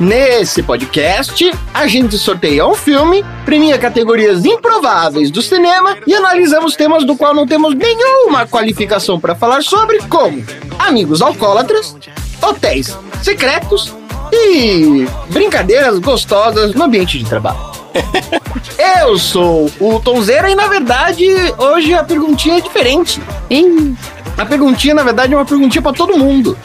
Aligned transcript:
Nesse 0.00 0.62
podcast, 0.62 1.52
a 1.74 1.86
gente 1.86 2.16
sorteia 2.16 2.66
um 2.66 2.74
filme, 2.74 3.22
premia 3.44 3.78
categorias 3.78 4.46
improváveis 4.46 5.30
do 5.30 5.42
cinema 5.42 5.94
e 6.06 6.14
analisamos 6.14 6.74
temas 6.74 7.04
do 7.04 7.14
qual 7.14 7.34
não 7.34 7.46
temos 7.46 7.74
nenhuma 7.74 8.46
qualificação 8.46 9.20
para 9.20 9.34
falar 9.34 9.62
sobre, 9.62 9.98
como 10.08 10.42
amigos 10.78 11.20
alcoólatras, 11.20 11.94
hotéis 12.40 12.96
secretos 13.22 13.94
e 14.32 15.06
brincadeiras 15.28 15.98
gostosas 15.98 16.72
no 16.72 16.84
ambiente 16.84 17.18
de 17.18 17.26
trabalho. 17.26 17.58
Eu 19.02 19.18
sou 19.18 19.70
o 19.78 20.00
Tonzeira 20.00 20.48
e, 20.50 20.54
na 20.54 20.66
verdade, 20.66 21.26
hoje 21.58 21.92
a 21.92 22.02
perguntinha 22.02 22.56
é 22.56 22.60
diferente. 22.62 23.20
Ih, 23.50 23.94
A 24.38 24.46
perguntinha, 24.46 24.94
na 24.94 25.02
verdade, 25.02 25.34
é 25.34 25.36
uma 25.36 25.44
perguntinha 25.44 25.82
pra 25.82 25.92
todo 25.92 26.16
mundo. 26.16 26.56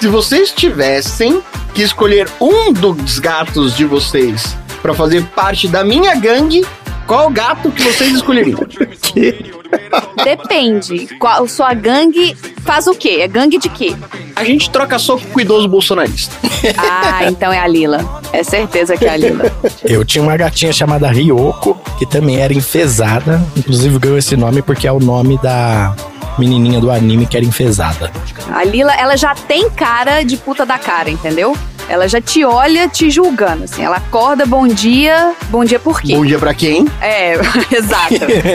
Se 0.00 0.08
vocês 0.08 0.50
tivessem 0.50 1.42
que 1.74 1.82
escolher 1.82 2.28
um 2.40 2.72
dos 2.72 3.18
gatos 3.18 3.76
de 3.76 3.84
vocês 3.84 4.56
pra 4.80 4.92
fazer 4.92 5.24
parte 5.26 5.68
da 5.68 5.84
minha 5.84 6.14
gangue, 6.14 6.66
qual 7.06 7.30
gato 7.30 7.70
que 7.70 7.82
vocês 7.82 8.14
escolheriam? 8.14 8.58
depende. 10.24 11.06
Qual, 11.18 11.46
sua 11.46 11.74
gangue 11.74 12.36
faz 12.64 12.86
o 12.86 12.94
quê? 12.94 13.18
É 13.20 13.28
gangue 13.28 13.58
de 13.58 13.68
quê? 13.68 13.94
A 14.34 14.44
gente 14.44 14.70
troca 14.70 14.98
soco 14.98 15.24
com 15.26 15.38
o 15.38 15.40
idoso 15.40 15.68
bolsonarista. 15.68 16.34
Ah, 16.78 17.24
então 17.28 17.52
é 17.52 17.58
a 17.58 17.66
Lila. 17.66 18.22
É 18.32 18.44
certeza 18.44 18.96
que 18.96 19.04
é 19.04 19.08
a 19.10 19.16
Lila. 19.16 19.50
Eu 19.84 20.04
tinha 20.04 20.22
uma 20.22 20.36
gatinha 20.36 20.72
chamada 20.72 21.10
Ryoko, 21.10 21.76
que 21.98 22.06
também 22.06 22.38
era 22.38 22.54
enfesada. 22.54 23.42
Inclusive 23.56 23.98
ganhou 23.98 24.16
esse 24.16 24.36
nome 24.36 24.62
porque 24.62 24.86
é 24.86 24.92
o 24.92 25.00
nome 25.00 25.38
da 25.38 25.92
menininha 26.38 26.80
do 26.80 26.90
anime 26.90 27.26
que 27.26 27.36
era 27.36 27.44
enfesada. 27.44 28.10
A 28.52 28.64
Lila, 28.64 28.92
ela 28.94 29.16
já 29.16 29.34
tem 29.34 29.70
cara 29.70 30.22
de 30.22 30.36
puta 30.36 30.64
da 30.64 30.78
cara, 30.78 31.10
entendeu? 31.10 31.56
Ela 31.88 32.08
já 32.08 32.20
te 32.20 32.44
olha 32.44 32.88
te 32.88 33.10
julgando, 33.10 33.64
assim. 33.64 33.82
Ela 33.82 33.96
acorda, 33.96 34.46
bom 34.46 34.66
dia, 34.66 35.34
bom 35.50 35.64
dia 35.64 35.78
por 35.78 36.00
quê? 36.00 36.14
Bom 36.14 36.24
dia 36.24 36.38
pra 36.38 36.54
quem? 36.54 36.86
É, 37.00 37.34
exato. 37.70 38.14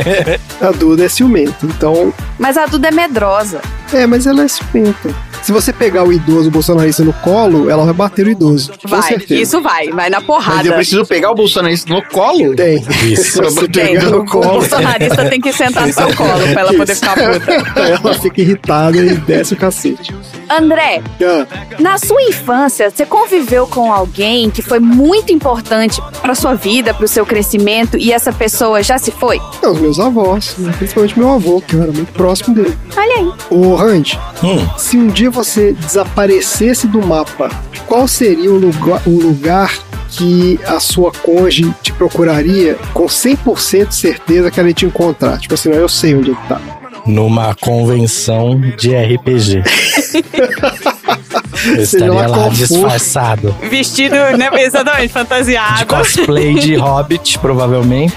A 0.62 0.72
Duda 0.72 1.06
é 1.06 1.10
ciumenta, 1.10 1.66
então. 1.66 2.14
Mas 2.40 2.58
a 2.58 2.66
Duda 2.66 2.88
é 2.90 2.92
medrosa. 2.92 3.62
É, 3.94 4.06
mas 4.06 4.28
ela 4.28 4.44
é 4.44 4.48
ciumenta. 4.48 5.10
Se 5.42 5.52
você 5.52 5.72
pegar 5.72 6.04
o 6.04 6.12
idoso 6.12 6.52
bolsonarista 6.52 7.04
no 7.04 7.14
colo, 7.14 7.70
ela 7.70 7.86
vai 7.86 7.94
bater 7.94 8.26
o 8.26 8.30
idoso. 8.30 8.72
Com 8.82 8.90
Vai, 8.90 9.02
certeza. 9.04 9.42
isso 9.42 9.62
vai, 9.62 9.88
vai 9.90 10.10
na 10.10 10.18
Mas 10.18 10.26
porrada. 10.28 10.68
eu 10.68 10.74
preciso 10.74 11.06
pegar 11.06 11.32
o 11.32 11.36
bolsonarista 11.36 11.94
no 11.94 12.02
colo? 12.02 12.54
Tem. 12.56 12.84
Isso. 13.06 13.32
Se 13.34 13.42
você 13.42 13.68
Tem. 13.68 13.94
pegar 13.94 14.10
no 14.10 14.22
O 14.22 14.26
colo, 14.26 14.44
bolsonarista 14.60 15.26
tem 15.30 15.40
que 15.40 15.54
sentar 15.54 15.88
no 15.88 15.94
seu 15.94 16.14
colo 16.16 16.42
pra 16.52 16.62
ela 16.62 16.74
poder 16.74 16.96
ficar 16.96 17.14
puta. 17.16 17.52
ela 17.80 18.14
fica 18.16 18.42
irritada 18.42 18.98
e 18.98 19.16
desce 19.16 19.54
o 19.54 19.58
cacete. 19.58 20.14
André, 20.50 21.02
Ah, 21.22 21.46
Na 21.80 21.98
sua 21.98 22.22
infância, 22.24 22.90
você 22.90 23.06
conviveu 23.06 23.68
com 23.68 23.94
alguém 23.94 24.50
que 24.50 24.62
foi 24.62 24.80
muito 24.80 25.32
importante 25.32 26.02
para 26.22 26.36
sua 26.36 26.56
vida, 26.56 26.94
para 26.94 27.06
o 27.06 27.08
seu 27.08 27.26
crescimento 27.26 27.98
e 27.98 28.12
essa 28.12 28.34
pessoa 28.34 28.82
já 28.84 28.98
se 28.98 29.12
foi? 29.12 29.40
é, 29.62 29.68
os 29.68 29.80
meus 29.80 30.00
avós, 30.00 30.56
né? 30.58 30.74
principalmente 30.78 31.18
meu 31.18 31.32
avô, 31.34 31.62
que 31.62 31.76
eu 31.76 31.84
era 31.84 31.92
muito 31.92 32.12
próximo 32.14 32.27
dele. 32.54 32.78
Olha 32.96 33.16
aí. 33.18 33.32
Ô, 33.50 33.76
Randy, 33.76 34.20
Hum, 34.44 34.68
se 34.78 34.98
um 34.98 35.08
dia 35.08 35.30
você 35.32 35.74
desaparecesse 35.74 36.88
do 36.88 37.06
mapa, 37.06 37.50
qual 37.86 38.08
seria 38.08 38.52
o 38.52 38.58
lugar, 38.58 39.02
o 39.06 39.20
lugar 39.20 39.74
que 40.10 40.60
a 40.66 40.80
sua 40.80 41.12
cônjuge 41.12 41.74
te 41.82 41.92
procuraria 41.94 42.76
com 42.94 43.06
100% 43.06 43.88
de 43.88 43.96
certeza 43.96 44.50
que 44.52 44.60
ela 44.60 44.70
ia 44.70 44.76
te 44.76 44.86
encontrar? 44.86 45.38
Tipo 45.40 45.54
assim, 45.54 45.70
não, 45.70 45.78
eu 45.78 45.90
sei 45.90 46.16
onde 46.16 46.30
ele 46.32 46.40
tá. 46.48 46.62
numa 47.06 47.54
convenção 47.56 48.60
de 48.78 48.96
RPG. 48.96 49.64
Eu 51.66 51.76
lá 51.76 51.82
estaria 51.82 52.28
lá 52.28 52.50
disfarçado. 52.50 53.56
Vestido, 53.70 54.16
né? 54.38 54.50
Exatamente, 54.62 55.08
De 55.08 55.14
fantasiado. 55.14 55.86
cosplay 55.86 56.56
de 56.56 56.76
hobbit, 56.76 57.40
provavelmente. 57.40 58.16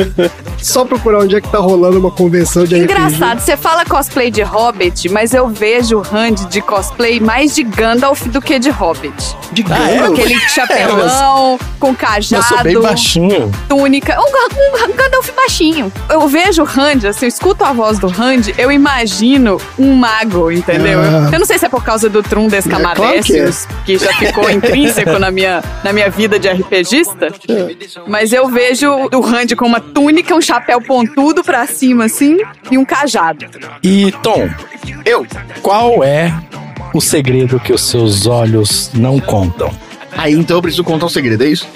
Só 0.60 0.84
procurar 0.84 1.20
onde 1.20 1.36
é 1.36 1.40
que 1.40 1.48
tá 1.48 1.58
rolando 1.58 1.98
uma 1.98 2.10
convenção 2.10 2.64
de 2.64 2.74
RPG. 2.74 2.84
Engraçado, 2.92 3.40
você 3.40 3.56
fala 3.56 3.84
cosplay 3.84 4.30
de 4.30 4.42
Hobbit, 4.42 5.08
mas 5.10 5.32
eu 5.34 5.48
vejo 5.48 5.98
o 5.98 6.00
Randy 6.00 6.46
de 6.46 6.60
cosplay 6.60 7.20
mais 7.20 7.54
de 7.54 7.62
Gandalf 7.62 8.22
do 8.26 8.40
que 8.40 8.58
de 8.58 8.70
Hobbit. 8.70 9.36
De 9.52 9.64
Ah, 9.70 9.90
é? 9.90 9.96
Gandalf. 9.98 10.18
Aquele 10.18 10.40
chapelão, 10.48 11.58
com 11.78 11.88
Eu 11.88 11.94
cajado, 11.94 12.44
sou 12.44 12.62
bem 12.62 12.80
baixinho. 12.80 13.50
túnica. 13.68 14.16
Um, 14.18 14.88
um 14.88 14.96
Gandalf 14.96 15.30
baixinho. 15.36 15.92
Eu 16.08 16.26
vejo 16.26 16.62
o 16.62 16.64
Randy, 16.64 17.06
assim, 17.06 17.26
eu 17.26 17.28
escuto 17.28 17.62
a 17.64 17.72
voz 17.72 17.98
do 17.98 18.08
Randy, 18.08 18.54
eu 18.58 18.72
imagino 18.72 19.60
um 19.78 19.92
mago, 19.94 20.50
entendeu? 20.50 21.00
Ah. 21.00 21.28
Eu 21.32 21.38
não 21.38 21.46
sei 21.46 21.58
se 21.58 21.66
é 21.66 21.68
por 21.68 21.84
causa 21.84 22.08
do 22.08 22.22
Trum 22.22 22.48
claro 22.68 23.22
que 23.22 23.36
é. 23.38 23.50
Que, 23.84 23.98
já 23.98 24.12
ficou 24.14 24.50
intrínseco 24.50 25.18
na 25.18 25.30
minha, 25.30 25.62
na 25.84 25.92
minha 25.92 26.10
vida 26.10 26.38
de 26.38 26.48
RPGista, 26.48 27.28
mas 28.06 28.32
eu 28.32 28.48
vejo 28.48 28.90
o 29.12 29.20
Randy 29.20 29.54
com 29.56 29.66
uma 29.66 29.80
túnica, 29.80 30.34
um 30.34 30.40
chapéu 30.40 30.80
pontudo 30.80 31.42
pra 31.44 31.66
cima, 31.66 32.04
assim, 32.06 32.38
e 32.70 32.76
um 32.78 32.84
cajado. 32.84 33.46
E, 33.82 34.12
Tom, 34.22 34.48
Eu. 35.04 35.26
qual 35.62 36.02
é 36.04 36.32
o 36.94 37.00
segredo 37.00 37.58
que 37.60 37.72
os 37.72 37.82
seus 37.88 38.26
olhos 38.26 38.90
não 38.94 39.18
contam? 39.20 39.70
Aí 40.18 40.32
então 40.32 40.56
eu 40.56 40.62
preciso 40.62 40.82
contar 40.82 41.06
um 41.06 41.10
segredo, 41.10 41.44
é 41.44 41.48
isso? 41.48 41.66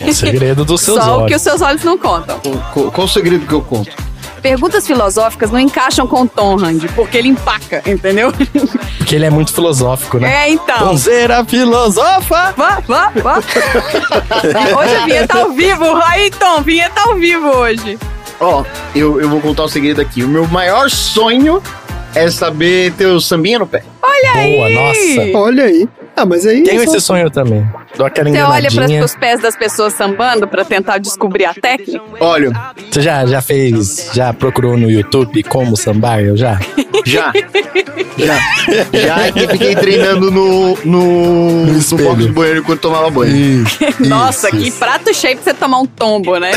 É 0.00 0.10
o 0.10 0.12
segredo 0.14 0.64
dos 0.64 0.80
seus 0.80 0.98
Só 0.98 1.12
o 1.12 1.16
que 1.18 1.22
olhos. 1.24 1.36
os 1.36 1.42
seus 1.42 1.62
olhos 1.62 1.84
não 1.84 1.96
contam. 1.96 2.40
Qual, 2.40 2.56
qual- 2.72 2.90
qual 2.90 3.04
o 3.06 3.08
segredo 3.08 3.46
que 3.46 3.52
eu 3.52 3.62
conto? 3.62 3.90
Perguntas 4.42 4.86
filosóficas 4.86 5.50
não 5.50 5.58
encaixam 5.58 6.06
com 6.06 6.22
o 6.22 6.28
Tom, 6.28 6.56
Randy, 6.56 6.88
porque 6.88 7.18
ele 7.18 7.28
empaca, 7.28 7.82
entendeu? 7.86 8.32
Porque 8.98 9.14
ele 9.14 9.26
é 9.26 9.30
muito 9.30 9.52
filosófico, 9.52 10.18
né? 10.18 10.46
É, 10.46 10.50
então. 10.50 10.78
Tonzeira 10.78 11.44
filosofa! 11.44 12.54
Vá, 12.56 12.82
vá, 12.86 13.12
vá. 13.22 13.38
hoje 14.78 14.96
a 14.96 15.04
vinheta 15.04 15.38
ao 15.38 15.52
vivo. 15.52 15.84
Aí, 16.04 16.30
Tom, 16.30 16.62
vinheta 16.62 17.00
ao 17.02 17.14
vivo 17.16 17.48
hoje. 17.48 17.98
Ó, 18.40 18.64
eu, 18.94 19.20
eu 19.20 19.28
vou 19.28 19.40
contar 19.40 19.64
um 19.64 19.68
segredo 19.68 20.00
aqui. 20.00 20.22
O 20.24 20.28
meu 20.28 20.46
maior 20.48 20.90
sonho 20.90 21.62
é 22.14 22.30
saber 22.30 22.92
ter 22.92 23.06
o 23.06 23.20
sambinha 23.20 23.58
no 23.58 23.66
pé. 23.66 23.82
Boa, 24.34 24.68
nossa. 24.70 25.38
Olha 25.38 25.64
aí. 25.64 25.88
Ah, 26.20 26.26
mas 26.26 26.46
aí. 26.46 26.62
Tenho 26.62 26.82
é 26.82 26.84
só- 26.86 26.96
esse 26.96 27.00
sonho 27.06 27.30
também. 27.30 27.66
Dou 27.96 28.06
aquela 28.06 28.28
Você 28.30 28.42
olha 28.42 28.70
para 28.70 29.04
os 29.04 29.14
pés 29.14 29.40
das 29.40 29.56
pessoas 29.56 29.94
sambando 29.94 30.46
pra 30.46 30.64
tentar 30.64 30.98
descobrir 30.98 31.46
a 31.46 31.54
técnica? 31.54 32.02
Olha, 32.20 32.52
Você 32.90 33.00
já, 33.00 33.24
já 33.24 33.40
fez, 33.40 34.10
já 34.12 34.32
procurou 34.32 34.76
no 34.76 34.90
YouTube 34.90 35.42
como 35.44 35.76
sambar? 35.78 36.20
Eu 36.20 36.36
já? 36.36 36.58
já. 37.06 37.32
já. 38.18 38.38
Já 38.92 39.28
e 39.28 39.48
fiquei 39.48 39.74
treinando 39.76 40.30
no, 40.30 40.76
no, 40.84 41.66
no, 41.66 41.78
espelho. 41.78 42.04
box 42.04 42.26
do 42.26 42.32
banheiro 42.34 42.60
enquanto 42.60 42.80
tomava 42.80 43.10
banho. 43.10 43.64
Nossa, 44.00 44.50
que 44.50 44.70
prato 44.72 45.14
cheio 45.14 45.36
pra 45.36 45.44
você 45.44 45.54
tomar 45.54 45.78
um 45.80 45.86
tombo, 45.86 46.38
né? 46.38 46.50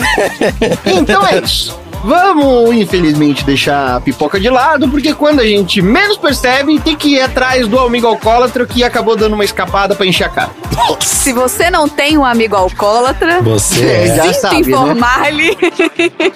Então 0.86 1.26
é 1.26 1.40
isso. 1.40 1.80
Vamos, 2.04 2.76
infelizmente, 2.76 3.46
deixar 3.46 3.96
a 3.96 4.02
pipoca 4.02 4.38
de 4.40 4.50
lado, 4.50 4.90
porque 4.90 5.14
quando 5.14 5.40
a 5.40 5.46
gente 5.48 5.82
menos 5.82 6.18
percebe, 6.18 6.78
tem 6.80 6.96
que 6.98 7.16
ir 7.16 7.22
atrás 7.22 7.66
do 7.68 7.80
amigo 7.80 8.06
alcoólatra 8.08 8.66
que 8.66 8.84
acabou 8.84 9.16
dando 9.16 9.34
uma 9.34 9.46
escapada 9.46 9.96
pra 9.96 10.06
encher 10.06 10.26
a 10.26 10.30
cara. 10.30 10.52
Se 11.00 11.32
você 11.32 11.70
não 11.72 11.88
tem 11.88 12.18
um 12.18 12.26
amigo 12.26 12.56
alcoólatra, 12.58 13.42
Você 13.42 13.86
É, 13.86 14.08
é. 14.10 14.16
já 14.18 14.34
sabe, 14.34 14.56
né? 14.56 14.62
informar-lhe, 14.62 15.58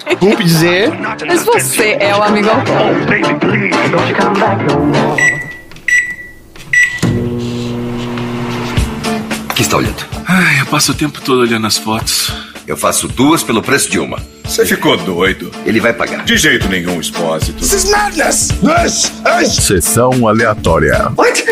Desculpe 0.08 0.44
dizer. 0.44 0.90
mas 1.26 1.44
você 1.44 1.98
é 2.00 2.16
o 2.16 2.22
amigo 2.22 2.48
alcoólatra. 2.48 3.18
O 9.50 9.54
que 9.54 9.62
está 9.62 9.76
olhando? 9.76 10.04
Ai, 10.26 10.60
eu 10.60 10.66
passo 10.66 10.92
o 10.92 10.94
tempo 10.94 11.20
todo 11.20 11.40
olhando 11.40 11.66
as 11.66 11.76
fotos. 11.76 12.32
Eu 12.68 12.76
faço 12.76 13.08
duas 13.08 13.42
pelo 13.42 13.62
preço 13.62 13.90
de 13.90 13.98
uma. 13.98 14.18
Você 14.44 14.66
ficou 14.66 14.94
doido? 14.98 15.50
Ele 15.64 15.80
vai 15.80 15.94
pagar. 15.94 16.22
De 16.26 16.36
jeito 16.36 16.68
nenhum, 16.68 17.00
Expósito. 17.00 17.64
Sessão 19.62 20.28
aleatória. 20.28 21.10
Muito 21.16 21.42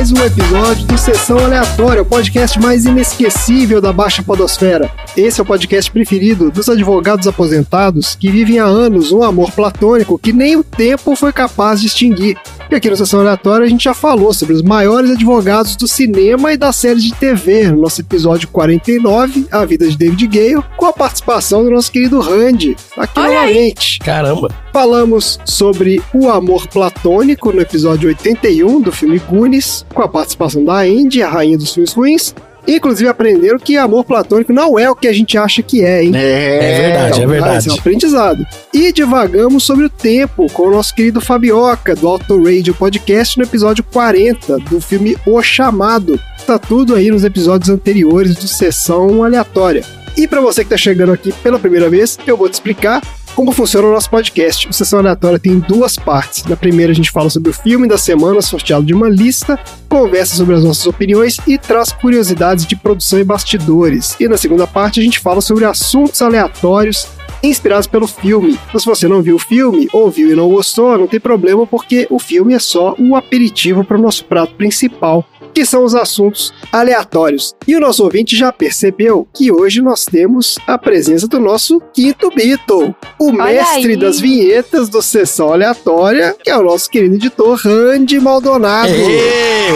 mais 0.00 0.12
um 0.12 0.24
episódio 0.24 0.86
do 0.86 0.96
Sessão 0.96 1.38
Aleatória, 1.38 2.00
o 2.00 2.06
podcast 2.06 2.58
mais 2.58 2.86
inesquecível 2.86 3.82
da 3.82 3.92
Baixa 3.92 4.22
Podosfera. 4.22 4.90
Esse 5.14 5.40
é 5.40 5.42
o 5.42 5.46
podcast 5.46 5.90
preferido 5.90 6.50
dos 6.50 6.70
advogados 6.70 7.26
aposentados 7.26 8.14
que 8.14 8.30
vivem 8.30 8.58
há 8.58 8.64
anos 8.64 9.12
um 9.12 9.22
amor 9.22 9.52
platônico 9.52 10.18
que 10.18 10.32
nem 10.32 10.56
o 10.56 10.64
tempo 10.64 11.14
foi 11.14 11.34
capaz 11.34 11.82
de 11.82 11.88
extinguir. 11.88 12.38
E 12.70 12.74
aqui 12.74 12.88
no 12.88 12.96
Sessão 12.96 13.20
Aleatória 13.20 13.66
a 13.66 13.68
gente 13.68 13.84
já 13.84 13.92
falou 13.92 14.32
sobre 14.32 14.54
os 14.54 14.62
maiores 14.62 15.10
advogados 15.10 15.76
do 15.76 15.86
cinema 15.86 16.50
e 16.50 16.56
das 16.56 16.76
séries 16.76 17.04
de 17.04 17.12
TV, 17.12 17.64
no 17.64 17.82
nosso 17.82 18.00
episódio 18.00 18.48
49, 18.48 19.48
A 19.50 19.66
Vida 19.66 19.86
de 19.86 19.98
David 19.98 20.26
Gale, 20.28 20.64
com 20.78 20.86
a 20.86 20.94
participação 20.94 21.62
do 21.62 21.70
nosso 21.70 21.92
querido 21.92 22.20
Randy, 22.20 22.74
aqui 22.96 23.20
Olha 23.20 23.40
aí. 23.40 23.48
novamente. 23.48 23.98
Caramba. 23.98 24.48
Falamos 24.72 25.40
sobre 25.44 26.00
o 26.14 26.28
amor 26.28 26.68
platônico 26.68 27.52
no 27.52 27.60
episódio 27.60 28.08
81 28.08 28.80
do 28.80 28.92
filme 28.92 29.18
Goonies, 29.18 29.84
com 29.92 30.02
a 30.02 30.08
participação 30.08 30.64
da 30.64 30.80
Andy, 30.82 31.22
a 31.22 31.28
rainha 31.28 31.58
dos 31.58 31.74
filmes 31.74 31.92
ruins. 31.92 32.34
Inclusive 32.68 33.08
aprenderam 33.08 33.58
que 33.58 33.76
amor 33.76 34.04
platônico 34.04 34.52
não 34.52 34.78
é 34.78 34.88
o 34.88 34.94
que 34.94 35.08
a 35.08 35.12
gente 35.12 35.36
acha 35.36 35.60
que 35.60 35.82
é, 35.82 36.04
hein? 36.04 36.12
É 36.14 36.82
verdade, 36.82 37.22
é 37.22 37.26
verdade. 37.26 37.58
Esse 37.58 37.68
é 37.68 37.72
um 37.72 37.76
aprendizado. 37.76 38.46
E 38.72 38.92
divagamos 38.92 39.64
sobre 39.64 39.86
o 39.86 39.90
tempo 39.90 40.46
com 40.52 40.68
o 40.68 40.70
nosso 40.70 40.94
querido 40.94 41.20
Fabioca, 41.20 41.96
do 41.96 42.06
Auto 42.06 42.40
Radio 42.40 42.74
Podcast, 42.74 43.38
no 43.38 43.44
episódio 43.44 43.82
40 43.82 44.58
do 44.58 44.80
filme 44.80 45.16
O 45.26 45.42
Chamado. 45.42 46.20
Tá 46.46 46.58
tudo 46.58 46.94
aí 46.94 47.10
nos 47.10 47.24
episódios 47.24 47.70
anteriores 47.70 48.36
do 48.36 48.46
Sessão 48.46 49.24
Aleatória. 49.24 49.82
E 50.16 50.28
para 50.28 50.40
você 50.40 50.62
que 50.62 50.70
tá 50.70 50.76
chegando 50.76 51.12
aqui 51.12 51.32
pela 51.42 51.58
primeira 51.58 51.88
vez, 51.88 52.18
eu 52.26 52.36
vou 52.36 52.48
te 52.48 52.54
explicar 52.54 53.00
como 53.34 53.52
funciona 53.52 53.88
o 53.88 53.92
nosso 53.92 54.10
podcast. 54.10 54.68
O 54.68 54.72
Sessão 54.72 54.98
Aleatória 54.98 55.38
tem 55.38 55.58
duas 55.58 55.96
partes. 55.96 56.44
Na 56.44 56.56
primeira, 56.56 56.92
a 56.92 56.94
gente 56.94 57.10
fala 57.10 57.30
sobre 57.30 57.50
o 57.50 57.54
filme 57.54 57.88
da 57.88 57.98
semana, 57.98 58.42
sorteado 58.42 58.84
de 58.84 58.94
uma 58.94 59.08
lista, 59.08 59.58
conversa 59.88 60.36
sobre 60.36 60.54
as 60.54 60.64
nossas 60.64 60.86
opiniões 60.86 61.38
e 61.46 61.58
traz 61.58 61.92
curiosidades 61.92 62.66
de 62.66 62.76
produção 62.76 63.18
e 63.18 63.24
bastidores. 63.24 64.16
E 64.20 64.28
na 64.28 64.36
segunda 64.36 64.66
parte, 64.66 65.00
a 65.00 65.02
gente 65.02 65.18
fala 65.18 65.40
sobre 65.40 65.64
assuntos 65.64 66.20
aleatórios 66.22 67.08
inspirados 67.42 67.86
pelo 67.86 68.06
filme. 68.06 68.58
Então, 68.68 68.80
se 68.80 68.86
você 68.86 69.08
não 69.08 69.22
viu 69.22 69.36
o 69.36 69.38
filme, 69.38 69.88
ou 69.92 70.10
viu 70.10 70.30
e 70.30 70.34
não 70.34 70.48
gostou, 70.48 70.98
não 70.98 71.06
tem 71.06 71.20
problema, 71.20 71.66
porque 71.66 72.06
o 72.10 72.18
filme 72.18 72.54
é 72.54 72.58
só 72.58 72.94
o 72.98 73.16
aperitivo 73.16 73.84
para 73.84 73.98
o 73.98 74.00
nosso 74.00 74.24
prato 74.24 74.54
principal, 74.54 75.24
que 75.52 75.64
são 75.64 75.84
os 75.84 75.94
assuntos 75.94 76.52
aleatórios. 76.72 77.54
E 77.66 77.76
o 77.76 77.80
nosso 77.80 78.04
ouvinte 78.04 78.36
já 78.36 78.52
percebeu 78.52 79.26
que 79.34 79.50
hoje 79.52 79.80
nós 79.80 80.04
temos 80.04 80.58
a 80.66 80.78
presença 80.78 81.26
do 81.26 81.40
nosso 81.40 81.80
quinto 81.92 82.30
Beatle, 82.34 82.94
o 83.18 83.32
mestre 83.32 83.92
aí. 83.92 83.96
das 83.96 84.20
vinhetas 84.20 84.88
do 84.88 85.02
Sessão 85.02 85.52
Aleatória, 85.52 86.36
que 86.42 86.50
é 86.50 86.56
o 86.56 86.62
nosso 86.62 86.88
querido 86.90 87.16
editor 87.16 87.58
Randy 87.58 88.20
Maldonado. 88.20 88.92
Aê! 88.92 89.70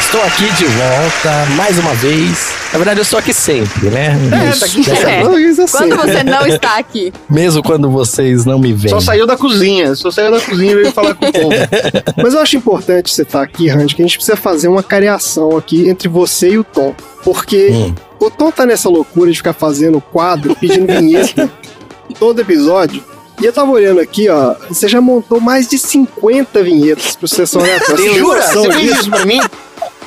Estou 0.00 0.22
aqui 0.22 0.50
de 0.54 0.64
volta 0.64 1.46
mais 1.56 1.78
uma 1.78 1.92
vez. 1.94 2.58
Na 2.72 2.78
verdade, 2.78 3.00
eu 3.00 3.02
estou 3.02 3.18
aqui 3.18 3.32
sempre, 3.32 3.88
né? 3.88 4.14
É, 4.26 4.58
tá 4.58 4.66
aqui 4.66 4.90
É. 4.90 5.22
Quando 5.70 5.96
você 5.96 6.22
não 6.22 6.46
está 6.46 6.78
aqui. 6.78 7.12
Mesmo 7.28 7.62
quando 7.62 7.90
vocês 7.90 8.44
não 8.44 8.58
me 8.58 8.72
veem. 8.72 8.90
Só 8.90 9.00
saiu 9.00 9.26
da 9.26 9.36
cozinha, 9.36 9.94
só 9.94 10.10
saiu 10.10 10.30
da 10.30 10.40
cozinha 10.40 10.72
e 10.72 10.74
veio 10.74 10.92
falar 10.92 11.14
com 11.14 11.26
o 11.26 11.32
povo. 11.32 11.54
Mas 12.22 12.34
eu 12.34 12.40
acho 12.40 12.56
importante 12.56 13.12
você 13.12 13.22
estar 13.22 13.42
aqui, 13.42 13.68
Randy, 13.68 13.94
que 13.94 14.02
a 14.02 14.06
gente 14.06 14.16
precisa 14.16 14.27
fazer 14.36 14.68
uma 14.68 14.82
careação 14.82 15.56
aqui 15.56 15.88
entre 15.88 16.08
você 16.08 16.50
e 16.50 16.58
o 16.58 16.64
Tom. 16.64 16.94
Porque 17.24 17.68
Hum. 17.72 17.94
o 18.20 18.30
Tom 18.30 18.50
tá 18.50 18.64
nessa 18.66 18.88
loucura 18.88 19.30
de 19.30 19.36
ficar 19.36 19.52
fazendo 19.52 20.00
quadro, 20.00 20.54
pedindo 20.56 20.86
vinheta 20.86 21.50
todo 22.18 22.40
episódio. 22.40 23.02
E 23.40 23.44
eu 23.44 23.52
tava 23.52 23.70
olhando 23.70 24.00
aqui, 24.00 24.28
ó. 24.28 24.54
Você 24.68 24.88
já 24.88 25.00
montou 25.00 25.40
mais 25.40 25.68
de 25.68 25.78
50 25.78 26.60
vinhetas 26.62 27.14
pro 27.14 27.28
Sessão 27.28 27.60
Aleatória. 27.60 28.14
Jura? 28.14 28.42
Você 28.42 28.72
fez 28.72 28.80
disso? 28.82 29.00
isso 29.02 29.10
pra 29.10 29.24
mim? 29.26 29.40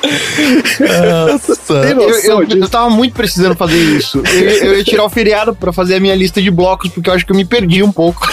Nossa. 0.02 1.72
Eu, 1.72 2.10
eu, 2.10 2.48
eu 2.58 2.68
tava 2.68 2.90
muito 2.90 3.14
precisando 3.14 3.54
fazer 3.54 3.78
isso. 3.78 4.22
Eu, 4.32 4.50
eu 4.50 4.78
ia 4.78 4.84
tirar 4.84 5.04
o 5.04 5.10
feriado 5.10 5.54
pra 5.54 5.72
fazer 5.72 5.96
a 5.96 6.00
minha 6.00 6.14
lista 6.14 6.40
de 6.40 6.50
blocos, 6.50 6.90
porque 6.90 7.08
eu 7.08 7.14
acho 7.14 7.24
que 7.24 7.32
eu 7.32 7.36
me 7.36 7.44
perdi 7.44 7.82
um 7.82 7.92
pouco. 7.92 8.28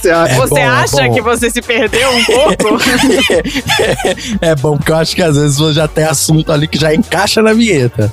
Você 0.00 0.10
acha? 0.10 0.32
É 0.32 0.36
você 0.36 0.50
bom, 0.50 0.58
é 0.58 0.64
acha 0.64 1.02
bom. 1.02 1.14
que 1.14 1.20
você 1.22 1.50
se 1.50 1.62
perdeu 1.62 2.10
um 2.10 2.24
pouco? 2.24 2.76
É 4.40 4.54
bom, 4.54 4.76
porque 4.76 4.92
eu 4.92 4.96
acho 4.96 5.14
que 5.14 5.22
às 5.22 5.36
vezes 5.36 5.58
você 5.58 5.74
já 5.74 5.88
tem 5.88 6.04
assunto 6.04 6.52
ali 6.52 6.66
que 6.66 6.78
já 6.78 6.94
encaixa 6.94 7.42
na 7.42 7.52
vinheta. 7.52 8.12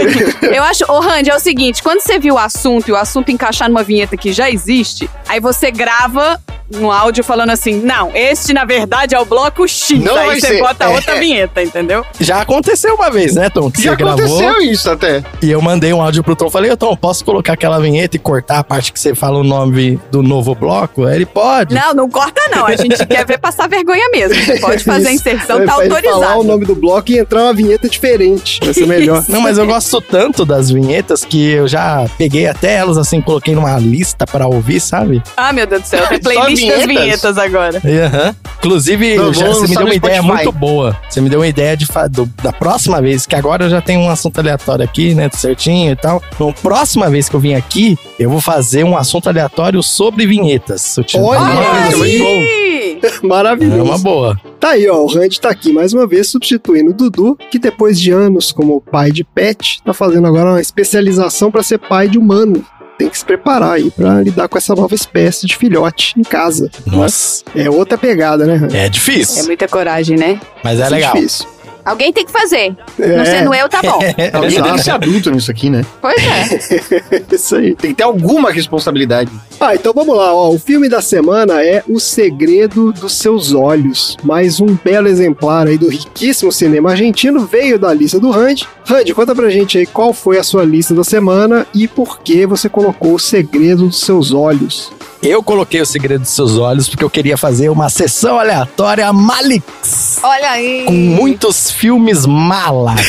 Eu 0.42 0.62
acho, 0.62 0.84
ô 0.88 1.00
Randy, 1.00 1.30
é 1.30 1.36
o 1.36 1.40
seguinte: 1.40 1.82
quando 1.82 2.00
você 2.00 2.18
viu 2.18 2.34
o 2.34 2.38
assunto 2.38 2.88
e 2.88 2.92
o 2.92 2.96
assunto 2.96 3.30
encaixar 3.30 3.68
numa 3.68 3.82
vinheta 3.82 4.16
que 4.16 4.32
já 4.32 4.50
existe, 4.50 5.08
aí 5.28 5.40
você 5.40 5.70
grava 5.70 6.40
um 6.74 6.90
áudio 6.90 7.22
falando 7.24 7.50
assim: 7.50 7.80
não, 7.80 8.10
este 8.14 8.52
na 8.52 8.64
verdade 8.64 9.14
é 9.14 9.20
o 9.20 9.24
bloco 9.24 9.66
X. 9.66 9.98
Não 10.02 10.16
aí 10.16 10.40
você 10.40 10.46
ser. 10.48 10.60
bota 10.60 10.84
É. 10.84 10.88
outra 10.88 11.16
vinheta, 11.18 11.62
entendeu? 11.62 12.04
Já 12.20 12.40
aconteceu 12.40 12.94
uma 12.94 13.10
vez, 13.10 13.34
né, 13.34 13.48
Tom? 13.50 13.70
Que 13.70 13.82
Já 13.82 13.90
você 13.92 13.96
gravou 13.96 14.24
aconteceu 14.24 14.60
isso 14.62 14.90
até. 14.90 15.22
e 15.42 15.50
eu 15.50 15.60
mandei 15.60 15.92
um 15.92 16.00
áudio 16.02 16.22
pro 16.22 16.36
Tom. 16.36 16.50
Falei, 16.50 16.70
ô 16.70 16.76
Tom, 16.76 16.96
posso 16.96 17.24
colocar 17.24 17.54
aquela 17.54 17.78
vinheta 17.80 18.16
e 18.16 18.18
cortar 18.18 18.58
a 18.58 18.64
parte 18.64 18.92
que 18.92 19.00
você 19.00 19.14
fala 19.14 19.38
o 19.38 19.44
nome 19.44 20.00
do 20.10 20.22
novo 20.22 20.54
bloco? 20.54 21.04
Aí 21.06 21.16
Ele 21.16 21.26
pode. 21.26 21.74
Não, 21.74 21.92
não 21.94 22.08
corta, 22.08 22.40
não. 22.54 22.66
A 22.66 22.76
gente 22.76 23.04
quer 23.06 23.24
ver 23.26 23.38
passar 23.38 23.68
vergonha 23.68 24.08
mesmo. 24.10 24.34
Você 24.34 24.58
pode 24.58 24.82
fazer 24.84 25.08
a 25.08 25.12
inserção, 25.12 25.64
tá 25.64 25.76
vai 25.76 25.88
falar 25.88 25.88
o 25.88 25.96
autorizado. 25.96 26.44
nome 26.44 26.64
do 26.64 26.74
bloco 26.74 27.10
e 27.10 27.18
entrar 27.18 27.42
uma 27.44 27.52
vinheta 27.54 27.88
diferente. 27.88 28.60
Vai 28.62 28.74
ser 28.74 28.86
melhor. 28.86 29.24
Não, 29.28 29.40
mas 29.40 29.58
eu 29.58 29.66
gosto 29.66 30.00
tanto 30.00 30.44
das 30.44 30.70
vinhetas 30.70 31.24
que 31.24 31.50
eu 31.50 31.68
já 31.68 32.06
peguei 32.16 32.46
até 32.46 32.74
elas 32.74 32.96
assim, 32.98 33.20
coloquei 33.20 33.54
numa 33.54 33.78
lista 33.78 34.26
pra 34.26 34.46
ouvir, 34.46 34.80
sabe? 34.80 35.22
Ah, 35.36 35.52
meu 35.52 35.66
Deus 35.66 35.82
do 35.82 35.88
céu, 35.88 36.06
tem 36.08 36.20
Só 36.34 36.44
playlist 36.66 36.78
das 36.78 36.86
vinhetas? 36.86 37.04
vinhetas 37.22 37.38
agora. 37.38 37.82
Aham. 37.84 38.36
Inclusive, 38.58 39.16
já, 39.32 39.48
você 39.48 39.66
me 39.68 39.74
deu 39.74 39.86
uma 39.86 39.94
ideia 39.94 40.22
Spotify. 40.22 40.44
muito 40.44 40.52
boa. 40.52 40.96
Você 41.08 41.20
me 41.20 41.28
deu 41.30 41.40
uma 41.40 41.46
ideia 41.48 41.76
de 41.76 41.86
do- 42.10 42.30
da 42.42 42.52
próxima 42.52 43.00
vez, 43.00 43.24
que 43.26 43.34
agora 43.34 43.64
eu 43.64 43.70
já 43.70 43.80
tenho 43.80 44.00
um 44.00 44.10
assunto 44.10 44.38
aleatório 44.38 44.84
aqui, 44.84 45.14
né? 45.14 45.30
Certinho 45.32 45.92
e 45.92 45.96
tal. 45.96 46.22
Então, 46.34 46.52
próxima 46.62 47.08
vez 47.08 47.28
que 47.28 47.34
eu 47.36 47.40
vim 47.40 47.54
aqui, 47.54 47.98
eu 48.18 48.28
vou 48.28 48.40
fazer 48.40 48.84
um 48.84 48.96
assunto 48.96 49.28
aleatório 49.28 49.82
sobre 49.82 50.26
vinhetas. 50.26 50.96
Olha 51.14 51.40
aí! 51.40 51.92
coisa 51.92 51.96
muito 51.96 52.18
bom. 52.18 52.40
Ih, 52.60 52.98
É 53.02 53.26
Maravilhoso. 53.26 53.82
uma 53.82 53.98
boa. 53.98 54.38
Tá 54.58 54.70
aí, 54.70 54.86
ó. 54.88 54.96
O 54.98 55.06
Randy 55.06 55.40
tá 55.40 55.48
aqui 55.50 55.72
mais 55.72 55.92
uma 55.94 56.06
vez, 56.06 56.28
substituindo 56.28 56.90
o 56.90 56.94
Dudu, 56.94 57.38
que 57.50 57.58
depois 57.58 57.98
de 57.98 58.10
anos 58.10 58.52
como 58.52 58.80
pai 58.80 59.10
de 59.10 59.24
pet, 59.24 59.80
tá 59.82 59.94
fazendo 59.94 60.26
agora 60.26 60.50
uma 60.50 60.60
especialização 60.60 61.50
pra 61.50 61.62
ser 61.62 61.78
pai 61.78 62.08
de 62.08 62.18
humano. 62.18 62.62
Tem 63.00 63.08
que 63.08 63.16
se 63.16 63.24
preparar 63.24 63.72
aí 63.72 63.90
pra 63.90 64.20
lidar 64.20 64.46
com 64.46 64.58
essa 64.58 64.74
nova 64.74 64.94
espécie 64.94 65.46
de 65.46 65.56
filhote 65.56 66.12
em 66.18 66.22
casa. 66.22 66.70
Nossa, 66.86 67.42
É 67.56 67.70
outra 67.70 67.96
pegada, 67.96 68.44
né, 68.44 68.68
é 68.74 68.84
É 68.84 68.88
difícil, 68.90 69.46
muita 69.46 69.66
coragem, 69.66 70.18
né? 70.18 70.38
mas 70.62 70.78
é 70.78 70.82
Isso 70.82 70.92
legal. 70.92 71.14
difícil. 71.14 71.46
Alguém 71.84 72.12
tem 72.12 72.24
que 72.24 72.32
fazer. 72.32 72.76
É, 72.98 73.16
Não 73.16 73.24
sendo 73.24 73.54
eu, 73.54 73.68
tá 73.68 73.80
bom. 73.82 73.98
Alguém 74.32 74.62
tem 74.62 74.72
que 74.74 74.82
ser 74.82 74.90
adulto 74.90 75.30
nisso 75.30 75.50
aqui, 75.50 75.70
né? 75.70 75.84
Pois 76.00 76.16
é. 76.22 77.22
isso 77.34 77.56
aí. 77.56 77.74
Tem 77.74 77.90
que 77.90 77.96
ter 77.96 78.02
alguma 78.02 78.50
responsabilidade. 78.50 79.30
Ah, 79.58 79.74
então 79.74 79.92
vamos 79.94 80.16
lá, 80.16 80.32
ó. 80.32 80.50
O 80.50 80.58
filme 80.58 80.88
da 80.88 81.00
semana 81.00 81.62
é 81.64 81.82
O 81.88 81.98
Segredo 81.98 82.92
dos 82.92 83.14
Seus 83.14 83.52
Olhos. 83.52 84.16
Mais 84.22 84.60
um 84.60 84.76
belo 84.82 85.08
exemplar 85.08 85.66
aí 85.66 85.78
do 85.78 85.88
riquíssimo 85.88 86.52
cinema 86.52 86.90
argentino 86.90 87.46
veio 87.46 87.78
da 87.78 87.92
lista 87.92 88.18
do 88.18 88.30
Randy. 88.30 88.66
Randy, 88.84 89.14
conta 89.14 89.34
pra 89.34 89.50
gente 89.50 89.78
aí 89.78 89.86
qual 89.86 90.12
foi 90.12 90.38
a 90.38 90.42
sua 90.42 90.64
lista 90.64 90.94
da 90.94 91.04
semana 91.04 91.66
e 91.74 91.86
por 91.86 92.20
que 92.20 92.46
você 92.46 92.68
colocou 92.68 93.14
O 93.14 93.18
Segredo 93.18 93.86
dos 93.86 94.00
Seus 94.00 94.32
Olhos. 94.32 94.92
Eu 95.22 95.42
coloquei 95.42 95.82
o 95.82 95.86
segredo 95.86 96.22
dos 96.22 96.30
seus 96.30 96.56
olhos 96.56 96.88
porque 96.88 97.04
eu 97.04 97.10
queria 97.10 97.36
fazer 97.36 97.68
uma 97.68 97.90
sessão 97.90 98.38
aleatória 98.38 99.12
Malix. 99.12 100.18
Olha 100.22 100.50
aí. 100.50 100.84
com 100.86 100.92
muitos 100.92 101.70
filmes 101.70 102.24
mala. 102.24 102.94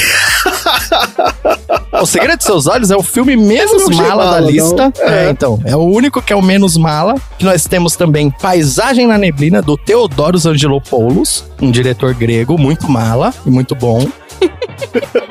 o 2.01 2.06
Segredo 2.06 2.39
de 2.39 2.44
Seus 2.44 2.68
Olhos 2.68 2.91
é 2.91 2.98
o 2.98 3.03
filme 3.03 3.38
menos 3.38 3.84
achei 3.84 3.96
mala, 3.96 4.25
da 4.25 4.32
mala, 4.32 4.51
lista. 4.51 4.91
É. 5.00 5.27
É. 5.27 5.30
então, 5.30 5.62
é 5.63 5.75
o 5.75 5.84
único 5.84 6.22
que 6.22 6.34
é 6.34 6.36
o 6.36 6.41
menos 6.41 6.75
mala. 6.75 7.15
Que 7.38 7.46
nós 7.46 7.65
temos 7.65 7.96
também 7.96 8.30
Paisagem 8.30 9.08
na 9.08 9.18
Neblina, 9.18 9.62
do 9.62 9.77
Theodoros 9.77 10.46
Angelopoulos, 10.46 11.46
um 11.62 11.72
diretor 11.72 12.13
grego 12.13 12.58
muito 12.58 12.89
mala 12.89 13.34
e 13.46 13.50
muito 13.50 13.74
bom. 13.74 14.06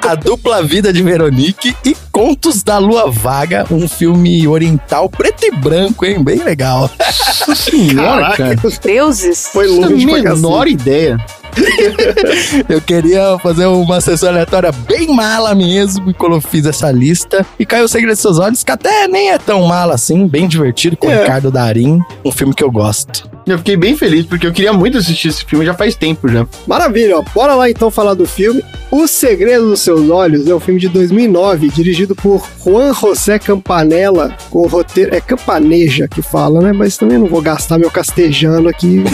A 0.07 0.15
Dupla 0.15 0.63
Vida 0.63 0.93
de 0.93 1.03
Veronique 1.03 1.77
e 1.85 1.97
Contos 2.11 2.63
da 2.63 2.79
Lua 2.79 3.11
Vaga, 3.11 3.67
um 3.71 3.89
filme 3.89 4.47
oriental 4.49 5.09
preto 5.09 5.45
e 5.45 5.51
branco, 5.53 6.05
hein? 6.05 6.23
Bem 6.23 6.43
legal. 6.43 6.91
Nossa 6.99 7.55
senhora, 7.55 8.37
cara. 8.37 8.57
Deuses. 8.83 9.49
Foi 9.53 9.67
longe 9.69 10.07
pra 10.07 10.35
menor 10.35 10.67
ideia. 10.69 11.19
Eu 12.69 12.81
queria 12.81 13.39
fazer 13.43 13.67
uma 13.67 14.01
sessão 14.01 14.29
aleatória 14.29 14.71
bem 14.73 15.09
mala 15.15 15.55
mesmo, 15.55 16.11
e 16.11 16.15
quando 16.15 16.37
eu 16.37 16.41
fiz 16.41 16.65
essa 16.65 16.91
lista. 16.93 17.45
E 17.59 17.67
caiu 17.67 17.85
o 17.85 17.89
Segredo 17.89 18.13
dos 18.13 18.21
Seus 18.21 18.39
Olhos, 18.39 18.63
que 18.63 18.71
até 18.71 19.09
nem 19.09 19.31
é 19.31 19.39
tão 19.39 19.67
mala 19.67 19.95
assim, 19.95 20.27
bem 20.29 20.47
divertido, 20.47 20.97
com 20.97 21.09
o 21.09 21.11
É. 21.11 21.23
Ricardo 21.23 21.51
Darim, 21.51 22.01
um 22.25 22.31
filme 22.31 22.55
que 22.55 22.63
eu 22.63 22.71
gosto. 22.71 23.29
Eu 23.53 23.59
fiquei 23.59 23.77
bem 23.77 23.97
feliz, 23.97 24.25
porque 24.27 24.47
eu 24.47 24.53
queria 24.53 24.73
muito 24.73 24.99
assistir 24.99 25.29
esse 25.29 25.45
filme 25.45 25.65
já 25.65 25.75
faz 25.75 25.95
tempo 25.95 26.29
já. 26.29 26.47
Maravilha, 26.67 27.19
ó. 27.19 27.23
Bora 27.35 27.55
lá 27.55 27.69
então 27.71 27.91
falar 27.91 28.15
do 28.15 28.27
filme. 28.27 28.63
O 28.91 29.07
Segredo 29.07 29.69
dos 29.71 29.81
Seus 29.81 30.09
Olhos 30.11 30.49
é 30.49 30.55
um 30.55 30.61
filme 30.61 30.81
de 30.81 30.89
2009, 30.89 31.69
dirigido 31.69 32.15
por 32.15 32.45
Juan 32.65 32.93
José 32.93 33.39
Campanella, 33.39 34.37
com 34.51 34.61
o 34.61 34.67
roteiro. 34.67 35.15
É 35.15 35.21
Campaneja 35.21 36.09
que 36.09 36.23
fala, 36.23 36.61
né? 36.61 36.73
Mas 36.73 36.97
também 36.97 37.19
não 37.19 37.27
vou 37.27 37.41
gastar 37.41 37.79
meu 37.79 37.91
castejano 37.91 38.69
aqui. 38.69 39.03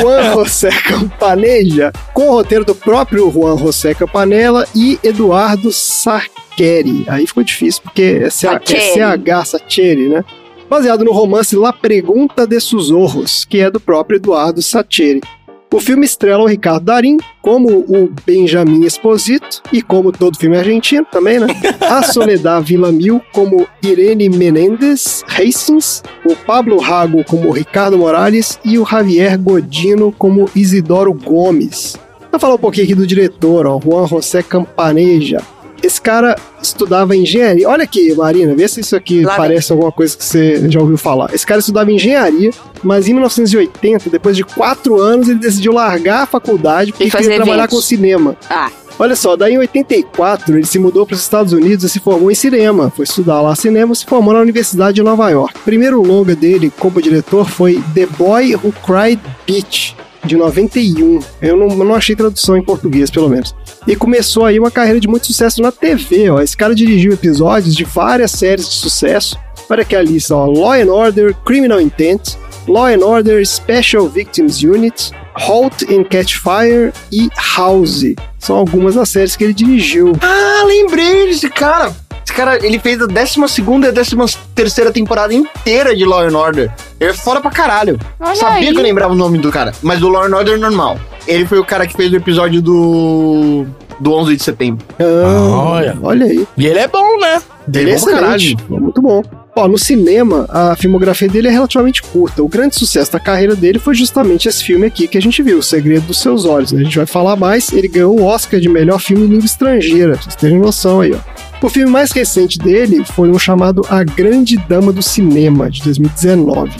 Juan 0.00 0.32
José 0.34 0.70
Campaneja, 0.82 1.92
com 2.12 2.28
o 2.28 2.32
roteiro 2.32 2.64
do 2.64 2.74
próprio 2.74 3.30
Juan 3.30 3.56
José 3.58 3.94
Campanella 3.94 4.66
e 4.74 4.98
Eduardo 5.02 5.72
Sarqueri. 5.72 7.04
Aí 7.08 7.26
ficou 7.26 7.42
difícil, 7.42 7.82
porque 7.82 8.20
é 8.24 8.30
C- 8.30 8.46
é. 8.46 8.58
CH 8.60 9.44
Saccheri, 9.46 10.08
né? 10.08 10.24
Baseado 10.68 11.04
no 11.04 11.12
romance 11.12 11.56
La 11.56 11.72
Pregunta 11.72 12.44
de 12.46 12.58
Susurros, 12.58 13.44
que 13.44 13.60
é 13.60 13.70
do 13.70 13.78
próprio 13.78 14.16
Eduardo 14.16 14.60
Saccheri. 14.60 15.20
O 15.72 15.80
filme 15.80 16.06
estrela 16.06 16.42
o 16.42 16.46
Ricardo 16.46 16.86
Darim 16.86 17.18
como 17.42 17.68
o 17.68 18.10
Benjamin 18.24 18.84
Esposito 18.84 19.62
e 19.72 19.82
como 19.82 20.10
todo 20.10 20.38
filme 20.38 20.56
argentino 20.56 21.06
também, 21.10 21.38
né? 21.38 21.46
A 21.82 22.02
Soledad 22.02 22.64
Villamil 22.64 23.20
como 23.32 23.66
Irene 23.82 24.28
Menendez 24.28 25.22
Hastings, 25.28 26.02
o 26.24 26.34
Pablo 26.34 26.78
Rago 26.78 27.22
como 27.24 27.52
Ricardo 27.52 27.98
Morales 27.98 28.58
e 28.64 28.78
o 28.78 28.86
Javier 28.86 29.38
Godino 29.38 30.12
como 30.12 30.48
Isidoro 30.54 31.12
Gomes. 31.12 31.96
Vou 32.30 32.40
falar 32.40 32.54
um 32.54 32.58
pouquinho 32.58 32.84
aqui 32.84 32.94
do 32.94 33.06
diretor, 33.06 33.66
ó, 33.66 33.80
Juan 33.80 34.06
José 34.06 34.42
Campaneja. 34.42 35.42
Esse 35.86 36.00
cara 36.00 36.36
estudava 36.60 37.14
engenharia. 37.16 37.68
Olha 37.68 37.84
aqui, 37.84 38.12
Marina, 38.14 38.54
vê 38.54 38.66
se 38.66 38.80
isso 38.80 38.96
aqui 38.96 39.22
Lá 39.22 39.30
vem. 39.32 39.38
parece 39.38 39.70
alguma 39.72 39.92
coisa 39.92 40.16
que 40.16 40.24
você 40.24 40.68
já 40.70 40.80
ouviu 40.80 40.96
falar. 40.98 41.32
Esse 41.32 41.46
cara 41.46 41.60
estudava 41.60 41.90
engenharia, 41.92 42.50
mas 42.82 43.06
em 43.08 43.12
1980, 43.12 44.10
depois 44.10 44.36
de 44.36 44.42
quatro 44.44 45.00
anos, 45.00 45.28
ele 45.28 45.38
decidiu 45.38 45.72
largar 45.72 46.22
a 46.22 46.26
faculdade 46.26 46.90
porque 46.92 47.04
E 47.04 47.10
fazer 47.10 47.24
queria 47.24 47.36
trabalhar 47.36 47.64
eventos. 47.64 47.76
com 47.78 47.82
cinema. 47.82 48.36
Ah, 48.50 48.70
Olha 48.98 49.14
só, 49.14 49.36
daí 49.36 49.52
em 49.52 49.58
84 49.58 50.56
ele 50.56 50.64
se 50.64 50.78
mudou 50.78 51.04
para 51.06 51.14
os 51.14 51.20
Estados 51.20 51.52
Unidos 51.52 51.84
e 51.84 51.88
se 51.90 52.00
formou 52.00 52.30
em 52.30 52.34
cinema. 52.34 52.90
Foi 52.96 53.04
estudar 53.04 53.42
lá 53.42 53.54
cinema 53.54 53.92
e 53.92 53.96
se 53.96 54.06
formou 54.06 54.32
na 54.32 54.40
Universidade 54.40 54.94
de 54.94 55.02
Nova 55.02 55.28
York. 55.28 55.54
O 55.54 55.62
primeiro 55.64 56.00
longa 56.02 56.34
dele 56.34 56.72
como 56.78 57.00
diretor 57.02 57.46
foi 57.46 57.78
The 57.94 58.06
Boy 58.06 58.54
Who 58.56 58.72
Cried 58.84 59.20
Bitch, 59.46 59.92
de 60.24 60.36
91. 60.36 61.20
Eu 61.40 61.56
não, 61.56 61.68
não 61.68 61.94
achei 61.94 62.16
tradução 62.16 62.56
em 62.56 62.62
português, 62.62 63.10
pelo 63.10 63.28
menos. 63.28 63.54
E 63.86 63.94
começou 63.94 64.44
aí 64.44 64.58
uma 64.58 64.70
carreira 64.70 65.00
de 65.00 65.08
muito 65.08 65.26
sucesso 65.26 65.62
na 65.62 65.70
TV. 65.70 66.30
Ó. 66.30 66.40
Esse 66.40 66.56
cara 66.56 66.74
dirigiu 66.74 67.12
episódios 67.12 67.74
de 67.74 67.84
várias 67.84 68.32
séries 68.32 68.68
de 68.68 68.74
sucesso. 68.74 69.36
Olha 69.68 69.82
aqui 69.82 69.96
a 69.96 70.02
lista, 70.02 70.34
ó. 70.34 70.46
Law 70.46 70.72
and 70.72 70.92
Order, 70.92 71.34
Criminal 71.44 71.80
Intent, 71.80 72.36
Law 72.68 72.86
and 72.86 73.04
Order 73.04 73.44
Special 73.46 74.08
Victims 74.08 74.62
Unit, 74.62 75.12
Halt 75.34 75.84
and 75.92 76.04
Catch 76.04 76.36
Fire 76.36 76.92
e 77.12 77.28
House. 77.56 78.04
São 78.38 78.56
algumas 78.56 78.94
das 78.94 79.08
séries 79.08 79.36
que 79.36 79.44
ele 79.44 79.54
dirigiu. 79.54 80.12
Ah, 80.20 80.64
lembrei 80.66 81.26
desse 81.26 81.48
cara. 81.50 81.94
Esse 82.26 82.34
cara, 82.34 82.58
ele 82.66 82.78
fez 82.80 83.00
a 83.00 83.06
12 83.06 83.38
e 83.38 83.86
a 83.86 83.92
13 84.54 84.92
temporada 84.92 85.32
inteira 85.32 85.94
de 85.94 86.04
Law 86.04 86.22
and 86.22 86.36
Order. 86.36 86.72
Ele 86.98 87.10
é 87.10 87.14
fora 87.14 87.40
pra 87.40 87.52
caralho. 87.52 87.98
Olha 88.18 88.34
Sabia 88.34 88.68
aí. 88.68 88.72
que 88.74 88.78
eu 88.80 88.82
lembrava 88.82 89.12
o 89.12 89.16
nome 89.16 89.38
do 89.38 89.48
cara, 89.52 89.72
mas 89.80 90.00
do 90.00 90.08
Law 90.08 90.24
and 90.24 90.34
Order 90.36 90.58
normal. 90.58 90.98
Ele 91.28 91.46
foi 91.46 91.60
o 91.60 91.64
cara 91.64 91.86
que 91.86 91.94
fez 91.96 92.12
o 92.12 92.16
episódio 92.16 92.60
do. 92.60 93.64
do 94.00 94.12
11 94.12 94.36
de 94.36 94.42
setembro. 94.42 94.84
Ah, 94.98 95.70
Olha. 95.70 95.96
olha 96.02 96.26
aí. 96.26 96.46
E 96.56 96.66
ele 96.66 96.80
é 96.80 96.88
bom, 96.88 97.16
né? 97.20 97.40
Ele 97.72 97.90
é 97.92 97.96
bom 97.96 98.04
pra 98.04 98.12
Excelente. 98.36 98.56
Muito 98.68 99.00
bom. 99.00 99.22
Ó, 99.58 99.66
no 99.68 99.78
cinema, 99.78 100.46
a 100.50 100.76
filmografia 100.76 101.28
dele 101.28 101.48
é 101.48 101.50
relativamente 101.50 102.02
curta. 102.02 102.42
O 102.42 102.48
grande 102.48 102.74
sucesso 102.76 103.10
da 103.12 103.18
carreira 103.20 103.54
dele 103.56 103.78
foi 103.78 103.94
justamente 103.94 104.48
esse 104.48 104.62
filme 104.62 104.84
aqui 104.86 105.08
que 105.08 105.16
a 105.16 105.22
gente 105.22 105.42
viu, 105.42 105.58
O 105.58 105.62
Segredo 105.62 106.06
dos 106.06 106.20
Seus 106.20 106.44
Olhos. 106.44 106.72
né? 106.72 106.80
A 106.80 106.84
gente 106.84 106.96
vai 106.96 107.06
falar 107.06 107.36
mais. 107.36 107.72
Ele 107.72 107.88
ganhou 107.88 108.18
o 108.20 108.24
Oscar 108.24 108.60
de 108.60 108.68
melhor 108.68 108.98
filme 109.00 109.24
em 109.24 109.28
língua 109.28 109.46
estrangeira. 109.46 110.12
pra 110.14 110.22
Vocês 110.22 110.34
terem 110.36 110.58
noção 110.58 111.00
aí, 111.00 111.12
ó. 111.14 111.36
O 111.62 111.70
filme 111.70 111.90
mais 111.90 112.12
recente 112.12 112.58
dele 112.58 113.02
foi 113.04 113.30
um 113.30 113.38
chamado 113.38 113.82
A 113.88 114.04
Grande 114.04 114.56
Dama 114.68 114.92
do 114.92 115.02
Cinema, 115.02 115.70
de 115.70 115.82
2019. 115.82 116.72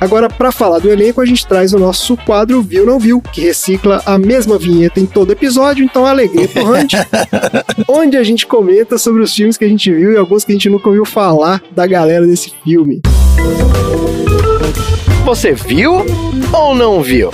Agora, 0.00 0.28
para 0.28 0.50
falar 0.50 0.80
do 0.80 0.90
elenco, 0.90 1.20
a 1.20 1.24
gente 1.24 1.46
traz 1.46 1.72
o 1.72 1.78
nosso 1.78 2.16
quadro 2.16 2.60
Viu 2.60 2.84
Não 2.84 2.98
Viu, 2.98 3.22
que 3.22 3.40
recicla 3.42 4.02
a 4.04 4.18
mesma 4.18 4.58
vinheta 4.58 4.98
em 4.98 5.06
todo 5.06 5.30
episódio, 5.30 5.84
então 5.84 6.04
alegria 6.04 6.48
torrante, 6.48 6.96
onde 7.88 8.16
a 8.16 8.24
gente 8.24 8.44
comenta 8.44 8.98
sobre 8.98 9.22
os 9.22 9.32
filmes 9.32 9.56
que 9.56 9.64
a 9.64 9.68
gente 9.68 9.90
viu 9.90 10.12
e 10.12 10.16
alguns 10.16 10.44
que 10.44 10.50
a 10.52 10.54
gente 10.54 10.68
nunca 10.68 10.88
ouviu 10.88 11.04
falar 11.04 11.62
da 11.70 11.86
galera 11.86 12.26
desse 12.26 12.52
filme. 12.64 13.00
Você 15.24 15.52
viu 15.52 16.04
ou 16.52 16.74
não 16.74 17.00
viu? 17.00 17.30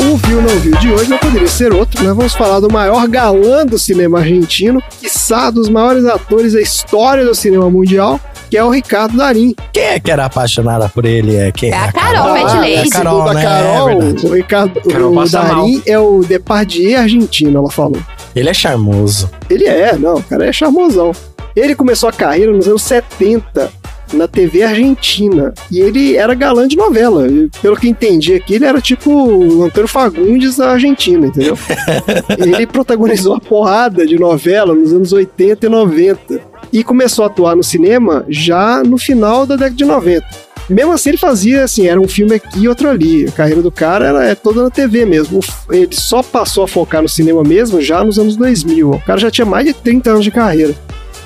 O 0.00 0.16
Viu 0.16 0.40
Não 0.40 0.48
Viu 0.60 0.76
de 0.78 0.90
hoje 0.92 1.10
não 1.10 1.18
poderia 1.18 1.48
ser 1.48 1.72
outro, 1.72 2.02
né? 2.02 2.12
Vamos 2.12 2.34
falar 2.34 2.60
do 2.60 2.70
maior 2.70 3.06
galã 3.08 3.66
do 3.66 3.78
cinema 3.78 4.18
argentino, 4.20 4.82
quiçá 5.00 5.50
dos 5.50 5.68
maiores 5.68 6.04
atores 6.06 6.52
da 6.52 6.60
história 6.60 7.24
do 7.24 7.34
cinema 7.34 7.68
mundial, 7.68 8.18
que 8.50 8.56
é 8.56 8.64
o 8.64 8.70
Ricardo 8.70 9.16
Darim. 9.16 9.54
Quem 9.72 9.82
é 9.82 10.00
que 10.00 10.10
era 10.10 10.24
apaixonada 10.26 10.88
por 10.88 11.04
ele? 11.04 11.36
É, 11.36 11.50
quem? 11.52 11.70
É 11.70 11.76
a 11.76 11.92
Carol, 11.92 12.28
Ah, 12.28 12.32
Lady. 12.32 12.72
É 12.72 12.80
a 12.82 12.88
Carol, 12.90 13.12
segundo 13.16 13.28
a 13.30 13.34
né? 13.34 13.42
Carol, 13.42 13.90
É 13.90 13.94
o 14.26 14.34
Ricardo 14.34 14.80
Carol 14.88 15.16
o 15.16 15.28
Darim 15.28 15.82
é 15.86 15.98
o 15.98 16.20
Depardieu 16.20 16.98
argentino, 17.00 17.58
ela 17.58 17.70
falou. 17.70 17.98
Ele 18.34 18.48
é 18.48 18.54
charmoso. 18.54 19.28
Ele 19.50 19.64
é, 19.66 19.96
não, 19.96 20.16
o 20.16 20.22
cara 20.22 20.46
é 20.46 20.52
charmosão. 20.52 21.12
Ele 21.56 21.74
começou 21.74 22.08
a 22.08 22.12
carreira 22.12 22.52
nos 22.52 22.68
anos 22.68 22.82
70 22.82 23.70
na 24.12 24.28
TV 24.28 24.62
argentina. 24.62 25.52
E 25.70 25.80
ele 25.80 26.16
era 26.16 26.34
galã 26.34 26.66
de 26.66 26.76
novela. 26.76 27.26
E, 27.28 27.50
pelo 27.60 27.76
que 27.76 27.88
entendi 27.88 28.34
aqui, 28.34 28.54
ele 28.54 28.64
era 28.64 28.80
tipo 28.80 29.10
o 29.10 29.64
Antônio 29.64 29.88
Fagundes 29.88 30.56
da 30.56 30.72
Argentina, 30.72 31.26
entendeu? 31.26 31.56
ele 32.38 32.66
protagonizou 32.66 33.34
a 33.34 33.40
porrada 33.40 34.06
de 34.06 34.18
novela 34.18 34.74
nos 34.74 34.92
anos 34.92 35.12
80 35.12 35.66
e 35.66 35.68
90. 35.68 36.40
E 36.72 36.84
começou 36.84 37.24
a 37.24 37.28
atuar 37.28 37.56
no 37.56 37.62
cinema 37.62 38.24
já 38.28 38.82
no 38.82 38.98
final 38.98 39.46
da 39.46 39.56
década 39.56 39.76
de 39.76 39.84
90. 39.84 40.48
Mesmo 40.68 40.92
assim, 40.92 41.10
ele 41.10 41.18
fazia 41.18 41.64
assim, 41.64 41.86
era 41.86 41.98
um 41.98 42.06
filme 42.06 42.34
aqui 42.34 42.60
e 42.60 42.68
outro 42.68 42.90
ali. 42.90 43.26
A 43.26 43.32
carreira 43.32 43.62
do 43.62 43.70
cara 43.70 44.06
era 44.06 44.24
é 44.26 44.34
toda 44.34 44.62
na 44.62 44.70
TV 44.70 45.06
mesmo. 45.06 45.40
Ele 45.70 45.88
só 45.92 46.22
passou 46.22 46.62
a 46.62 46.68
focar 46.68 47.00
no 47.00 47.08
cinema 47.08 47.42
mesmo 47.42 47.80
já 47.80 48.04
nos 48.04 48.18
anos 48.18 48.36
2000. 48.36 48.90
O 48.90 49.00
cara 49.00 49.18
já 49.18 49.30
tinha 49.30 49.46
mais 49.46 49.64
de 49.64 49.72
30 49.72 50.10
anos 50.10 50.24
de 50.24 50.30
carreira. 50.30 50.74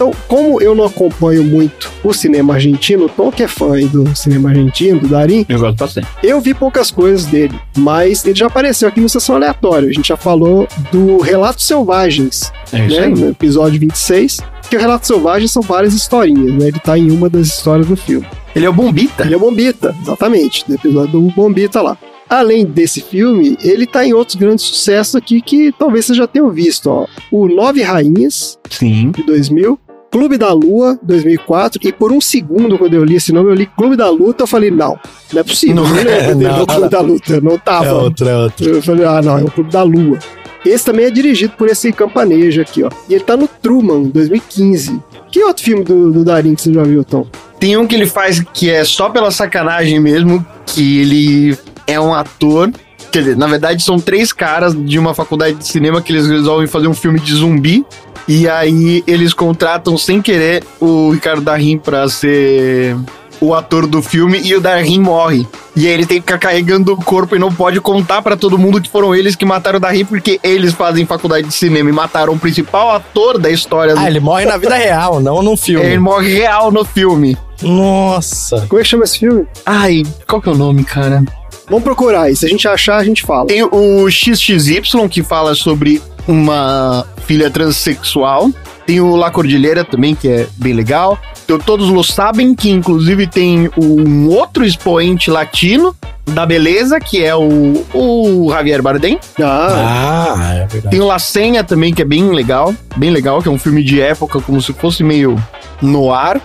Então, 0.02 0.12
como 0.26 0.60
eu 0.60 0.74
não 0.74 0.84
acompanho 0.84 1.44
muito 1.44 1.88
o 2.02 2.12
cinema 2.12 2.54
argentino, 2.54 3.04
o 3.04 3.08
Tom 3.08 3.30
que 3.30 3.44
é 3.44 3.46
fã 3.46 3.74
aí 3.74 3.86
do 3.86 4.04
cinema 4.16 4.48
argentino, 4.48 4.98
do 4.98 5.06
Darim, 5.06 5.46
Eu 5.48 5.60
gosto 5.60 5.78
bastante. 5.78 6.08
eu 6.24 6.40
vi 6.40 6.52
poucas 6.54 6.90
coisas 6.90 7.24
dele, 7.26 7.54
mas 7.78 8.24
ele 8.24 8.34
já 8.34 8.46
apareceu 8.48 8.88
aqui 8.88 9.00
no 9.00 9.08
Sessão 9.08 9.36
Aleatória. 9.36 9.88
A 9.88 9.92
gente 9.92 10.08
já 10.08 10.16
falou 10.16 10.66
do 10.90 11.18
Relatos 11.18 11.64
Selvagens, 11.64 12.52
É 12.72 12.78
né, 12.78 13.06
no 13.06 13.28
episódio 13.30 13.78
26, 13.78 14.40
que 14.68 14.76
o 14.76 14.80
Relatos 14.80 15.06
Selvagens 15.06 15.52
são 15.52 15.62
várias 15.62 15.94
historinhas, 15.94 16.52
né? 16.54 16.66
Ele 16.66 16.80
tá 16.80 16.98
em 16.98 17.08
uma 17.12 17.30
das 17.30 17.46
histórias 17.46 17.86
do 17.86 17.94
filme. 17.96 18.26
Ele 18.56 18.66
é 18.66 18.68
o 18.68 18.72
Bombita. 18.72 19.22
Ele 19.22 19.34
é 19.34 19.36
o 19.36 19.40
Bombita, 19.40 19.94
exatamente, 20.02 20.64
do 20.66 20.74
episódio 20.74 21.12
do 21.12 21.20
Bombita 21.30 21.80
lá. 21.80 21.96
Além 22.28 22.64
desse 22.64 23.02
filme, 23.02 23.58
ele 23.62 23.86
tá 23.86 24.06
em 24.06 24.14
outros 24.14 24.36
grandes 24.36 24.64
sucessos 24.64 25.14
aqui 25.14 25.42
que 25.42 25.70
talvez 25.78 26.06
vocês 26.06 26.16
já 26.16 26.26
tenham 26.26 26.48
visto, 26.50 26.88
ó. 26.88 27.06
O 27.30 27.46
Nove 27.46 27.82
Rainhas, 27.82 28.58
Sim. 28.70 29.10
de 29.10 29.22
2000, 29.22 29.78
Clube 30.12 30.36
da 30.36 30.52
Lua, 30.52 30.98
2004, 31.02 31.80
e 31.82 31.90
por 31.90 32.12
um 32.12 32.20
segundo, 32.20 32.76
quando 32.76 32.92
eu 32.92 33.02
li 33.02 33.16
esse 33.16 33.32
nome, 33.32 33.50
eu 33.50 33.54
li 33.54 33.64
Clube 33.64 33.96
da 33.96 34.10
Luta, 34.10 34.42
eu 34.42 34.46
falei, 34.46 34.70
não, 34.70 35.00
não 35.32 35.40
é 35.40 35.42
possível, 35.42 35.76
Não 35.76 35.88
não, 35.88 35.98
é, 35.98 36.34
dele 36.34 36.48
não, 36.48 36.66
Clube 36.66 36.88
da 36.90 37.00
Luta, 37.00 37.40
não 37.40 37.58
tava. 37.58 37.86
É 37.86 37.92
outro, 37.92 38.28
é 38.28 38.36
outro. 38.36 38.68
Eu 38.68 38.82
falei, 38.82 39.06
ah, 39.06 39.22
não, 39.22 39.38
é 39.38 39.42
o 39.42 39.50
Clube 39.50 39.72
da 39.72 39.82
Lua. 39.82 40.18
Esse 40.66 40.84
também 40.84 41.06
é 41.06 41.10
dirigido 41.10 41.54
por 41.56 41.66
esse 41.66 41.90
campaneja 41.92 42.60
aqui, 42.60 42.84
ó. 42.84 42.90
E 43.08 43.14
ele 43.14 43.24
tá 43.24 43.38
no 43.38 43.48
Truman, 43.48 44.02
2015. 44.04 45.00
Que 45.30 45.42
outro 45.44 45.64
filme 45.64 45.82
do, 45.82 46.12
do 46.12 46.24
Darim 46.24 46.54
que 46.54 46.60
você 46.60 46.74
já 46.74 46.82
viu, 46.82 47.02
Tom? 47.02 47.26
Tem 47.58 47.74
um 47.78 47.86
que 47.86 47.94
ele 47.94 48.06
faz 48.06 48.44
que 48.52 48.68
é 48.68 48.84
só 48.84 49.08
pela 49.08 49.30
sacanagem 49.30 49.98
mesmo, 49.98 50.46
que 50.66 50.98
ele 51.00 51.58
é 51.86 51.98
um 51.98 52.12
ator. 52.12 52.70
Quer 53.10 53.20
dizer, 53.20 53.36
na 53.36 53.46
verdade 53.46 53.82
são 53.82 53.98
três 53.98 54.30
caras 54.32 54.74
de 54.74 54.98
uma 54.98 55.14
faculdade 55.14 55.56
de 55.56 55.66
cinema 55.66 56.02
que 56.02 56.12
eles 56.12 56.26
resolvem 56.26 56.66
fazer 56.66 56.86
um 56.86 56.94
filme 56.94 57.18
de 57.18 57.34
zumbi. 57.34 57.84
E 58.28 58.48
aí 58.48 59.02
eles 59.06 59.34
contratam 59.34 59.98
sem 59.98 60.22
querer 60.22 60.62
o 60.80 61.10
Ricardo 61.10 61.42
Darim 61.42 61.78
pra 61.78 62.08
ser 62.08 62.96
o 63.40 63.52
ator 63.54 63.88
do 63.88 64.00
filme 64.00 64.40
e 64.44 64.54
o 64.54 64.60
Darim 64.60 65.00
morre. 65.00 65.44
E 65.74 65.88
aí 65.88 65.92
ele 65.92 66.06
tem 66.06 66.18
que 66.20 66.26
ficar 66.26 66.38
carregando 66.38 66.92
o 66.92 66.96
corpo 66.96 67.34
e 67.34 67.38
não 67.40 67.52
pode 67.52 67.80
contar 67.80 68.22
pra 68.22 68.36
todo 68.36 68.56
mundo 68.56 68.80
que 68.80 68.88
foram 68.88 69.12
eles 69.14 69.34
que 69.34 69.44
mataram 69.44 69.78
o 69.78 69.80
Darim 69.80 70.04
porque 70.04 70.38
eles 70.44 70.72
fazem 70.72 71.04
faculdade 71.04 71.48
de 71.48 71.52
cinema 71.54 71.90
e 71.90 71.92
mataram 71.92 72.34
o 72.34 72.38
principal 72.38 72.92
ator 72.92 73.38
da 73.38 73.50
história 73.50 73.94
do 73.94 74.00
Ah, 74.00 74.06
ele 74.08 74.20
morre 74.20 74.44
na 74.44 74.56
vida 74.56 74.76
real, 74.76 75.18
não 75.20 75.42
no 75.42 75.56
filme. 75.56 75.84
ele 75.84 75.98
morre 75.98 76.32
real 76.32 76.70
no 76.70 76.84
filme. 76.84 77.36
Nossa. 77.60 78.64
Como 78.68 78.78
é 78.80 78.84
que 78.84 78.88
chama 78.90 79.04
esse 79.04 79.18
filme? 79.18 79.44
Ai, 79.66 80.02
qual 80.28 80.40
que 80.40 80.48
é 80.48 80.52
o 80.52 80.56
nome, 80.56 80.84
cara? 80.84 81.24
Vamos 81.72 81.84
procurar 81.84 82.24
aí. 82.24 82.36
Se 82.36 82.44
a 82.44 82.48
gente 82.50 82.68
achar, 82.68 82.98
a 82.98 83.04
gente 83.04 83.22
fala. 83.22 83.46
Tem 83.46 83.62
o 83.62 84.10
XXY, 84.10 84.82
que 85.10 85.22
fala 85.22 85.54
sobre 85.54 86.02
uma 86.28 87.06
filha 87.24 87.50
transexual. 87.50 88.50
Tem 88.86 89.00
o 89.00 89.16
La 89.16 89.30
Cordilheira 89.30 89.82
também, 89.82 90.14
que 90.14 90.28
é 90.28 90.46
bem 90.56 90.74
legal. 90.74 91.18
Então, 91.46 91.58
todos 91.58 91.88
lo 91.88 92.04
sabem 92.04 92.54
que, 92.54 92.68
inclusive, 92.70 93.26
tem 93.26 93.70
um 93.74 94.28
outro 94.28 94.66
expoente 94.66 95.30
latino 95.30 95.96
da 96.26 96.44
beleza, 96.44 97.00
que 97.00 97.24
é 97.24 97.34
o, 97.34 97.86
o 97.94 98.50
Javier 98.50 98.82
Bardem. 98.82 99.18
Ah, 99.40 100.34
Ah, 100.36 100.54
é 100.56 100.66
verdade. 100.66 100.90
Tem 100.90 101.00
o 101.00 101.06
La 101.06 101.18
Senha 101.18 101.64
também, 101.64 101.94
que 101.94 102.02
é 102.02 102.04
bem 102.04 102.32
legal. 102.32 102.74
Bem 102.96 103.08
legal, 103.08 103.40
que 103.40 103.48
é 103.48 103.50
um 103.50 103.58
filme 103.58 103.82
de 103.82 103.98
época, 103.98 104.42
como 104.42 104.60
se 104.60 104.74
fosse 104.74 105.02
meio 105.02 105.42
no 105.80 106.12
ar. 106.12 106.38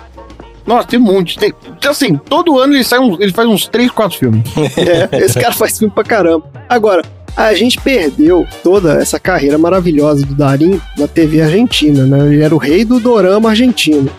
Nossa, 0.67 0.88
tem 0.88 1.00
um 1.00 1.03
monte. 1.03 1.39
Tem, 1.39 1.53
assim, 1.88 2.17
todo 2.17 2.59
ano 2.59 2.75
ele, 2.75 2.83
sai 2.83 3.00
uns, 3.00 3.17
ele 3.19 3.31
faz 3.31 3.47
uns 3.47 3.67
3, 3.67 3.89
4 3.89 4.17
filmes. 4.17 4.43
é, 4.77 5.24
esse 5.24 5.39
cara 5.39 5.53
faz 5.53 5.77
filme 5.79 5.93
pra 5.93 6.03
caramba. 6.03 6.45
Agora, 6.67 7.03
a 7.36 7.53
gente 7.53 7.79
perdeu 7.79 8.45
toda 8.63 8.93
essa 9.01 9.19
carreira 9.19 9.57
maravilhosa 9.57 10.25
do 10.25 10.36
Darim 10.36 10.81
na 10.97 11.07
TV 11.07 11.41
argentina, 11.41 12.05
né? 12.05 12.33
Ele 12.33 12.41
era 12.41 12.53
o 12.53 12.57
rei 12.57 12.83
do 12.83 13.00
dorama 13.00 13.50
argentino. 13.50 14.09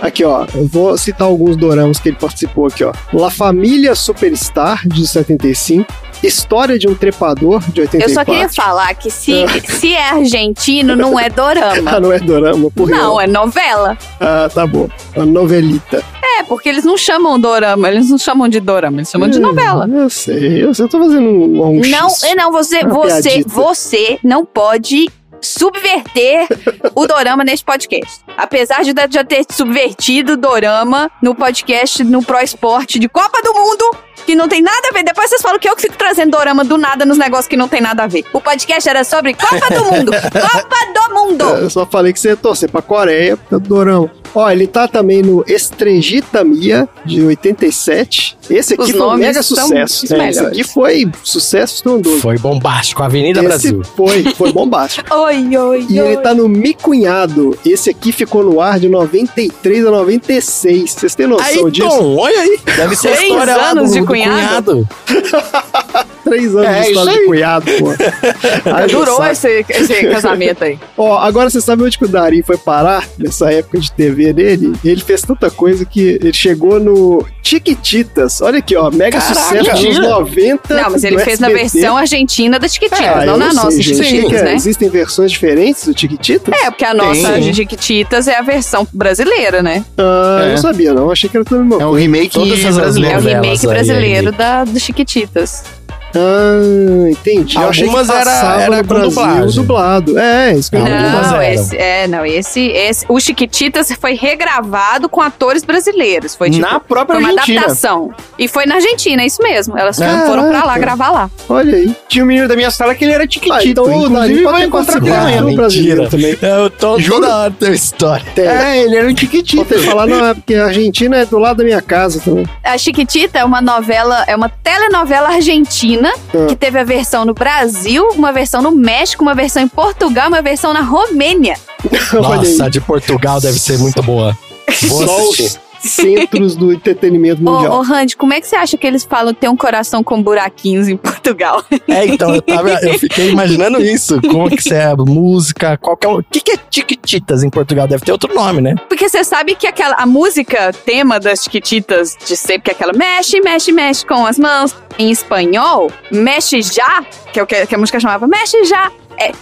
Aqui, 0.00 0.24
ó, 0.24 0.46
eu 0.54 0.66
vou 0.66 0.96
citar 0.96 1.26
alguns 1.28 1.56
doramas 1.56 1.98
que 1.98 2.08
ele 2.08 2.16
participou 2.18 2.66
aqui, 2.66 2.82
ó. 2.82 2.92
La 3.12 3.30
Família 3.30 3.94
Superstar, 3.94 4.86
de 4.88 5.06
75. 5.06 5.92
História 6.22 6.78
de 6.78 6.86
um 6.88 6.94
Trepador, 6.94 7.60
de 7.70 7.80
84. 7.82 8.10
Eu 8.10 8.14
só 8.14 8.24
queria 8.24 8.48
falar 8.48 8.94
que 8.94 9.10
se, 9.10 9.44
se 9.66 9.94
é 9.94 10.10
argentino, 10.10 10.94
não 10.96 11.18
é 11.18 11.28
dorama. 11.30 11.90
Ah, 11.96 12.00
não 12.00 12.12
é 12.12 12.18
dorama, 12.18 12.70
por 12.70 12.88
Não, 12.88 13.20
é 13.20 13.26
novela. 13.26 13.96
Ah, 14.20 14.48
tá 14.52 14.66
bom. 14.66 14.88
Uma 15.16 15.24
novelita. 15.26 16.02
É, 16.22 16.42
porque 16.44 16.68
eles 16.68 16.84
não 16.84 16.96
chamam 16.96 17.38
dorama, 17.40 17.88
eles 17.88 18.08
não 18.10 18.18
chamam 18.18 18.48
de 18.48 18.60
dorama, 18.60 18.98
eles 18.98 19.10
chamam 19.10 19.28
de 19.28 19.38
Hum, 19.38 19.42
novela. 19.42 19.88
Eu 19.90 20.08
sei, 20.10 20.62
eu 20.64 20.72
sei, 20.74 20.84
eu 20.84 20.88
tô 20.88 20.98
fazendo 20.98 21.22
um, 21.28 21.62
um 21.78 21.80
Não, 21.88 22.08
X. 22.10 22.22
é 22.24 22.34
não, 22.34 22.52
você, 22.52 22.84
você, 22.84 23.22
piadita. 23.30 23.48
você 23.50 24.18
não 24.22 24.44
pode 24.44 25.08
subverter 25.40 26.46
o 26.94 27.06
dorama 27.06 27.44
neste 27.44 27.64
podcast. 27.64 28.20
Apesar 28.36 28.82
de 28.82 28.92
já 29.10 29.24
ter 29.24 29.44
subvertido 29.50 30.32
o 30.32 30.36
dorama 30.36 31.10
no 31.22 31.34
podcast 31.34 32.02
no 32.04 32.22
Pro 32.22 32.40
Esporte 32.40 32.98
de 32.98 33.08
Copa 33.08 33.40
do 33.42 33.54
Mundo, 33.54 33.90
que 34.26 34.34
não 34.34 34.48
tem 34.48 34.62
nada 34.62 34.88
a 34.90 34.92
ver. 34.92 35.02
Depois 35.02 35.28
vocês 35.28 35.42
falam 35.42 35.58
que 35.58 35.68
eu 35.68 35.74
que 35.74 35.82
fico 35.82 35.96
trazendo 35.96 36.30
dorama 36.30 36.64
do 36.64 36.76
nada 36.76 37.04
nos 37.04 37.18
negócios 37.18 37.48
que 37.48 37.56
não 37.56 37.68
tem 37.68 37.80
nada 37.80 38.04
a 38.04 38.06
ver. 38.06 38.24
O 38.32 38.40
podcast 38.40 38.88
era 38.88 39.04
sobre 39.04 39.34
Copa 39.34 39.74
do 39.74 39.84
Mundo. 39.84 40.12
Copa 40.32 41.08
do 41.08 41.14
Mundo. 41.14 41.44
Eu 41.44 41.70
só 41.70 41.86
falei 41.86 42.12
que 42.12 42.20
você 42.20 42.30
ia 42.30 42.36
torcer 42.36 42.70
pra 42.70 42.82
Coreia, 42.82 43.32
é 43.32 43.36
do 43.50 43.60
Dorama. 43.60 44.19
Ó, 44.34 44.48
ele 44.50 44.66
tá 44.66 44.86
também 44.86 45.22
no 45.22 45.44
Estrangita 45.46 46.44
Mia, 46.44 46.88
de 47.04 47.20
87. 47.22 48.36
Esse 48.48 48.74
aqui 48.74 48.82
Os 48.82 48.90
foi 48.90 49.00
um 49.00 49.16
mega 49.16 49.42
sucesso. 49.42 50.14
É, 50.14 50.28
esse 50.30 50.40
aqui 50.46 50.64
foi 50.64 51.10
sucesso 51.22 51.76
estrondoso. 51.76 52.20
Foi 52.20 52.38
bombástico. 52.38 53.02
Avenida 53.02 53.40
Esse 53.40 53.48
Brasil. 53.48 53.82
foi, 53.96 54.22
foi 54.34 54.52
bombástico. 54.54 55.12
Oi, 55.14 55.56
oi, 55.56 55.86
E 55.88 55.98
ele 55.98 56.16
oi. 56.16 56.22
tá 56.22 56.34
no 56.34 56.48
Mi 56.48 56.74
Cunhado. 56.74 57.56
Esse 57.64 57.90
aqui 57.90 58.12
ficou 58.12 58.42
no 58.44 58.60
ar 58.60 58.78
de 58.80 58.88
93 58.88 59.86
a 59.86 59.90
96. 59.90 60.90
Vocês 60.92 61.14
têm 61.14 61.26
noção 61.26 61.66
Aí, 61.66 61.70
disso? 61.70 61.88
Tom, 61.88 62.16
olha 62.16 62.40
aí. 62.40 62.58
Deve 62.76 62.96
ser 62.96 63.08
a 63.08 63.16
Três 63.16 63.48
anos 63.48 63.90
do, 63.90 63.94
de 63.94 64.00
do 64.00 64.06
cunhado. 64.06 64.88
Três 66.30 66.54
anos 66.54 66.66
É, 66.68 66.80
de 66.82 66.88
história 66.88 67.12
de 67.12 67.18
aí. 67.18 67.26
cunhado, 67.26 67.66
pô. 67.78 67.86
Aí 68.74 68.88
Durou 68.88 69.24
esse, 69.24 69.64
esse 69.68 70.06
casamento 70.08 70.62
aí. 70.64 70.78
Ó, 70.96 71.18
agora 71.18 71.50
você 71.50 71.60
sabe 71.60 71.82
onde 71.82 71.98
que 71.98 72.04
o 72.04 72.08
Dari 72.08 72.42
foi 72.42 72.56
parar 72.56 73.04
nessa 73.18 73.50
época 73.52 73.78
de 73.80 73.90
TV 73.90 74.32
dele? 74.32 74.72
Ele 74.84 75.00
fez 75.00 75.22
tanta 75.22 75.50
coisa 75.50 75.84
que 75.84 76.00
ele 76.20 76.32
chegou 76.32 76.78
no 76.78 77.24
Tiquititas. 77.42 78.40
Olha 78.40 78.58
aqui, 78.58 78.76
ó, 78.76 78.90
mega 78.90 79.18
Caraca, 79.18 79.34
sucesso 79.40 79.70
dos 79.72 79.82
mentira. 79.82 80.08
90. 80.08 80.74
Não, 80.82 80.90
mas 80.90 81.04
ele 81.04 81.18
fez 81.18 81.38
na 81.40 81.48
SBT. 81.50 81.70
versão 81.78 81.96
argentina 81.96 82.58
da 82.58 82.68
Chiquititas, 82.68 83.00
Ah, 83.06 83.26
não 83.26 83.36
na 83.36 83.46
sei, 83.50 83.54
nossa. 83.56 83.82
Chiquititas, 83.82 84.28
que 84.30 84.36
é? 84.36 84.42
né? 84.44 84.54
Existem 84.54 84.88
versões 84.88 85.32
diferentes 85.32 85.84
do 85.86 85.94
Tiquititas? 85.94 86.54
É, 86.62 86.70
porque 86.70 86.84
a 86.84 86.94
nossa 86.94 87.32
Tem. 87.32 87.52
Chiquititas 87.52 88.28
é 88.28 88.36
a 88.36 88.42
versão 88.42 88.86
brasileira, 88.92 89.62
né? 89.62 89.84
Ah, 89.98 90.38
eu 90.42 90.46
É. 90.46 90.50
não 90.50 90.56
sabia, 90.58 90.94
não. 90.94 91.10
Achei 91.10 91.28
que 91.28 91.36
era 91.36 91.44
tudo 91.44 91.60
a 91.60 91.64
mesma 91.64 91.82
É 91.82 91.86
um 91.86 91.92
remake 91.92 92.38
brasileiro. 92.38 93.14
É 93.14 93.18
o 93.18 93.20
remake 93.22 93.66
aí, 93.66 93.72
brasileiro 93.72 94.28
é 94.28 94.32
da, 94.32 94.64
do 94.64 94.78
Chiquititas. 94.78 95.64
Ah, 96.14 97.08
entendi. 97.10 97.56
Eu 97.56 97.68
achei 97.68 97.84
que 97.84 97.88
Algumas 97.90 98.08
era- 98.08 98.24
passava 98.24 98.62
era 98.62 98.76
no 98.76 98.82
com 98.82 98.88
Brasil 98.94 99.08
dublagem. 99.10 99.54
dublado. 99.56 100.18
É, 100.18 100.52
isso 100.54 100.70
que 100.70 100.76
eu 100.76 100.80
Não, 100.80 101.42
esse, 101.42 101.76
é, 101.76 102.06
não, 102.08 102.24
esse, 102.26 102.60
esse, 102.68 103.04
o 103.08 103.18
Chiquititas 103.20 103.90
foi 104.00 104.14
regravado 104.14 105.08
com 105.08 105.20
atores 105.20 105.64
brasileiros. 105.64 106.34
Foi 106.34 106.50
tipo, 106.50 106.66
Na 106.66 106.80
própria 106.80 107.16
foi 107.16 107.24
uma 107.24 107.30
Argentina. 107.32 107.60
adaptação. 107.60 108.10
E 108.38 108.48
foi 108.48 108.66
na 108.66 108.76
Argentina, 108.76 109.22
é 109.22 109.26
isso 109.26 109.42
mesmo. 109.42 109.78
Elas 109.78 109.98
Caraca. 109.98 110.26
foram 110.26 110.48
pra 110.48 110.64
lá 110.64 110.78
gravar 110.78 111.10
lá. 111.10 111.30
Olha 111.48 111.76
aí. 111.76 111.94
Tinha 112.08 112.24
um 112.24 112.26
menino 112.26 112.48
da 112.48 112.56
minha 112.56 112.70
sala 112.70 112.94
que 112.94 113.04
ele 113.04 113.12
era 113.12 113.24
Ah, 113.24 113.28
tiquitito. 113.28 113.68
então 113.68 113.84
Inclusive, 114.04 114.42
vai 114.44 114.64
encontrar 114.64 115.00
com 115.00 115.06
ele 115.06 115.14
amanhã. 115.16 115.40
no 115.42 115.54
brasileiro 115.54 116.08
também. 116.08 116.36
Eu 116.40 116.70
tô 116.70 116.98
Juro? 116.98 117.20
toda 117.20 117.36
hora 117.36 117.50
tem 117.58 117.72
história. 117.72 118.24
É, 118.36 118.82
ele 118.82 118.96
era 118.96 119.08
um 119.08 119.14
que 119.14 119.78
falar, 119.84 120.06
não, 120.06 120.24
é 120.26 120.34
porque 120.34 120.54
a 120.54 120.66
Argentina 120.66 121.16
é 121.18 121.26
do 121.26 121.38
lado 121.38 121.58
da 121.58 121.64
minha 121.64 121.80
casa 121.82 122.20
também. 122.20 122.46
A 122.64 122.76
Chiquitita 122.76 123.38
é 123.38 123.44
uma 123.44 123.60
novela, 123.60 124.24
é 124.26 124.34
uma 124.34 124.48
telenovela 124.48 125.28
argentina 125.28 125.99
Ah. 126.08 126.46
que 126.48 126.56
teve 126.56 126.78
a 126.78 126.84
versão 126.84 127.24
no 127.24 127.34
Brasil, 127.34 128.08
uma 128.10 128.32
versão 128.32 128.62
no 128.62 128.70
México, 128.70 129.22
uma 129.22 129.34
versão 129.34 129.62
em 129.62 129.68
Portugal, 129.68 130.28
uma 130.28 130.42
versão 130.42 130.72
na 130.72 130.80
Romênia. 130.80 131.56
Nossa, 132.12 132.70
de 132.70 132.80
Portugal 132.80 133.40
deve 133.40 133.58
ser 133.58 133.78
muito 133.78 134.02
boa. 134.02 134.36
Vou 134.82 135.04
assistir. 135.04 135.60
Os 135.82 135.90
centros 135.90 136.56
do 136.56 136.72
entretenimento 136.72 137.40
Ô, 137.42 137.52
mundial. 137.52 137.78
ô 137.78 137.82
Randy, 137.82 138.16
como 138.16 138.32
é 138.32 138.40
que 138.40 138.46
você 138.46 138.56
acha 138.56 138.76
que 138.76 138.86
eles 138.86 139.04
falam 139.04 139.32
ter 139.34 139.48
um 139.48 139.56
coração 139.56 140.02
com 140.02 140.22
buraquinhos 140.22 140.88
em 140.88 140.96
Portugal? 140.96 141.64
É, 141.88 142.06
então, 142.06 142.32
eu, 142.34 142.42
tava, 142.42 142.70
eu 142.82 142.98
fiquei 142.98 143.30
imaginando 143.30 143.80
isso. 143.82 144.20
Como 144.22 144.48
que 144.48 144.62
você 144.62 144.74
é 144.74 144.94
música, 144.94 145.76
qualquer 145.76 146.08
um. 146.08 146.18
O 146.18 146.22
que, 146.22 146.40
que 146.40 146.52
é 146.52 146.56
Tiquititas 146.56 147.42
em 147.42 147.50
Portugal? 147.50 147.88
Deve 147.88 148.04
ter 148.04 148.12
outro 148.12 148.32
nome, 148.32 148.60
né? 148.60 148.76
Porque 148.88 149.08
você 149.08 149.24
sabe 149.24 149.56
que 149.56 149.66
aquela 149.66 149.96
a 149.96 150.06
música 150.06 150.72
tema 150.72 151.18
das 151.18 151.42
Chiquititas 151.42 152.16
de 152.24 152.36
sempre 152.36 152.62
que 152.62 152.70
é 152.70 152.74
aquela 152.74 152.92
mexe, 152.92 153.40
mexe, 153.40 153.72
mexe 153.72 154.06
com 154.06 154.24
as 154.24 154.38
mãos. 154.38 154.74
Em 154.98 155.10
espanhol, 155.10 155.90
mexe 156.10 156.62
já, 156.62 157.02
que 157.32 157.40
é 157.40 157.42
o 157.42 157.46
que, 157.46 157.66
que 157.66 157.74
a 157.74 157.78
música 157.78 157.98
chamava, 157.98 158.26
mexe 158.26 158.64
já, 158.64 158.90
é 159.18 159.32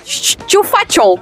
chufachon. 0.47 1.19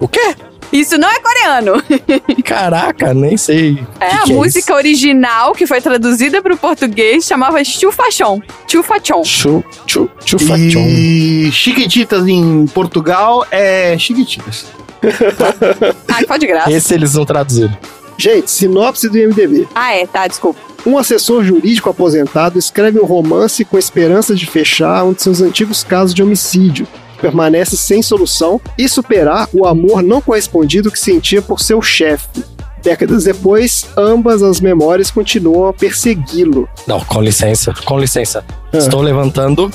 O 0.00 0.08
quê? 0.08 0.34
Isso 0.72 0.98
não 0.98 1.08
é 1.08 1.20
coreano. 1.20 1.82
Caraca, 2.44 3.14
nem 3.14 3.36
sei. 3.36 3.84
É 4.00 4.08
que 4.08 4.14
a 4.14 4.22
que 4.22 4.32
é 4.32 4.34
música 4.34 4.74
original 4.74 5.52
que 5.52 5.66
foi 5.66 5.80
traduzida 5.80 6.42
para 6.42 6.54
o 6.54 6.56
português 6.56 7.24
chamava 7.24 7.62
chufachon. 7.62 8.40
Chufachon. 8.66 9.24
Chu, 9.24 9.64
chu, 9.86 10.10
chufachon. 10.24 10.86
E 10.86 11.50
Chiquititas 11.52 12.26
em 12.26 12.66
Portugal 12.66 13.46
é 13.50 13.96
Chiquititas. 13.98 14.66
Ai, 16.08 16.24
pode 16.24 16.46
graça. 16.46 16.72
Esse 16.72 16.94
eles 16.94 17.14
não 17.14 17.24
traduziram. 17.24 17.76
Gente, 18.16 18.50
sinopse 18.50 19.08
do 19.08 19.18
IMDB. 19.18 19.68
Ah, 19.74 19.92
é, 19.92 20.06
tá, 20.06 20.26
desculpa. 20.26 20.60
Um 20.86 20.98
assessor 20.98 21.42
jurídico 21.42 21.88
aposentado 21.88 22.58
escreve 22.58 23.00
um 23.00 23.04
romance 23.04 23.64
com 23.64 23.76
a 23.76 23.78
esperança 23.78 24.34
de 24.34 24.46
fechar 24.46 25.04
um 25.04 25.12
de 25.12 25.22
seus 25.22 25.40
antigos 25.40 25.82
casos 25.82 26.14
de 26.14 26.22
homicídio. 26.22 26.86
Permanece 27.20 27.76
sem 27.76 28.02
solução 28.02 28.60
e 28.76 28.88
superar 28.88 29.48
o 29.52 29.66
amor 29.66 30.02
não 30.02 30.20
correspondido 30.20 30.90
que 30.90 30.98
sentia 30.98 31.40
por 31.40 31.60
seu 31.60 31.80
chefe. 31.80 32.44
Décadas 32.82 33.24
depois, 33.24 33.86
ambas 33.96 34.42
as 34.42 34.60
memórias 34.60 35.10
continuam 35.10 35.68
a 35.68 35.72
persegui-lo. 35.72 36.68
Não, 36.86 37.00
com 37.00 37.22
licença, 37.22 37.72
com 37.84 37.98
licença. 37.98 38.44
Ah. 38.72 38.76
Estou 38.76 39.00
levantando. 39.00 39.70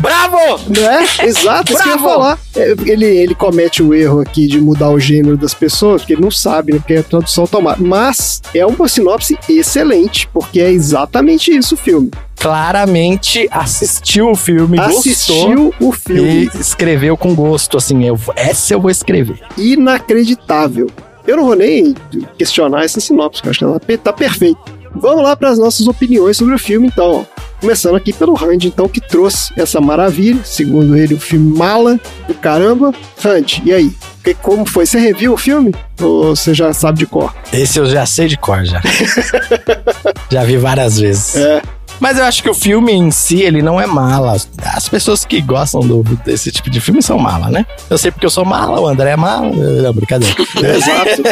Bravo! 0.00 0.36
Não 0.68 0.90
é? 0.90 1.04
Exato, 1.26 1.72
isso 1.72 1.82
que 1.82 1.88
eu 1.88 1.92
ia 1.92 1.98
Bravo! 1.98 2.02
falar. 2.08 2.38
É, 2.56 2.74
Ele, 2.86 3.04
ele 3.06 3.34
comete 3.34 3.82
o 3.82 3.94
erro 3.94 4.20
aqui 4.20 4.46
de 4.46 4.60
mudar 4.60 4.90
o 4.90 4.98
gênero 4.98 5.36
das 5.36 5.54
pessoas, 5.54 6.02
porque 6.02 6.14
ele 6.14 6.22
não 6.22 6.30
sabe, 6.30 6.72
né? 6.72 6.78
Porque 6.78 6.94
é 6.94 7.02
tradução 7.02 7.44
automática. 7.44 7.84
Mas 7.86 8.42
é 8.54 8.64
uma 8.66 8.88
sinopse 8.88 9.38
excelente, 9.48 10.28
porque 10.32 10.60
é 10.60 10.70
exatamente 10.70 11.50
isso 11.56 11.74
o 11.74 11.78
filme. 11.78 12.10
Claramente 12.36 13.46
assistiu 13.52 14.30
o 14.30 14.34
filme, 14.34 14.76
gostou 14.76 14.98
Assistiu 14.98 15.74
o 15.80 15.92
filme. 15.92 16.50
e 16.54 16.60
escreveu 16.60 17.16
com 17.16 17.34
gosto. 17.34 17.76
Assim, 17.76 18.04
eu, 18.04 18.18
essa 18.34 18.74
eu 18.74 18.80
vou 18.80 18.90
escrever. 18.90 19.40
Inacreditável. 19.56 20.88
Eu 21.26 21.36
não 21.36 21.44
vou 21.44 21.54
nem 21.54 21.94
questionar 22.36 22.84
essa 22.84 22.98
sinopse, 23.00 23.40
que 23.40 23.46
eu 23.46 23.50
acho 23.50 23.58
que 23.60 23.64
ela 23.64 23.80
tá 23.98 24.12
perfeita. 24.12 24.58
Vamos 24.94 25.22
lá 25.22 25.36
para 25.36 25.50
as 25.50 25.58
nossas 25.58 25.86
opiniões 25.86 26.36
sobre 26.36 26.54
o 26.54 26.58
filme, 26.58 26.88
então. 26.88 27.26
Começando 27.62 27.94
aqui 27.94 28.12
pelo 28.12 28.34
Randy, 28.34 28.66
então, 28.66 28.88
que 28.88 29.00
trouxe 29.00 29.52
essa 29.56 29.80
maravilha, 29.80 30.40
segundo 30.44 30.96
ele, 30.96 31.14
o 31.14 31.20
filme 31.20 31.56
Mala 31.56 31.98
do 32.26 32.34
caramba. 32.34 32.92
Randy, 33.22 33.62
e 33.64 33.72
aí? 33.72 33.92
Que- 34.24 34.34
Como 34.34 34.66
foi? 34.66 34.84
Você 34.84 34.98
reviu 34.98 35.32
o 35.32 35.36
filme? 35.36 35.72
Ou 36.00 36.34
você 36.34 36.52
já 36.52 36.72
sabe 36.72 36.98
de 36.98 37.06
cor? 37.06 37.32
Esse 37.52 37.78
eu 37.78 37.86
já 37.86 38.04
sei 38.04 38.26
de 38.26 38.36
cor, 38.36 38.64
já. 38.64 38.82
já 40.30 40.42
vi 40.44 40.56
várias 40.56 40.98
vezes. 40.98 41.36
É. 41.36 41.62
Mas 42.00 42.18
eu 42.18 42.24
acho 42.24 42.42
que 42.42 42.50
o 42.50 42.54
filme 42.54 42.90
em 42.92 43.12
si, 43.12 43.42
ele 43.42 43.62
não 43.62 43.80
é 43.80 43.86
mala. 43.86 44.34
As 44.74 44.88
pessoas 44.88 45.24
que 45.24 45.40
gostam 45.40 45.82
do- 45.82 46.02
desse 46.24 46.50
tipo 46.50 46.68
de 46.68 46.80
filme 46.80 47.00
são 47.00 47.16
mala, 47.16 47.48
né? 47.48 47.64
Eu 47.88 47.96
sei 47.96 48.10
porque 48.10 48.26
eu 48.26 48.30
sou 48.30 48.44
mala, 48.44 48.80
o 48.80 48.88
André 48.88 49.10
é 49.10 49.16
mala. 49.16 49.48
Não, 49.54 49.92
brincadeira. 49.92 50.34
Exato. 50.76 51.22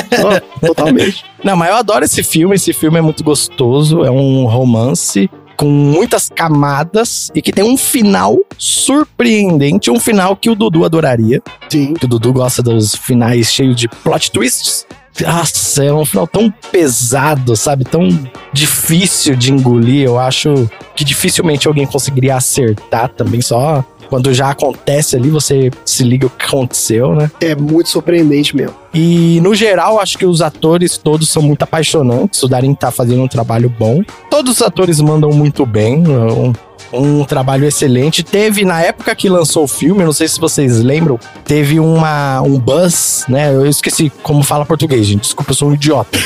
Ó, 0.62 0.66
totalmente. 0.68 1.24
Não, 1.42 1.56
mas 1.56 1.70
eu 1.70 1.76
adoro 1.76 2.04
esse 2.04 2.22
filme. 2.22 2.54
Esse 2.54 2.72
filme 2.72 2.98
é 2.98 3.02
muito 3.02 3.24
gostoso. 3.24 4.04
É 4.04 4.10
um 4.12 4.44
romance 4.46 5.28
com 5.60 5.68
muitas 5.68 6.30
camadas 6.30 7.30
e 7.34 7.42
que 7.42 7.52
tem 7.52 7.62
um 7.62 7.76
final 7.76 8.38
surpreendente, 8.56 9.90
um 9.90 10.00
final 10.00 10.34
que 10.34 10.48
o 10.48 10.54
Dudu 10.54 10.86
adoraria. 10.86 11.42
Sim. 11.68 11.92
Que 11.92 12.06
o 12.06 12.08
Dudu 12.08 12.32
gosta 12.32 12.62
dos 12.62 12.94
finais 12.94 13.52
cheios 13.52 13.76
de 13.76 13.86
plot 13.86 14.30
twists. 14.30 14.86
Nossa, 15.20 15.84
é 15.84 15.92
um 15.92 16.06
final 16.06 16.26
tão 16.26 16.50
pesado, 16.72 17.54
sabe? 17.56 17.84
Tão 17.84 18.08
difícil 18.54 19.36
de 19.36 19.52
engolir. 19.52 20.06
Eu 20.06 20.18
acho 20.18 20.66
que 20.96 21.04
dificilmente 21.04 21.68
alguém 21.68 21.86
conseguiria 21.86 22.36
acertar 22.36 23.10
também. 23.10 23.42
Só 23.42 23.84
quando 24.10 24.34
já 24.34 24.50
acontece 24.50 25.16
ali, 25.16 25.30
você 25.30 25.70
se 25.84 26.02
liga 26.02 26.26
o 26.26 26.30
que 26.30 26.44
aconteceu, 26.44 27.14
né? 27.14 27.30
É 27.40 27.54
muito 27.54 27.88
surpreendente 27.88 28.54
mesmo. 28.54 28.74
E 28.92 29.40
no 29.40 29.54
geral, 29.54 30.00
acho 30.00 30.18
que 30.18 30.26
os 30.26 30.42
atores 30.42 30.98
todos 30.98 31.28
são 31.28 31.40
muito 31.40 31.62
apaixonantes. 31.62 32.42
O 32.42 32.48
Darin 32.48 32.74
tá 32.74 32.90
fazendo 32.90 33.22
um 33.22 33.28
trabalho 33.28 33.72
bom. 33.78 34.02
Todos 34.28 34.56
os 34.56 34.62
atores 34.62 35.00
mandam 35.00 35.30
muito 35.30 35.64
bem. 35.64 36.02
Um, 36.08 36.52
um 36.92 37.24
trabalho 37.24 37.64
excelente. 37.64 38.24
Teve, 38.24 38.64
na 38.64 38.82
época 38.82 39.14
que 39.14 39.28
lançou 39.28 39.64
o 39.64 39.68
filme, 39.68 40.00
eu 40.02 40.06
não 40.06 40.12
sei 40.12 40.26
se 40.26 40.40
vocês 40.40 40.80
lembram, 40.80 41.18
teve 41.44 41.78
uma, 41.78 42.40
um 42.42 42.58
buzz, 42.58 43.24
né? 43.28 43.54
Eu 43.54 43.66
esqueci 43.66 44.10
como 44.22 44.42
fala 44.42 44.66
português, 44.66 45.06
gente. 45.06 45.22
Desculpa, 45.22 45.52
eu 45.52 45.54
sou 45.54 45.68
um 45.68 45.74
idiota. 45.74 46.18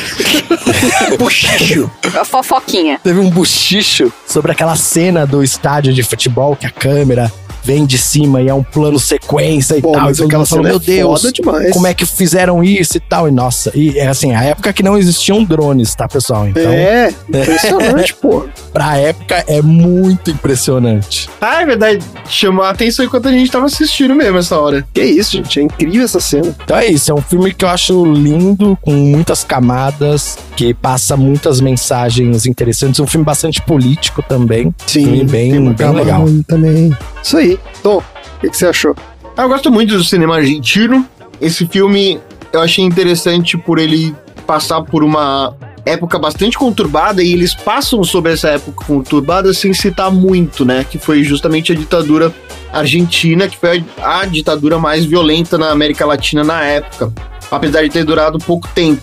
Buchicho. 1.19 1.91
A 2.19 2.25
fofoquinha. 2.25 2.99
Teve 3.03 3.21
um 3.21 3.29
buchicho 3.29 4.11
sobre 4.27 4.53
aquela 4.53 4.77
cena 4.77 5.27
do 5.27 5.43
estádio 5.43 5.93
de 5.93 6.03
futebol 6.03 6.57
que 6.57 6.67
a 6.67 6.71
câmera 6.71 7.31
vem 7.65 7.87
de 7.87 7.97
cima 7.99 8.43
e 8.43 8.49
é 8.49 8.55
um 8.55 8.63
plano 8.63 8.99
sequência 8.99 9.77
e 9.77 9.83
Pô, 9.83 9.93
tal. 9.93 10.03
mas 10.03 10.19
E 10.19 10.25
aquela 10.25 10.45
falou, 10.47 10.65
cena 10.65 10.69
meu 10.69 10.77
é 10.77 10.97
Deus, 10.99 11.33
como 11.73 11.87
é 11.87 11.95
que 11.95 12.05
fizeram 12.07 12.63
isso 12.63 12.97
e 12.97 13.01
tal? 13.01 13.27
E 13.29 13.33
nossa, 13.33 13.73
e 13.75 13.99
é 13.99 14.07
assim, 14.07 14.33
a 14.35 14.43
época 14.45 14.73
que 14.73 14.83
não 14.83 14.97
existiam 14.99 15.43
drones, 15.43 15.95
tá, 15.95 16.07
pessoal? 16.07 16.47
Então, 16.47 16.63
É, 16.71 17.13
impressionante, 17.29 18.15
pô. 18.15 18.45
pra 18.73 18.97
época 18.99 19.45
é 19.49 19.63
muito 19.63 20.31
impressionante. 20.31 21.29
Ah, 21.41 21.63
é 21.63 21.67
verdade. 21.67 22.05
Chamou 22.29 22.65
a 22.65 22.71
atenção 22.71 23.05
enquanto 23.05 23.29
a 23.29 23.33
gente 23.33 23.51
tava 23.51 23.67
assistindo 23.67 24.15
mesmo 24.15 24.39
essa 24.39 24.59
hora. 24.59 24.87
Que 24.93 25.03
isso, 25.03 25.37
gente. 25.37 25.61
É 25.61 25.63
incrível 25.63 26.05
essa 26.05 26.21
cena. 26.21 26.55
Então 26.65 26.77
é 26.77 26.87
isso, 26.87 27.11
é 27.11 27.15
um 27.15 27.23
filme 27.23 27.53
que 27.53 27.65
eu 27.65 27.69
acho 27.69 28.05
lindo, 28.05 28.77
com 28.83 28.93
muitas 28.93 29.43
camadas, 29.45 30.37
que 30.57 30.75
passa 30.75 31.17
muitas 31.17 31.61
mensagens 31.61 32.47
interessantes. 32.47 33.01
Um 33.01 33.07
filme 33.07 33.25
bastante 33.25 33.61
político 33.63 34.23
também. 34.23 34.75
Filme 34.87 35.25
bem, 35.25 35.73
bem 35.73 35.93
legal. 35.93 36.25
também. 36.47 36.97
Isso 37.23 37.37
aí. 37.37 37.54
Tom, 37.83 37.99
o 37.99 38.41
que, 38.41 38.51
que 38.51 38.57
você 38.57 38.67
achou? 38.67 38.95
Ah, 39.37 39.43
eu 39.43 39.49
gosto 39.49 39.71
muito 39.71 39.97
do 39.97 40.05
cinema 40.05 40.37
argentino. 40.37 41.07
Esse 41.41 41.67
filme 41.67 42.21
eu 42.53 42.61
achei 42.61 42.85
interessante 42.85 43.57
por 43.57 43.79
ele 43.79 44.15
passar 44.47 44.83
por 44.83 45.03
uma 45.03 45.57
época 45.85 46.19
bastante 46.19 46.57
conturbada 46.57 47.23
e 47.23 47.33
eles 47.33 47.55
passam 47.55 48.03
sobre 48.05 48.33
essa 48.33 48.49
época 48.51 48.85
conturbada 48.87 49.53
sem 49.53 49.73
citar 49.75 50.11
muito, 50.11 50.65
né? 50.65 50.85
Que 50.89 50.99
foi 50.99 51.23
justamente 51.23 51.73
a 51.73 51.75
ditadura 51.75 52.33
argentina, 52.73 53.49
que 53.49 53.57
foi 53.57 53.85
a, 53.99 54.21
a 54.21 54.25
ditadura 54.25 54.79
mais 54.79 55.05
violenta 55.05 55.59
na 55.59 55.71
América 55.71 56.07
Latina 56.07 56.43
na 56.43 56.63
época. 56.65 57.13
Apesar 57.51 57.83
de 57.83 57.91
ter 57.91 58.05
durado 58.05 58.39
pouco 58.39 58.69
tempo. 58.69 59.03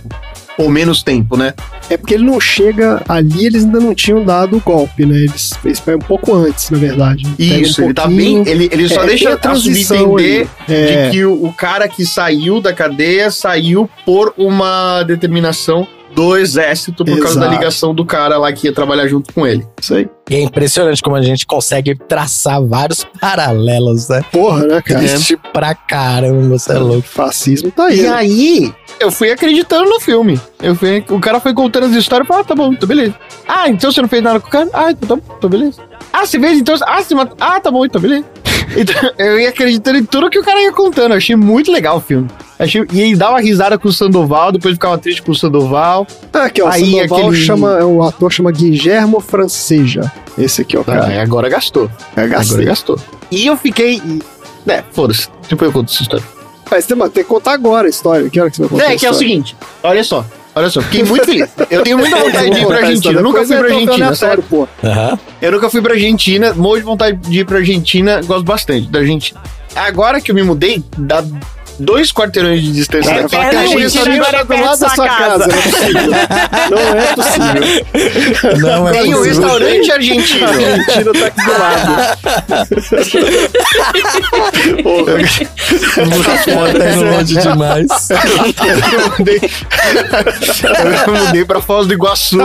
Ou 0.58 0.70
menos 0.70 1.02
tempo, 1.02 1.38
né? 1.38 1.54
É 1.90 1.98
porque 1.98 2.14
ele 2.14 2.24
não 2.24 2.40
chega 2.40 3.02
ali, 3.08 3.46
eles 3.46 3.64
ainda 3.64 3.80
não 3.80 3.96
tinham 3.96 4.24
dado 4.24 4.58
o 4.58 4.60
golpe, 4.62 5.06
né? 5.06 5.18
Eles, 5.18 5.54
eles 5.64 5.80
pegam 5.80 6.00
um 6.00 6.08
pouco 6.08 6.34
antes, 6.36 6.70
na 6.70 6.78
verdade. 6.78 7.26
Isso, 7.40 7.82
um 7.82 7.86
ele 7.86 7.94
tá 7.94 8.08
bem. 8.08 8.44
Ele, 8.48 8.70
ele 8.72 8.88
só 8.88 9.04
É, 9.04 9.08
deixa 9.08 9.34
a 9.42 9.56
subentender. 9.56 10.48
É. 10.70 11.06
de 11.06 11.12
que 11.12 11.26
o, 11.26 11.46
o 11.46 11.54
cara 11.54 11.88
que 11.88 12.06
saiu 12.06 12.62
da 12.62 12.74
cadeia 12.74 13.32
saiu 13.32 13.90
por 14.06 14.34
uma 14.38 15.04
determinação 15.04 15.88
do 16.14 16.38
exército 16.38 17.04
por 17.04 17.18
causa 17.20 17.40
da 17.40 17.46
Exato. 17.46 17.60
ligação 17.60 17.96
do 17.96 18.06
cara 18.06 18.38
lá 18.38 18.52
que 18.52 18.68
ia 18.68 18.74
trabalhar 18.74 19.08
junto 19.08 19.34
com 19.34 19.46
ele. 19.46 19.66
Isso 19.80 19.94
aí. 19.94 20.10
E 20.30 20.36
é 20.36 20.42
impressionante 20.42 21.02
como 21.02 21.16
a 21.16 21.22
gente 21.22 21.46
consegue 21.46 21.96
traçar 21.96 22.64
vários 22.64 23.04
paralelos, 23.20 24.08
né? 24.10 24.24
Porra, 24.32 24.66
né, 24.66 24.82
cara? 24.82 25.00
Triste 25.00 25.38
pra 25.52 25.76
caramba, 25.76 26.58
você 26.58 26.72
é 26.72 26.78
louco. 26.78 27.08
Fascismo 27.08 27.72
tá 27.72 27.86
aí. 27.86 28.00
E 28.00 28.04
né? 28.04 28.10
aí, 28.10 28.74
eu 29.00 29.12
fui 29.12 29.32
acreditando 29.32 29.90
no 29.90 30.00
filme. 30.00 30.40
Eu 30.62 30.76
fui, 30.76 31.04
o 31.10 31.20
cara 31.20 31.40
foi 31.40 31.54
contando 31.54 31.88
as 31.88 31.94
histórias 31.94 32.26
e 32.26 32.28
falei, 32.28 32.44
ah, 32.44 32.46
tá 32.46 32.56
bom, 32.56 32.72
então 32.72 32.88
beleza. 32.88 33.16
Ah, 33.48 33.70
então 33.70 33.92
você 33.92 34.02
não 34.02 34.10
fez 34.10 34.24
nada 34.24 34.40
com 34.40 34.48
o 34.48 34.52
cara? 34.52 34.70
Ah, 34.74 34.92
então 34.92 35.08
tá 35.08 35.16
bom, 35.16 35.36
então 35.38 35.50
beleza. 35.50 35.82
Ah, 36.14 36.26
você 36.26 36.40
fez, 36.40 36.60
então... 36.60 36.76
Ah, 36.86 37.02
você 37.02 37.16
matou... 37.16 37.38
Ah, 37.40 37.60
tá 37.60 37.72
bom, 37.72 37.86
então 37.86 38.02
beleza. 38.02 38.26
Então, 38.76 38.96
eu 39.18 39.40
ia 39.40 39.50
acreditando 39.50 39.98
em 39.98 40.04
tudo 40.06 40.30
que 40.30 40.40
o 40.40 40.44
cara 40.44 40.62
ia 40.62 40.72
contando. 40.72 41.12
Eu 41.12 41.18
achei 41.18 41.36
muito 41.36 41.72
legal 41.72 41.98
o 41.98 42.02
filme. 42.02 42.28
Achei, 42.60 42.86
e 42.94 43.02
ele 43.02 43.16
dava 43.16 43.34
uma 43.34 43.42
risada 43.42 43.78
com 43.78 43.88
o 43.88 43.92
Sandoval, 43.94 44.52
depois 44.52 44.76
ficava 44.76 44.98
triste 44.98 45.22
com 45.22 45.32
o 45.32 45.36
Sandoval. 45.36 46.06
Ah, 46.32 46.46
aqui, 46.46 46.62
ó. 46.62 46.70
Aí, 46.70 46.82
o 46.96 46.98
Sandoval 47.02 47.20
aquele- 47.30 47.46
chama, 47.46 47.86
o 47.86 48.04
ator 48.04 48.32
chama 48.32 48.52
Guillermo 48.52 49.20
Franceja. 49.20 50.12
Esse 50.38 50.62
aqui, 50.62 50.78
ó, 50.78 50.82
Ah, 50.82 50.84
cara. 50.86 51.22
agora 51.22 51.50
gastou. 51.50 51.90
É, 52.16 52.22
Agora 52.22 52.64
gastou. 52.64 53.00
E 53.32 53.46
eu 53.48 53.58
fiquei... 53.58 54.02
É, 54.68 54.84
foda-se. 54.92 55.28
Depois 55.50 55.70
eu 55.70 55.74
conto 55.74 55.92
essa 55.92 56.04
história. 56.04 56.26
Mas 56.70 56.86
tem, 56.86 56.98
tem 56.98 57.10
que 57.10 57.24
contar 57.26 57.54
agora 57.54 57.88
a 57.88 57.90
história. 57.90 58.30
Que 58.30 58.40
hora 58.40 58.50
que 58.50 58.56
você 58.58 58.62
vai 58.62 58.70
contar 58.70 58.94
É, 58.94 58.96
que 58.96 59.06
é 59.06 59.10
o 59.10 59.14
seguinte. 59.14 59.56
Olha 59.84 60.04
só. 60.04 60.24
Olha 60.54 60.70
só. 60.70 60.82
Fiquei 60.82 61.04
muito 61.04 61.26
feliz. 61.26 61.50
Eu 61.70 61.84
tenho 61.84 61.98
muita 61.98 62.18
vontade 62.18 62.50
de 62.50 62.60
ir 62.60 62.66
pra 62.68 62.78
Argentina. 62.78 63.20
Eu 63.20 63.24
nunca 63.24 63.46
fui 63.46 63.58
pra 63.58 63.68
Argentina, 63.68 64.16
sério. 64.16 64.44
pô. 64.50 64.68
Aham. 64.84 65.20
Eu 65.42 65.52
nunca 65.52 65.70
fui 65.70 65.82
pra 65.82 65.94
Argentina, 65.94 66.54
morro 66.54 66.78
de 66.78 66.84
vontade 66.84 67.18
de 67.18 67.40
ir 67.40 67.46
pra 67.46 67.58
Argentina, 67.58 68.22
gosto 68.22 68.44
bastante 68.44 68.88
da 68.88 69.00
Argentina. 69.00 69.40
Agora 69.76 70.20
que 70.20 70.32
eu 70.32 70.36
me 70.36 70.44
mudei, 70.44 70.84
dá 70.98 71.24
dois 71.80 72.12
quarteirões 72.12 72.62
de 72.62 72.72
distância 72.72 73.10
É 73.12 73.24
da 73.24 73.30
perto 73.30 73.42
casa. 73.44 73.52
da 73.52 73.64
Eu 73.64 73.72
Argentina, 73.72 74.04
sabia- 74.04 74.22
agora 74.22 74.38
é 74.38 74.44
do 74.44 74.54
lado 74.54 74.80
da 74.80 74.90
sua 74.90 74.90
sua 74.96 75.08
casa. 75.08 75.48
Não 76.70 76.80
é 77.00 77.14
possível. 77.16 77.62
Não 78.60 78.90
é 78.90 78.92
Tem 78.92 79.02
um 79.14 79.18
possível. 79.18 79.24
restaurante 79.24 79.92
argentino. 79.92 80.46
A 80.46 80.50
Argentina 80.50 81.12
tá 81.14 81.26
aqui 81.28 81.46
do 81.46 81.52
lado. 81.60 81.92
Pô, 84.84 85.04
tá 86.80 86.92
indo 86.92 87.04
longe 87.12 87.36
demais. 87.36 87.88
eu 88.10 89.10
mudei, 89.18 89.40
eu 91.08 91.14
mudei 91.26 91.46
pra 91.46 91.62
Foz 91.62 91.88
do 91.88 91.94
Iguaçu. 91.94 92.38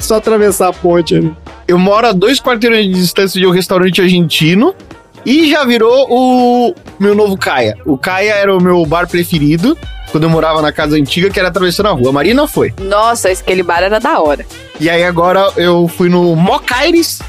Só 0.00 0.16
atravessar 0.16 0.68
a 0.68 0.72
ponte 0.72 1.14
ali. 1.16 1.32
Eu 1.66 1.78
moro 1.78 2.06
a 2.06 2.12
dois 2.12 2.40
quarteirões 2.40 2.86
de 2.86 2.92
distância 2.94 3.40
de 3.40 3.46
um 3.46 3.50
restaurante 3.50 4.00
argentino. 4.00 4.74
E 5.24 5.50
já 5.50 5.64
virou 5.64 6.06
o 6.08 6.74
meu 6.98 7.14
novo 7.14 7.36
Caia. 7.36 7.76
O 7.84 7.96
Caia 7.98 8.32
era 8.34 8.54
o 8.56 8.62
meu 8.62 8.84
bar 8.86 9.08
preferido 9.08 9.76
quando 10.10 10.24
eu 10.24 10.30
morava 10.30 10.60
na 10.60 10.72
casa 10.72 10.96
antiga, 10.96 11.30
que 11.30 11.38
era 11.38 11.48
atravessando 11.48 11.86
a 11.86 11.92
rua. 11.92 12.10
A 12.10 12.12
Marina 12.12 12.46
foi. 12.48 12.72
Nossa, 12.80 13.30
aquele 13.30 13.62
bar 13.62 13.82
era 13.82 14.00
da 14.00 14.20
hora. 14.20 14.44
E 14.78 14.90
aí 14.90 15.04
agora 15.04 15.52
eu 15.56 15.86
fui 15.88 16.08
no 16.08 16.34
Mocaires, 16.34 17.20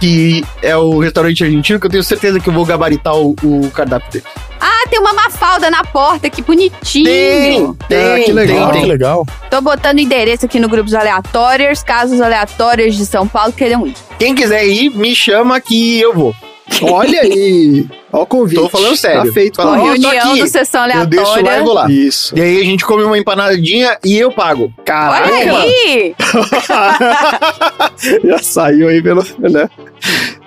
que 0.00 0.44
é 0.62 0.76
o 0.76 0.98
restaurante 0.98 1.44
argentino, 1.44 1.78
que 1.78 1.86
eu 1.86 1.90
tenho 1.90 2.02
certeza 2.02 2.40
que 2.40 2.48
eu 2.48 2.52
vou 2.52 2.64
gabaritar 2.64 3.14
o, 3.14 3.36
o 3.42 3.70
cardápio 3.70 4.10
dele. 4.10 4.24
Ah, 4.60 4.88
tem 4.88 4.98
uma 4.98 5.12
mafalda 5.12 5.70
na 5.70 5.84
porta, 5.84 6.30
que 6.30 6.42
bonitinho. 6.42 7.76
Ah, 7.82 8.20
que 8.24 8.32
legal. 8.32 8.68
Ah, 8.68 8.72
tem, 8.72 8.72
que 8.72 8.78
tem. 8.80 8.86
legal. 8.86 9.26
Tô 9.50 9.60
botando 9.60 9.98
endereço 9.98 10.46
aqui 10.46 10.58
no 10.58 10.68
grupos 10.68 10.94
aleatórios, 10.94 11.82
casos 11.82 12.20
aleatórios 12.20 12.96
de 12.96 13.04
São 13.04 13.28
Paulo 13.28 13.52
queiram 13.52 13.86
ir. 13.86 13.94
Quem 14.18 14.34
quiser 14.34 14.66
ir, 14.66 14.90
me 14.90 15.14
chama 15.14 15.60
que 15.60 16.00
eu 16.00 16.14
vou. 16.14 16.34
Olha 16.82 17.20
aí. 17.20 17.86
Olha 18.12 18.22
o 18.22 18.26
convite. 18.26 18.60
Tô 18.60 18.68
falando 18.68 18.96
sério. 18.96 19.26
Tá 19.26 19.32
feito. 19.32 19.56
Fala, 19.56 19.72
Ó, 19.72 19.80
ó, 19.80 19.84
Reunião 19.92 20.36
do 20.36 20.46
Sessão 20.46 20.86
Eu 20.88 21.06
deixo 21.06 21.24
lá 21.26 21.36
e 21.36 21.38
Aleatória. 21.40 21.64
vou 21.64 21.74
lá. 21.74 21.90
Isso. 21.90 22.36
E 22.36 22.40
aí 22.40 22.60
a 22.60 22.64
gente 22.64 22.84
come 22.84 23.02
uma 23.04 23.18
empanadinha 23.18 23.98
e 24.04 24.16
eu 24.18 24.30
pago. 24.32 24.72
Caraca. 24.84 25.32
Olha 25.32 25.58
aí! 25.60 26.14
Já 28.24 28.38
saiu 28.38 28.88
aí 28.88 29.02
pelo. 29.02 29.24
Né? 29.38 29.68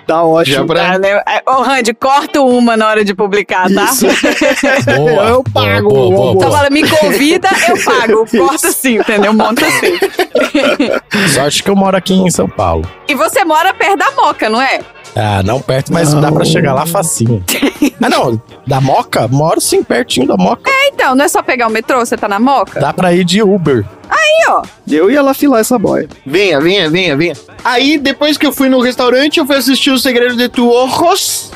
Tá 0.08 0.14
Já 0.14 0.22
ótimo. 0.24 0.66
pra... 0.66 0.92
Tá, 0.92 0.98
né? 0.98 1.22
É, 1.26 1.42
Ô, 1.46 1.60
Randy, 1.62 1.92
corta 1.92 2.40
uma 2.40 2.76
na 2.78 2.88
hora 2.88 3.04
de 3.04 3.14
publicar, 3.14 3.68
tá? 3.72 3.84
Isso. 3.84 4.06
Boa. 4.96 5.22
Eu 5.28 5.44
pago, 5.44 5.88
Boa, 5.90 6.08
boa, 6.08 6.16
boa, 6.16 6.32
Então 6.32 6.48
boa. 6.48 6.56
fala, 6.56 6.70
me 6.70 6.88
convida, 6.88 7.48
eu 7.68 7.76
pago. 7.84 8.26
Corta 8.36 8.68
assim, 8.68 8.96
entendeu? 8.96 9.34
Monta 9.34 9.66
assim. 9.66 9.98
Sorte 11.28 11.62
que 11.62 11.68
eu 11.70 11.76
moro 11.76 11.94
aqui 11.96 12.14
em 12.14 12.30
São 12.30 12.48
Paulo. 12.48 12.88
E 13.06 13.14
você 13.14 13.44
mora 13.44 13.74
perto 13.74 13.98
da 13.98 14.10
Moca, 14.12 14.48
não 14.48 14.60
é? 14.62 14.80
Ah, 15.14 15.42
não 15.42 15.60
perto, 15.60 15.92
mas 15.92 16.12
Não. 16.14 16.20
dá 16.20 16.30
pra 16.32 16.44
chegar 16.44 16.72
lá 16.74 16.86
facinho. 16.86 17.42
ah, 18.02 18.08
não. 18.08 18.40
Da 18.66 18.80
Moca? 18.80 19.26
Moro 19.28 19.60
sim, 19.60 19.82
pertinho 19.82 20.26
da 20.26 20.36
Moca. 20.36 20.70
Então, 20.92 21.14
não 21.14 21.24
é 21.24 21.28
só 21.28 21.42
pegar 21.42 21.66
o 21.66 21.70
metrô, 21.70 21.98
você 22.00 22.16
tá 22.16 22.28
na 22.28 22.38
Moca? 22.38 22.80
Dá 22.80 22.92
pra 22.92 23.12
ir 23.12 23.24
de 23.24 23.42
Uber. 23.42 23.84
Aí, 24.08 24.46
ó. 24.48 24.62
Eu 24.88 25.10
ia 25.10 25.22
lá 25.22 25.34
filar 25.34 25.60
essa 25.60 25.78
boia. 25.78 26.08
Venha, 26.24 26.60
venha, 26.60 26.88
venha, 26.88 27.16
venha. 27.16 27.34
Aí, 27.64 27.98
depois 27.98 28.38
que 28.38 28.46
eu 28.46 28.52
fui 28.52 28.68
no 28.68 28.80
restaurante, 28.80 29.38
eu 29.38 29.46
fui 29.46 29.56
assistir 29.56 29.90
o 29.90 29.98
Segredo 29.98 30.36
de 30.36 30.48
Tu 30.48 30.68
Ojos. 30.68 31.50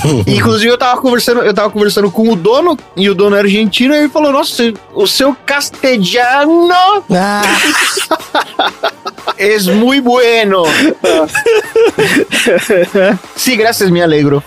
Inclusive, 0.26 0.70
eu 0.70 0.78
tava 0.78 1.00
conversando, 1.00 1.42
eu 1.42 1.52
tava 1.52 1.70
conversando 1.70 2.10
com 2.10 2.28
o 2.28 2.36
dono, 2.36 2.78
e 2.96 3.10
o 3.10 3.14
dono 3.14 3.36
é 3.36 3.40
argentino, 3.40 3.94
e 3.94 3.98
ele 3.98 4.08
falou: 4.08 4.32
Nossa, 4.32 4.72
o 4.94 5.06
seu 5.06 5.36
castelhano 5.44 7.04
Ah, 7.10 7.42
es 9.36 9.66
muy 9.66 10.00
bueno. 10.00 10.62
sí, 13.36 13.56
gracias, 13.56 13.90
me 13.90 14.02
alegro. 14.02 14.42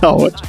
Tá 0.00 0.12
ótimo. 0.12 0.48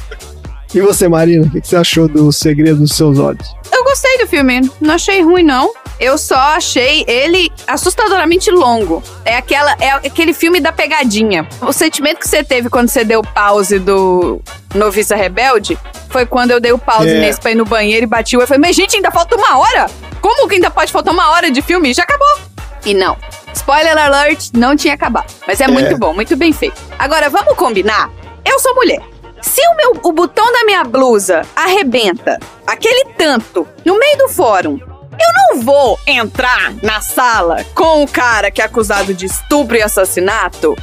E 0.74 0.80
você, 0.80 1.08
Marina, 1.08 1.46
o 1.46 1.50
que 1.50 1.60
que 1.60 1.68
você 1.68 1.76
achou 1.76 2.08
do 2.08 2.32
Segredo 2.32 2.78
dos 2.80 2.92
Seus 2.92 3.18
Olhos? 3.18 3.54
Eu 3.72 3.84
gostei 3.84 4.18
do 4.18 4.26
filme, 4.26 4.68
não 4.80 4.94
achei 4.94 5.22
ruim, 5.22 5.42
não. 5.44 5.72
Eu 6.00 6.18
só 6.18 6.34
achei 6.36 7.04
ele 7.06 7.50
assustadoramente 7.66 8.50
longo. 8.50 9.00
É 9.24 9.36
aquela, 9.36 9.76
é 9.78 9.90
aquele 9.90 10.32
filme 10.34 10.58
da 10.58 10.72
pegadinha. 10.72 11.46
O 11.60 11.72
sentimento 11.72 12.18
que 12.18 12.28
você 12.28 12.42
teve 12.42 12.68
quando 12.68 12.88
você 12.88 13.04
deu 13.04 13.22
pause 13.22 13.78
do 13.78 14.40
Noviça 14.74 15.14
Rebelde 15.14 15.78
foi 16.10 16.26
quando 16.26 16.50
eu 16.50 16.58
dei 16.60 16.72
o 16.72 16.78
pause 16.78 17.08
É. 17.08 17.20
nesse 17.20 17.40
pra 17.40 17.52
ir 17.52 17.54
no 17.54 17.64
banheiro 17.64 18.02
e 18.04 18.06
bati 18.08 18.36
o. 18.36 18.40
Eu 18.40 18.46
falei, 18.48 18.60
mas 18.60 18.74
gente, 18.74 18.96
ainda 18.96 19.12
falta 19.12 19.36
uma 19.36 19.56
hora? 19.58 19.86
Como 20.20 20.48
que 20.48 20.56
ainda 20.56 20.70
pode 20.70 20.90
faltar 20.90 21.14
uma 21.14 21.30
hora 21.30 21.50
de 21.52 21.62
filme? 21.62 21.94
Já 21.94 22.02
acabou. 22.02 22.40
E 22.84 22.92
não. 22.92 23.16
Spoiler 23.54 23.96
alert, 23.96 24.48
não 24.52 24.74
tinha 24.74 24.94
acabado. 24.94 25.32
Mas 25.46 25.60
é, 25.60 25.68
muito 25.68 25.96
bom, 25.96 26.12
muito 26.12 26.36
bem 26.36 26.52
feito. 26.52 26.80
Agora, 26.98 27.30
vamos 27.30 27.54
combinar? 27.54 28.10
Eu 28.44 28.58
sou 28.58 28.74
mulher. 28.74 29.00
Se 29.44 29.60
o, 29.68 29.76
meu, 29.76 30.00
o 30.02 30.12
botão 30.12 30.50
da 30.52 30.64
minha 30.64 30.82
blusa 30.82 31.42
arrebenta 31.54 32.40
aquele 32.66 33.04
tanto 33.16 33.68
no 33.84 33.98
meio 33.98 34.16
do 34.16 34.28
fórum, 34.28 34.80
eu 34.80 35.54
não 35.54 35.62
vou 35.62 35.98
entrar 36.06 36.72
na 36.82 37.02
sala 37.02 37.62
com 37.74 38.02
o 38.02 38.08
cara 38.08 38.50
que 38.50 38.62
é 38.62 38.64
acusado 38.64 39.12
de 39.12 39.26
estupro 39.26 39.76
e 39.76 39.82
assassinato 39.82 40.74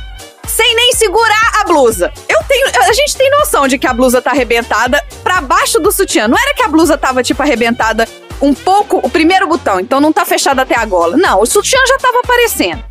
sem 0.48 0.76
nem 0.76 0.94
segurar 0.94 1.62
a 1.62 1.64
blusa. 1.64 2.14
Eu 2.30 2.40
tenho, 2.48 2.68
a 2.88 2.94
gente 2.94 3.18
tem 3.18 3.32
noção 3.32 3.68
de 3.68 3.80
que 3.80 3.88
a 3.88 3.94
blusa 3.94 4.22
tá 4.22 4.30
arrebentada 4.30 5.04
pra 5.24 5.42
baixo 5.42 5.80
do 5.80 5.92
sutiã. 5.92 6.28
Não 6.28 6.38
era 6.38 6.54
que 6.54 6.62
a 6.62 6.68
blusa 6.68 6.98
tava 6.98 7.24
tipo 7.24 7.42
arrebentada 7.42 8.08
um 8.40 8.54
pouco 8.54 8.98
o 8.98 9.10
primeiro 9.10 9.48
botão, 9.48 9.80
então 9.80 10.00
não 10.00 10.14
tá 10.14 10.24
fechado 10.24 10.60
até 10.60 10.78
a 10.78 10.86
gola. 10.86 11.18
Não, 11.18 11.42
o 11.42 11.46
sutiã 11.48 11.80
já 11.88 11.98
tava 11.98 12.20
aparecendo. 12.20 12.84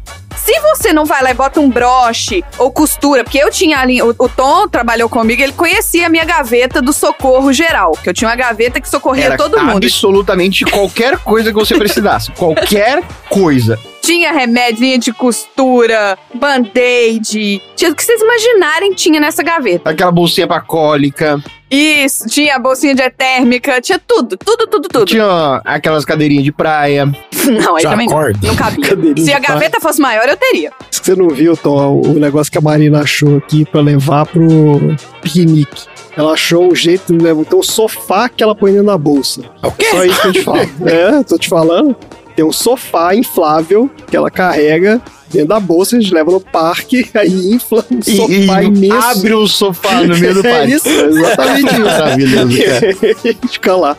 Se 0.50 0.58
você 0.58 0.92
não 0.92 1.04
vai 1.04 1.22
lá 1.22 1.30
e 1.30 1.34
bota 1.34 1.60
um 1.60 1.70
broche 1.70 2.42
ou 2.58 2.72
costura, 2.72 3.22
porque 3.22 3.38
eu 3.38 3.52
tinha 3.52 3.78
ali, 3.78 4.02
o, 4.02 4.12
o 4.18 4.28
Tom 4.28 4.66
trabalhou 4.66 5.08
comigo, 5.08 5.40
ele 5.40 5.52
conhecia 5.52 6.06
a 6.06 6.08
minha 6.08 6.24
gaveta 6.24 6.82
do 6.82 6.92
socorro 6.92 7.52
geral, 7.52 7.92
que 7.92 8.10
eu 8.10 8.12
tinha 8.12 8.28
uma 8.28 8.34
gaveta 8.34 8.80
que 8.80 8.88
socorria 8.88 9.26
Era 9.26 9.36
todo 9.36 9.60
mundo. 9.60 9.76
absolutamente 9.76 10.64
qualquer 10.64 11.18
coisa 11.18 11.50
que 11.52 11.54
você 11.54 11.78
precisasse. 11.78 12.32
qualquer 12.32 13.00
coisa. 13.28 13.78
Tinha 14.02 14.32
remédio, 14.32 14.80
linha 14.80 14.98
de 14.98 15.12
costura, 15.12 16.18
band-aid. 16.34 17.62
Tinha 17.76 17.92
o 17.92 17.94
que 17.94 18.02
vocês 18.02 18.20
imaginarem 18.20 18.92
tinha 18.92 19.20
nessa 19.20 19.44
gaveta. 19.44 19.88
Aquela 19.88 20.10
bolsinha 20.10 20.48
pra 20.48 20.60
cólica. 20.60 21.40
Isso, 21.70 22.26
tinha 22.26 22.56
a 22.56 22.58
bolsinha 22.58 22.94
de 22.94 23.08
térmica, 23.10 23.80
tinha 23.80 23.98
tudo, 24.04 24.36
tudo, 24.36 24.66
tudo, 24.66 24.88
tudo. 24.88 25.04
Tinha 25.04 25.60
aquelas 25.64 26.04
cadeirinhas 26.04 26.42
de 26.44 26.50
praia. 26.50 27.06
Não, 27.46 27.76
aí 27.76 27.82
Já 27.82 27.90
também 27.90 28.06
não. 28.06 28.18
acorda. 28.18 28.38
Não 28.46 28.56
cabia. 28.56 28.88
Cadeirinha 28.88 29.24
Se 29.24 29.32
a 29.32 29.38
de 29.38 29.46
praia. 29.46 29.60
gaveta 29.60 29.80
fosse 29.80 30.00
maior, 30.00 30.28
eu 30.28 30.36
teria. 30.36 30.72
Isso 30.90 31.00
que 31.00 31.06
você 31.06 31.14
não 31.14 31.30
viu, 31.30 31.56
Tom, 31.56 32.02
o 32.04 32.14
negócio 32.18 32.52
que 32.52 32.58
a 32.58 32.60
Marina 32.60 33.00
achou 33.00 33.38
aqui 33.38 33.64
pra 33.64 33.80
levar 33.80 34.26
pro 34.26 34.94
piquenique. 35.22 35.84
Ela 36.16 36.32
achou 36.32 36.70
o 36.70 36.74
jeito, 36.74 37.14
né? 37.14 37.30
Então, 37.30 37.60
o 37.60 37.62
sofá 37.62 38.28
que 38.28 38.42
ela 38.42 38.54
põe 38.54 38.72
dentro 38.72 38.88
da 38.88 38.98
bolsa. 38.98 39.42
O 39.62 39.70
quê? 39.70 39.86
Só 39.90 40.04
isso 40.04 40.20
que 40.20 40.28
eu 40.28 40.32
te 40.32 40.42
falo. 40.42 40.58
é, 40.86 41.22
tô 41.22 41.38
te 41.38 41.48
falando. 41.48 41.96
Tem 42.36 42.44
um 42.44 42.52
sofá 42.52 43.14
inflável 43.14 43.90
que 44.08 44.16
ela 44.16 44.30
carrega 44.30 45.00
dentro 45.30 45.48
da 45.48 45.60
bolsa, 45.60 45.96
a 45.96 46.00
gente 46.00 46.12
leva 46.12 46.30
no 46.32 46.40
parque, 46.40 47.08
aí 47.14 47.52
infla 47.52 47.84
um 47.90 48.00
E, 48.04 48.16
sofá 48.16 48.62
e 48.62 48.66
imenso. 48.66 48.94
abre 49.06 49.34
o 49.34 49.46
sofá 49.46 50.00
no 50.02 50.16
meio 50.18 50.34
do 50.34 50.40
É 50.46 50.50
parque. 50.58 50.72
isso, 50.72 50.88
exatamente 50.90 51.70
isso. 51.72 51.80
Maravilhoso, 51.82 52.58
cara. 52.64 53.38
Fica 53.48 53.76
lá. 53.76 53.96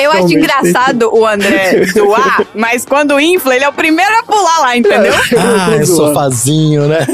Eu 0.00 0.10
acho 0.12 0.32
engraçado 0.32 1.10
o 1.14 1.26
André 1.26 1.84
zoar, 1.92 2.46
mas 2.54 2.84
quando 2.86 3.18
infla, 3.20 3.54
ele 3.56 3.64
é 3.64 3.68
o 3.68 3.72
primeiro 3.74 4.10
a 4.18 4.22
pular 4.22 4.60
lá, 4.60 4.76
entendeu? 4.76 5.12
Ah, 5.38 5.74
é 5.74 5.84
sofazinho, 5.84 6.86
né? 6.88 7.06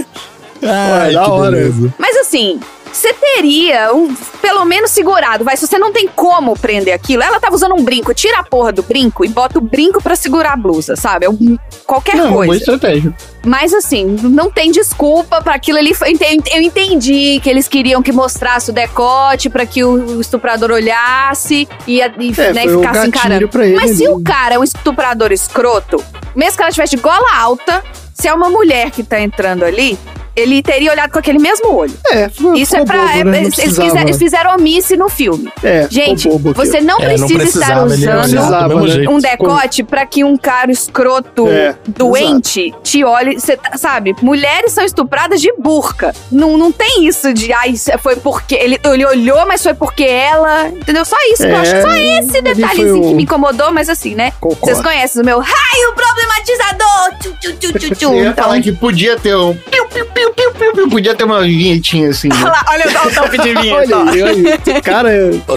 Ai, 0.63 1.13
da 1.15 1.25
que 1.25 1.31
hora. 1.31 1.51
beleza. 1.53 1.95
Mas 1.99 2.17
assim, 2.19 2.61
você 2.93 3.13
teria 3.13 3.93
um, 3.95 4.15
pelo 4.41 4.65
menos 4.65 4.91
segurado, 4.91 5.45
vai. 5.45 5.57
Se 5.57 5.67
você 5.67 5.79
não 5.79 5.93
tem 5.93 6.09
como 6.09 6.57
prender 6.59 6.93
aquilo, 6.95 7.23
ela 7.23 7.39
tava 7.41 7.55
usando 7.55 7.75
um 7.75 7.83
brinco, 7.85 8.13
tira 8.15 8.39
a 8.39 8.43
porra 8.43 8.73
do 8.73 8.83
brinco 8.83 9.25
e 9.25 9.29
bota 9.29 9.59
o 9.59 9.63
brinco 9.63 10.03
pra 10.03 10.17
segurar 10.17 10.53
a 10.53 10.57
blusa, 10.57 10.97
sabe? 10.97 11.27
É 11.27 11.31
um- 11.31 11.59
qualquer 11.87 12.17
Não, 12.17 12.33
coisa. 12.35 12.57
estratégia. 12.57 13.15
Mas 13.45 13.73
assim, 13.73 14.05
não 14.23 14.51
tem 14.51 14.71
desculpa 14.71 15.41
pra 15.41 15.55
aquilo 15.55 15.79
ali. 15.79 15.95
Eu 16.01 16.07
enten- 16.09 16.43
Eu 16.53 16.61
entendi 16.63 17.41
que 17.43 17.49
eles 17.49 17.69
queriam 17.69 18.03
que 18.03 18.13
mostrasse 18.13 18.71
o 18.71 18.73
decote 18.73 19.49
pra 19.49 19.65
que 19.65 19.83
o 19.85 20.21
estuprador 20.21 20.71
olhasse 20.71 21.69
e, 21.87 21.97
e 21.99 22.01
É, 22.01 22.53
né, 22.53 22.63
ficasse 22.69 23.07
encarando. 23.07 23.49
Mas 23.77 23.93
se 23.97 24.09
o 24.09 24.21
cara 24.23 24.57
é 24.57 24.59
um 24.59 24.65
estuprador 24.65 25.33
escroto, 25.33 26.03
mesmo 26.35 26.57
que 26.57 26.63
ela 26.63 26.73
tivesse 26.73 26.97
de 26.97 27.03
gola 27.03 27.37
alta, 27.37 27.83
se 28.13 28.27
é 28.29 28.35
uma 28.35 28.51
mulher 28.51 28.91
que 28.91 29.03
tá 29.03 29.21
entrando 29.21 29.65
ali, 29.65 29.99
ele 30.39 30.63
teria 30.63 30.93
olhado 30.93 31.11
com 31.13 31.19
aquele 31.19 31.39
mesmo 31.39 31.75
olho. 31.75 31.93
É, 32.11 32.29
ficou, 32.29 32.55
Isso 32.55 32.77
é 32.77 32.85
pra. 32.85 32.97
bobo, 32.99 33.09
é- 33.11 33.25
né? 33.25 33.31
Não 33.31 33.39
eles, 33.39 33.55
fizeram, 33.55 33.99
eles 34.01 34.19
fizeram 34.19 34.55
omisse 34.55 34.97
no 34.97 35.09
filme. 35.09 35.51
É, 35.63 35.87
Gente, 35.91 36.29
você 36.29 36.81
não 36.81 36.99
É, 37.01 37.17
não 37.17 37.27
precisa 37.29 37.45
estar 37.61 37.69
ia 37.69 37.83
olhar 37.85 38.67
usando 38.77 38.99
né? 38.99 39.09
um 39.09 39.19
decote 39.19 39.83
pra 39.83 40.07
que 40.07 40.25
um 40.25 40.37
cara 40.37 40.71
escroto, 40.71 41.49
É, 41.49 41.75
doente, 41.87 42.75
te 42.83 43.05
olhe. 43.05 43.39
Cê 43.41 43.57
tá- 43.57 43.77
sabe, 43.77 44.15
mulheres 44.23 44.73
são 44.73 44.85
estupradas 44.85 45.41
de 45.41 45.53
burca. 45.59 46.15
Não, 46.31 46.57
não 46.57 46.71
tem 46.73 47.07
isso 47.07 47.33
de, 47.33 47.53
ai, 47.53 47.75
foi 47.99 48.17
porque. 48.17 48.55
Ele, 48.55 48.79
ele 48.85 49.07
olhou, 49.07 49.47
mas 49.47 49.63
foi 49.63 49.75
porque 49.75 50.05
ela. 50.05 50.69
Entendeu? 50.69 51.05
Só 51.05 51.17
isso. 51.33 51.45
eu 51.45 51.51
É, 51.51 51.55
acho 51.57 51.75
que 51.75 51.83
só 51.83 51.91
esse 51.97 52.39
ali 52.39 52.55
detalhezinho 52.55 52.89
foi 52.91 53.01
o- 53.01 53.09
que 53.09 53.15
me 53.15 53.23
incomodou, 53.25 53.73
mas 53.73 53.89
assim, 53.89 54.15
né? 54.15 54.33
Vocês 54.61 54.81
conhecem 54.81 55.23
o 55.23 55.25
meu 55.25 55.39
raio 55.41 55.95
problematizador. 55.95 57.19
Tchu, 57.21 57.35
tchu, 57.41 57.53
tchu, 57.59 57.79
tchu, 57.79 57.95
tchu. 57.95 58.05
Eu 58.07 58.15
ia 58.25 58.29
Então, 58.31 58.45
falar 58.45 58.61
que 58.61 58.73
podia 58.73 59.17
ter 59.19 59.35
um. 59.37 59.55
Piu, 59.55 59.87
piu, 59.87 60.07
piu, 60.07 60.28
piu, 60.33 60.53
piu, 60.53 60.73
piu, 60.73 60.89
podia 60.89 61.15
ter 61.15 61.25
uma 61.25 61.43
vinhetinha 61.43 62.11
assim. 62.11 62.29
olha 62.31 62.45
Né? 62.45 62.45
lá, 62.45 62.65
olha 62.69 62.87
o 62.87 63.15
top 63.15 63.39
de 63.39 63.55
vinheta. 63.55 63.97
Olha 63.99 64.25
olha. 64.25 64.83
Cara, 64.83 65.11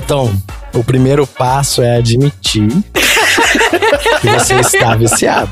Tom, 0.08 0.34
o 0.74 0.84
primeiro 0.84 1.26
passo 1.28 1.82
é 1.82 1.98
admitir 1.98 2.70
que 4.22 4.28
você 4.30 4.56
está 4.56 4.96
viciado. 4.96 5.52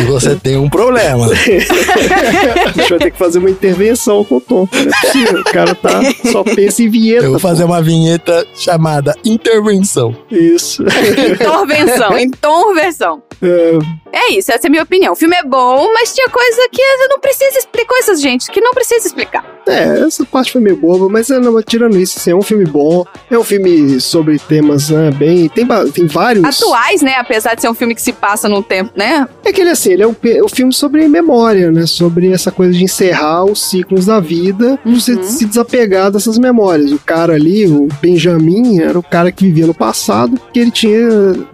E 0.00 0.02
você 0.06 0.36
tem 0.36 0.56
um 0.56 0.68
problema. 0.68 1.26
a 1.30 2.72
gente 2.72 2.90
vai 2.90 2.98
ter 2.98 3.10
que 3.10 3.18
fazer 3.18 3.38
uma 3.38 3.50
intervenção 3.50 4.24
com 4.24 4.36
o 4.36 4.40
Tom. 4.40 4.68
Não 4.72 4.80
é 4.80 5.00
possível. 5.00 5.40
O 5.40 5.44
cara 5.44 5.74
tá, 5.74 6.00
só 6.30 6.42
pensa 6.42 6.82
em 6.82 6.88
vinheta. 6.88 7.24
Eu 7.24 7.30
vou 7.32 7.40
fazer 7.40 7.64
uma 7.64 7.82
vinheta 7.82 8.46
chamada 8.54 9.14
Intervenção. 9.24 10.16
Isso. 10.30 10.82
Intervenção, 10.82 12.16
intervenção. 12.18 13.22
É, 13.40 13.78
É 14.12 14.32
isso, 14.32 14.50
essa 14.50 14.66
é 14.66 14.68
a 14.68 14.70
minha 14.70 14.82
opinião. 14.82 15.12
O 15.12 15.16
filme 15.16 15.36
é 15.36 15.44
bom, 15.44 15.92
mas 15.92 16.14
tinha 16.14 16.28
coisa 16.28 16.68
que 16.72 16.82
não 17.08 17.20
precisa 17.20 17.58
explicar, 17.58 17.88
coisas, 17.88 18.20
gente, 18.20 18.50
que 18.50 18.60
não 18.60 18.72
precisa 18.72 19.06
explicar. 19.06 19.44
É, 19.68 20.00
essa 20.00 20.24
parte 20.24 20.52
foi 20.52 20.60
meio 20.60 20.76
boba, 20.76 21.08
mas 21.08 21.30
é, 21.30 21.38
não, 21.38 21.60
tirando 21.62 21.98
isso, 21.98 22.18
assim, 22.18 22.30
é 22.30 22.34
um 22.34 22.42
filme 22.42 22.64
bom. 22.64 23.04
É 23.30 23.38
um 23.38 23.44
filme 23.44 24.00
sobre 24.00 24.38
temas 24.38 24.90
né, 24.90 25.10
bem. 25.10 25.48
Tem, 25.48 25.66
tem 25.92 26.06
vários. 26.06 26.44
Atuais, 26.44 27.02
né? 27.02 27.14
Apesar 27.18 27.54
de 27.54 27.60
ser 27.62 27.68
um 27.68 27.74
filme 27.74 27.94
que 27.94 28.02
se 28.02 28.12
passa 28.12 28.48
num 28.48 28.62
tempo, 28.62 28.90
né? 28.96 29.28
É 29.44 29.52
que 29.52 29.60
ele, 29.60 29.70
assim, 29.70 29.92
ele 29.92 30.02
é 30.02 30.06
um, 30.06 30.14
pe- 30.14 30.42
um 30.42 30.48
filme 30.48 30.72
sobre 30.72 31.06
memória, 31.08 31.70
né? 31.70 31.86
Sobre 31.86 32.32
essa 32.32 32.50
coisa 32.50 32.72
de 32.72 32.82
encerrar 32.84 33.44
os 33.44 33.68
ciclos 33.70 34.06
da 34.06 34.20
vida, 34.20 34.78
Uhum. 34.84 34.98
você 34.98 35.22
se 35.22 35.44
desapegar 35.44 36.10
dessas 36.10 36.38
memórias. 36.38 36.90
O 36.92 36.98
cara 36.98 37.34
ali, 37.34 37.66
o 37.66 37.88
Benjamin, 38.00 38.80
era 38.80 38.98
o 38.98 39.02
cara 39.02 39.30
que 39.30 39.44
vivia 39.44 39.66
no 39.66 39.74
passado, 39.74 40.38
que 40.52 40.58
ele 40.60 40.70
tinha 40.70 41.08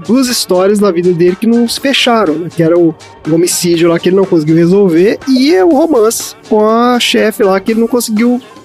duas 0.07 0.29
histórias 0.29 0.79
da 0.79 0.91
vida 0.91 1.13
dele 1.13 1.37
que 1.37 1.47
não 1.47 1.69
se 1.69 1.81
fecharam, 1.81 2.35
né? 2.35 2.49
Que 2.55 2.63
era 2.63 2.79
o, 2.79 2.95
o 3.29 3.35
homicídio 3.35 3.89
lá 3.89 3.99
que 3.99 4.09
ele 4.09 4.17
não 4.17 4.25
conseguiu 4.25 4.57
resolver 4.57 5.19
e 5.29 5.55
é 5.55 5.65
o 5.65 5.71
romance 5.71 6.35
com 6.49 6.67
a 6.69 6.99
chefe 7.01 7.43
lá 7.43 7.59
que 7.61 7.73
ele 7.73 7.81
não 7.81 7.89
conseguiu 7.89 8.04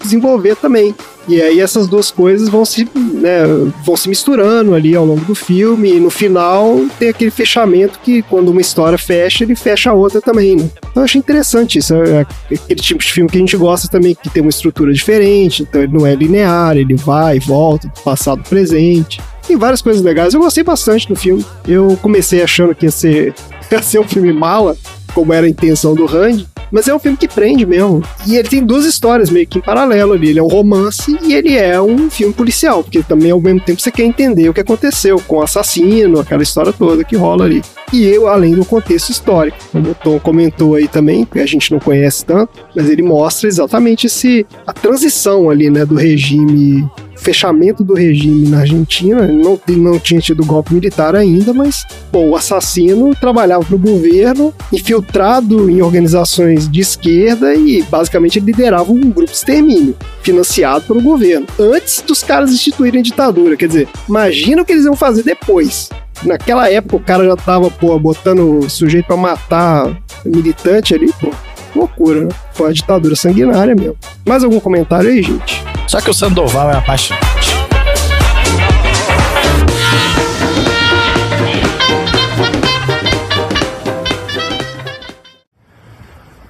desenvolver 0.01 0.55
também. 0.55 0.95
E 1.27 1.39
aí 1.39 1.59
essas 1.59 1.87
duas 1.87 2.09
coisas 2.09 2.49
vão 2.49 2.65
se, 2.65 2.89
né, 2.95 3.43
vão 3.85 3.95
se 3.95 4.09
misturando 4.09 4.73
ali 4.73 4.95
ao 4.95 5.05
longo 5.05 5.23
do 5.25 5.35
filme 5.35 5.91
e 5.91 5.99
no 5.99 6.09
final 6.09 6.79
tem 6.97 7.09
aquele 7.09 7.29
fechamento 7.29 7.99
que 8.03 8.23
quando 8.23 8.49
uma 8.49 8.61
história 8.61 8.97
fecha, 8.97 9.43
ele 9.43 9.55
fecha 9.55 9.91
a 9.91 9.93
outra 9.93 10.19
também, 10.19 10.55
né? 10.55 10.67
Então 10.89 11.03
eu 11.03 11.03
achei 11.03 11.19
interessante 11.19 11.77
isso, 11.77 11.93
é 11.93 12.25
aquele 12.51 12.81
tipo 12.81 13.03
de 13.03 13.11
filme 13.11 13.29
que 13.29 13.37
a 13.37 13.41
gente 13.41 13.55
gosta 13.57 13.87
também, 13.87 14.15
que 14.15 14.29
tem 14.29 14.41
uma 14.41 14.49
estrutura 14.49 14.91
diferente, 14.91 15.61
então 15.61 15.83
ele 15.83 15.93
não 15.93 16.07
é 16.07 16.15
linear, 16.15 16.75
ele 16.75 16.95
vai 16.95 17.37
e 17.37 17.39
volta, 17.39 17.87
do 17.87 18.01
passado 18.01 18.41
presente. 18.49 19.21
Tem 19.47 19.55
várias 19.55 19.83
coisas 19.83 20.01
legais, 20.01 20.33
eu 20.33 20.39
gostei 20.39 20.63
bastante 20.63 21.07
do 21.07 21.15
filme. 21.15 21.45
Eu 21.67 21.97
comecei 22.01 22.41
achando 22.41 22.73
que 22.73 22.85
ia 22.85 22.91
ser, 22.91 23.35
ia 23.71 23.81
ser 23.83 23.99
um 23.99 24.07
filme 24.07 24.33
mala, 24.33 24.75
como 25.13 25.33
era 25.33 25.45
a 25.45 25.49
intenção 25.49 25.93
do 25.93 26.05
Randy, 26.05 26.47
mas 26.71 26.87
é 26.87 26.93
um 26.93 26.99
filme 26.99 27.17
que 27.17 27.27
prende 27.27 27.65
mesmo. 27.65 28.03
E 28.27 28.35
ele 28.35 28.47
tem 28.47 28.63
duas 28.63 28.85
histórias 28.85 29.29
meio 29.29 29.47
que 29.47 29.57
em 29.57 29.61
paralelo 29.61 30.13
ali. 30.13 30.29
Ele 30.29 30.39
é 30.39 30.43
um 30.43 30.47
romance 30.47 31.17
e 31.23 31.33
ele 31.33 31.55
é 31.55 31.81
um 31.81 32.09
filme 32.09 32.33
policial, 32.33 32.83
porque 32.83 33.01
também 33.03 33.31
ao 33.31 33.41
mesmo 33.41 33.59
tempo 33.59 33.81
você 33.81 33.91
quer 33.91 34.03
entender 34.03 34.49
o 34.49 34.53
que 34.53 34.61
aconteceu 34.61 35.19
com 35.27 35.37
o 35.37 35.41
assassino, 35.41 36.19
aquela 36.19 36.43
história 36.43 36.73
toda 36.73 37.03
que 37.03 37.15
rola 37.15 37.45
ali. 37.45 37.61
E 37.91 38.05
eu, 38.05 38.27
além 38.27 38.53
do 38.53 38.65
contexto 38.65 39.09
histórico, 39.09 39.57
como 39.71 39.91
o 39.91 39.95
Tom 39.95 40.19
comentou 40.19 40.75
aí 40.75 40.87
também, 40.87 41.25
que 41.25 41.39
a 41.39 41.45
gente 41.45 41.71
não 41.71 41.79
conhece 41.79 42.25
tanto, 42.25 42.65
mas 42.75 42.89
ele 42.89 43.01
mostra 43.01 43.47
exatamente 43.47 44.07
esse 44.07 44.45
a 44.65 44.73
transição 44.73 45.49
ali, 45.49 45.69
né, 45.69 45.85
do 45.85 45.95
regime 45.95 46.89
fechamento 47.19 47.83
do 47.83 47.93
regime 47.93 48.47
na 48.47 48.59
Argentina. 48.59 49.27
Não, 49.27 49.59
não 49.67 49.99
tinha 49.99 50.19
tido 50.19 50.45
golpe 50.45 50.73
militar 50.73 51.15
ainda, 51.15 51.53
mas 51.53 51.85
pô, 52.11 52.19
o 52.19 52.35
assassino 52.35 53.13
trabalhava 53.15 53.63
para 53.63 53.75
o 53.75 53.79
governo, 53.79 54.53
infiltrado 54.71 55.69
em 55.69 55.81
organizações 55.81 56.69
de 56.69 56.79
esquerda 56.79 57.53
e 57.53 57.83
basicamente 57.83 58.39
liderava 58.39 58.91
um 58.91 58.99
grupo 58.99 59.25
de 59.25 59.31
extermínio, 59.31 59.95
financiado 60.21 60.85
pelo 60.85 61.01
governo, 61.01 61.45
antes 61.59 62.01
dos 62.01 62.23
caras 62.23 62.51
instituírem 62.51 63.01
a 63.01 63.03
ditadura. 63.03 63.55
Quer 63.55 63.67
dizer, 63.67 63.87
imagina 64.07 64.61
o 64.61 64.65
que 64.65 64.71
eles 64.71 64.85
iam 64.85 64.95
fazer 64.95 65.23
depois. 65.23 65.89
Naquela 66.23 66.69
época 66.69 66.95
o 66.97 66.99
cara 66.99 67.25
já 67.25 67.35
tava, 67.35 67.69
pô, 67.71 67.97
botando 67.97 68.69
sujeito 68.69 69.05
para 69.05 69.17
matar 69.17 70.01
militante 70.25 70.93
ali, 70.93 71.11
pô. 71.19 71.31
Loucura, 71.75 72.25
né? 72.25 72.29
Foi 72.53 72.69
a 72.69 72.73
ditadura 72.73 73.15
sanguinária 73.15 73.75
mesmo. 73.75 73.97
Mais 74.25 74.43
algum 74.43 74.59
comentário 74.59 75.09
aí, 75.09 75.21
gente? 75.21 75.63
Só 75.87 76.01
que 76.01 76.09
o 76.09 76.13
Sandoval 76.13 76.71
é 76.71 76.77
apaixonante. 76.77 77.59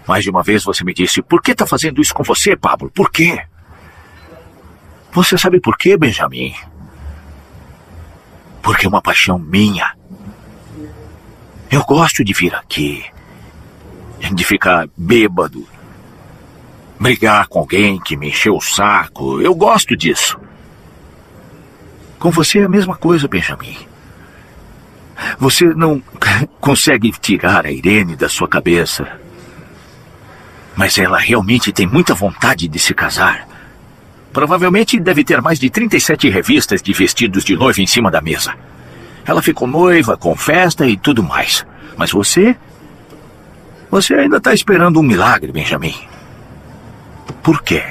Mais 0.08 0.24
de 0.24 0.32
uma 0.32 0.42
vez 0.42 0.64
você 0.64 0.84
me 0.84 0.94
disse: 0.94 1.22
Por 1.22 1.42
que 1.42 1.54
tá 1.54 1.68
fazendo 1.68 2.02
isso 2.02 2.16
com 2.16 2.24
você, 2.24 2.56
Pablo? 2.56 2.90
Por 2.90 3.12
quê? 3.12 3.44
Você 5.12 5.38
sabe 5.38 5.60
por 5.60 5.78
quê, 5.78 5.96
Benjamin? 5.96 6.56
Porque 8.62 8.86
é 8.86 8.90
uma 8.90 9.02
paixão 9.02 9.38
minha. 9.38 9.96
Eu 11.70 11.84
gosto 11.84 12.24
de 12.24 12.34
vir 12.34 12.56
aqui, 12.56 13.06
de 14.34 14.44
ficar 14.44 14.88
bêbado, 14.96 15.66
brigar 17.00 17.48
com 17.48 17.60
alguém 17.60 18.00
que 18.00 18.18
me 18.18 18.30
encheu 18.30 18.56
o 18.56 18.62
saco. 18.62 19.42
Eu 19.42 19.56
gosto 19.56 19.96
disso. 19.96 20.38
Com 22.20 22.30
você 22.30 22.60
é 22.60 22.64
a 22.66 22.70
mesma 22.70 22.96
coisa, 22.96 23.28
Benjamin. 23.28 23.78
Você 25.38 25.66
não 25.74 26.02
consegue 26.60 27.12
tirar 27.12 27.66
a 27.66 27.72
Irene 27.72 28.16
da 28.16 28.28
sua 28.28 28.48
cabeça. 28.48 29.08
Mas 30.76 30.98
ela 30.98 31.18
realmente 31.18 31.72
tem 31.72 31.88
muita 31.88 32.14
vontade 32.14 32.68
de 32.68 32.80
se 32.80 32.94
casar. 32.94 33.48
Provavelmente 34.32 35.00
deve 35.00 35.24
ter 35.24 35.42
mais 35.42 35.60
de 35.60 35.70
37 35.70 36.30
revistas 36.30 36.82
de 36.82 36.94
vestidos 36.94 37.44
de 37.44 37.56
noiva 37.56 37.82
em 37.82 37.88
cima 37.88 38.12
da 38.12 38.22
mesa. 38.22 38.54
Ela 39.26 39.42
ficou 39.42 39.68
noiva, 39.68 40.18
com 40.18 40.36
festa 40.36 40.88
e 40.88 40.98
tudo 40.98 41.24
mais. 41.24 41.66
Mas 41.98 42.12
você. 42.12 42.56
Você 43.90 44.14
ainda 44.14 44.38
está 44.38 44.54
esperando 44.54 45.00
um 45.00 45.04
milagre, 45.04 45.52
Benjamin. 45.52 45.96
Por 47.42 47.64
quê? 47.64 47.84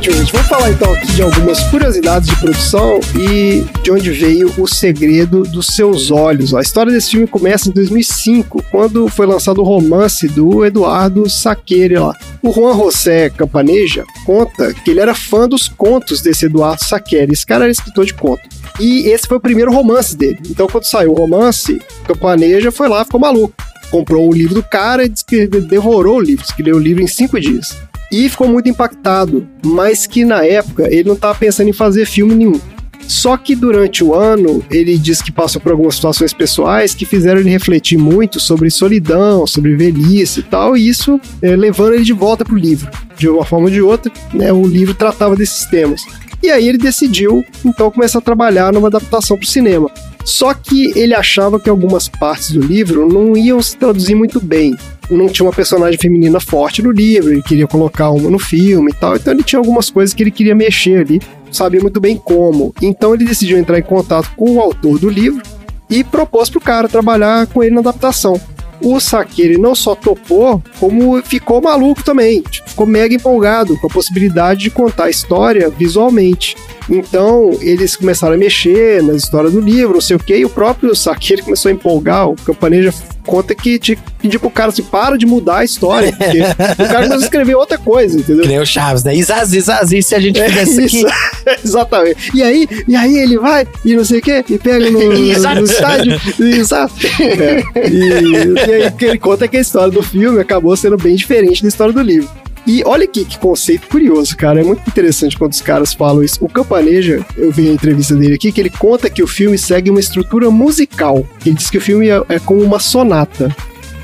Ótimo, 0.00 0.16
gente. 0.16 0.32
Vamos 0.32 0.48
falar 0.48 0.70
então 0.70 0.92
aqui 0.94 1.12
de 1.12 1.22
algumas 1.22 1.60
curiosidades 1.64 2.28
de 2.28 2.36
produção 2.36 3.00
e 3.14 3.66
de 3.82 3.90
onde 3.90 4.10
veio 4.10 4.50
o 4.56 4.66
segredo 4.66 5.42
dos 5.42 5.66
seus 5.66 6.10
olhos. 6.10 6.54
A 6.54 6.62
história 6.62 6.90
desse 6.90 7.10
filme 7.10 7.26
começa 7.26 7.68
em 7.68 7.72
2005, 7.72 8.64
quando 8.70 9.08
foi 9.08 9.26
lançado 9.26 9.60
o 9.60 9.64
romance 9.64 10.26
do 10.26 10.64
Eduardo 10.64 11.28
Saqueire 11.28 11.96
lá. 11.96 12.16
O 12.42 12.50
Juan 12.50 12.74
José 12.74 13.28
Campaneja 13.28 14.06
conta 14.24 14.72
que 14.72 14.90
ele 14.90 15.00
era 15.00 15.14
fã 15.14 15.46
dos 15.46 15.68
contos 15.68 16.22
desse 16.22 16.46
Eduardo 16.46 16.82
Saqueire. 16.82 17.32
Esse 17.32 17.44
cara 17.44 17.64
era 17.64 17.72
escritor 17.72 18.06
de 18.06 18.14
conto. 18.14 18.42
E 18.78 19.06
esse 19.08 19.28
foi 19.28 19.36
o 19.36 19.40
primeiro 19.40 19.70
romance 19.70 20.16
dele. 20.16 20.38
Então, 20.48 20.66
quando 20.66 20.84
saiu 20.84 21.12
o 21.12 21.16
romance, 21.16 21.78
Campaneja 22.06 22.72
foi 22.72 22.88
lá, 22.88 23.04
ficou 23.04 23.20
maluco. 23.20 23.54
Comprou 23.90 24.30
o 24.30 24.32
livro 24.32 24.54
do 24.54 24.62
cara 24.62 25.04
e 25.04 25.10
devorou 25.46 26.16
o 26.16 26.20
livro, 26.20 26.44
leu 26.60 26.76
o 26.76 26.80
livro 26.80 27.02
em 27.02 27.08
cinco 27.08 27.38
dias 27.38 27.76
e 28.10 28.28
ficou 28.28 28.48
muito 28.48 28.68
impactado, 28.68 29.46
mas 29.64 30.06
que 30.06 30.24
na 30.24 30.44
época 30.44 30.88
ele 30.88 31.04
não 31.04 31.14
estava 31.14 31.38
pensando 31.38 31.68
em 31.68 31.72
fazer 31.72 32.06
filme 32.06 32.34
nenhum. 32.34 32.60
Só 33.06 33.36
que 33.36 33.56
durante 33.56 34.04
o 34.04 34.14
ano 34.14 34.62
ele 34.70 34.96
diz 34.96 35.20
que 35.20 35.32
passou 35.32 35.60
por 35.60 35.72
algumas 35.72 35.96
situações 35.96 36.32
pessoais 36.32 36.94
que 36.94 37.04
fizeram 37.04 37.40
ele 37.40 37.50
refletir 37.50 37.98
muito 37.98 38.38
sobre 38.38 38.70
solidão, 38.70 39.46
sobre 39.48 39.74
velhice 39.74 40.40
e 40.40 40.42
tal, 40.44 40.76
e 40.76 40.88
isso 40.88 41.20
é, 41.42 41.56
levando 41.56 41.94
ele 41.94 42.04
de 42.04 42.12
volta 42.12 42.44
para 42.44 42.54
o 42.54 42.58
livro. 42.58 42.88
De 43.16 43.28
uma 43.28 43.44
forma 43.44 43.66
ou 43.66 43.70
de 43.70 43.82
outra, 43.82 44.12
né, 44.32 44.52
o 44.52 44.64
livro 44.64 44.94
tratava 44.94 45.34
desses 45.34 45.64
temas. 45.66 46.02
E 46.42 46.50
aí 46.50 46.68
ele 46.68 46.78
decidiu 46.78 47.44
então 47.64 47.90
começar 47.90 48.20
a 48.20 48.22
trabalhar 48.22 48.72
numa 48.72 48.88
adaptação 48.88 49.36
para 49.36 49.44
o 49.44 49.48
cinema. 49.48 49.90
Só 50.24 50.54
que 50.54 50.96
ele 50.96 51.14
achava 51.14 51.58
que 51.58 51.68
algumas 51.68 52.08
partes 52.08 52.52
do 52.52 52.60
livro 52.60 53.08
não 53.08 53.36
iam 53.36 53.60
se 53.60 53.76
traduzir 53.76 54.14
muito 54.14 54.40
bem. 54.40 54.76
Não 55.10 55.28
tinha 55.28 55.44
uma 55.46 55.52
personagem 55.52 55.98
feminina 55.98 56.38
forte 56.38 56.82
no 56.82 56.90
livro, 56.90 57.32
ele 57.32 57.42
queria 57.42 57.66
colocar 57.66 58.10
uma 58.10 58.30
no 58.30 58.38
filme 58.38 58.92
e 58.92 58.94
tal. 58.94 59.16
Então 59.16 59.32
ele 59.32 59.42
tinha 59.42 59.58
algumas 59.58 59.90
coisas 59.90 60.14
que 60.14 60.22
ele 60.22 60.30
queria 60.30 60.54
mexer 60.54 61.00
ali, 61.00 61.20
sabia 61.50 61.80
muito 61.80 62.00
bem 62.00 62.16
como. 62.16 62.74
Então 62.80 63.14
ele 63.14 63.24
decidiu 63.24 63.58
entrar 63.58 63.78
em 63.78 63.82
contato 63.82 64.30
com 64.36 64.52
o 64.52 64.60
autor 64.60 64.98
do 64.98 65.08
livro 65.08 65.42
e 65.88 66.04
propôs 66.04 66.48
pro 66.48 66.60
cara 66.60 66.88
trabalhar 66.88 67.46
com 67.48 67.62
ele 67.62 67.74
na 67.74 67.80
adaptação. 67.80 68.40
O 68.82 68.98
Sakiri 68.98 69.58
não 69.58 69.74
só 69.74 69.94
topou, 69.94 70.62
como 70.78 71.22
ficou 71.22 71.60
maluco 71.60 72.02
também. 72.02 72.42
Tipo, 72.42 72.70
ficou 72.70 72.86
mega 72.86 73.14
empolgado 73.14 73.78
com 73.78 73.86
a 73.86 73.90
possibilidade 73.90 74.60
de 74.60 74.70
contar 74.70 75.04
a 75.04 75.10
história 75.10 75.68
visualmente. 75.70 76.56
Então, 76.88 77.56
eles 77.60 77.94
começaram 77.94 78.34
a 78.34 78.38
mexer 78.38 79.02
na 79.02 79.14
história 79.14 79.48
do 79.50 79.60
livro, 79.60 79.94
não 79.94 80.00
sei 80.00 80.16
o 80.16 80.18
que, 80.18 80.36
e 80.36 80.44
o 80.44 80.50
próprio 80.50 80.94
Sakiri 80.94 81.42
começou 81.42 81.68
a 81.68 81.72
empolgar. 81.72 82.28
O 82.28 82.34
Campaneja 82.36 82.92
conta 83.24 83.54
que 83.54 83.78
tinha 83.78 83.96
que 83.96 84.02
pedir 84.20 84.38
pro 84.40 84.50
cara 84.50 84.70
assim, 84.70 84.82
para 84.82 85.16
de 85.16 85.24
mudar 85.24 85.58
a 85.58 85.64
história, 85.64 86.12
porque 86.12 86.40
o 86.40 86.86
cara 86.88 87.02
começou 87.04 87.16
a 87.16 87.20
escrever 87.20 87.54
outra 87.54 87.78
coisa, 87.78 88.18
entendeu? 88.18 88.44
Que 88.44 88.58
o 88.58 88.66
Chaves, 88.66 89.04
né? 89.04 89.14
Isazi, 89.14 89.58
Isazi, 89.58 90.02
se 90.02 90.14
a 90.14 90.20
gente 90.20 90.40
É 90.40 90.48
fizesse 90.48 90.84
isso, 90.84 91.06
aqui. 91.06 91.60
exatamente. 91.64 92.30
E 92.34 92.42
aí, 92.42 92.66
e 92.88 92.96
aí 92.96 93.18
ele 93.18 93.38
vai 93.38 93.66
e 93.84 93.94
não 93.94 94.04
sei 94.04 94.18
o 94.18 94.22
que, 94.22 94.44
e 94.48 94.58
pega 94.58 94.90
no, 94.90 94.98
no 95.12 95.64
estádio. 95.64 96.20
Exato. 96.40 96.94
É. 97.20 97.88
E, 97.88 98.69
e 98.70 98.82
aí 98.82 98.86
o 98.88 98.92
que 98.92 99.04
ele 99.04 99.18
conta 99.18 99.44
é 99.44 99.48
que 99.48 99.56
a 99.56 99.60
história 99.60 99.90
do 99.90 100.02
filme 100.02 100.40
acabou 100.40 100.76
sendo 100.76 100.96
bem 100.96 101.14
diferente 101.14 101.62
da 101.62 101.68
história 101.68 101.92
do 101.92 102.00
livro. 102.00 102.28
E 102.66 102.82
olha 102.84 103.04
aqui 103.04 103.24
que 103.24 103.38
conceito 103.38 103.88
curioso, 103.88 104.36
cara. 104.36 104.60
É 104.60 104.64
muito 104.64 104.82
interessante 104.86 105.36
quando 105.36 105.52
os 105.52 105.62
caras 105.62 105.94
falam 105.94 106.22
isso. 106.22 106.38
O 106.44 106.48
Campaneja, 106.48 107.24
eu 107.36 107.50
vi 107.50 107.68
a 107.68 107.72
entrevista 107.72 108.14
dele 108.14 108.34
aqui, 108.34 108.52
que 108.52 108.60
ele 108.60 108.70
conta 108.70 109.08
que 109.08 109.22
o 109.22 109.26
filme 109.26 109.56
segue 109.56 109.90
uma 109.90 109.98
estrutura 109.98 110.50
musical. 110.50 111.24
Ele 111.44 111.54
diz 111.54 111.70
que 111.70 111.78
o 111.78 111.80
filme 111.80 112.08
é, 112.08 112.22
é 112.28 112.38
como 112.38 112.62
uma 112.62 112.78
sonata. 112.78 113.54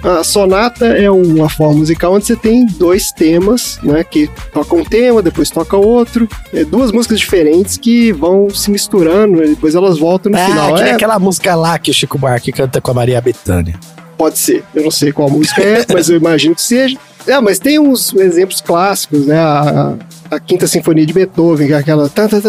A 0.03 0.23
sonata 0.23 0.87
é 0.87 1.11
uma 1.11 1.49
forma 1.49 1.75
musical 1.81 2.15
onde 2.15 2.27
você 2.27 2.37
tem 2.37 2.65
dois 2.65 3.11
temas, 3.13 3.79
né? 3.83 4.05
Que 4.05 4.31
toca 4.53 4.75
um 4.75 4.85
tema, 4.85 5.21
depois 5.21 5.51
toca 5.51 5.77
outro. 5.77 6.29
É 6.53 6.65
duas 6.65 6.93
músicas 6.93 7.19
diferentes 7.19 7.77
que 7.77 8.13
vão 8.13 8.49
se 8.49 8.71
misturando, 8.71 9.43
e 9.45 9.49
depois 9.49 9.75
elas 9.75 9.99
voltam 9.99 10.31
no 10.33 10.39
Ah, 10.39 10.47
final. 10.47 10.75
nem 10.77 10.85
É, 10.85 10.91
aquela 10.93 11.19
música 11.19 11.55
lá 11.55 11.79
que 11.79 11.91
o 11.91 11.95
Chico 11.95 12.19
Buarque 12.19 12.53
canta 12.53 12.81
com 12.81 12.91
a 12.91 12.95
Maria 12.95 13.21
Bethânia. 13.21 13.75
Pode 14.17 14.39
ser. 14.39 14.65
Eu 14.75 14.85
não 14.85 14.91
sei 14.91 15.13
qual 15.13 15.31
música 15.31 15.63
é, 15.63 15.85
mas 15.93 16.09
eu 16.09 16.17
imagino 16.17 16.55
que 16.55 16.63
seja. 16.63 16.99
É, 17.27 17.41
mas 17.41 17.59
tem 17.59 17.79
uns 17.79 18.15
exemplos 18.15 18.61
clássicos, 18.61 19.27
né? 19.27 19.39
A, 19.39 19.95
a 20.31 20.41
Quinta 20.41 20.67
Sinfonia 20.67 21.05
de 21.05 21.13
Beethoven, 21.13 21.67
que 21.67 21.73
é 21.73 21.77
aquela. 21.77 22.09
tan, 22.09 22.29
tan, 22.29 22.41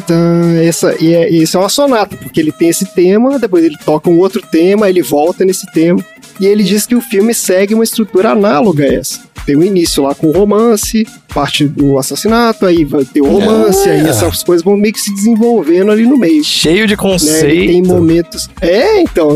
tan. 0.00 0.62
Essa, 0.62 0.96
e 1.00 1.14
é, 1.14 1.30
isso 1.30 1.56
é 1.56 1.60
uma 1.60 1.68
sonata, 1.68 2.16
porque 2.16 2.40
ele 2.40 2.50
tem 2.50 2.68
esse 2.68 2.84
tema, 2.84 3.38
depois 3.38 3.64
ele 3.64 3.76
toca 3.84 4.10
um 4.10 4.18
outro 4.18 4.42
tema, 4.42 4.88
ele 4.88 5.02
volta 5.02 5.44
nesse 5.44 5.70
tema. 5.72 6.04
E 6.40 6.46
ele 6.46 6.64
diz 6.64 6.86
que 6.86 6.96
o 6.96 7.00
filme 7.00 7.32
segue 7.32 7.74
uma 7.74 7.84
estrutura 7.84 8.30
análoga 8.30 8.84
a 8.84 8.94
essa. 8.94 9.20
Tem 9.44 9.56
o 9.56 9.62
início 9.64 10.02
lá 10.04 10.14
com 10.14 10.28
o 10.28 10.32
romance, 10.32 11.06
parte 11.34 11.66
do 11.66 11.98
assassinato, 11.98 12.64
aí 12.64 12.84
vai 12.84 13.04
ter 13.04 13.20
o 13.20 13.26
romance, 13.26 13.88
aí 13.88 14.00
Ah. 14.02 14.08
essas 14.10 14.42
coisas 14.42 14.64
vão 14.64 14.76
meio 14.76 14.94
que 14.94 15.00
se 15.00 15.12
desenvolvendo 15.14 15.90
ali 15.90 16.06
no 16.06 16.16
meio 16.16 16.44
Cheio 16.44 16.86
de 16.86 16.92
né? 16.94 16.96
Conceito. 16.96 17.66
tem 17.72 17.82
momentos. 17.82 18.48
É, 18.60 19.00
então, 19.00 19.30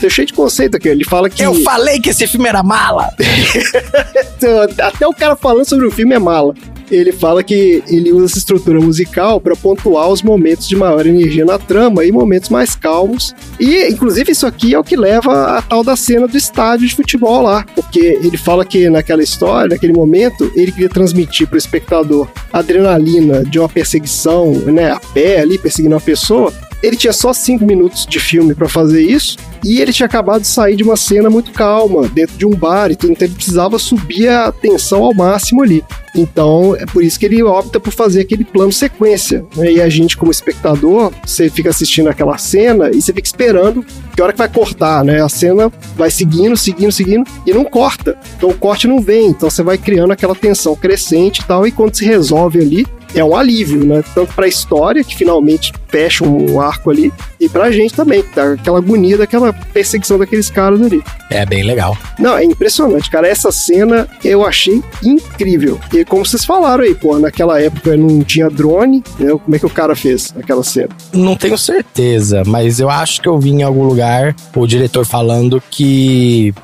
tô 0.00 0.08
cheio 0.08 0.26
de 0.26 0.32
conceito 0.32 0.76
aqui. 0.76 0.88
Ele 0.88 1.04
fala 1.04 1.28
que. 1.28 1.42
Eu 1.42 1.54
falei 1.62 1.98
que 2.00 2.10
esse 2.10 2.26
filme 2.26 2.48
era 2.48 2.62
mala. 2.62 3.10
Até 4.82 5.06
o 5.06 5.12
cara 5.12 5.36
falando 5.36 5.64
sobre 5.68 5.86
o 5.86 5.90
filme 5.90 6.14
é 6.14 6.18
mala. 6.18 6.54
Ele 6.90 7.12
fala 7.12 7.42
que 7.42 7.82
ele 7.86 8.12
usa 8.12 8.26
essa 8.26 8.38
estrutura 8.38 8.80
musical 8.80 9.40
para 9.40 9.54
pontuar 9.54 10.08
os 10.08 10.22
momentos 10.22 10.68
de 10.68 10.76
maior 10.76 11.06
energia 11.06 11.44
na 11.44 11.58
trama 11.58 12.04
e 12.04 12.12
momentos 12.12 12.48
mais 12.48 12.74
calmos. 12.74 13.34
E, 13.58 13.88
inclusive, 13.88 14.32
isso 14.32 14.46
aqui 14.46 14.74
é 14.74 14.78
o 14.78 14.84
que 14.84 14.96
leva 14.96 15.56
a 15.56 15.62
tal 15.62 15.84
da 15.84 15.96
cena 15.96 16.26
do 16.26 16.36
estádio 16.36 16.88
de 16.88 16.94
futebol 16.94 17.42
lá. 17.42 17.64
Porque 17.74 18.18
ele 18.22 18.36
fala 18.36 18.64
que 18.64 18.88
naquela 18.90 19.22
história, 19.22 19.68
naquele 19.68 19.92
momento, 19.92 20.50
ele 20.54 20.72
queria 20.72 20.88
transmitir 20.88 21.46
para 21.46 21.56
o 21.56 21.58
espectador 21.58 22.28
a 22.52 22.58
adrenalina 22.58 23.44
de 23.44 23.58
uma 23.58 23.68
perseguição, 23.68 24.52
né, 24.52 24.90
a 24.90 25.00
pé 25.00 25.40
ali, 25.40 25.58
perseguindo 25.58 25.94
uma 25.94 26.00
pessoa, 26.00 26.52
Ele 26.82 26.96
tinha 26.96 27.12
só 27.12 27.32
cinco 27.32 27.66
minutos 27.66 28.06
de 28.06 28.18
filme 28.18 28.54
pra 28.54 28.68
fazer 28.68 29.02
isso. 29.02 29.36
E 29.64 29.80
ele 29.80 29.92
tinha 29.92 30.06
acabado 30.06 30.42
de 30.42 30.46
sair 30.46 30.76
de 30.76 30.82
uma 30.82 30.96
cena 30.96 31.28
muito 31.28 31.52
calma, 31.52 32.08
dentro 32.08 32.36
de 32.36 32.46
um 32.46 32.50
bar 32.50 32.90
e 32.90 32.92
então 32.92 33.10
ele 33.10 33.34
precisava 33.34 33.78
subir 33.78 34.28
a 34.28 34.50
tensão 34.52 35.04
ao 35.04 35.14
máximo 35.14 35.62
ali. 35.62 35.84
Então, 36.14 36.74
é 36.76 36.86
por 36.86 37.04
isso 37.04 37.18
que 37.18 37.26
ele 37.26 37.42
opta 37.42 37.78
por 37.78 37.92
fazer 37.92 38.20
aquele 38.22 38.44
plano 38.44 38.72
sequência. 38.72 39.44
né? 39.56 39.72
E 39.72 39.80
a 39.80 39.88
gente, 39.88 40.16
como 40.16 40.30
espectador, 40.30 41.12
você 41.24 41.48
fica 41.48 41.70
assistindo 41.70 42.08
aquela 42.08 42.36
cena 42.36 42.90
e 42.90 43.00
você 43.00 43.12
fica 43.12 43.26
esperando 43.26 43.84
que 44.14 44.20
hora 44.20 44.32
que 44.32 44.38
vai 44.38 44.48
cortar, 44.48 45.04
né? 45.04 45.22
A 45.22 45.28
cena 45.28 45.70
vai 45.96 46.10
seguindo, 46.10 46.56
seguindo, 46.56 46.92
seguindo 46.92 47.24
e 47.46 47.52
não 47.52 47.64
corta. 47.64 48.18
Então 48.36 48.50
o 48.50 48.54
corte 48.54 48.88
não 48.88 49.00
vem. 49.00 49.28
Então 49.28 49.48
você 49.48 49.62
vai 49.62 49.78
criando 49.78 50.12
aquela 50.12 50.34
tensão 50.34 50.74
crescente 50.74 51.38
e 51.38 51.44
tal. 51.44 51.66
E 51.66 51.72
quando 51.72 51.94
se 51.94 52.04
resolve 52.04 52.58
ali, 52.58 52.86
é 53.14 53.24
um 53.24 53.36
alívio, 53.36 53.84
né? 53.84 54.02
Tanto 54.14 54.32
pra 54.34 54.46
história, 54.48 55.02
que 55.04 55.14
finalmente 55.16 55.72
fecha 55.88 56.24
um 56.24 56.60
arco 56.60 56.90
ali, 56.90 57.12
e 57.38 57.48
pra 57.48 57.70
gente 57.70 57.94
também, 57.94 58.22
que 58.22 58.34
tá 58.34 58.52
aquela 58.52 58.78
agonia 58.78 59.18
daquela 59.18 59.52
perseguição 59.52 60.18
daqueles 60.18 60.50
caras 60.50 60.80
ali. 60.80 61.02
É 61.30 61.44
bem 61.44 61.62
legal. 61.62 61.96
Não, 62.18 62.36
é 62.36 62.44
impressionante, 62.44 63.10
cara. 63.10 63.26
Essa 63.26 63.50
cena 63.50 64.08
eu 64.24 64.44
achei 64.44 64.82
incrível. 65.02 65.78
E 65.92 66.04
como 66.04 66.24
vocês 66.24 66.44
falaram 66.44 66.84
aí, 66.84 66.94
pô, 66.94 67.18
naquela 67.18 67.60
época 67.60 67.96
não 67.96 68.22
tinha 68.22 68.48
drone, 68.48 69.02
né? 69.18 69.30
Como 69.30 69.56
é 69.56 69.58
que 69.58 69.66
o 69.66 69.70
cara 69.70 69.94
fez 69.96 70.34
aquela 70.38 70.62
cena? 70.62 70.88
Não 71.12 71.36
tenho 71.36 71.58
certeza, 71.58 72.42
mas 72.46 72.80
eu 72.80 72.90
acho 72.90 73.20
que 73.20 73.28
eu 73.28 73.38
vi 73.38 73.50
em 73.50 73.62
algum 73.62 73.84
lugar 73.84 74.34
o 74.54 74.66
diretor 74.66 75.04
falando 75.04 75.62
que 75.70 76.54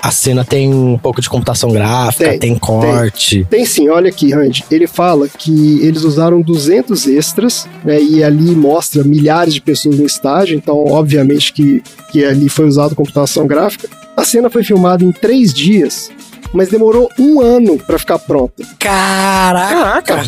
a 0.00 0.10
cena 0.10 0.44
tem 0.44 0.72
um 0.72 0.98
pouco 0.98 1.20
de 1.20 1.28
computação 1.28 1.70
gráfica, 1.70 2.30
Tem, 2.30 2.38
tem, 2.38 2.58
corte. 2.58 3.46
Tem 3.50 3.64
sim, 3.64 3.88
olha 3.88 4.08
aqui, 4.08 4.32
Randy. 4.32 4.64
Ele 4.70 4.86
fala 4.86 5.28
que 5.28 5.80
eles 5.82 6.04
usaram 6.04 6.40
200 6.40 7.06
extras, 7.08 7.66
né? 7.84 8.00
E 8.00 8.22
ali 8.22 8.54
mostra 8.54 9.02
milhares 9.02 9.54
de 9.54 9.60
pessoas 9.60 9.98
no 9.98 10.06
estádio, 10.06 10.56
então, 10.56 10.76
obviamente, 10.86 11.52
que, 11.52 11.82
que 12.12 12.24
ali 12.24 12.48
foi 12.48 12.66
usado 12.66 12.94
computação 12.94 13.46
gráfica. 13.46 13.88
A 14.16 14.24
cena 14.24 14.48
foi 14.48 14.62
filmada 14.62 15.04
em 15.04 15.12
três 15.12 15.52
dias, 15.52 16.10
mas 16.52 16.68
demorou 16.68 17.10
um 17.18 17.40
ano 17.40 17.78
pra 17.78 17.98
ficar 17.98 18.18
pronta. 18.18 18.62
Caraca! 18.78 20.24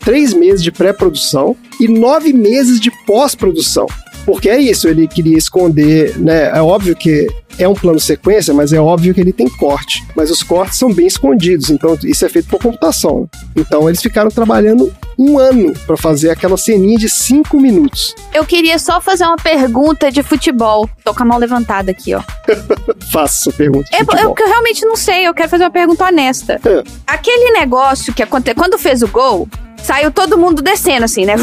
Três 0.00 0.32
meses 0.32 0.62
de 0.62 0.72
pré-produção 0.72 1.56
e 1.80 1.86
nove 1.86 2.32
meses 2.32 2.80
de 2.80 2.90
pós-produção. 3.04 3.86
Porque 4.28 4.50
é 4.50 4.60
isso, 4.60 4.86
ele 4.86 5.08
queria 5.08 5.38
esconder, 5.38 6.18
né? 6.18 6.50
É 6.54 6.60
óbvio 6.60 6.94
que 6.94 7.26
é 7.58 7.66
um 7.66 7.72
plano 7.72 7.98
sequência, 7.98 8.52
mas 8.52 8.74
é 8.74 8.78
óbvio 8.78 9.14
que 9.14 9.20
ele 9.22 9.32
tem 9.32 9.48
corte. 9.48 10.04
Mas 10.14 10.30
os 10.30 10.42
cortes 10.42 10.78
são 10.78 10.92
bem 10.92 11.06
escondidos, 11.06 11.70
então 11.70 11.98
isso 12.04 12.26
é 12.26 12.28
feito 12.28 12.46
por 12.46 12.60
computação. 12.60 13.26
Então 13.56 13.88
eles 13.88 14.02
ficaram 14.02 14.30
trabalhando 14.30 14.94
um 15.18 15.38
ano 15.38 15.72
pra 15.86 15.96
fazer 15.96 16.28
aquela 16.28 16.58
ceninha 16.58 16.98
de 16.98 17.08
cinco 17.08 17.58
minutos. 17.58 18.14
Eu 18.34 18.44
queria 18.44 18.78
só 18.78 19.00
fazer 19.00 19.24
uma 19.24 19.36
pergunta 19.36 20.12
de 20.12 20.22
futebol. 20.22 20.86
Tô 21.02 21.14
com 21.14 21.22
a 21.22 21.26
mão 21.26 21.38
levantada 21.38 21.90
aqui, 21.90 22.14
ó. 22.14 22.22
Faça 23.10 23.50
pergunta. 23.50 23.88
É, 23.94 24.02
eu, 24.02 24.34
que 24.34 24.42
eu 24.42 24.46
realmente 24.46 24.84
não 24.84 24.94
sei, 24.94 25.26
eu 25.26 25.32
quero 25.32 25.48
fazer 25.48 25.64
uma 25.64 25.70
pergunta 25.70 26.04
honesta. 26.04 26.60
É. 26.66 26.84
Aquele 27.06 27.50
negócio 27.52 28.12
que 28.12 28.22
aconteceu, 28.22 28.54
quando 28.56 28.78
fez 28.78 29.02
o 29.02 29.08
gol, 29.08 29.48
saiu 29.82 30.10
todo 30.10 30.36
mundo 30.38 30.62
descendo, 30.62 31.04
assim, 31.04 31.24
né? 31.24 31.34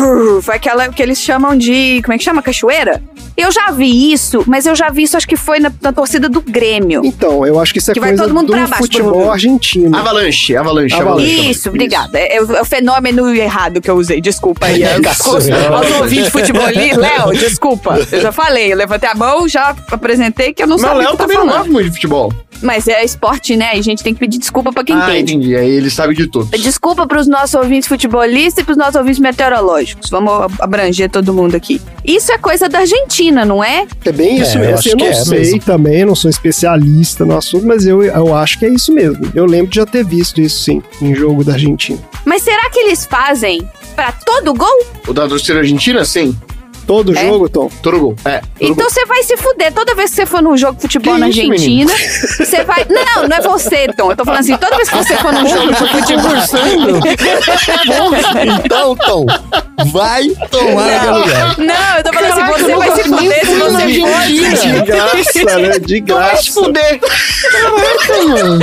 Foi 0.41 0.55
aquela 0.55 0.89
que 0.89 1.01
eles 1.01 1.19
chamam 1.19 1.55
de. 1.57 2.01
Como 2.03 2.13
é 2.13 2.17
que 2.17 2.23
chama? 2.23 2.41
Cachoeira? 2.41 3.01
Eu 3.37 3.51
já 3.51 3.69
vi 3.71 4.13
isso, 4.13 4.45
mas 4.47 4.65
eu 4.65 4.73
já 4.73 4.89
vi 4.89 5.03
isso, 5.03 5.17
acho 5.17 5.27
que 5.27 5.35
foi 5.35 5.59
na, 5.59 5.69
na 5.81 5.91
torcida 5.91 6.29
do 6.29 6.39
Grêmio. 6.39 7.01
Então, 7.03 7.45
eu 7.45 7.59
acho 7.59 7.73
que 7.73 7.79
isso 7.79 7.91
é 7.91 7.93
Que 7.93 7.99
vai 7.99 8.11
coisa 8.11 8.23
todo 8.23 8.33
mundo 8.33 8.47
do 8.47 8.53
pra 8.53 8.61
baixo, 8.61 8.83
futebol 8.83 9.11
provavelmente. 9.11 9.45
argentino. 9.45 9.97
Avalanche, 9.97 10.55
avalanche, 10.55 10.95
Avalanche. 10.95 11.25
avalanche. 11.25 11.49
Isso, 11.51 11.69
obrigada. 11.69 12.17
É, 12.17 12.37
é 12.37 12.41
o 12.41 12.55
é 12.55 12.61
o 12.61 12.65
fenômeno 12.65 13.35
errado 13.35 13.81
que 13.81 13.89
eu 13.89 13.95
usei. 13.95 14.21
Desculpa 14.21 14.67
aí. 14.67 14.83
Aos 14.85 15.19
aos 15.27 15.91
ouvintes 15.99 16.29
futebolista. 16.29 16.97
Léo, 16.97 17.31
desculpa. 17.33 17.99
Eu 18.09 18.21
já 18.21 18.31
falei. 18.31 18.71
Eu 18.71 18.77
levantei 18.77 19.09
a 19.09 19.15
mão, 19.15 19.49
já 19.49 19.75
apresentei 19.91 20.53
que 20.53 20.63
eu 20.63 20.67
não 20.67 20.77
Mas 20.77 20.85
o 20.85 20.87
sabia 20.87 21.01
Léo 21.01 21.11
que 21.11 21.17
tá 21.17 21.23
também 21.23 21.37
não 21.37 21.45
falando. 21.45 21.57
gosta 21.57 21.71
muito 21.73 21.85
de 21.87 21.91
futebol. 21.93 22.33
Mas 22.61 22.87
é 22.87 23.03
esporte, 23.03 23.57
né? 23.57 23.75
E 23.75 23.79
a 23.79 23.83
gente 23.83 24.01
tem 24.01 24.13
que 24.13 24.19
pedir 24.19 24.37
desculpa 24.37 24.71
pra 24.71 24.81
quem 24.81 24.95
ah, 24.95 25.09
entende. 25.09 25.33
entendi. 25.35 25.55
Aí 25.57 25.69
ele 25.69 25.89
sabe 25.89 26.15
de 26.15 26.25
tudo. 26.27 26.57
Desculpa 26.57 27.05
pros 27.05 27.27
nossos 27.27 27.53
ouvintes 27.53 27.85
futebolistas 28.25 28.61
e 28.61 28.65
pros 28.65 28.77
nossos 28.77 28.95
ouvintes 28.95 29.19
meteorológicos. 29.19 30.09
Vamos 30.09 30.31
abranger 30.59 31.09
todo 31.09 31.33
mundo 31.33 31.55
aqui. 31.55 31.81
Isso 32.03 32.31
é 32.31 32.37
coisa 32.37 32.67
da 32.67 32.79
Argentina, 32.79 33.45
não 33.45 33.63
é? 33.63 33.85
É 34.03 34.11
bem 34.11 34.37
isso 34.41 34.57
É, 34.57 34.61
eu 34.61 34.61
mesmo. 34.61 34.73
acho 34.77 34.79
Assim, 34.79 34.89
eu 34.91 34.97
que 34.97 35.03
não 35.03 35.09
é 35.11 35.13
sei 35.13 35.39
mesmo. 35.39 35.59
também, 35.61 36.05
não 36.05 36.15
sou 36.15 36.29
especialista 36.29 37.25
no 37.25 37.37
assunto, 37.37 37.65
mas 37.65 37.85
eu, 37.85 38.03
eu 38.03 38.35
acho 38.35 38.59
que 38.59 38.65
é 38.65 38.69
isso 38.69 38.91
mesmo. 38.93 39.31
Eu 39.33 39.45
lembro 39.45 39.67
de 39.67 39.75
já 39.77 39.85
ter 39.85 40.03
visto 40.03 40.41
isso 40.41 40.63
sim, 40.63 40.83
em 41.01 41.13
jogo 41.15 41.43
da 41.43 41.53
Argentina. 41.53 41.99
Mas 42.25 42.41
será 42.41 42.69
que 42.69 42.79
eles 42.79 43.05
fazem 43.05 43.67
pra 43.95 44.11
todo 44.11 44.53
gol? 44.53 44.85
O 45.07 45.13
da 45.13 45.27
torcida 45.27 45.59
argentina, 45.59 46.03
sim. 46.03 46.35
Todo 46.87 47.17
É? 47.17 47.21
jogo, 47.27 47.49
Tom? 47.49 47.69
Todo 47.81 47.99
gol. 47.99 48.15
É. 48.25 48.39
todo 48.39 48.47
Então 48.59 48.89
você 48.89 49.05
vai 49.05 49.23
se 49.23 49.35
fuder. 49.37 49.73
Toda 49.73 49.95
vez 49.95 50.11
que 50.11 50.15
você 50.17 50.25
for 50.25 50.41
num 50.41 50.55
jogo 50.55 50.75
de 50.75 50.81
futebol 50.83 51.13
Que 51.15 51.19
na 51.19 51.29
isso, 51.29 51.39
Argentina, 51.41 51.91
você 52.37 52.63
vai. 52.63 52.85
Não, 52.89 53.27
não 53.27 53.37
é 53.37 53.41
você, 53.41 53.87
Tom. 53.97 54.11
Eu 54.11 54.15
tô 54.17 54.23
falando 54.25 54.41
assim, 54.41 54.57
toda 54.57 54.75
vez 54.75 54.89
que 54.89 54.95
você 54.97 55.15
for 55.17 55.33
num 55.33 55.47
jogo 55.47 55.71
de 55.73 55.77
futebol. 55.77 56.35
Então, 58.65 58.95
Tom, 58.95 59.25
vai 59.91 60.27
tomar 60.51 61.01
meu 61.01 61.17
lugar. 61.19 61.57
Não, 61.57 61.97
eu 61.97 62.03
tô 62.03 62.13
falando 62.13 62.33
Caraca, 62.35 62.55
assim, 62.55 62.63
você 62.63 62.75
vai 62.75 62.91
se 62.91 63.03
fuder 63.03 63.45
se 63.45 63.55
você 63.55 63.71
na 63.71 63.79
Argentina. 63.79 64.57
for. 64.57 64.75
De 64.75 64.81
graça, 64.81 65.59
né? 65.59 65.79
De 65.79 66.01
Não 66.01 66.15
vai 66.17 66.37
se 66.37 66.51
graça. 66.51 66.51
fuder. 66.51 66.99
Caraca, 67.51 68.23
mano. 68.27 68.59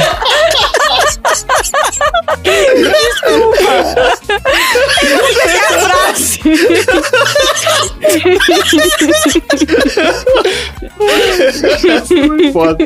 Frase. 5.80 6.40
Foda. 12.52 12.76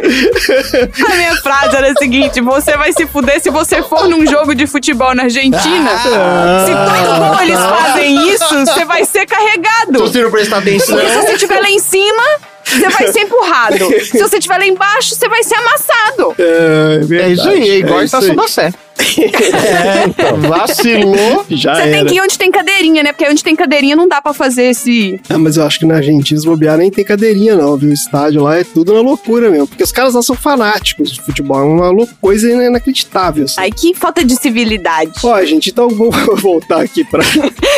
A 1.10 1.16
minha 1.16 1.36
frase 1.36 1.76
era 1.76 1.92
a 1.92 1.94
seguinte: 1.96 2.40
você 2.40 2.76
vai 2.76 2.92
se 2.92 3.06
fuder 3.06 3.40
se 3.40 3.50
você 3.50 3.82
for 3.82 4.08
num 4.08 4.26
jogo 4.26 4.54
de 4.54 4.66
futebol 4.66 5.14
na 5.14 5.24
Argentina. 5.24 5.90
Se 5.98 6.72
todo 6.72 7.18
gol 7.18 7.42
eles 7.42 7.58
fazem 7.58 8.28
isso, 8.30 8.48
você 8.60 8.84
vai 8.84 9.04
ser 9.04 9.20
Se 9.20 9.26
carregado. 9.26 9.98
você 9.98 10.22
não 10.22 10.30
prestar 10.30 10.58
atenção. 10.58 10.96
Porque 10.96 11.10
se 11.10 11.16
você 11.16 11.32
estiver 11.32 11.60
lá 11.60 11.70
em 11.70 11.78
cima, 11.78 12.22
você 12.66 12.88
vai 12.88 13.12
ser 13.12 13.20
empurrado. 13.20 13.78
Se 14.04 14.18
você 14.18 14.36
estiver 14.38 14.58
lá 14.58 14.66
embaixo, 14.66 15.14
você 15.14 15.28
vai 15.28 15.42
ser 15.42 15.54
amassado. 15.54 16.34
É, 16.38 16.94
É 16.96 16.98
verdade. 17.04 17.32
isso 17.34 17.48
aí, 17.48 17.70
é 17.70 17.74
igual 17.78 17.98
a 18.00 18.04
isso 18.04 18.16
estação 18.16 18.36
da 18.36 18.48
Sé. 18.48 18.72
É, 18.98 20.04
então. 20.06 20.36
Vacilou. 20.40 21.44
Já 21.50 21.74
Você 21.74 21.82
era. 21.82 21.90
tem 21.92 22.06
que 22.06 22.14
ir 22.14 22.20
onde 22.20 22.38
tem 22.38 22.50
cadeirinha, 22.50 23.02
né? 23.02 23.12
Porque 23.12 23.28
onde 23.30 23.42
tem 23.42 23.54
cadeirinha 23.56 23.94
não 23.96 24.08
dá 24.08 24.20
pra 24.20 24.32
fazer 24.32 24.64
esse. 24.70 25.20
Ah, 25.28 25.38
mas 25.38 25.56
eu 25.56 25.64
acho 25.66 25.78
que 25.78 25.86
na 25.86 25.96
Argentina, 25.96 26.38
se 26.40 26.46
bobear, 26.46 26.76
nem 26.78 26.90
tem 26.90 27.04
cadeirinha, 27.04 27.56
não, 27.56 27.76
viu? 27.76 27.90
O 27.90 27.92
estádio 27.92 28.42
lá 28.42 28.58
é 28.58 28.64
tudo 28.64 28.92
na 28.94 29.00
loucura 29.00 29.50
mesmo. 29.50 29.66
Porque 29.66 29.82
os 29.82 29.92
caras 29.92 30.14
lá 30.14 30.22
são 30.22 30.34
fanáticos 30.36 31.10
de 31.12 31.20
futebol. 31.22 31.58
É 31.60 31.62
uma 31.64 31.90
lou- 31.90 32.08
coisa 32.20 32.50
inacreditável. 32.50 33.44
Assim. 33.44 33.54
Ai, 33.58 33.70
que 33.70 33.94
falta 33.94 34.24
de 34.24 34.34
civilidade. 34.36 35.12
Ó, 35.22 35.44
gente, 35.44 35.70
então 35.70 35.88
vamos 35.88 36.16
voltar 36.42 36.80
aqui 36.82 37.04
pra. 37.04 37.22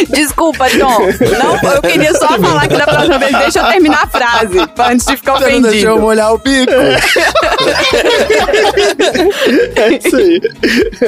Desculpa, 0.09 0.69
Tom. 0.71 0.79
Não, 0.79 1.73
eu 1.75 1.83
queria 1.83 2.13
só 2.15 2.29
falar 2.39 2.69
que 2.69 2.77
da 2.77 2.87
próxima 2.87 3.19
vez 3.19 3.33
deixa 3.39 3.59
eu 3.61 3.67
terminar 3.67 4.03
a 4.05 4.07
frase, 4.07 4.59
antes 4.91 5.07
de 5.07 5.17
ficar 5.17 5.39
Você 5.39 5.51
não 5.51 5.63
deixou 5.63 5.91
eu 5.91 5.95
ofendido. 5.95 6.01
molhar 6.01 6.33
o 6.35 6.39
bico. 6.39 6.73
É 9.77 9.99
isso 9.99 10.17
aí. 10.17 10.41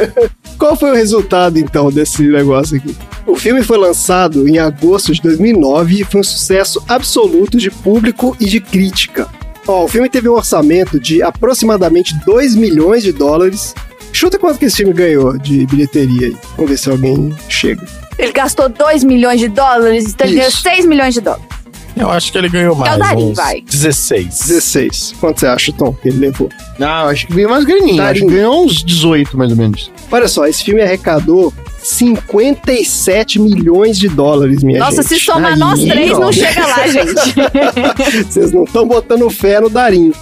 Qual 0.58 0.76
foi 0.76 0.90
o 0.90 0.94
resultado, 0.94 1.58
então, 1.58 1.90
desse 1.90 2.22
negócio 2.22 2.76
aqui? 2.76 2.94
O 3.26 3.34
filme 3.34 3.62
foi 3.62 3.78
lançado 3.78 4.46
em 4.48 4.58
agosto 4.58 5.12
de 5.12 5.22
2009 5.22 6.00
e 6.00 6.04
foi 6.04 6.20
um 6.20 6.24
sucesso 6.24 6.82
absoluto 6.88 7.58
de 7.58 7.70
público 7.70 8.36
e 8.38 8.46
de 8.46 8.60
crítica. 8.60 9.28
Ó, 9.66 9.84
o 9.84 9.88
filme 9.88 10.08
teve 10.08 10.28
um 10.28 10.32
orçamento 10.32 10.98
de 10.98 11.22
aproximadamente 11.22 12.14
2 12.26 12.54
milhões 12.56 13.02
de 13.02 13.12
dólares. 13.12 13.74
Chuta 14.12 14.38
quanto 14.38 14.58
que 14.58 14.64
esse 14.64 14.78
filme 14.78 14.92
ganhou 14.92 15.38
de 15.38 15.66
bilheteria 15.66 16.28
aí. 16.28 16.36
Vamos 16.56 16.70
ver 16.70 16.76
se 16.76 16.90
alguém 16.90 17.34
chega. 17.48 17.86
Ele 18.18 18.32
gastou 18.32 18.68
2 18.68 19.04
milhões 19.04 19.40
de 19.40 19.48
dólares, 19.48 20.06
então 20.10 20.26
ele 20.26 20.36
ganhou 20.36 20.50
Isso. 20.50 20.62
6 20.62 20.86
milhões 20.86 21.14
de 21.14 21.20
dólares. 21.20 21.59
Eu 22.00 22.10
acho 22.10 22.32
que 22.32 22.38
ele 22.38 22.48
ganhou 22.48 22.74
mais. 22.74 22.98
Darim, 22.98 23.30
uns 23.30 23.36
vai. 23.36 23.60
16. 23.62 24.26
16. 24.46 25.14
Quanto 25.20 25.40
você 25.40 25.46
acha, 25.46 25.72
Tom, 25.72 25.92
que 25.92 26.08
ele 26.08 26.18
levou? 26.18 26.48
Não, 26.78 26.88
acho 27.08 27.26
que 27.26 27.34
ganhou 27.34 27.50
umas 27.52 27.64
graninhas. 27.64 28.00
Acho 28.00 28.14
que 28.14 28.20
Darinho. 28.20 28.30
ganhou 28.30 28.64
uns 28.64 28.82
18, 28.84 29.36
mais 29.36 29.50
ou 29.50 29.56
menos. 29.56 29.90
Olha 30.10 30.28
só, 30.28 30.46
esse 30.46 30.64
filme 30.64 30.82
arrecadou 30.82 31.52
57 31.82 33.38
milhões 33.40 33.98
de 33.98 34.08
dólares, 34.08 34.62
minha 34.62 34.78
Nossa, 34.80 35.02
gente. 35.02 35.08
se 35.08 35.20
somar 35.20 35.52
Aí, 35.52 35.58
nós 35.58 35.80
três, 35.82 36.12
ó. 36.12 36.20
não 36.20 36.32
chega 36.32 36.66
lá, 36.66 36.86
gente. 36.86 37.14
Vocês 38.28 38.52
não 38.52 38.64
estão 38.64 38.86
botando 38.86 39.28
fé 39.30 39.60
no 39.60 39.70
Darim. 39.70 40.12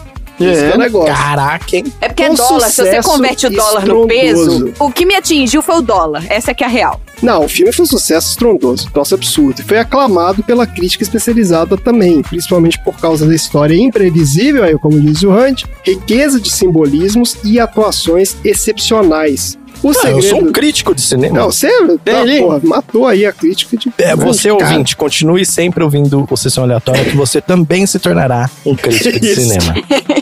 Esse 0.40 0.64
é 0.64 0.74
o 0.74 0.78
negócio. 0.78 1.14
Caraca, 1.14 1.76
hein? 1.76 1.84
É 2.00 2.08
porque 2.08 2.22
é 2.22 2.28
Com 2.28 2.34
dólar. 2.34 2.70
Se 2.70 2.82
você 2.82 3.02
converte 3.02 3.46
o 3.46 3.50
dólar 3.50 3.86
no 3.86 4.06
peso, 4.06 4.72
o 4.78 4.90
que 4.90 5.04
me 5.04 5.14
atingiu 5.14 5.62
foi 5.62 5.76
o 5.76 5.82
dólar. 5.82 6.24
Essa 6.28 6.52
é 6.52 6.54
que 6.54 6.62
é 6.62 6.66
a 6.66 6.70
real. 6.70 7.00
Não, 7.22 7.44
o 7.44 7.48
filme 7.48 7.72
foi 7.72 7.82
um 7.82 7.88
sucesso 7.88 8.30
estrondoso, 8.30 8.90
troço 8.92 9.14
absurdo. 9.14 9.60
E 9.60 9.64
foi 9.64 9.78
aclamado 9.78 10.42
pela 10.42 10.66
crítica 10.66 11.02
especializada 11.02 11.76
também, 11.76 12.22
principalmente 12.22 12.78
por 12.84 12.96
causa 13.00 13.26
da 13.26 13.34
história 13.34 13.74
imprevisível, 13.74 14.62
aí, 14.62 14.78
como 14.78 15.00
diz 15.00 15.22
o 15.22 15.30
Hunt, 15.30 15.64
riqueza 15.84 16.40
de 16.40 16.50
simbolismos 16.50 17.36
e 17.42 17.58
atuações 17.58 18.36
excepcionais. 18.44 19.58
O 19.82 19.90
Ah, 19.90 19.92
eu 19.92 19.94
sou 19.94 20.10
um 20.12 20.22
segredo. 20.22 20.52
crítico 20.52 20.94
de 20.94 21.00
cinema. 21.00 21.38
Não, 21.38 21.50
você 21.52 21.68
tá, 22.04 22.20
Ele- 22.22 22.40
porra, 22.40 22.60
matou 22.64 23.06
aí 23.06 23.24
a 23.24 23.32
crítica 23.32 23.76
de. 23.76 23.92
É, 23.98 24.14
você 24.16 24.48
Cara, 24.50 24.54
ouvinte, 24.72 24.96
continue 24.96 25.44
sempre 25.46 25.82
ouvindo 25.84 26.26
o 26.28 26.36
Sessão 26.36 26.64
Aleatória, 26.64 27.04
que 27.04 27.16
você 27.16 27.40
também 27.40 27.86
se 27.86 27.98
tornará 27.98 28.50
um 28.66 28.74
crítico 28.74 29.18
de 29.20 29.34
cinema. 29.36 29.74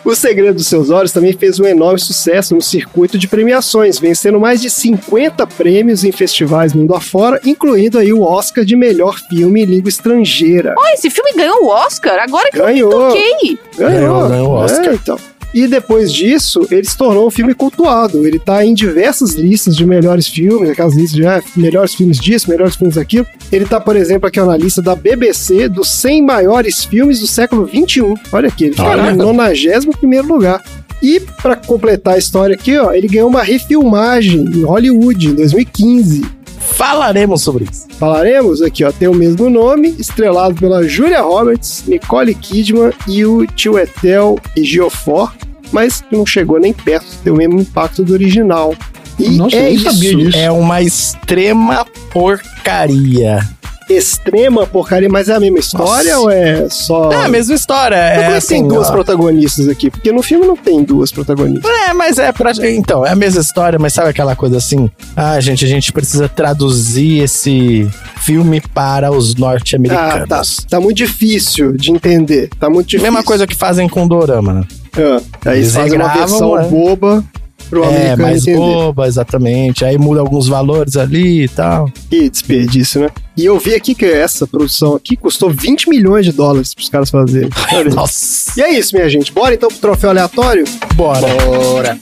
O 0.04 0.14
Segredo 0.14 0.56
dos 0.56 0.66
Seus 0.66 0.90
Olhos 0.90 1.10
também 1.12 1.32
fez 1.32 1.58
um 1.58 1.64
enorme 1.66 1.98
sucesso 1.98 2.54
no 2.54 2.60
circuito 2.60 3.18
de 3.18 3.26
premiações, 3.26 3.98
vencendo 3.98 4.38
mais 4.38 4.60
de 4.60 4.68
50 4.70 5.46
prêmios 5.46 6.04
em 6.04 6.12
festivais 6.12 6.72
mundo 6.74 6.94
afora, 6.94 7.40
incluindo 7.44 7.98
aí 7.98 8.12
o 8.12 8.22
Oscar 8.22 8.64
de 8.64 8.76
melhor 8.76 9.18
filme 9.28 9.62
em 9.62 9.64
língua 9.66 9.88
estrangeira. 9.88 10.74
Ó, 10.78 10.86
esse 10.92 11.08
filme 11.10 11.32
ganhou 11.34 11.64
o 11.64 11.68
Oscar, 11.68 12.18
agora 12.22 12.50
que 12.50 12.58
Ganhou, 12.58 12.92
eu 12.92 13.08
toquei. 13.08 13.58
ganhou, 13.78 13.92
Ganhou, 13.92 14.28
ganhou 14.28 14.48
o 14.50 14.54
Oscar. 14.54 14.84
É, 14.90 14.94
então. 14.94 15.18
E 15.56 15.66
depois 15.66 16.12
disso, 16.12 16.68
ele 16.70 16.84
se 16.84 16.94
tornou 16.94 17.26
um 17.26 17.30
filme 17.30 17.54
cultuado. 17.54 18.26
Ele 18.26 18.38
tá 18.38 18.62
em 18.62 18.74
diversas 18.74 19.32
listas 19.32 19.74
de 19.74 19.86
melhores 19.86 20.28
filmes, 20.28 20.68
aquelas 20.68 20.94
listas 20.94 21.12
de 21.12 21.26
ah, 21.26 21.42
melhores 21.56 21.94
filmes 21.94 22.18
disso, 22.18 22.50
melhores 22.50 22.76
filmes 22.76 22.96
daquilo. 22.96 23.26
Ele 23.50 23.64
tá, 23.64 23.80
por 23.80 23.96
exemplo, 23.96 24.28
aqui 24.28 24.38
ó, 24.38 24.44
na 24.44 24.54
lista 24.54 24.82
da 24.82 24.94
BBC 24.94 25.66
dos 25.70 25.88
100 25.88 26.22
maiores 26.26 26.84
filmes 26.84 27.20
do 27.20 27.26
século 27.26 27.66
XXI. 27.66 28.02
Olha 28.32 28.48
aqui, 28.48 28.64
ele 28.66 28.74
Olha. 28.78 29.14
no 29.14 29.32
91 29.32 30.26
lugar. 30.26 30.62
E 31.02 31.20
pra 31.20 31.56
completar 31.56 32.16
a 32.16 32.18
história 32.18 32.54
aqui, 32.54 32.76
ó, 32.76 32.92
ele 32.92 33.08
ganhou 33.08 33.30
uma 33.30 33.42
refilmagem 33.42 34.42
em 34.42 34.62
Hollywood 34.62 35.28
em 35.28 35.34
2015. 35.36 36.35
Falaremos 36.66 37.42
sobre 37.42 37.64
isso. 37.70 37.86
Falaremos 37.98 38.60
aqui, 38.60 38.84
ó, 38.84 38.92
tem 38.92 39.08
o 39.08 39.14
mesmo 39.14 39.48
nome, 39.48 39.94
estrelado 39.98 40.54
pela 40.56 40.86
Julia 40.86 41.22
Roberts, 41.22 41.84
Nicole 41.86 42.34
Kidman 42.34 42.92
e 43.08 43.24
o 43.24 43.46
Chiwetel 43.56 44.38
Ejiofor, 44.56 45.32
mas 45.72 46.00
que 46.00 46.16
não 46.16 46.26
chegou 46.26 46.58
nem 46.60 46.72
perto 46.72 47.06
de 47.06 47.16
ter 47.18 47.30
o 47.30 47.36
mesmo 47.36 47.60
impacto 47.60 48.04
do 48.04 48.12
original. 48.12 48.74
E 49.18 49.30
Nossa, 49.30 49.56
eu 49.56 49.60
é 49.60 49.64
nem 49.64 49.74
isso, 49.74 49.84
sabia 49.84 50.16
disso. 50.16 50.36
É 50.36 50.50
uma 50.50 50.82
extrema 50.82 51.86
porcaria. 52.12 53.40
Extrema 53.88 54.66
porcaria, 54.66 55.08
mas 55.08 55.28
é 55.28 55.34
a 55.34 55.40
mesma 55.40 55.58
história 55.58 56.14
Nossa. 56.14 56.18
ou 56.24 56.30
é 56.30 56.68
só... 56.68 57.10
É 57.12 57.24
a 57.24 57.28
mesma 57.28 57.54
história. 57.54 57.96
Mas 57.96 58.10
É, 58.10 58.14
como 58.16 58.24
é 58.24 58.30
que 58.30 58.36
assim, 58.36 58.54
tem 58.54 58.68
duas 58.68 58.88
ó. 58.88 58.92
protagonistas 58.92 59.68
aqui? 59.68 59.90
Porque 59.90 60.10
no 60.12 60.22
filme 60.22 60.46
não 60.46 60.56
tem 60.56 60.82
duas 60.82 61.12
protagonistas. 61.12 61.70
É, 61.70 61.92
mas 61.92 62.18
é 62.18 62.32
pra... 62.32 62.52
Então, 62.68 63.04
é 63.06 63.10
a 63.10 63.16
mesma 63.16 63.40
história, 63.40 63.78
mas 63.78 63.92
sabe 63.92 64.10
aquela 64.10 64.34
coisa 64.34 64.56
assim? 64.56 64.90
Ah, 65.16 65.38
gente, 65.40 65.64
a 65.64 65.68
gente 65.68 65.92
precisa 65.92 66.28
traduzir 66.28 67.22
esse 67.22 67.88
filme 68.22 68.60
para 68.60 69.10
os 69.10 69.30
Ah, 69.30 69.34
tá. 69.34 69.40
norte-americanos. 69.40 70.66
Tá 70.68 70.80
muito 70.80 70.96
difícil 70.96 71.72
de 71.76 71.90
entender. 71.92 72.48
Tá 72.58 72.68
muito 72.68 72.88
difícil. 72.88 73.10
Mesma 73.10 73.22
coisa 73.24 73.46
que 73.46 73.54
fazem 73.54 73.88
com 73.88 74.04
o 74.04 74.08
Dorama, 74.08 74.52
né? 74.52 74.62
Ah, 74.98 75.20
aí 75.50 75.58
eles 75.58 75.74
fazem 75.74 75.98
uma 75.98 76.08
versão 76.08 76.58
é. 76.58 76.64
boba 76.66 77.22
pro 77.68 77.84
É, 77.84 77.88
americano 77.88 78.22
mais 78.22 78.42
entender. 78.46 78.56
boba, 78.58 79.06
exatamente. 79.06 79.84
Aí 79.84 79.98
muda 79.98 80.20
alguns 80.20 80.48
valores 80.48 80.96
ali 80.96 81.44
e 81.44 81.48
tal. 81.48 81.90
Que 82.08 82.28
desperdício, 82.30 83.00
né? 83.02 83.08
E 83.36 83.44
eu 83.44 83.58
vi 83.58 83.74
aqui 83.74 83.94
que 83.94 84.04
essa 84.06 84.46
produção 84.46 84.94
aqui 84.94 85.16
custou 85.16 85.50
20 85.50 85.88
milhões 85.90 86.24
de 86.24 86.32
dólares 86.32 86.74
pros 86.74 86.88
caras 86.88 87.10
fazerem. 87.10 87.50
Nossa. 87.94 88.52
E 88.58 88.62
é 88.62 88.78
isso, 88.78 88.94
minha 88.96 89.08
gente. 89.08 89.32
Bora 89.32 89.54
então 89.54 89.68
pro 89.68 89.78
troféu 89.78 90.10
aleatório? 90.10 90.64
Bora. 90.94 91.26
Bora. 91.44 91.98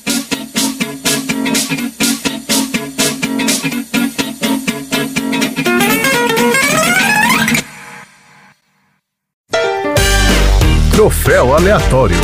Troféu 10.90 11.54
aleatório. 11.54 12.16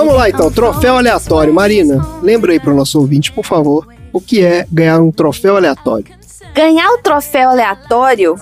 Vamos 0.00 0.14
lá 0.14 0.30
então, 0.30 0.50
troféu 0.50 0.96
aleatório. 0.96 1.52
Marina, 1.52 2.02
lembra 2.22 2.52
aí 2.52 2.58
pro 2.58 2.74
nosso 2.74 2.98
ouvinte, 2.98 3.30
por 3.30 3.44
favor, 3.44 3.86
o 4.10 4.18
que 4.18 4.42
é 4.42 4.66
ganhar 4.72 4.98
um 4.98 5.12
troféu 5.12 5.58
aleatório. 5.58 6.06
Ganhar 6.54 6.88
o 6.92 6.98
troféu 7.02 7.50
aleatório 7.50 8.34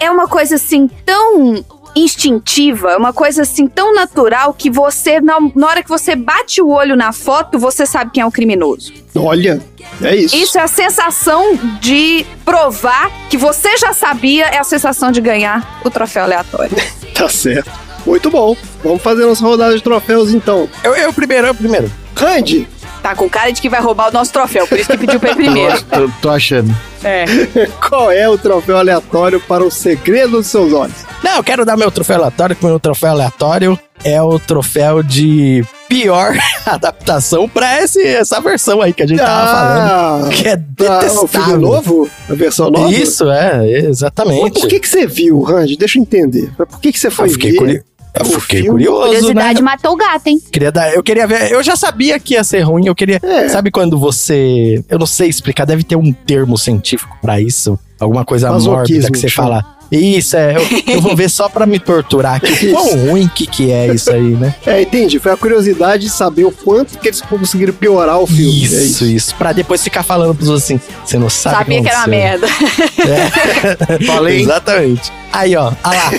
é 0.00 0.10
uma 0.10 0.26
coisa 0.26 0.54
assim 0.54 0.88
tão 1.04 1.62
instintiva, 1.94 2.96
uma 2.96 3.12
coisa 3.12 3.42
assim 3.42 3.66
tão 3.66 3.94
natural 3.94 4.54
que 4.54 4.70
você, 4.70 5.20
na, 5.20 5.36
na 5.54 5.66
hora 5.66 5.82
que 5.82 5.88
você 5.90 6.16
bate 6.16 6.62
o 6.62 6.70
olho 6.70 6.96
na 6.96 7.12
foto, 7.12 7.58
você 7.58 7.84
sabe 7.84 8.10
quem 8.12 8.22
é 8.22 8.26
o 8.26 8.32
criminoso. 8.32 8.90
Olha, 9.14 9.60
é 10.00 10.16
isso. 10.16 10.34
Isso 10.34 10.56
é 10.56 10.62
a 10.62 10.66
sensação 10.66 11.54
de 11.78 12.24
provar 12.42 13.10
que 13.28 13.36
você 13.36 13.76
já 13.76 13.92
sabia, 13.92 14.46
é 14.46 14.56
a 14.56 14.64
sensação 14.64 15.12
de 15.12 15.20
ganhar 15.20 15.82
o 15.84 15.90
troféu 15.90 16.24
aleatório. 16.24 16.74
Tá 17.12 17.28
certo. 17.28 17.70
Muito 18.06 18.30
bom. 18.30 18.56
Vamos 18.82 19.02
fazer 19.02 19.24
nossa 19.24 19.44
rodada 19.44 19.74
de 19.76 19.82
troféus 19.82 20.32
então. 20.32 20.68
Eu, 20.82 20.94
eu 20.94 21.12
primeiro, 21.12 21.46
eu 21.46 21.54
primeiro. 21.54 21.90
Randy, 22.16 22.68
Tá 23.02 23.16
com 23.16 23.28
cara 23.28 23.50
de 23.50 23.60
que 23.60 23.68
vai 23.68 23.80
roubar 23.80 24.10
o 24.10 24.12
nosso 24.12 24.32
troféu, 24.32 24.64
por 24.68 24.78
isso 24.78 24.88
que 24.88 24.96
pediu 24.96 25.18
pra 25.18 25.32
ir 25.32 25.34
primeiro. 25.36 25.82
Tô, 25.82 26.08
tô 26.22 26.30
achando. 26.30 26.72
É. 27.02 27.24
qual 27.88 28.12
é 28.12 28.28
o 28.28 28.38
troféu 28.38 28.76
aleatório 28.76 29.40
para 29.40 29.64
o 29.64 29.70
segredo 29.72 30.36
dos 30.36 30.46
seus 30.46 30.72
olhos? 30.72 30.94
Não, 31.20 31.38
eu 31.38 31.42
quero 31.42 31.64
dar 31.64 31.76
meu 31.76 31.90
troféu 31.90 32.16
aleatório, 32.18 32.54
que 32.54 32.64
meu 32.64 32.78
troféu 32.78 33.10
aleatório 33.10 33.76
é 34.04 34.22
o 34.22 34.38
troféu 34.38 35.02
de 35.02 35.64
pior 35.88 36.32
adaptação 36.64 37.48
pra 37.48 37.82
esse, 37.82 38.00
essa 38.06 38.40
versão 38.40 38.80
aí 38.80 38.92
que 38.92 39.02
a 39.02 39.06
gente 39.06 39.18
tava 39.18 39.50
falando. 39.50 40.30
Que 40.30 40.48
é 40.48 40.56
tá, 40.56 40.62
o 40.96 41.26
filme 41.26 41.26
detestável. 41.26 41.58
novo? 41.58 42.10
A 42.28 42.34
versão 42.34 42.70
nova? 42.70 42.92
Isso, 42.92 43.28
é, 43.28 43.58
Mas 43.58 43.84
exatamente. 43.84 44.60
por 44.60 44.68
que, 44.68 44.78
que 44.78 44.88
você 44.88 45.06
viu, 45.08 45.42
Randy? 45.42 45.76
Deixa 45.76 45.98
eu 45.98 46.02
entender. 46.02 46.52
Por 46.56 46.80
que, 46.80 46.92
que 46.92 46.98
você 47.00 47.10
foi 47.10 47.26
eu 47.26 47.32
fiquei, 47.32 47.50
ver? 47.52 47.58
curi... 47.58 47.82
eu 48.14 48.24
fiquei 48.40 48.64
curioso, 48.66 49.06
Curiosidade 49.06 49.60
né? 49.60 49.64
matou 49.64 49.92
o 49.92 49.96
gato, 49.96 50.26
hein? 50.26 50.40
Queria 50.52 50.70
dar, 50.72 50.92
eu 50.92 51.02
queria 51.02 51.26
ver, 51.26 51.50
eu 51.50 51.62
já 51.62 51.76
sabia 51.76 52.18
que 52.20 52.34
ia 52.34 52.44
ser 52.44 52.60
ruim, 52.60 52.86
eu 52.86 52.94
queria, 52.94 53.18
É. 53.22 53.48
sabe 53.48 53.70
quando 53.70 53.98
você, 53.98 54.82
eu 54.88 54.98
não 54.98 55.06
sei 55.06 55.28
explicar, 55.28 55.64
deve 55.64 55.82
ter 55.82 55.96
um 55.96 56.12
termo 56.12 56.56
científico 56.58 57.16
pra 57.22 57.40
isso, 57.40 57.78
alguma 57.98 58.24
coisa 58.24 58.50
Masoquismo, 58.50 58.72
mórbida 58.76 59.10
que 59.10 59.18
você 59.18 59.28
chama. 59.28 59.48
fala. 59.48 59.82
Isso, 59.94 60.38
é, 60.38 60.56
eu, 60.56 60.94
eu 60.94 61.00
vou 61.02 61.14
ver 61.14 61.28
só 61.28 61.50
pra 61.50 61.66
me 61.66 61.78
torturar 61.78 62.36
aqui. 62.36 62.68
O 62.68 62.72
Quão 62.72 62.96
ruim 63.08 63.28
que, 63.34 63.46
que 63.46 63.70
é 63.70 63.88
isso 63.94 64.10
aí, 64.10 64.22
né? 64.22 64.54
É, 64.66 64.80
entendi. 64.80 65.18
Foi 65.18 65.30
a 65.32 65.36
curiosidade 65.36 66.04
de 66.04 66.08
saber 66.10 66.46
o 66.46 66.50
quanto 66.50 66.98
que 66.98 67.08
eles 67.08 67.20
conseguiram 67.20 67.74
piorar 67.74 68.18
o 68.18 68.26
filme. 68.26 68.42
É 68.62 68.64
Isso, 68.64 69.04
isso. 69.04 69.34
Pra 69.34 69.52
depois 69.52 69.84
ficar 69.84 70.02
falando 70.02 70.34
pros 70.34 70.48
outros 70.48 70.64
assim, 70.64 70.80
você 71.04 71.18
não 71.18 71.28
sabe 71.28 71.56
Sabia 71.58 71.82
que 71.82 71.88
era 71.88 71.96
uma 71.98 72.04
aconteceu. 72.04 72.26
merda. 72.26 72.46
É. 74.00 74.04
Falei. 74.06 74.40
Exatamente. 74.40 75.12
Aí, 75.30 75.54
ó, 75.56 75.72
ah 75.84 75.90
lá. 75.90 76.10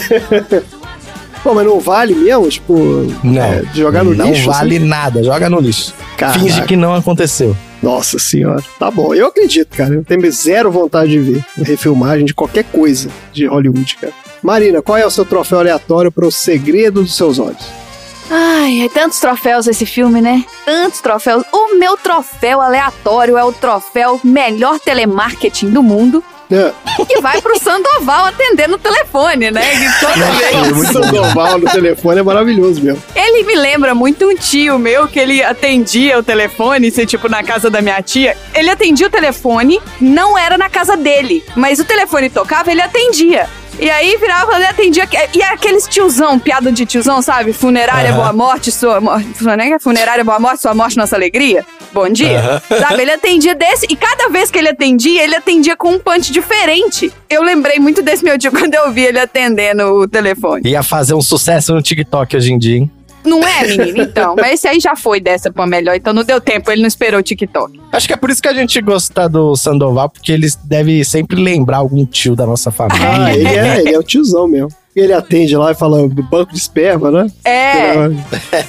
Pô, 1.44 1.54
mas 1.54 1.66
não 1.66 1.80
vale 1.80 2.16
mesmo? 2.16 2.48
Tipo, 2.48 2.74
Não. 3.24 3.42
é, 3.44 3.64
jogar 3.74 4.04
no 4.04 4.16
não 4.16 4.28
lixo? 4.28 4.48
vale 4.50 4.78
assim? 4.78 4.86
nada, 4.86 5.22
joga 5.24 5.50
no 5.50 5.60
lixo. 5.60 5.94
Caraca. 6.18 6.40
Finge 6.40 6.62
que 6.64 6.76
não 6.78 6.96
aconteceu. 6.96 7.56
Nossa 7.82 8.18
senhora. 8.18 8.64
Tá 8.80 8.90
bom, 8.90 9.14
eu 9.14 9.28
acredito, 9.28 9.76
cara. 9.76 9.94
Eu 9.94 10.06
tenho 10.06 10.32
zero 10.32 10.72
vontade 10.72 11.12
de 11.12 11.20
ver 11.20 11.46
refilmagem 11.58 12.26
de 12.26 12.34
qualquer 12.34 12.64
coisa 12.64 13.10
de 13.34 13.46
Hollywood, 13.46 13.98
cara. 13.98 14.14
Marina, 14.42 14.82
qual 14.82 14.98
é 14.98 15.06
o 15.06 15.12
seu 15.12 15.26
troféu 15.26 15.60
aleatório 15.60 16.10
para 16.10 16.26
o 16.26 16.32
segredo 16.32 17.02
dos 17.02 17.16
seus 17.16 17.40
olhos? 17.40 17.66
Ai, 18.32 18.86
é 18.86 18.90
tantos 18.90 19.20
troféus 19.20 19.68
esse 19.68 19.86
filme, 19.86 20.22
né? 20.22 20.46
Tantos 20.66 21.02
troféus. 21.02 21.44
O 21.52 21.78
meu 21.78 21.98
troféu 21.98 22.62
aleatório 22.62 23.38
é 23.38 23.44
o 23.44 23.52
troféu 23.52 24.20
melhor 24.24 24.80
telemarketing 24.80 25.70
do 25.70 25.84
mundo. 25.84 26.24
É, 26.54 26.72
Que 27.06 27.20
vai 27.20 27.42
pro 27.42 27.58
Sandoval 27.60 28.26
atender 28.26 28.68
no 28.68 28.78
telefone, 28.78 29.50
né? 29.52 29.62
Que 29.62 30.00
toda 30.00 30.32
vez. 30.32 30.72
o 30.78 30.94
Sandoval 30.94 31.58
no 31.58 31.70
telefone 31.70 32.20
é 32.20 32.24
maravilhoso 32.24 32.82
mesmo. 32.82 33.02
Ele 33.16 33.44
me 33.44 33.56
lembra 33.56 33.96
muito 33.96 34.26
um 34.26 34.36
tio 34.36 34.78
meu 34.78 35.08
que 35.08 35.20
ele 35.20 35.44
atendia 35.44 36.20
o 36.20 36.24
telefone, 36.24 36.92
se 36.92 37.06
tipo 37.06 37.28
na 37.28 37.44
casa 37.44 37.70
da 37.70 37.82
minha 37.82 38.02
tia. 38.02 38.38
Ele 38.54 38.70
atendia 38.70 39.08
o 39.08 39.10
telefone, 39.10 39.82
não 40.00 40.38
era 40.38 40.58
na 40.58 40.70
casa 40.70 40.96
dele, 40.96 41.44
mas 41.56 41.80
o 41.80 41.86
telefone 41.86 42.30
tocava, 42.30 42.72
ele 42.72 42.82
atendia. 42.82 43.48
E 43.80 43.90
aí 43.90 44.18
virava, 44.18 44.56
ele 44.56 44.66
atendia. 44.66 45.08
E 45.34 45.42
aqueles 45.42 45.88
tiozão, 45.88 46.40
piada 46.40 46.72
de 46.72 46.86
tiozão, 46.86 47.22
sabe? 47.22 47.54
Funerária, 47.54 48.12
Aham. 48.12 48.18
boa 48.18 48.34
morte, 48.34 48.72
sua 48.72 49.02
morte. 49.02 49.28
Funerária, 49.80 50.24
boa 50.24 50.40
morte, 50.40 50.62
sua 50.62 50.74
morte, 50.74 50.96
nossa 50.98 51.16
alegria. 51.16 51.66
Bom 51.92 52.10
dia. 52.10 52.62
Sabe? 52.70 53.04
Ele 53.04 53.12
atendia 53.12 53.54
desse. 53.54 53.86
E 53.88 53.96
cada 53.96 54.28
vez 54.30 54.50
que 54.50 54.58
ele 54.58 54.70
atendia, 54.70 55.24
ele 55.24 55.36
atendia 55.36 55.78
com 55.78 55.92
um 55.92 56.00
punch 56.00 56.32
diferente. 56.32 57.14
Eu 57.30 57.44
lembrei 57.44 57.78
muito 57.78 58.02
desse 58.02 58.24
meu 58.24 58.38
tio 58.38 58.50
quando 58.52 58.74
eu 58.74 58.92
vi 58.92 59.04
ele 59.04 59.20
atendendo 59.20 59.84
o 59.84 60.08
telefone. 60.08 60.68
Ia 60.68 60.82
fazer 60.82 61.14
um 61.14 61.22
sucesso 61.22 61.74
no 61.74 61.82
TikTok 61.84 62.36
hoje 62.36 62.52
em 62.52 62.58
dia, 62.58 62.78
hein? 62.78 62.92
Não 63.26 63.42
é, 63.48 63.68
menino? 63.68 64.04
Então. 64.04 64.36
Mas 64.36 64.54
esse 64.54 64.68
aí 64.68 64.80
já 64.80 64.96
foi 64.96 65.20
dessa 65.20 65.52
pra 65.52 65.66
melhor, 65.66 65.96
então 65.96 66.14
não 66.14 66.24
deu 66.24 66.40
tempo, 66.42 66.72
ele 66.72 66.82
não 66.82 66.88
esperou 66.88 67.20
o 67.20 67.24
TikTok. 67.24 67.80
Acho 67.92 68.08
que 68.08 68.14
é 68.14 68.18
por 68.18 68.30
isso 68.30 68.42
que 68.42 68.48
a 68.48 68.54
gente 68.54 68.80
gosta 68.82 69.28
do 69.30 69.56
Sandoval, 69.56 70.10
porque 70.10 70.32
eles 70.32 70.56
devem 70.56 71.04
sempre 71.04 71.42
lembrar 71.42 71.78
algum 71.78 72.06
tio 72.06 72.36
da 72.36 72.46
nossa 72.46 72.72
família. 72.72 73.10
Ah, 73.10 73.34
ele 73.34 73.48
é, 73.48 73.80
ele 73.80 73.94
é 73.94 74.00
o 74.00 74.04
tiozão 74.04 74.48
mesmo. 74.48 74.70
Ele 74.96 75.12
atende 75.12 75.56
lá 75.58 75.72
e 75.72 75.76
fala 75.76 76.08
banco 76.08 76.54
de 76.54 76.60
esperma, 76.60 77.10
né? 77.10 77.28
É. 77.44 77.94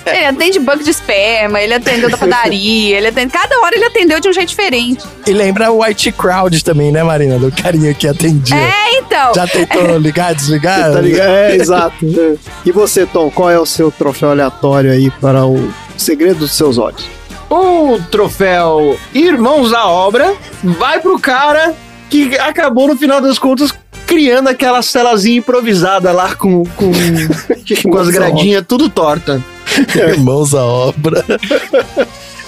Ele 0.06 0.24
atende 0.26 0.58
banco 0.58 0.82
de 0.82 0.90
esperma, 0.90 1.60
ele 1.60 1.74
atendeu 1.74 2.08
da 2.08 2.16
padaria, 2.16 2.96
ele 2.96 3.08
atende. 3.08 3.30
Cada 3.30 3.58
hora 3.60 3.76
ele 3.76 3.84
atendeu 3.84 4.18
de 4.20 4.28
um 4.28 4.32
jeito 4.32 4.48
diferente. 4.48 5.04
E 5.26 5.32
lembra 5.32 5.70
o 5.70 5.84
White 5.84 6.12
Crowd 6.12 6.64
também, 6.64 6.90
né, 6.90 7.02
Marina? 7.02 7.38
Do 7.38 7.52
carinha 7.52 7.92
que 7.92 8.08
atendia. 8.08 8.56
É, 8.56 8.98
então. 8.98 9.34
Já 9.34 9.46
tentou 9.46 9.98
ligar, 10.00 10.34
desligar? 10.34 10.92
Tá 10.92 11.00
ligado? 11.00 11.28
É, 11.28 11.56
exato. 11.56 12.06
É. 12.06 12.36
E 12.64 12.72
você, 12.72 13.04
Tom, 13.04 13.30
qual 13.30 13.50
é 13.50 13.58
o 13.58 13.66
seu 13.66 13.90
troféu 13.90 14.30
aleatório 14.30 14.92
aí 14.92 15.10
para 15.10 15.44
o 15.44 15.70
segredo 15.96 16.40
dos 16.40 16.52
seus 16.52 16.78
olhos? 16.78 17.06
O 17.50 18.00
troféu 18.10 18.98
Irmãos 19.12 19.74
à 19.74 19.86
Obra 19.86 20.34
vai 20.62 21.00
pro 21.00 21.18
cara 21.18 21.74
que 22.08 22.38
acabou, 22.38 22.88
no 22.88 22.96
final 22.96 23.20
das 23.20 23.38
contas, 23.38 23.74
criando 24.06 24.48
aquela 24.48 24.82
celazinha 24.82 25.38
improvisada 25.38 26.12
lá 26.12 26.34
com, 26.34 26.64
com, 26.64 26.92
com 27.90 27.98
as 27.98 28.08
gradinhas 28.08 28.64
tudo 28.66 28.88
torta. 28.88 29.42
Irmãos 29.94 30.54
à 30.54 30.64
obra. 30.64 31.24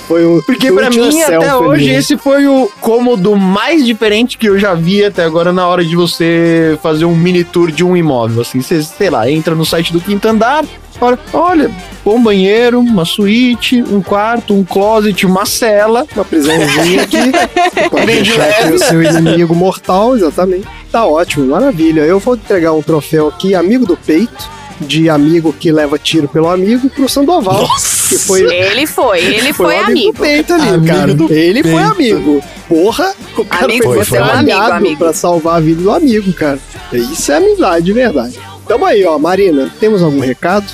Foi 0.07 0.25
o 0.25 0.41
Porque 0.45 0.69
it 0.69 0.97
mim, 0.97 1.23
até 1.23 1.55
hoje, 1.57 1.91
esse 1.91 2.17
foi 2.17 2.47
o 2.47 2.71
cômodo 2.81 3.35
mais 3.35 3.85
diferente 3.85 4.39
que 4.39 4.49
eu 4.49 4.57
já 4.57 4.73
vi 4.73 5.05
até 5.05 5.25
agora 5.25 5.53
na 5.53 5.67
hora 5.67 5.85
de 5.85 5.97
você 5.97 6.79
fazer 6.81 7.05
um 7.05 7.17
mini 7.17 7.43
tour 7.43 7.73
de 7.73 7.83
um 7.83 7.97
imóvel. 7.97 8.43
Assim, 8.43 8.63
você, 8.63 8.83
sei 8.83 9.11
lá, 9.11 9.29
entra 9.29 9.55
no 9.55 9.67
site 9.67 9.93
do 9.93 10.01
quinto 10.01 10.29
andar, 10.29 10.65
olha, 11.01 11.19
olha, 11.33 11.71
bom 12.05 12.23
banheiro, 12.23 12.81
uma 12.81 13.05
suíte, 13.05 13.83
um 13.83 14.01
quarto, 14.03 14.55
um 14.55 14.65
closet, 14.65 15.27
uma 15.27 15.45
cela. 15.47 16.07
Uma 16.15 16.25
prisãozinha 16.25 17.03
aqui. 17.03 17.17
Você 17.19 17.89
pode 17.91 18.07
deixar 18.07 18.43
aqui 18.49 18.63
leve. 18.65 18.75
o 18.75 18.79
seu 18.79 19.03
inimigo 19.03 19.55
mortal, 19.55 20.17
exatamente. 20.17 20.67
Tá 20.91 21.05
ótimo, 21.07 21.47
maravilha. 21.47 22.01
Eu 22.03 22.19
vou 22.19 22.35
entregar 22.35 22.73
um 22.73 22.83
troféu 22.83 23.29
aqui, 23.29 23.55
amigo 23.55 23.85
do 23.87 23.97
peito, 23.97 24.49
de 24.81 25.09
amigo 25.09 25.53
que 25.53 25.73
leva 25.73 25.99
tiro 25.99 26.29
pelo 26.29 26.49
amigo, 26.49 26.89
pro 26.91 27.09
Sandoval. 27.09 27.67
Que 28.09 28.19
foi, 28.19 28.43
Ele 28.43 28.87
foi, 28.87 29.19
ele 29.19 29.53
foi, 29.53 29.75
o 29.75 29.85
amigo. 29.85 30.13
do 30.13 30.19
peito 30.21 30.55
ali, 30.55 30.69
Amigo 30.69 30.87
cara. 30.87 31.15
do 31.15 31.33
Ele 31.33 31.63
foi 31.63 31.73
peito. 31.73 31.91
amigo. 31.91 32.45
Porra, 32.69 33.13
o 33.37 33.45
cara 33.45 33.65
Amigo, 33.65 33.85
foi, 33.85 33.99
você 33.99 34.17
é 34.17 34.23
um 34.23 34.31
amigo, 34.73 34.97
pra 34.97 35.13
salvar 35.13 35.57
a 35.57 35.61
vida 35.61 35.83
do 35.83 35.91
amigo, 35.91 36.33
cara. 36.33 36.59
Isso 36.93 37.33
é 37.33 37.37
amizade 37.39 37.85
de 37.87 37.93
verdade. 37.93 38.39
Tamo 38.69 38.85
aí, 38.85 39.05
ó. 39.05 39.19
Marina, 39.19 39.69
temos 39.81 40.03
algum 40.03 40.21
recado? 40.21 40.67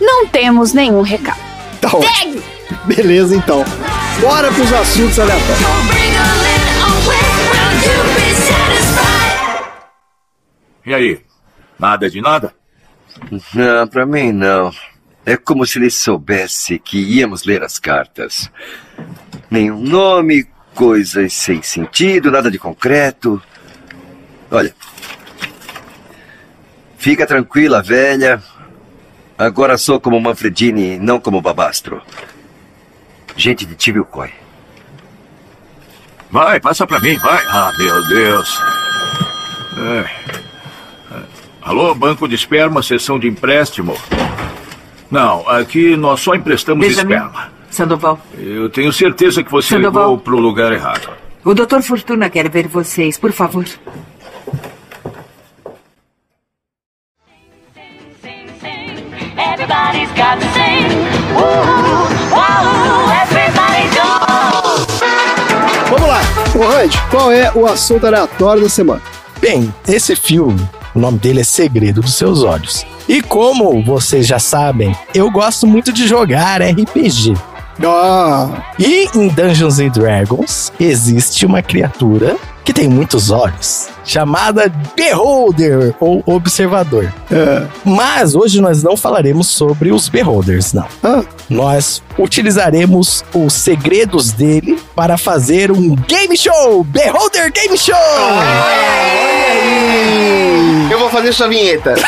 Não 0.00 0.26
temos 0.26 0.72
nenhum 0.72 1.02
recado. 1.02 1.40
Tá 1.80 1.88
ótimo. 1.94 2.42
Beleza, 2.86 3.36
então. 3.36 3.64
Bora 4.20 4.50
pros 4.52 4.72
assuntos 4.72 5.18
aleatórios. 5.18 5.60
E 10.84 10.94
aí? 10.94 11.20
Nada 11.78 12.10
de 12.10 12.20
nada? 12.20 12.54
Não, 13.54 13.86
pra 13.86 14.06
mim 14.06 14.32
não. 14.32 14.72
É 15.24 15.36
como 15.36 15.66
se 15.66 15.78
ele 15.78 15.90
soubesse 15.90 16.78
que 16.78 16.98
íamos 16.98 17.44
ler 17.44 17.62
as 17.62 17.78
cartas. 17.78 18.50
Nenhum 19.50 19.80
nome, 19.80 20.46
coisas 20.74 21.32
sem 21.32 21.62
sentido, 21.62 22.30
nada 22.30 22.50
de 22.50 22.58
concreto. 22.58 23.40
Olha. 24.50 24.74
Fica 26.98 27.26
tranquila, 27.26 27.82
velha. 27.82 28.42
Agora 29.40 29.78
sou 29.78 29.98
como 29.98 30.20
Manfredini, 30.20 30.98
não 30.98 31.18
como 31.18 31.40
Babastro. 31.40 32.02
Gente 33.34 33.64
de 33.64 33.74
Tivilcoy. 33.74 34.28
Vai, 36.30 36.60
passa 36.60 36.86
pra 36.86 37.00
mim, 37.00 37.16
vai. 37.16 37.42
Ah, 37.48 37.72
meu 37.78 38.06
Deus. 38.08 38.60
É. 39.78 40.10
Alô, 41.62 41.94
Banco 41.94 42.28
de 42.28 42.34
Esperma, 42.34 42.82
sessão 42.82 43.18
de 43.18 43.28
empréstimo. 43.28 43.96
Não, 45.10 45.48
aqui 45.48 45.96
nós 45.96 46.20
só 46.20 46.34
emprestamos 46.34 46.86
Benjamin? 46.86 47.14
esperma. 47.14 47.50
Sandoval, 47.70 48.20
Eu 48.36 48.68
tenho 48.68 48.92
certeza 48.92 49.42
que 49.42 49.50
você 49.50 49.68
Sandoval. 49.76 50.02
ligou 50.02 50.18
pro 50.18 50.38
lugar 50.38 50.70
errado. 50.72 51.08
o 51.42 51.54
Dr. 51.54 51.80
Fortuna 51.80 52.28
quer 52.28 52.46
ver 52.50 52.68
vocês, 52.68 53.16
por 53.16 53.32
favor. 53.32 53.64
Got 60.20 60.38
to 60.38 60.46
sing. 60.52 60.84
Woo, 61.34 61.48
wow, 62.36 63.08
everybody 63.22 63.88
go. 63.96 64.08
Vamos 65.88 66.08
lá. 66.08 66.20
Ô, 66.54 66.68
Randy, 66.68 66.98
qual 67.10 67.32
é 67.32 67.50
o 67.54 67.66
assunto 67.66 68.06
aleatório 68.06 68.62
da 68.62 68.68
semana? 68.68 69.00
Bem, 69.40 69.72
esse 69.88 70.14
filme, 70.14 70.60
o 70.94 70.98
nome 70.98 71.18
dele 71.18 71.40
é 71.40 71.44
Segredo 71.44 72.02
dos 72.02 72.14
Seus 72.14 72.42
Olhos. 72.42 72.84
E 73.08 73.22
como 73.22 73.82
vocês 73.82 74.26
já 74.26 74.38
sabem, 74.38 74.94
eu 75.14 75.30
gosto 75.30 75.66
muito 75.66 75.90
de 75.90 76.06
jogar 76.06 76.60
RPG. 76.60 77.34
Ah, 77.82 78.48
E 78.78 79.08
em 79.14 79.28
Dungeons 79.28 79.78
and 79.80 79.88
Dragons 79.88 80.70
existe 80.78 81.46
uma 81.46 81.62
criatura 81.62 82.36
que 82.62 82.74
tem 82.74 82.88
muitos 82.88 83.30
olhos, 83.30 83.88
chamada 84.04 84.70
Beholder 84.94 85.94
ou 85.98 86.22
Observador. 86.26 87.10
é. 87.32 87.62
Mas 87.84 88.34
hoje 88.34 88.60
nós 88.60 88.82
não 88.82 88.96
falaremos 88.98 89.46
sobre 89.48 89.90
os 89.92 90.08
Beholders, 90.10 90.72
não. 90.74 90.84
Ah, 91.02 91.22
Nós 91.48 92.02
utilizaremos 92.18 93.24
os 93.34 93.52
segredos 93.54 94.30
dele 94.32 94.78
para 94.94 95.16
fazer 95.16 95.72
um 95.72 95.96
game 95.96 96.36
show! 96.36 96.84
Beholder 96.84 97.50
Game 97.50 97.76
Show! 97.78 97.96
Eu 100.90 100.98
vou 100.98 101.08
fazer 101.08 101.32
sua 101.32 101.48
vinheta. 101.48 101.94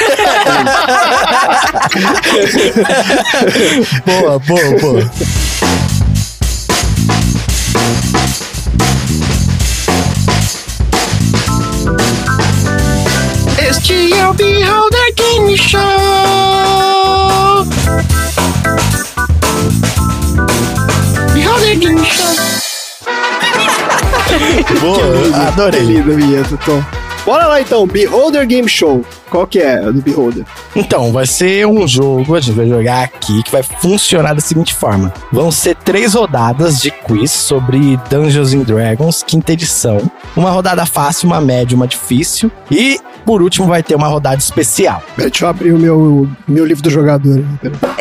boa, 4.06 4.38
boa, 4.38 4.80
boa. 4.80 5.10
Show. 15.56 15.80
Game 21.78 22.04
Show. 22.04 22.26
Boa, 24.80 25.46
adorei. 25.48 25.80
linda 25.80 26.12
a 26.12 26.16
vinheta, 26.16 26.58
Tom. 26.64 26.82
Bora 27.24 27.46
lá 27.46 27.60
então, 27.60 27.86
Beholder 27.86 28.46
Game 28.46 28.68
Show. 28.68 29.04
Qual 29.30 29.46
que 29.46 29.60
é 29.60 29.80
do 29.80 30.02
Beholder? 30.02 30.44
Então, 30.74 31.12
vai 31.12 31.24
ser 31.24 31.66
um 31.66 31.86
jogo, 31.86 32.34
a 32.34 32.40
gente 32.40 32.56
vai 32.56 32.68
jogar 32.68 33.04
aqui, 33.04 33.42
que 33.44 33.50
vai 33.50 33.62
funcionar 33.62 34.34
da 34.34 34.40
seguinte 34.40 34.74
forma. 34.74 35.12
Vão 35.32 35.50
ser 35.50 35.76
três 35.76 36.14
rodadas 36.14 36.80
de 36.80 36.90
quiz 36.90 37.30
sobre 37.30 37.96
Dungeons 38.10 38.52
and 38.52 38.62
Dragons, 38.62 39.22
quinta 39.22 39.52
edição. 39.52 39.98
Uma 40.36 40.50
rodada 40.50 40.84
fácil, 40.84 41.28
uma 41.28 41.40
média, 41.40 41.76
uma 41.76 41.86
difícil. 41.86 42.50
E, 42.70 43.00
por 43.24 43.42
último, 43.42 43.66
vai 43.66 43.82
ter 43.82 43.94
uma 43.94 44.08
rodada 44.08 44.36
especial. 44.36 45.02
Deixa 45.16 45.44
eu 45.44 45.48
abrir 45.48 45.72
o 45.72 45.78
meu, 45.78 46.28
meu 46.46 46.64
livro 46.64 46.82
do 46.82 46.90
jogador. 46.90 47.42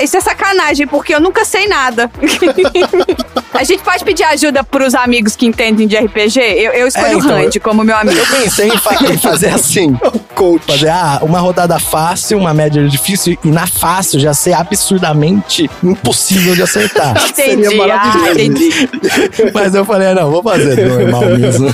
Isso 0.02 0.18
é 0.18 0.22
sacanagem, 0.22 0.88
porque 0.88 1.14
eu 1.14 1.20
nunca 1.20 1.46
sei 1.46 1.68
nada. 1.68 2.10
a 3.54 3.64
gente 3.64 3.84
pode 3.84 4.04
pedir 4.04 4.24
ajuda 4.24 4.64
pros 4.64 4.96
amigos 4.96 5.36
que 5.36 5.46
entendem 5.46 5.88
de 5.88 5.96
RPG? 5.98 6.40
Eu, 6.40 6.74
eu 6.74 6.88
escolho 6.88 7.06
É, 7.08 7.14
então, 7.14 7.30
o 7.30 7.34
Randy 7.34 7.60
como 7.60 7.84
meu 7.84 7.96
amigo. 7.96 8.18
Eu 8.18 8.26
pensei 8.28 8.68
em, 8.68 8.78
fa- 8.78 8.96
em 9.12 9.18
fazer 9.18 9.50
assim. 9.50 9.96
Coach. 10.36 10.66
Fazer 10.66 10.90
ah, 10.90 11.20
uma 11.22 11.40
rodada 11.40 11.78
fácil, 11.78 12.38
uma 12.40 12.54
média 12.54 12.88
difícil 12.88 13.38
e 13.44 13.52
na 13.52 13.68
fácil 13.68 14.20
já 14.20 14.34
ser 14.34 14.54
absurdamente 14.54 15.70
impossível 15.84 16.56
de 16.56 16.64
acertar. 16.64 17.16
Entendi, 17.30 17.64
Seria 17.66 17.78
maravilhoso. 17.78 18.26
ah, 18.26 18.32
entendi. 18.32 18.72
Mas 19.54 19.76
eu 19.76 19.86
falei, 19.86 20.08
ah, 20.10 20.16
não, 20.16 20.32
vou 20.32 20.42
fazer 20.42 20.88
normal 20.88 21.22
mesmo. 21.38 21.72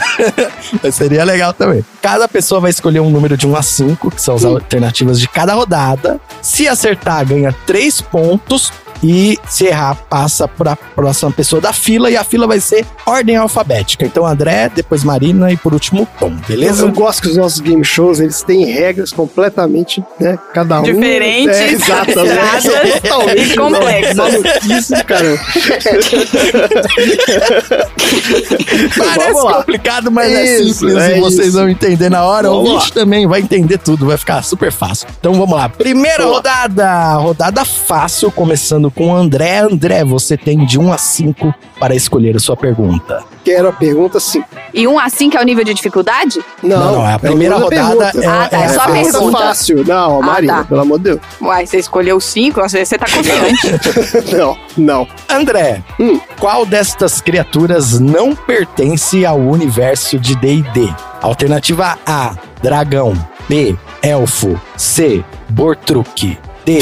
Seria 0.91 1.24
legal 1.24 1.54
também. 1.54 1.86
Cada 2.02 2.28
pessoa 2.28 2.60
vai 2.60 2.72
escolher 2.72 3.00
um 3.00 3.10
número 3.10 3.36
de 3.38 3.47
1 3.47 3.55
a 3.55 3.61
5, 3.61 4.11
que 4.11 4.21
são 4.21 4.35
as 4.35 4.43
alternativas 4.43 5.19
de 5.19 5.27
cada 5.27 5.53
rodada. 5.53 6.19
Se 6.41 6.67
acertar, 6.67 7.25
ganha 7.25 7.55
3 7.65 8.01
pontos. 8.01 8.73
E 9.04 9.38
se 9.48 9.66
errar, 9.66 9.95
passa 10.10 10.48
para 10.48 10.74
a 10.74 10.76
próxima 10.76 11.32
pessoa 11.32 11.62
da 11.62 11.74
fila. 11.74 12.10
E 12.10 12.18
a 12.18 12.24
fila 12.24 12.48
vai 12.48 12.60
ser 12.60 12.86
ordem 13.06 13.36
alfabética. 13.36 14.06
Então, 14.06 14.26
André, 14.26 14.72
depois 14.74 15.04
Marina 15.04 15.52
e 15.52 15.58
por 15.58 15.74
último, 15.74 16.08
Tom, 16.20 16.32
beleza? 16.48 16.86
Eu 16.86 16.91
gosto 16.91 17.22
que 17.22 17.28
os 17.30 17.38
nossos 17.38 17.60
game 17.60 17.84
shows, 17.84 18.20
eles 18.20 18.41
têm 18.41 18.66
regras 18.66 19.12
completamente, 19.12 20.04
né? 20.20 20.38
Cada 20.54 20.80
um. 20.80 20.84
Diferentes, 20.84 21.58
É, 21.58 21.70
exato. 21.74 22.12
exatas 22.12 22.64
Totalmente 23.02 23.54
e 23.54 23.58
complexas. 23.58 24.16
Maluquice 24.16 25.04
caramba. 25.04 25.38
Parece 28.98 29.41
complicado, 29.41 30.12
mas 30.12 30.32
é 30.32 30.60
Isso, 30.62 30.80
simples 30.80 30.98
é 31.04 31.18
e 31.18 31.22
vocês 31.22 31.48
isso. 31.50 31.58
vão 31.58 31.70
entender 31.70 32.10
na 32.10 32.24
hora. 32.26 32.50
O 32.52 32.56
Vamos 32.58 32.72
ouvinte 32.72 32.93
também 32.93 33.28
vai 33.28 33.41
entender 33.41 33.78
tudo, 33.78 34.06
vai 34.08 34.18
ficar 34.18 34.43
super 34.43 34.72
fácil. 34.72 35.08
Então 35.20 35.34
vamos 35.34 35.56
lá. 35.56 35.70
Primeira 35.70 36.24
Boa. 36.24 36.36
rodada. 36.36 37.14
Rodada 37.16 37.66
fácil, 37.66 38.32
começando 38.32 38.86
começando 38.88 38.91
com 38.91 39.07
o 39.11 39.15
André. 39.15 39.59
André, 39.59 40.03
você 40.03 40.38
tem 40.38 40.65
de 40.65 40.79
1 40.79 40.91
a 40.91 40.97
5 40.97 41.53
para 41.79 41.95
escolher 41.95 42.35
a 42.35 42.39
sua 42.39 42.55
pergunta. 42.57 43.23
Quero 43.43 43.69
a 43.69 43.71
pergunta 43.73 44.19
sim. 44.19 44.43
E 44.73 44.88
um 44.88 44.99
assim 44.99 45.29
que 45.29 45.38
é 45.38 45.41
o 45.41 45.43
nível 45.43 45.63
de 45.63 45.73
dificuldade? 45.73 46.39
Não, 46.61 46.77
Não, 46.79 46.91
não, 46.93 47.05
é 47.07 47.11
a 47.11 47.15
eu 47.15 47.19
primeira 47.19 47.55
a 47.55 47.59
rodada 47.59 48.11
é- 48.21 48.25
Ah, 48.27 48.47
tá, 48.49 48.57
é 48.59 48.67
só 48.69 48.81
a 48.81 48.85
pergunta 48.88 49.11
pergunta. 49.13 49.38
fácil. 49.38 49.83
Não, 49.85 50.19
Ah, 50.21 50.25
Marina, 50.25 50.53
tá. 50.57 50.63
pelo 50.65 50.81
amor 50.81 50.97
de 50.99 51.03
Deus. 51.05 51.19
Uai, 51.41 51.65
você 51.65 51.77
escolheu 51.77 52.19
cinco, 52.19 52.59
às 52.61 52.71
vezes 52.73 52.89
você 52.89 52.97
tá 52.97 53.05
confiante. 53.05 53.67
Não, 54.35 54.57
não. 54.77 55.07
André, 55.29 55.81
Hum. 55.99 56.19
qual 56.39 56.65
destas 56.65 57.21
criaturas 57.21 57.99
não 57.99 58.35
pertence 58.35 59.25
ao 59.25 59.38
universo 59.39 60.19
de 60.19 60.35
D&D? 60.35 60.89
Alternativa 61.21 61.97
A, 62.05 62.35
dragão. 62.61 63.13
B, 63.47 63.75
elfo. 64.01 64.59
C, 64.75 65.23
bortruque. 65.49 66.38
D, 66.65 66.79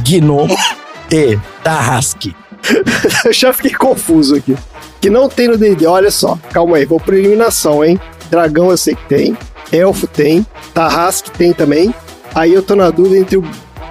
gnomo. 0.00 0.56
E, 1.10 1.38
tarrasque. 1.62 2.34
Eu 3.24 3.32
já 3.32 3.52
fiquei 3.52 3.72
confuso 3.72 4.36
aqui. 4.36 4.56
Que 5.00 5.08
não 5.08 5.28
tem 5.28 5.48
no 5.48 5.56
D&D, 5.56 5.86
olha 5.86 6.10
só. 6.10 6.38
Calma 6.52 6.76
aí, 6.76 6.84
vou 6.84 6.98
por 6.98 7.14
eliminação, 7.14 7.84
hein? 7.84 8.00
Dragão 8.30 8.70
eu 8.70 8.76
sei 8.76 8.94
que 8.94 9.08
tem. 9.08 9.36
Elfo 9.72 10.06
tem. 10.06 10.44
Tarrasque 10.74 11.30
tem 11.30 11.52
também. 11.52 11.94
Aí 12.34 12.52
eu 12.52 12.62
tô 12.62 12.74
na 12.74 12.90
dúvida 12.90 13.18
entre 13.18 13.36
o, 13.36 13.44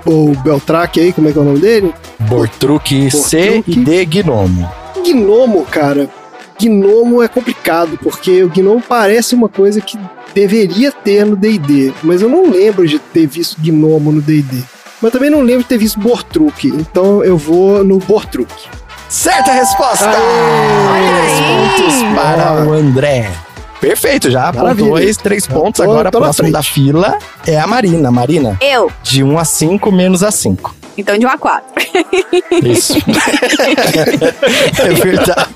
o 0.05 0.35
Beltraque 0.43 0.99
aí, 0.99 1.13
como 1.13 1.29
é 1.29 1.31
que 1.31 1.37
é 1.37 1.41
o 1.41 1.45
nome 1.45 1.59
dele? 1.59 1.93
Bortruque, 2.19 3.09
C 3.09 3.63
e 3.65 3.75
D, 3.77 4.05
gnomo. 4.05 4.69
Gnomo, 5.03 5.65
cara. 5.65 6.09
Gnomo 6.59 7.21
é 7.21 7.27
complicado, 7.27 7.97
porque 8.01 8.43
o 8.43 8.49
gnomo 8.49 8.81
parece 8.81 9.33
uma 9.33 9.47
coisa 9.47 9.79
que 9.79 9.97
deveria 10.33 10.91
ter 10.91 11.25
no 11.25 11.35
D&D, 11.35 11.93
mas 12.03 12.21
eu 12.21 12.29
não 12.29 12.49
lembro 12.49 12.87
de 12.87 12.99
ter 12.99 13.27
visto 13.27 13.59
gnomo 13.61 14.11
no 14.11 14.21
D&D. 14.21 14.63
Mas 15.01 15.11
também 15.11 15.29
não 15.29 15.41
lembro 15.41 15.63
de 15.63 15.69
ter 15.69 15.77
visto 15.77 15.99
Bortruque, 15.99 16.69
então 16.69 17.23
eu 17.23 17.37
vou 17.37 17.83
no 17.83 17.99
Bortruque. 17.99 18.67
Certa 19.09 19.51
resposta! 19.51 20.09
Três 20.09 21.39
pontos 21.39 22.03
para 22.15 22.65
o 22.65 22.73
André. 22.73 23.31
Perfeito, 23.79 24.31
já 24.31 24.49
apontou 24.49 24.93
os 24.95 25.17
três 25.17 25.45
pontos. 25.45 25.77
tô- 25.77 25.83
Agora, 25.91 26.09
próximo 26.11 26.33
frente. 26.33 26.51
da 26.53 26.63
fila 26.63 27.17
é 27.45 27.59
a 27.59 27.67
Marina. 27.67 28.09
Marina, 28.11 28.57
Eu. 28.59 28.91
de 29.03 29.23
1 29.23 29.37
a 29.37 29.45
5, 29.45 29.91
menos 29.91 30.23
a 30.23 30.31
5. 30.31 30.75
Então 30.97 31.15
de 31.17 31.25
um 31.27 31.29
a 31.29 31.37
quatro. 31.37 31.69
Isso. 32.63 32.95
é 34.81 34.93
verdade. 34.93 35.47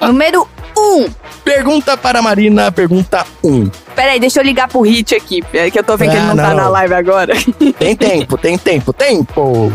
Número 0.00 0.46
um. 0.76 1.06
Pergunta 1.44 1.96
para 1.96 2.20
a 2.20 2.22
Marina, 2.22 2.70
pergunta 2.70 3.26
1. 3.42 3.68
Peraí, 3.96 4.20
deixa 4.20 4.40
eu 4.40 4.44
ligar 4.44 4.68
pro 4.68 4.80
Hit 4.82 5.14
aqui, 5.14 5.42
é 5.52 5.70
que 5.70 5.78
eu 5.78 5.82
tô 5.84 5.96
vendo 5.96 6.10
que 6.10 6.16
ele 6.16 6.24
Ah, 6.24 6.34
não, 6.34 6.36
tá 6.44 6.48
não. 6.50 6.56
na 6.56 6.68
live 6.68 6.94
agora. 6.94 7.34
Tem 7.78 7.96
tempo, 7.96 8.38
tem 8.38 8.56
tempo, 8.56 8.92
tempo! 8.92 9.72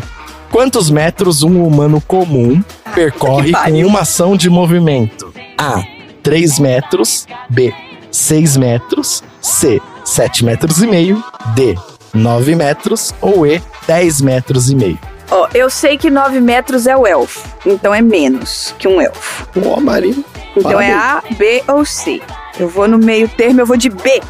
Quantos 0.50 0.90
metros 0.90 1.44
um 1.44 1.62
humano 1.66 2.02
comum 2.08 2.64
percorre 2.96 3.48
que 3.48 3.52
pariu. 3.52 3.84
com 3.86 3.90
uma 3.92 4.00
ação 4.02 4.38
de 4.38 4.50
movimento? 4.50 5.34
A. 5.58 5.84
3 6.24 6.58
metros. 6.60 7.28
B. 7.50 7.74
6 8.10 8.56
metros. 8.58 9.22
C. 9.42 9.82
7 10.06 10.46
metros 10.46 10.82
e 10.82 10.88
meio. 10.88 11.22
D. 11.54 11.76
9 12.14 12.56
metros. 12.56 13.14
Ou 13.20 13.46
E. 13.46 13.62
10 13.88 14.22
metros 14.22 14.70
e 14.70 14.76
meio. 14.76 14.98
Ó, 15.30 15.50
eu 15.54 15.70
sei 15.70 15.98
que 15.98 16.10
9 16.10 16.40
metros 16.40 16.88
é 16.88 16.96
o 16.96 17.06
elfo, 17.06 17.46
então 17.66 17.94
é 17.94 18.02
menos 18.02 18.74
que 18.80 18.88
um 18.88 19.02
elfo. 19.02 19.46
Ó, 19.66 19.82
Marina. 19.82 20.24
Então 20.60 20.82
é 20.82 20.92
A, 20.92 21.22
B 21.38 21.64
ou 21.68 21.86
C. 21.86 22.22
Eu 22.60 22.68
vou 22.68 22.88
no 22.88 22.98
meio 22.98 23.28
termo, 23.30 23.62
eu 23.62 23.66
vou 23.66 23.78
de 23.78 23.90
B. 23.90 24.22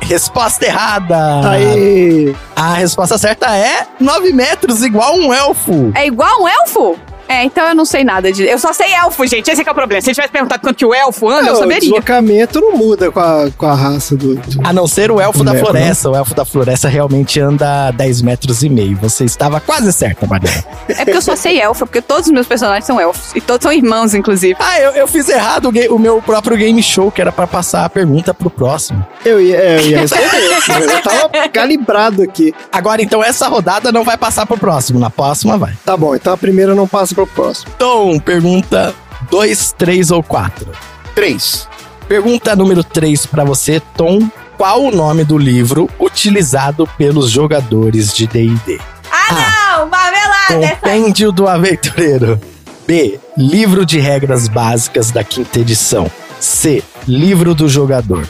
Resposta 0.00 0.66
errada! 0.66 1.48
Aê! 1.48 2.34
A 2.56 2.74
resposta 2.74 3.16
certa 3.16 3.56
é 3.56 3.86
9 4.00 4.32
metros, 4.32 4.82
igual 4.82 5.14
um 5.14 5.32
elfo. 5.32 5.92
É 5.94 6.06
igual 6.06 6.42
um 6.42 6.48
elfo? 6.48 6.98
É, 7.30 7.44
então 7.44 7.68
eu 7.68 7.74
não 7.76 7.84
sei 7.84 8.02
nada 8.02 8.32
de. 8.32 8.42
Eu 8.44 8.58
só 8.58 8.72
sei 8.72 8.92
elfo, 8.92 9.24
gente. 9.26 9.48
Esse 9.48 9.60
é 9.60 9.64
que 9.64 9.68
é 9.70 9.72
o 9.72 9.74
problema. 9.74 10.00
Se 10.02 10.08
ele 10.08 10.14
tivesse 10.16 10.32
perguntado 10.32 10.60
quanto 10.62 10.76
que 10.76 10.84
o 10.84 10.92
elfo 10.92 11.28
anda, 11.28 11.42
eu 11.42 11.44
Não, 11.46 11.52
o 11.52 11.56
saberia. 11.58 11.80
deslocamento 11.80 12.60
não 12.60 12.76
muda 12.76 13.10
com 13.12 13.20
a, 13.20 13.48
com 13.56 13.66
a 13.66 13.74
raça 13.74 14.16
do. 14.16 14.34
do- 14.34 14.60
A 14.64 14.72
não 14.72 14.86
ser 14.88 15.12
o 15.12 15.20
elfo 15.20 15.44
da 15.44 15.52
Boneco, 15.52 15.66
floresta. 15.68 16.10
O 16.10 16.16
elfo 16.16 16.34
da 16.34 16.44
floresta 16.44 16.88
realmente 16.88 17.38
anda 17.40 17.92
10 17.92 18.22
metros 18.22 18.62
e 18.64 18.68
meio. 18.68 18.96
Você 18.96 19.24
estava 19.24 19.60
quase 19.60 19.92
certa, 19.92 20.26
Marina. 20.26 20.64
É 20.88 20.94
porque 21.04 21.16
eu 21.18 21.22
só 21.22 21.36
sei 21.36 21.60
elfo, 21.60 21.86
porque 21.86 22.02
todos 22.02 22.26
os 22.26 22.32
meus 22.32 22.46
personagens 22.48 22.84
são 22.84 23.00
elfos. 23.00 23.32
E 23.34 23.40
todos 23.40 23.62
são 23.62 23.72
irmãos, 23.72 24.12
inclusive. 24.12 24.56
Ah, 24.58 24.80
eu, 24.80 24.90
eu 24.92 25.06
fiz 25.06 25.28
errado 25.28 25.66
o, 25.70 25.94
o 25.94 25.98
meu 26.00 26.20
próprio 26.20 26.56
game 26.56 26.82
show, 26.82 27.12
que 27.12 27.20
era 27.20 27.30
pra 27.30 27.46
passar 27.46 27.84
a 27.84 27.88
pergunta 27.88 28.34
pro 28.34 28.50
próximo. 28.50 29.06
Eu 29.24 29.40
ia, 29.40 29.56
é, 29.56 29.76
eu 29.78 29.86
ia 29.86 30.00
responder. 30.00 30.94
eu 30.96 31.02
tava 31.02 31.48
calibrado 31.48 32.22
aqui. 32.22 32.52
Agora, 32.72 33.00
então, 33.02 33.22
essa 33.22 33.46
rodada 33.46 33.92
não 33.92 34.02
vai 34.02 34.16
passar 34.16 34.46
pro 34.46 34.58
próximo. 34.58 34.98
Na 34.98 35.10
próxima 35.10 35.56
vai. 35.56 35.74
Tá 35.84 35.96
bom, 35.96 36.14
então 36.16 36.32
a 36.32 36.36
primeira 36.36 36.74
não 36.74 36.88
passa 36.88 37.14
pro 37.20 37.26
próximo. 37.26 37.72
Tom, 37.78 38.18
pergunta 38.18 38.94
2, 39.30 39.74
3 39.76 40.10
ou 40.10 40.22
4? 40.22 40.70
3. 41.14 41.68
Pergunta 42.08 42.56
número 42.56 42.82
3 42.82 43.26
pra 43.26 43.44
você, 43.44 43.80
Tom. 43.96 44.28
Qual 44.56 44.82
o 44.82 44.90
nome 44.90 45.24
do 45.24 45.38
livro 45.38 45.88
utilizado 45.98 46.86
pelos 46.98 47.30
jogadores 47.30 48.12
de 48.12 48.26
D&D? 48.26 48.78
Ah, 49.10 49.78
não! 49.78 49.88
Marmelada! 49.88 50.76
Compêndio 50.76 51.32
do 51.32 51.48
Aventureiro. 51.48 52.38
B. 52.86 53.18
Livro 53.36 53.86
de 53.86 53.98
regras 53.98 54.48
básicas 54.48 55.10
da 55.10 55.24
quinta 55.24 55.60
edição. 55.60 56.10
C. 56.38 56.82
Livro 57.06 57.54
do 57.54 57.68
jogador. 57.68 58.26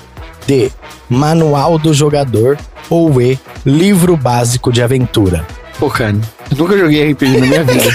D. 0.46 0.70
Manual 1.08 1.78
do 1.78 1.92
jogador. 1.92 2.58
Ou 2.88 3.20
E. 3.20 3.38
Livro 3.64 4.16
básico 4.16 4.72
de 4.72 4.82
aventura. 4.82 5.46
Pô, 5.78 5.88
cara, 5.88 6.14
eu 6.50 6.56
nunca 6.56 6.76
joguei 6.76 7.12
RPG 7.12 7.40
na 7.40 7.46
minha 7.46 7.64
vida. 7.64 7.90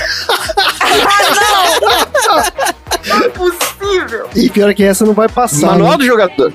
E 4.35 4.49
pior 4.49 4.73
que 4.73 4.83
essa 4.83 5.05
não 5.05 5.13
vai 5.13 5.29
passar. 5.29 5.67
Manual 5.67 5.91
né? 5.91 5.97
do 5.97 6.05
jogador. 6.05 6.53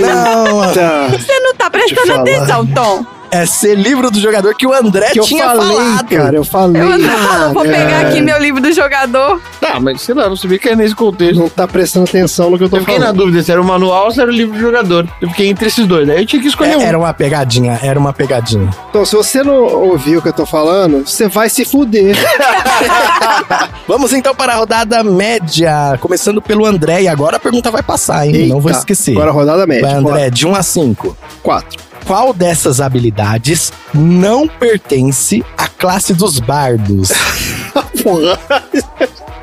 Não. 0.00 0.72
Você 1.10 1.40
não 1.40 1.54
tá 1.54 1.70
prestando 1.70 2.12
atenção, 2.14 2.66
Tom. 2.66 3.04
É 3.34 3.46
ser 3.46 3.74
livro 3.74 4.10
do 4.10 4.20
jogador 4.20 4.54
que 4.54 4.66
o 4.66 4.72
André 4.72 5.10
Que 5.10 5.20
eu 5.20 5.24
tinha 5.24 5.44
falei, 5.46 5.76
falado. 5.76 6.08
cara, 6.08 6.36
eu 6.36 6.44
falei. 6.44 6.82
Eu 6.82 6.98
não, 6.98 7.52
vou 7.52 7.64
É, 7.64 7.68
pegar 7.72 8.00
aqui 8.08 8.20
meu 8.20 8.38
livro 8.38 8.60
do 8.60 8.72
jogador. 8.72 9.40
Tá, 9.60 9.80
mas 9.80 10.00
sei 10.02 10.14
lá, 10.14 10.28
não 10.28 10.36
sabia 10.36 10.58
que 10.58 10.68
é 10.68 10.76
nesse 10.76 10.94
contexto. 10.94 11.38
Não 11.40 11.48
tá 11.48 11.66
prestando 11.66 12.06
atenção 12.08 12.50
no 12.50 12.58
que 12.58 12.64
eu 12.64 12.68
tô 12.68 12.76
Eu 12.76 12.80
fiquei 12.80 12.98
na 12.98 13.06
falando. 13.06 13.18
dúvida 13.18 13.42
se 13.42 13.50
era 13.52 13.60
o 13.60 13.64
manual 13.64 14.04
ou 14.06 14.10
se 14.12 14.20
era 14.20 14.30
o 14.30 14.34
livro 14.34 14.54
do 14.54 14.60
jogador. 14.60 15.08
Eu 15.20 15.28
fiquei 15.30 15.48
entre 15.48 15.66
esses 15.66 15.86
dois, 15.86 16.06
daí 16.06 16.20
eu 16.22 16.26
tinha 16.26 16.40
que 16.40 16.48
escolher 16.48 16.72
É, 16.72 16.76
um. 16.78 16.80
era 16.82 16.98
uma 16.98 17.12
pegadinha, 17.12 17.78
era 17.82 17.98
uma 17.98 18.12
pegadinha. 18.12 18.70
Então, 18.90 19.04
se 19.04 19.14
você 19.16 19.42
não 19.42 19.62
ouviu 19.64 20.18
o 20.18 20.22
que 20.22 20.28
eu 20.28 20.32
tô 20.32 20.46
falando, 20.46 21.06
você 21.06 21.28
vai 21.28 21.48
se 21.50 21.64
fuder. 21.64 22.16
Vamos 23.88 24.12
então 24.12 24.34
para 24.34 24.52
a 24.54 24.56
rodada 24.56 25.02
média, 25.04 25.98
começando 26.00 26.40
pelo 26.40 26.64
André. 26.66 27.02
E 27.02 27.08
agora 27.08 27.36
a 27.36 27.40
pergunta 27.40 27.70
vai 27.70 27.82
passar, 27.82 28.26
hein? 28.26 28.48
Não 28.48 28.60
vou 28.60 28.70
Eita, 28.70 28.78
esquecer. 28.80 29.12
Agora 29.12 29.30
a 29.30 29.32
rodada 29.32 29.66
média. 29.66 29.82
Vai, 29.88 29.94
André, 29.94 30.30
de 30.30 30.46
1 30.46 30.54
a 30.54 30.62
5. 30.62 31.16
Quatro. 31.42 31.82
Qual 32.06 32.34
dessas 32.34 32.80
habilidades 32.80 33.72
não 33.94 34.46
pertence 34.46 35.42
à 35.56 35.68
classe 35.68 36.12
dos 36.12 36.38
bardos? 36.38 37.08
Porra. 38.02 38.38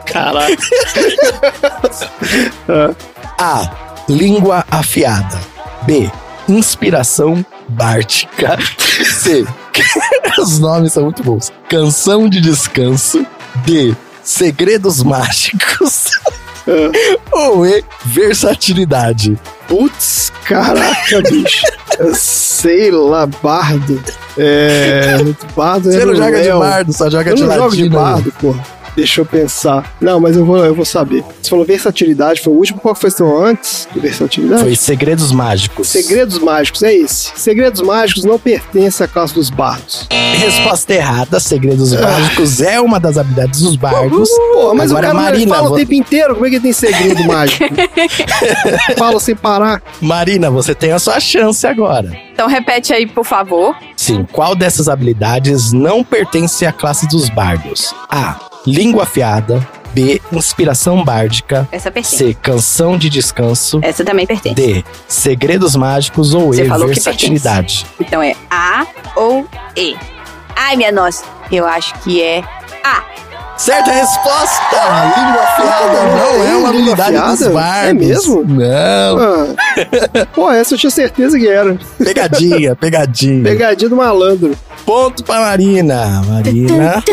Caralho. 0.05 0.57
A. 3.39 3.69
Língua 4.07 4.63
afiada. 4.69 5.39
B. 5.83 6.11
Inspiração 6.47 7.43
bártica. 7.67 8.57
C. 9.03 9.43
Os 10.37 10.59
nomes 10.59 10.93
são 10.93 11.05
muito 11.05 11.23
bons. 11.23 11.51
Canção 11.67 12.29
de 12.29 12.39
descanso. 12.39 13.25
D. 13.65 13.95
Segredos 14.23 15.01
mágicos. 15.01 16.11
Ou 17.31 17.65
E. 17.65 17.83
Versatilidade. 18.05 19.39
Putz, 19.67 20.31
caraca, 20.45 21.21
bicho. 21.29 21.65
Eu 21.99 22.13
sei 22.15 22.91
lá, 22.91 23.25
bardo. 23.27 24.01
É. 24.37 25.17
Bardo 25.55 25.91
Você 25.91 25.97
era 25.97 26.05
não 26.05 26.15
joga 26.15 26.41
de 26.41 26.47
Léo. 26.47 26.59
bardo, 26.59 26.93
só 26.93 27.09
joga 27.09 27.29
Eu 27.31 27.35
de 27.35 27.43
não 27.43 27.53
jogo 27.55 27.75
de 27.75 27.89
bardo, 27.89 28.31
porra. 28.39 28.63
Deixa 28.95 29.21
eu 29.21 29.25
pensar. 29.25 29.95
Não, 30.01 30.19
mas 30.19 30.35
eu 30.35 30.45
vou, 30.45 30.57
eu 30.57 30.75
vou 30.75 30.85
saber. 30.85 31.23
Você 31.41 31.49
falou 31.49 31.65
versatilidade, 31.65 32.41
foi 32.41 32.53
o 32.53 32.57
último. 32.57 32.79
Qual 32.79 32.93
que 32.93 33.01
foi 33.01 33.09
o 33.09 33.13
seu 33.13 33.43
antes? 33.45 33.87
do 33.93 34.01
Versatilidade? 34.01 34.61
Foi 34.63 34.75
segredos 34.75 35.31
mágicos. 35.31 35.87
Segredos 35.87 36.39
mágicos, 36.39 36.83
é 36.83 36.93
esse. 36.93 37.31
Segredos 37.35 37.81
mágicos 37.81 38.23
não 38.25 38.37
pertencem 38.39 39.05
à 39.05 39.07
classe 39.07 39.33
dos 39.33 39.49
bardos. 39.49 40.07
Resposta 40.11 40.93
errada. 40.93 41.39
Segredos 41.39 41.93
mágicos 41.93 42.61
é 42.61 42.79
uma 42.81 42.99
das 42.99 43.17
habilidades 43.17 43.61
dos 43.61 43.75
bardos. 43.75 44.29
Pô, 44.53 44.73
mas 44.73 44.91
Agora, 44.91 45.07
o 45.07 45.11
cara 45.11 45.23
Marina, 45.23 45.55
fala 45.55 45.69
vo- 45.69 45.75
o 45.75 45.77
tempo 45.77 45.93
inteiro, 45.93 46.33
como 46.33 46.45
é 46.45 46.49
que 46.49 46.59
tem 46.59 46.73
segredo 46.73 47.23
mágico? 47.25 47.63
fala 48.97 49.19
sem 49.19 49.35
parar. 49.35 49.81
Marina, 50.01 50.49
você 50.49 50.73
tem 50.75 50.91
a 50.91 50.99
sua 50.99 51.19
chance 51.19 51.65
agora. 51.65 52.11
Então 52.33 52.47
repete 52.47 52.93
aí, 52.93 53.05
por 53.05 53.25
favor. 53.25 53.75
Sim, 53.95 54.25
qual 54.31 54.55
dessas 54.55 54.87
habilidades 54.89 55.71
não 55.71 56.03
pertence 56.03 56.65
à 56.65 56.71
classe 56.71 57.07
dos 57.07 57.29
bardos? 57.29 57.93
A. 58.09 58.50
Língua 58.65 59.03
afiada. 59.03 59.65
B. 59.93 60.21
Inspiração 60.31 61.03
bárdica. 61.03 61.67
Essa 61.71 61.91
pertence. 61.91 62.15
C. 62.17 62.33
Canção 62.33 62.97
de 62.97 63.09
descanso. 63.09 63.79
Essa 63.83 64.05
também 64.05 64.25
pertence. 64.25 64.55
D. 64.55 64.85
Segredos 65.07 65.75
mágicos 65.75 66.33
ou 66.33 66.53
Você 66.53 66.63
E. 66.63 66.67
falou 66.67 66.87
que 66.87 66.93
Versatilidade. 66.93 67.85
Então 67.99 68.21
é 68.21 68.33
A 68.49 68.85
ou 69.17 69.45
E. 69.75 69.95
Ai, 70.55 70.77
minha 70.77 70.91
nossa. 70.91 71.23
Eu 71.51 71.65
acho 71.65 71.93
que 71.99 72.21
é 72.21 72.41
A. 72.83 73.03
Certa 73.57 73.91
resposta! 73.91 74.75
Língua 75.17 75.43
afiada 75.43 76.03
não 76.15 76.43
é 76.43 76.55
uma 76.55 76.71
Língua 76.71 76.93
habilidade 76.93 77.37
dos 77.37 77.47
bardos. 77.53 77.89
É 77.89 77.93
mesmo? 77.93 78.43
Não. 78.43 79.17
Ah. 79.19 80.25
Pô, 80.33 80.49
essa 80.51 80.73
eu 80.73 80.77
tinha 80.79 80.89
certeza 80.89 81.37
que 81.37 81.47
era. 81.47 81.77
Pegadinha, 81.97 82.75
pegadinha. 82.75 83.43
Pegadinha 83.43 83.89
do 83.89 83.95
malandro. 83.97 84.57
Ponto 84.85 85.23
pra 85.23 85.39
Marina. 85.39 86.21
Marina. 86.27 87.03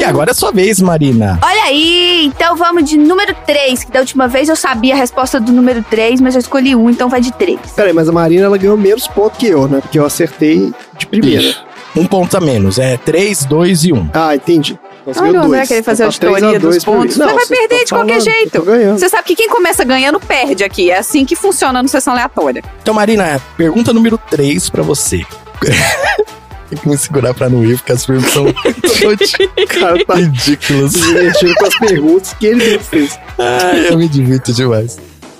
E 0.00 0.04
agora 0.04 0.30
é 0.30 0.34
sua 0.34 0.52
vez, 0.52 0.80
Marina. 0.80 1.38
Olha 1.42 1.64
aí, 1.64 2.26
então 2.26 2.56
vamos 2.56 2.88
de 2.88 2.96
número 2.96 3.34
3, 3.46 3.84
que 3.84 3.90
da 3.92 4.00
última 4.00 4.28
vez 4.28 4.48
eu 4.48 4.56
sabia 4.56 4.94
a 4.94 4.96
resposta 4.96 5.40
do 5.40 5.52
número 5.52 5.82
3, 5.82 6.20
mas 6.20 6.34
eu 6.34 6.40
escolhi 6.40 6.74
um, 6.74 6.88
então 6.90 7.08
vai 7.08 7.20
de 7.20 7.32
3. 7.32 7.58
Peraí, 7.74 7.92
mas 7.92 8.08
a 8.08 8.12
Marina 8.12 8.46
ela 8.46 8.58
ganhou 8.58 8.76
menos 8.76 9.06
ponto 9.06 9.36
que 9.36 9.46
eu, 9.46 9.66
né? 9.68 9.80
Porque 9.80 9.98
eu 9.98 10.04
acertei 10.06 10.72
de 10.98 11.06
primeira. 11.06 11.54
Um 11.96 12.06
ponto 12.06 12.36
a 12.36 12.40
menos. 12.40 12.78
É 12.78 12.96
3, 12.96 13.44
2 13.44 13.84
e 13.84 13.92
1. 13.92 14.10
Ah, 14.12 14.34
entendi. 14.34 14.78
Você 15.06 15.20
Olha 15.20 15.40
o 15.40 15.44
André 15.44 15.66
querer 15.66 15.82
fazer 15.82 16.04
a 16.04 16.06
tá 16.06 16.18
três 16.18 16.42
auditoria 16.42 16.58
dos 16.58 16.84
pontos. 16.84 17.16
Não, 17.16 17.34
vai 17.34 17.46
perder 17.46 17.84
de 17.84 17.90
qualquer 17.90 18.20
falando, 18.20 18.24
jeito. 18.24 18.50
tô 18.52 18.62
ganhando. 18.62 18.98
Você 18.98 19.08
sabe 19.08 19.24
que 19.24 19.36
quem 19.36 19.48
começa 19.48 19.84
ganhando 19.84 20.18
perde 20.18 20.64
aqui. 20.64 20.90
É 20.90 20.98
assim 20.98 21.26
que 21.26 21.36
funciona 21.36 21.82
no 21.82 21.88
sessão 21.88 22.14
aleatória. 22.14 22.62
Então, 22.80 22.94
Marina, 22.94 23.40
pergunta 23.56 23.92
número 23.92 24.16
3 24.16 24.70
pra 24.70 24.82
você. 24.82 25.24
Tem 26.70 26.78
que 26.78 26.88
me 26.88 26.96
segurar 26.96 27.34
pra 27.34 27.50
não 27.50 27.62
ir, 27.62 27.76
porque 27.76 27.92
as 27.92 28.06
perguntas 28.06 28.32
são 28.32 28.46
cara 29.68 30.04
tá 30.06 30.14
ridículas. 30.14 30.92
divertindo 30.96 31.54
com 31.56 31.66
as 31.66 31.78
perguntas 31.78 32.32
que 32.32 32.46
ele 32.46 32.78
fez. 32.78 33.18
Ai, 33.38 33.88
eu 33.90 33.98
me 33.98 34.08
divirto 34.08 34.52
demais. 34.52 34.98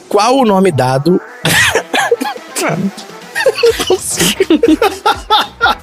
Qual 0.08 0.36
o 0.36 0.44
nome 0.44 0.70
dado. 0.70 1.18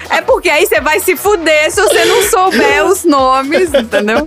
É 0.09 0.21
porque 0.21 0.49
aí 0.49 0.65
você 0.65 0.81
vai 0.81 0.99
se 0.99 1.15
fuder 1.15 1.71
se 1.71 1.81
você 1.81 2.05
não 2.05 2.21
souber 2.23 2.85
os 2.91 3.03
nomes, 3.05 3.73
entendeu? 3.73 4.25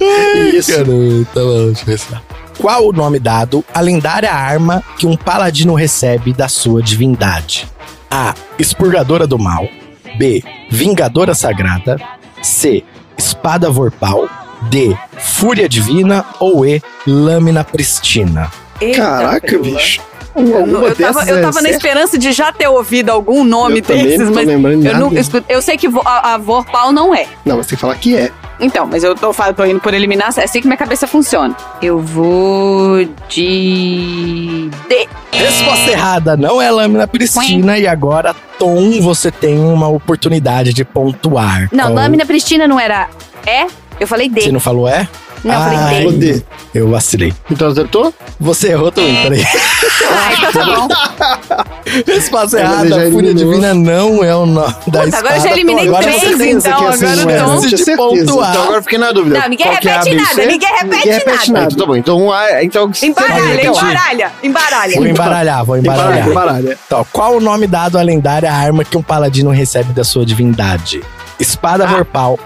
Isso. 0.53 0.73
Caramba, 0.73 1.27
tá 1.33 1.41
bom, 1.41 1.73
deixa 1.85 2.07
eu. 2.13 2.35
Qual 2.59 2.89
o 2.89 2.93
nome 2.93 3.19
dado 3.19 3.65
à 3.75 3.81
lendária 3.81 4.33
arma 4.33 4.83
que 4.97 5.07
um 5.07 5.17
paladino 5.17 5.75
recebe 5.75 6.33
da 6.33 6.49
sua 6.49 6.83
divindade? 6.83 7.69
A. 8.11 8.35
Expurgadora 8.59 9.27
do 9.27 9.39
Mal. 9.39 9.69
B. 10.17 10.43
Vingadora 10.71 11.35
Sagrada. 11.35 11.97
C. 12.43 12.85
Espada 13.19 13.71
Vorpal. 13.71 14.29
D. 14.71 14.97
Fúria 15.19 15.69
Divina. 15.69 16.25
Ou 16.39 16.65
E. 16.65 16.81
Lâmina 17.07 17.65
Pristina. 17.65 18.51
Eita, 18.81 18.99
Caraca, 18.99 19.59
bicho. 19.59 20.01
Eu, 20.37 20.57
Alguma 20.59 20.89
eu 20.89 20.97
tava, 20.97 21.23
é 21.23 21.41
tava 21.41 21.63
na 21.63 21.71
esperança 21.71 22.19
de 22.19 22.33
já 22.33 22.53
ter 22.53 22.67
ouvido 22.69 23.11
algum 23.11 23.45
nome 23.45 23.79
Eu 23.79 23.83
desses, 23.83 24.19
não 24.19 24.27
tô 24.29 24.35
mas 24.35 24.47
lembrando 24.49 24.85
eu, 24.85 24.93
nada. 24.93 24.99
não, 24.99 25.13
eu, 25.49 25.63
sei 25.63 25.77
que 25.77 25.89
vo- 25.89 26.03
a, 26.05 26.35
a 26.35 26.39
Vorpal 26.39 26.93
não 26.93 27.15
é. 27.15 27.27
Não, 27.45 27.57
mas 27.59 27.67
tem 27.67 27.77
que 27.77 27.81
falar 27.81 27.95
que 27.97 28.17
é. 28.17 28.31
Então, 28.61 28.87
mas 28.87 29.03
eu 29.03 29.15
tô, 29.17 29.33
tô 29.57 29.65
indo 29.65 29.81
por 29.81 29.93
eliminação. 29.95 30.41
É 30.41 30.45
assim 30.45 30.61
que 30.61 30.67
minha 30.67 30.77
cabeça 30.77 31.07
funciona. 31.07 31.57
Eu 31.83 31.99
vou 31.99 33.05
de. 33.29 34.71
D. 34.89 35.09
Resposta 35.33 35.91
errada, 35.91 36.37
não 36.37 36.61
é 36.63 36.71
lâmina 36.71 37.07
pristina. 37.07 37.79
E 37.79 37.87
agora, 37.87 38.35
Tom, 38.59 39.01
você 39.01 39.31
tem 39.31 39.59
uma 39.59 39.89
oportunidade 39.89 40.73
de 40.73 40.85
pontuar. 40.85 41.69
Não, 41.73 41.85
Qual- 41.87 41.95
lâmina 41.95 42.25
pristina 42.25 42.67
não 42.69 42.79
era 42.79 43.09
E? 43.47 43.67
Eu 44.01 44.07
falei 44.09 44.29
D. 44.29 44.41
Você 44.43 44.53
não 44.53 44.61
falou 44.61 44.89
é? 44.89 45.09
Não, 45.45 45.53
eu 45.55 45.61
falei 45.61 45.79
Ai, 45.79 45.95
D. 45.95 45.97
Falou 46.05 46.13
D. 46.13 46.43
Eu 46.75 46.91
vacilei. 46.91 47.35
Então 47.51 47.69
acertou? 47.69 48.15
Você 48.41 48.69
errou 48.69 48.91
também, 48.91 49.15
peraí. 49.23 49.45
Ah, 49.47 50.33
então 50.49 50.89
tá 50.89 51.39
bom. 51.47 51.63
Resposta 52.07 52.59
É, 52.59 52.63
errada, 52.63 53.11
Fúria. 53.11 53.35
Divina 53.35 53.75
não 53.75 54.25
é 54.25 54.35
o 54.35 54.47
nome 54.47 54.67
da 54.67 54.73
Puta, 54.81 55.05
espada. 55.05 55.19
agora 55.19 55.37
eu 55.37 55.41
já 55.43 55.51
eliminei 55.53 55.87
Agora 55.89 56.03
três, 56.03 56.41
então. 56.41 56.89
essa 56.89 57.07
Agora 57.07 57.17
não 57.17 57.31
é. 57.31 57.39
eu 57.41 57.45
tô. 57.45 57.51
chance 57.63 57.75
de 57.77 57.97
pontuar. 57.97 58.17
Então 58.51 58.63
agora 58.63 58.79
eu 58.79 58.83
fiquei 58.83 58.99
na 58.99 59.13
dúvida. 59.13 59.39
Não, 59.41 59.49
ninguém 59.49 59.67
é 59.67 59.71
repete 59.71 60.09
e 60.11 60.15
nada, 60.17 60.35
ninguém 60.47 60.69
repete 60.69 60.85
Ninguém 60.97 61.13
repete 61.13 61.53
nada. 61.53 61.61
nada. 61.61 61.73
Então 61.73 61.77
tá 61.77 61.87
bom. 61.87 61.97
Então, 61.97 62.33
ah, 62.33 62.65
então 62.65 62.91
Embaralha, 63.03 63.55
Então, 63.61 63.73
embaralha, 63.75 64.33
embaralha. 64.43 64.95
Vou 64.97 65.07
embaralhar, 65.07 65.65
vou 65.65 65.77
embaralhar. 65.77 66.09
Embaralha, 66.29 66.31
embaralha. 66.31 66.79
Então, 66.87 67.07
qual 67.13 67.37
o 67.37 67.41
nome 67.41 67.67
dado 67.67 67.99
à 67.99 68.03
lendária 68.03 68.53
arma 68.53 68.85
que 68.85 68.97
um 68.97 69.03
paladino 69.03 69.51
recebe 69.51 69.93
da 69.93 70.05
sua 70.05 70.25
divindade? 70.25 71.03
Espada 71.39 71.87
Vorpal, 71.87 72.39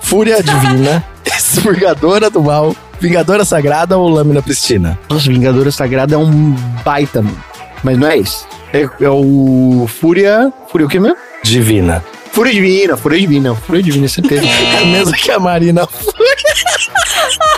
Fúria 0.00 0.42
Divina, 0.42 1.04
Expurgadora 1.56 2.30
do 2.30 2.42
Mal, 2.42 2.74
Vingadora 2.98 3.44
Sagrada 3.44 3.98
ou 3.98 4.08
Lâmina 4.08 4.40
Pristina? 4.40 4.98
Nossa, 5.08 5.28
Vingadora 5.28 5.70
Sagrada 5.70 6.14
é 6.14 6.18
um 6.18 6.54
baita, 6.84 7.20
mano. 7.20 7.44
Mas 7.84 7.98
não 7.98 8.08
é 8.08 8.16
isso. 8.16 8.46
É, 8.72 8.88
é 9.00 9.10
o 9.10 9.86
Fúria. 9.86 10.52
Fúria 10.68 10.86
o 10.86 10.88
quê 10.88 10.98
mesmo? 10.98 11.16
Divina. 11.42 12.02
Fúria 12.32 12.52
Divina, 12.52 12.96
Fúria 12.96 13.20
Divina. 13.20 13.54
Fúria 13.54 13.82
Divina, 13.82 14.08
certeza. 14.08 14.42
É 14.48 14.82
a 14.82 14.86
mesma 14.86 15.12
que 15.14 15.30
a 15.30 15.38
Marina. 15.38 15.86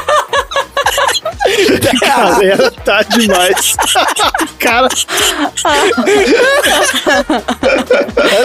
Galera, 2.01 2.71
tá 2.85 3.03
demais. 3.03 3.77
Cara, 4.59 4.89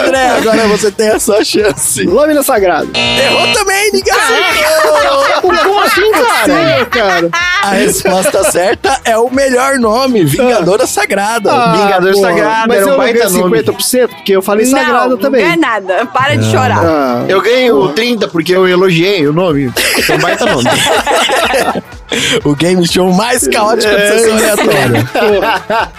André, 0.04 0.26
agora 0.30 0.68
você 0.68 0.90
tem 0.90 1.08
a 1.08 1.18
sua 1.18 1.44
chance. 1.44 2.04
lâmina 2.04 2.42
sagrada. 2.42 2.88
Errou 2.94 3.52
também, 3.52 3.90
ninguém 3.92 4.12
acertou! 4.12 5.40
Como 5.40 5.80
assim, 5.80 6.10
cara? 6.12 6.86
cara. 6.86 7.30
A 7.62 7.70
resposta 7.70 8.50
certa 8.50 9.00
é 9.04 9.16
o 9.16 9.30
melhor 9.30 9.78
nome, 9.78 10.24
Vingadora 10.24 10.86
Sagrada. 10.86 11.50
Vingador 11.72 12.12
porra, 12.12 12.28
Sagrado, 12.28 12.68
Mas 12.68 12.76
era 12.76 12.86
um 12.86 12.88
eu 12.88 12.90
não 12.92 12.98
baita 12.98 13.18
ganhei 13.26 13.42
nome. 13.42 13.62
50%, 13.62 14.08
porque 14.08 14.32
eu 14.32 14.42
falei 14.42 14.66
sagrada 14.66 15.08
não, 15.08 15.16
também. 15.16 15.44
Não 15.44 15.52
é 15.52 15.56
nada. 15.56 16.06
Para 16.06 16.36
de 16.36 16.50
chorar. 16.50 16.80
Ah, 16.82 17.24
Eu 17.28 17.40
ganho 17.40 17.88
30 17.88 18.28
porque 18.28 18.54
eu 18.54 18.66
elogiei 18.68 19.26
o 19.26 19.32
nome. 19.32 19.72
É 20.08 20.12
um 20.12 20.18
baita 20.18 20.46
nome. 20.46 20.64
O 22.44 22.56
game 22.56 22.84
show 22.88 22.99
mais 23.12 23.46
caótico 23.48 23.94
de 23.94 24.08
sessão 24.08 24.34
aleatória. 24.36 25.10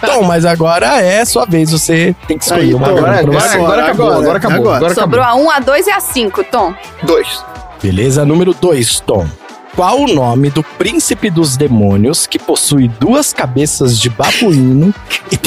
Tom, 0.04 0.22
mas 0.24 0.44
agora 0.44 1.00
é 1.02 1.24
sua 1.24 1.44
vez, 1.44 1.70
você 1.70 2.14
tem 2.26 2.38
que 2.38 2.44
escolher 2.44 2.62
Aí, 2.62 2.74
uma 2.74 2.88
Tom, 2.88 2.98
agora 2.98 3.18
agora, 3.20 3.52
agora 3.54 3.82
acabou, 3.82 4.06
agora, 4.06 4.20
agora 4.22 4.38
acabou. 4.38 4.58
agora. 4.60 4.76
Agora 4.76 4.94
Sobrou 4.94 5.22
acabou. 5.24 5.42
a 5.42 5.44
1, 5.44 5.50
a 5.50 5.60
2 5.60 5.86
e 5.86 5.90
a 5.90 6.00
5, 6.00 6.44
Tom. 6.44 6.74
Dois. 7.02 7.44
Beleza, 7.82 8.24
número 8.24 8.54
2, 8.54 9.00
Tom. 9.00 9.26
Qual 9.74 10.00
o 10.00 10.06
nome 10.06 10.50
do 10.50 10.62
príncipe 10.62 11.30
dos 11.30 11.56
demônios 11.56 12.26
que 12.26 12.38
possui 12.38 12.88
duas 12.88 13.32
cabeças 13.32 13.98
de 13.98 14.10
babuíno 14.10 14.94
e 15.30 15.38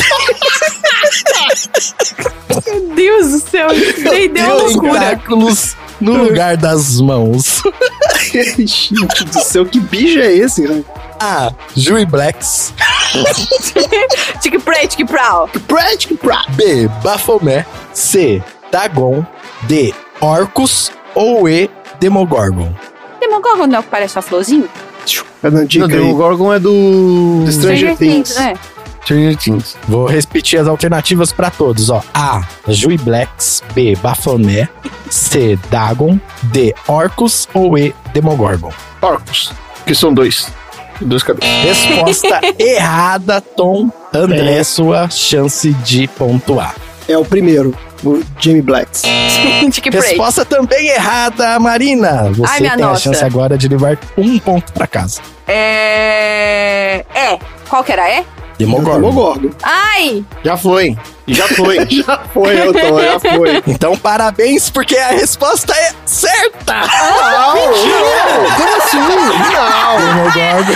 Meu 2.66 2.96
Deus 2.96 3.32
do 3.32 3.40
céu, 3.40 3.68
dei 4.10 4.28
deu 4.30 4.58
loucura. 4.58 4.94
tentáculos 5.00 5.76
no 6.00 6.24
lugar 6.24 6.58
das 6.58 7.00
mãos? 7.00 7.62
Gente 8.32 8.94
do 9.26 9.40
céu, 9.42 9.66
que 9.66 9.80
bicho 9.80 10.20
é 10.20 10.32
esse, 10.34 10.64
cara? 10.64 10.84
A. 11.20 11.54
Jui 11.76 12.06
Blacks. 12.06 12.74
Tique 14.42 14.60
pray, 14.60 14.88
tique 14.88 15.06
prow. 15.06 15.48
Prático, 15.68 16.18
pra. 16.18 16.44
B. 16.50 16.90
Baphomet. 17.02 17.66
C. 17.94 18.44
Dagon. 18.72 19.26
D. 19.64 19.94
Orcus. 20.20 20.92
Ou 21.14 21.48
E. 21.48 21.70
Demogorgon. 22.00 22.74
Demogorgon 23.22 23.68
não 23.68 23.78
é 23.78 23.80
o 23.80 23.84
que 23.84 23.90
parece 23.90 24.18
uma 24.18 24.22
florzinha? 24.22 24.68
Tá 25.42 25.50
dando 25.50 25.60
Não, 25.60 25.66
dica 25.66 25.86
o 25.88 26.06
aí. 26.08 26.14
Gorgon 26.14 26.54
é 26.54 26.60
do. 26.60 27.44
Do 27.46 27.52
Stranger 27.52 27.96
Things. 27.96 28.36
né? 28.36 28.56
Stranger 29.06 29.38
Things. 29.38 29.78
Vou 29.88 30.08
repetir 30.08 30.60
as 30.60 30.68
alternativas 30.68 31.32
pra 31.32 31.52
todos, 31.52 31.90
ó. 31.92 32.02
A. 32.14 32.42
Jui 32.68 32.98
Blacks. 32.98 33.62
B. 33.76 33.96
Baphomet. 34.02 34.68
C. 35.10 35.58
Dagon. 35.70 36.20
D. 36.44 36.74
Orcus. 36.88 37.48
Ou 37.54 37.78
E. 37.78 37.94
Demogorgon. 38.14 38.72
Orcos. 39.02 39.54
Que 39.86 39.94
são 39.94 40.12
dois. 40.14 40.52
Dois 41.00 41.22
cabeças. 41.22 41.50
Resposta 41.64 42.42
errada, 42.58 43.40
Tom. 43.40 43.92
André, 44.14 44.64
sua 44.64 45.08
chance 45.10 45.72
de 45.74 46.08
pontuar. 46.08 46.74
É 47.08 47.16
o 47.18 47.24
primeiro, 47.24 47.78
o 48.04 48.24
Jamie 48.40 48.62
Blacks. 48.64 49.04
Resposta 49.94 50.44
também 50.44 50.88
errada, 50.88 51.60
Marina. 51.60 52.32
Você 52.32 52.52
Ai, 52.54 52.60
tem 52.62 52.70
a 52.70 52.78
nossa. 52.78 53.02
chance 53.02 53.24
agora 53.24 53.58
de 53.58 53.68
levar 53.68 54.00
um 54.18 54.40
ponto 54.40 54.74
pra 54.74 54.88
casa. 54.88 55.22
É. 55.48 57.06
É. 57.14 57.38
Qual 57.70 57.84
que 57.84 57.92
era? 57.92 58.10
É? 58.10 58.24
Demogorgon. 58.58 59.10
Demogorgon. 59.10 59.50
Ai! 59.64 60.24
Já 60.44 60.56
foi. 60.58 60.98
Já 61.28 61.48
foi. 61.48 61.78
Já 61.90 62.20
foi, 62.34 62.60
eu 62.68 62.72
tô, 62.72 63.02
já 63.02 63.20
foi. 63.20 63.64
Então, 63.68 63.98
parabéns, 63.98 64.70
porque 64.70 64.96
a 64.96 65.08
resposta 65.08 65.74
é 65.74 65.92
certa! 66.06 66.74
Como 68.58 68.76
assim? 68.78 68.98
Não. 68.98 69.98
Demogorgon. 69.98 70.74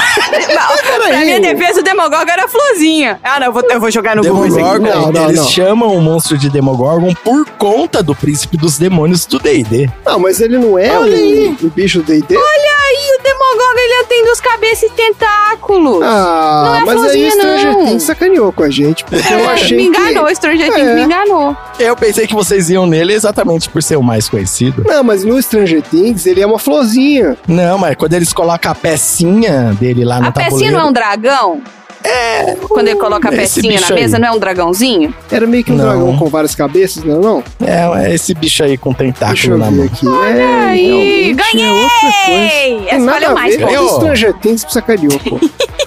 Na 1.12 1.18
minha 1.20 1.40
defesa, 1.40 1.82
o 1.82 1.84
Demogorgon 1.84 2.32
era 2.32 2.48
florzinha. 2.48 3.20
Ah, 3.24 3.40
não, 3.40 3.48
eu 3.48 3.54
vou, 3.54 3.64
eu 3.70 3.80
vou 3.80 3.92
jogar 3.92 4.16
no. 4.16 4.22
Demogorgon, 4.24 4.80
Não, 4.88 5.12
não, 5.12 5.26
eles 5.26 5.40
não. 5.40 5.48
chamam 5.48 5.96
o 5.96 6.02
monstro 6.02 6.38
de 6.38 6.50
Demogorgon 6.50 7.14
por 7.24 7.46
conta 7.52 8.02
do 8.02 8.16
príncipe 8.16 8.58
dos 8.58 8.78
demônios 8.78 9.26
do 9.26 9.38
D&D. 9.40 9.90
Não, 10.06 10.20
mas 10.20 10.40
ele 10.42 10.58
não 10.58 10.78
é 10.80 10.98
o, 10.98 11.04
o 11.04 11.70
bicho 11.70 12.00
do 12.00 12.06
D&D? 12.06 12.36
Olha 12.36 12.44
aí, 12.88 13.18
o 13.20 13.24
Demogorgon 13.24 13.80
ele 13.80 14.04
tem 14.06 14.26
duas 14.26 14.42
cabeças 14.42 14.84
e 14.90 14.94
tentáculos. 14.94 16.02
Ah, 16.04 16.64
Não 16.66 16.76
é 16.76 16.86
mas 16.86 16.94
florzinha, 17.00 17.36
não. 17.36 17.69
Things 17.76 18.04
sacaneou 18.04 18.52
com 18.52 18.64
a 18.64 18.70
gente, 18.70 19.04
porque 19.06 19.34
eu 19.34 19.50
achei 19.50 19.78
me 19.78 19.84
enganou, 19.88 20.26
que... 20.26 20.36
Stranger 20.36 20.74
Things 20.74 20.88
É. 20.88 20.96
me 20.96 21.02
enganou. 21.04 21.58
Eu 21.80 21.96
pensei 21.96 22.28
que 22.28 22.34
vocês 22.34 22.70
iam 22.70 22.86
nele 22.86 23.14
exatamente 23.14 23.70
por 23.70 23.82
ser 23.84 23.96
o 23.98 24.04
mais 24.04 24.28
conhecido. 24.30 24.84
Não, 24.88 25.04
mas 25.04 25.24
no 25.24 25.42
Stranger 25.42 25.82
Things 25.82 26.26
ele 26.26 26.42
é 26.42 26.46
uma 26.46 26.60
florzinha. 26.60 27.38
Não, 27.48 27.78
mas 27.78 27.96
quando 27.96 28.14
eles 28.14 28.34
colocam 28.34 28.72
a 28.72 28.76
pecinha 28.76 29.76
dele 29.80 30.04
lá 30.06 30.20
no 30.20 30.28
A 30.28 30.32
pecinha 30.32 30.50
tabuleiro... 30.50 30.78
não 30.78 30.86
é 30.86 30.90
um 30.90 30.94
dragão? 30.94 31.62
É. 32.04 32.56
Quando 32.70 32.88
ele 32.88 33.00
coloca 33.00 33.28
a 33.28 33.32
pecinha 33.32 33.74
na 33.74 33.80
bicho 33.80 33.94
aí. 33.94 34.00
mesa, 34.02 34.18
não 34.20 34.28
é 34.30 34.32
um 34.32 34.40
dragãozinho? 34.40 35.14
Era 35.30 35.46
meio 35.46 35.64
que 35.64 35.72
um 35.72 35.76
Não. 35.76 35.86
dragão 35.86 36.18
com 36.18 36.28
várias 36.28 36.56
cabeças, 36.56 37.04
não 37.04 37.16
é 37.16 37.20
não? 37.20 37.44
É, 37.66 38.06
é 38.10 38.16
esse 38.16 38.34
bicho 38.34 38.64
aí 38.64 38.78
com 38.78 38.94
tentáculo 38.94 39.58
na 39.58 39.70
mão. 39.70 39.86
aqui. 39.86 40.08
é, 40.08 40.46
Aí, 40.70 41.32
é 41.32 41.36
coisa. 41.36 41.52
ganhei! 41.52 42.90
A 42.92 43.00
mais, 43.34 43.58
pô. 43.58 43.96
Stranger 43.98 44.34
Things 44.40 44.64
me 44.66 44.72
sacaneou, 44.72 45.20
pô. 45.20 45.40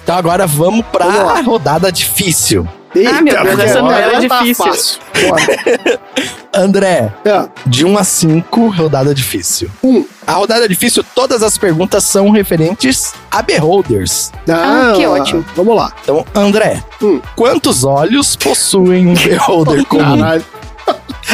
Então 0.02 0.16
agora 0.16 0.46
vamos 0.46 0.84
pra 0.92 1.06
Vamos 1.06 1.46
rodada 1.46 1.90
difícil. 1.90 2.66
Ah, 3.06 3.22
meu 3.22 3.42
Deus, 3.42 3.58
essa 3.60 3.80
não 3.80 3.88
agora 3.88 4.16
era 4.16 4.28
tá 4.28 4.42
difícil. 4.42 5.00
Bora. 5.28 6.00
André, 6.54 7.12
É, 7.24 7.48
de 7.66 7.84
1 7.86 7.96
a 7.98 8.04
5, 8.04 8.68
rodada 8.68 9.14
difícil. 9.14 9.70
Um. 9.82 10.04
A 10.26 10.32
rodada 10.34 10.68
difícil, 10.68 11.02
todas 11.14 11.42
as 11.42 11.56
perguntas 11.56 12.04
são 12.04 12.30
referentes 12.30 13.14
a 13.30 13.40
beholders. 13.42 14.30
Ah, 14.48 14.92
que 14.94 15.06
ótimo. 15.06 15.44
Vamos 15.56 15.74
lá. 15.74 15.92
Então, 16.02 16.24
André, 16.34 16.82
Hum. 17.02 17.20
quantos 17.34 17.82
olhos 17.84 18.36
possuem 18.36 19.06
um 19.06 19.14
beholder 19.14 19.84
comum? 19.88 20.18
Caralho. 20.18 20.44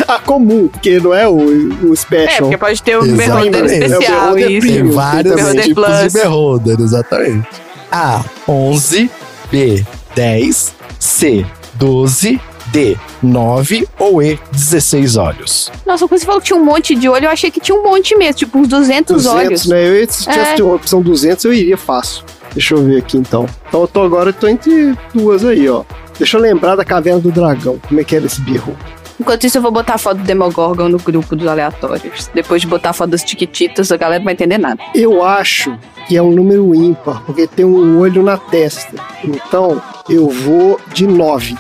Ah, 0.06 0.18
comum, 0.20 0.68
porque 0.68 1.00
não 1.00 1.12
é 1.12 1.26
o, 1.26 1.34
o 1.34 1.92
É, 1.92 1.96
special. 1.96 2.38
porque 2.42 2.56
pode 2.58 2.82
ter 2.82 2.98
um 2.98 3.04
Exatamente. 3.04 3.50
beholder 3.50 3.60
É 3.60 3.64
o 3.64 3.66
especial, 3.98 4.20
beholder 4.34 4.50
isso. 4.52 4.66
Tem 4.68 4.90
vários 4.90 5.36
também. 5.36 5.62
tipos 5.62 5.84
Beholder 5.84 6.06
de 6.08 6.10
Plus. 6.10 6.22
beholder, 6.22 6.80
exatamente. 6.80 7.48
A, 7.90 8.24
11, 8.46 9.10
B, 9.50 9.84
10, 10.14 10.74
C, 10.98 11.44
12, 11.74 12.40
D, 12.66 12.96
9 13.22 13.88
ou 13.98 14.22
E, 14.22 14.38
16 14.52 15.16
olhos. 15.16 15.70
Nossa, 15.86 16.06
quando 16.06 16.20
você 16.20 16.26
falou 16.26 16.40
que 16.40 16.46
tinha 16.48 16.58
um 16.58 16.64
monte 16.64 16.94
de 16.94 17.08
olho, 17.08 17.24
eu 17.26 17.30
achei 17.30 17.50
que 17.50 17.60
tinha 17.60 17.76
um 17.78 17.82
monte 17.82 18.16
mesmo, 18.16 18.34
tipo 18.34 18.58
uns 18.58 18.68
200, 18.68 19.22
200, 19.24 19.26
olhos. 19.46 19.66
né? 19.66 19.88
Eu, 20.02 20.10
se 20.10 20.24
tivesse 20.24 20.60
É. 20.60 20.64
uma 20.64 20.74
opção 20.74 21.00
200, 21.00 21.44
eu 21.44 21.52
iria 21.52 21.76
fácil. 21.78 22.24
Deixa 22.52 22.74
eu 22.74 22.82
ver 22.84 22.98
aqui, 22.98 23.16
então. 23.16 23.46
Então 23.68 23.82
eu 23.82 23.88
tô 23.88 24.02
agora, 24.02 24.30
eu 24.30 24.34
tô 24.34 24.48
entre 24.48 24.96
duas 25.14 25.44
aí, 25.44 25.68
ó. 25.68 25.82
Deixa 26.18 26.36
eu 26.36 26.40
lembrar 26.40 26.74
da 26.76 26.84
Caverna 26.84 27.20
do 27.20 27.30
Dragão. 27.30 27.78
Como 27.86 28.00
é 28.00 28.04
que 28.04 28.16
era 28.16 28.26
esse 28.26 28.40
birro? 28.40 28.76
Enquanto 29.20 29.44
isso, 29.44 29.58
eu 29.58 29.62
vou 29.62 29.70
botar 29.72 29.94
a 29.94 29.98
foto 29.98 30.18
do 30.18 30.24
Demogorgon 30.24 30.88
no 30.88 30.98
grupo 30.98 31.34
dos 31.34 31.46
aleatórios. 31.46 32.30
Depois 32.32 32.60
de 32.62 32.68
botar 32.68 32.90
a 32.90 32.92
foto 32.92 33.10
dos 33.10 33.22
Tiquititas, 33.24 33.90
a 33.90 33.96
galera 33.96 34.20
não 34.20 34.24
vai 34.24 34.34
entender 34.34 34.58
nada. 34.58 34.80
Eu 34.94 35.24
acho 35.24 35.76
que 36.06 36.16
é 36.16 36.22
um 36.22 36.30
número 36.30 36.74
ímpar, 36.74 37.22
porque 37.26 37.46
tem 37.46 37.64
um 37.64 37.98
olho 37.98 38.22
na 38.22 38.36
testa. 38.36 38.94
Então, 39.24 39.82
eu 40.08 40.28
vou 40.28 40.80
de 40.94 41.06
9. 41.06 41.56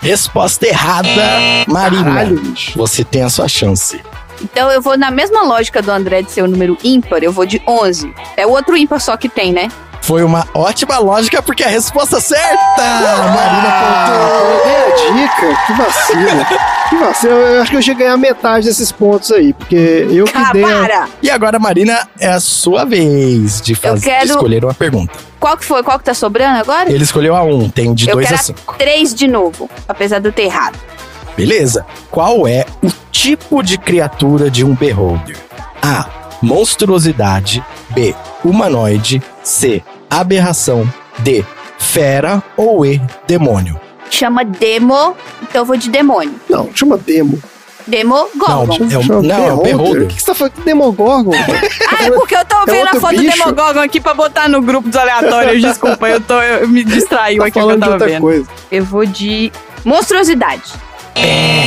Resposta 0.00 0.66
errada, 0.66 1.08
Marina. 1.66 2.04
Caralho, 2.04 2.38
bicho. 2.40 2.78
Você 2.78 3.02
tem 3.04 3.22
a 3.22 3.28
sua 3.28 3.48
chance. 3.48 4.00
Então 4.40 4.70
eu 4.70 4.80
vou 4.80 4.96
na 4.96 5.10
mesma 5.10 5.42
lógica 5.42 5.82
do 5.82 5.90
André 5.90 6.22
de 6.22 6.30
ser 6.30 6.42
o 6.42 6.46
número 6.46 6.78
ímpar, 6.84 7.24
eu 7.24 7.32
vou 7.32 7.44
de 7.44 7.60
11. 7.66 8.14
É 8.36 8.46
o 8.46 8.50
outro 8.50 8.76
ímpar 8.76 9.00
só 9.00 9.16
que 9.16 9.28
tem, 9.28 9.52
né? 9.52 9.68
Foi 10.00 10.22
uma 10.22 10.46
ótima 10.54 10.96
lógica, 10.98 11.42
porque 11.42 11.64
é 11.64 11.66
a 11.66 11.70
resposta 11.70 12.20
certa! 12.20 12.82
Marina 13.34 13.68
Ah, 13.68 14.40
eu 14.42 14.64
dei 14.64 14.76
a 14.76 15.26
dica. 15.26 15.66
Que 15.66 15.72
vacina. 15.72 16.46
Que. 16.88 17.26
Eu 17.26 17.62
acho 17.62 17.70
que 17.70 17.76
eu 17.76 17.82
cheguei 17.82 18.06
a 18.06 18.10
ganhar 18.10 18.16
metade 18.16 18.66
desses 18.66 18.90
pontos 18.90 19.30
aí, 19.30 19.52
porque 19.52 20.06
eu 20.10 20.24
que 20.24 20.36
Ah, 20.36 20.52
dei. 20.52 20.64
a- 20.64 20.66
para! 20.68 21.08
E 21.22 21.30
agora, 21.30 21.58
Marina, 21.58 22.08
é 22.18 22.28
a 22.28 22.40
sua 22.40 22.84
vez 22.84 23.60
de, 23.60 23.74
fazer, 23.74 24.04
quero- 24.04 24.24
de 24.26 24.30
escolher 24.32 24.64
uma 24.64 24.74
pergunta. 24.74 25.12
Qual 25.38 25.56
que 25.56 25.64
foi? 25.64 25.82
Qual 25.82 25.98
que 25.98 26.04
tá 26.04 26.14
sobrando 26.14 26.58
agora? 26.58 26.90
Ele 26.90 27.04
escolheu 27.04 27.34
a 27.36 27.42
1, 27.42 27.68
tem 27.70 27.94
de 27.94 28.08
eu 28.08 28.14
2 28.14 28.26
a 28.26 28.30
quero 28.30 28.42
5. 28.42 28.72
a 28.74 28.76
3 28.76 29.14
de 29.14 29.26
novo, 29.28 29.68
apesar 29.86 30.18
de 30.18 30.28
eu 30.28 30.32
ter 30.32 30.42
errado. 30.44 30.78
Beleza. 31.36 31.86
Qual 32.10 32.48
é 32.48 32.64
o 32.82 32.90
tipo 33.12 33.62
de 33.62 33.78
criatura 33.78 34.50
de 34.50 34.64
um 34.64 34.74
beholder? 34.74 35.36
A. 35.80 36.06
Monstruosidade. 36.42 37.64
B. 37.90 38.14
Humanoide. 38.44 39.22
C. 39.42 39.82
Aberração. 40.10 40.88
D. 41.18 41.44
Fera. 41.78 42.42
Ou 42.56 42.84
E. 42.84 43.00
Demônio. 43.26 43.78
Chama 44.10 44.44
Demo, 44.44 45.14
então 45.42 45.62
eu 45.62 45.64
vou 45.64 45.76
de 45.76 45.88
demônio. 45.90 46.34
Não, 46.48 46.70
chama 46.74 46.96
Demo. 46.98 47.40
Demogorgon. 47.86 48.78
Não, 48.84 48.90
é 48.92 48.98
o, 48.98 49.22
não, 49.22 49.34
é 49.48 49.52
o 49.52 49.58
O 49.60 49.62
beholder. 49.62 50.06
que, 50.08 50.14
que 50.16 50.20
você 50.20 50.26
tá 50.26 50.34
falando? 50.34 50.52
Demogorgon? 50.64 51.32
Ah, 51.90 52.04
é 52.04 52.10
porque 52.10 52.36
eu 52.36 52.44
tô 52.44 52.64
vendo 52.66 52.86
a 52.86 53.00
foto 53.00 53.14
do 53.16 53.22
bicho? 53.22 53.38
Demogorgon 53.38 53.80
aqui 53.80 53.98
pra 54.00 54.12
botar 54.14 54.46
no 54.48 54.60
grupo 54.60 54.88
dos 54.88 54.96
aleatórios. 54.96 55.60
Desculpa, 55.62 56.06
eu, 56.08 56.20
tô, 56.20 56.38
eu 56.40 56.68
me 56.68 56.84
distraiu 56.84 57.38
tá 57.40 57.48
aqui 57.48 57.58
que 57.58 57.64
eu 57.64 57.78
tava 57.80 57.98
vendo. 57.98 58.20
coisa. 58.20 58.46
Eu 58.70 58.84
vou 58.84 59.06
de 59.06 59.50
monstruosidade. 59.84 60.74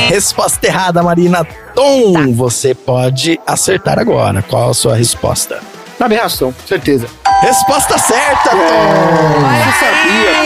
Resposta 0.08 0.66
errada, 0.66 1.02
Marina. 1.02 1.44
Tom, 1.74 2.32
você 2.34 2.74
pode 2.74 3.38
acertar 3.46 3.98
agora. 3.98 4.42
Qual 4.42 4.70
a 4.70 4.74
sua 4.74 4.94
resposta? 4.94 5.60
Aberração, 5.98 6.54
certeza. 6.66 7.06
Resposta 7.42 7.98
certa, 7.98 8.50
Tom! 8.50 8.56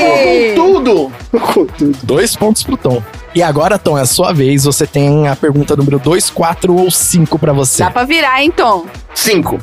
Ei! 0.02 0.54
Tudo! 0.54 1.12
Com 1.30 1.66
tudo. 1.66 1.98
Dois 2.02 2.34
pontos 2.34 2.62
pro 2.62 2.74
Tom. 2.74 3.02
E 3.34 3.42
agora, 3.42 3.78
Tom, 3.78 3.98
é 3.98 4.00
a 4.00 4.06
sua 4.06 4.32
vez. 4.32 4.64
Você 4.64 4.86
tem 4.86 5.28
a 5.28 5.36
pergunta 5.36 5.76
número 5.76 5.98
2, 5.98 6.30
4 6.30 6.74
ou 6.74 6.90
5 6.90 7.38
pra 7.38 7.52
você. 7.52 7.82
Dá 7.82 7.90
pra 7.90 8.04
virar, 8.04 8.42
hein, 8.42 8.50
Tom? 8.50 8.86
Cinco. 9.14 9.58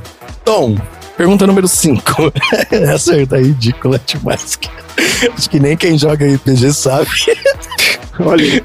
Tom, 0.46 0.78
pergunta 1.18 1.48
número 1.48 1.68
5. 1.68 2.32
Acerta 2.94 3.38
é 3.38 3.42
ridícula 3.42 4.00
demais. 4.06 4.60
Acho 5.36 5.50
que 5.50 5.60
nem 5.60 5.76
quem 5.76 5.98
joga 5.98 6.32
RPG 6.32 6.72
sabe. 6.72 7.10
Olha. 8.20 8.64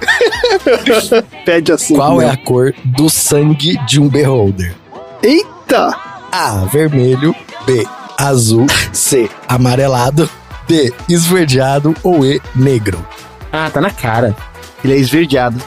Pede 1.47 1.73
assim. 1.73 1.95
Qual 1.95 2.21
é 2.21 2.27
né? 2.27 2.33
a 2.33 2.37
cor 2.37 2.75
do 2.85 3.09
sangue 3.09 3.79
de 3.87 3.99
um 3.99 4.11
beholder? 4.11 4.75
Eita! 5.23 5.97
A. 6.31 6.66
Vermelho. 6.71 7.35
B. 7.64 7.87
Azul. 8.19 8.66
C. 8.93 9.31
Amarelado. 9.49 10.29
D. 10.66 10.93
Esverdeado. 11.09 11.95
Ou 12.03 12.27
E. 12.27 12.43
Negro. 12.55 13.07
Ah, 13.53 13.71
tá 13.73 13.81
na 13.81 13.91
cara. 13.91 14.37
Ele 14.85 14.95
é 14.95 14.97
esverdeado. 14.97 15.62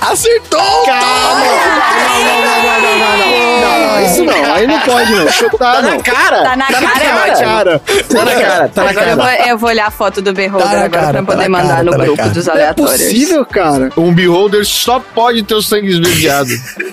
Acertou! 0.00 0.86
Não, 0.86 1.00
não, 3.18 3.25
isso 4.02 4.24
não. 4.24 4.54
Aí 4.54 4.66
não 4.66 4.80
pode, 4.80 5.12
não. 5.14 5.28
Chutar, 5.30 5.82
não. 5.82 6.00
cara! 6.00 6.42
Tá 6.42 6.56
na 6.56 6.66
cara, 6.66 7.04
é 7.04 7.30
ótimo. 7.30 7.46
Cara, 7.46 7.78
Tá 8.08 8.24
na 8.24 8.34
cara, 8.34 8.68
tá 8.68 8.84
na 8.84 8.90
Agora 8.90 9.10
eu 9.10 9.16
cara. 9.16 9.36
vou, 9.36 9.46
eu 9.48 9.58
vou 9.58 9.68
olhar 9.70 9.86
a 9.86 9.90
foto 9.90 10.22
do 10.22 10.32
Beholder 10.32 10.68
Tá 10.68 10.74
na 10.76 10.84
agora 10.84 10.90
cara, 10.90 11.12
pra 11.12 11.22
tá 11.22 11.26
poder 11.32 11.48
na 11.48 11.58
mandar 11.58 11.68
cara, 11.74 11.82
no 11.84 11.90
tá 11.92 11.98
na 11.98 12.04
grupo 12.04 12.16
cara. 12.18 12.30
dos 12.30 12.46
não 12.46 12.52
é 12.52 12.56
aleatórios. 12.56 12.92
possível, 13.02 13.46
cara. 13.46 13.90
Um 13.96 14.14
beholder 14.14 14.64
só 14.66 15.00
pode 15.00 15.42
ter 15.42 15.54
o 15.54 15.62
sangue 15.62 15.88
esverdeado. 15.88 16.50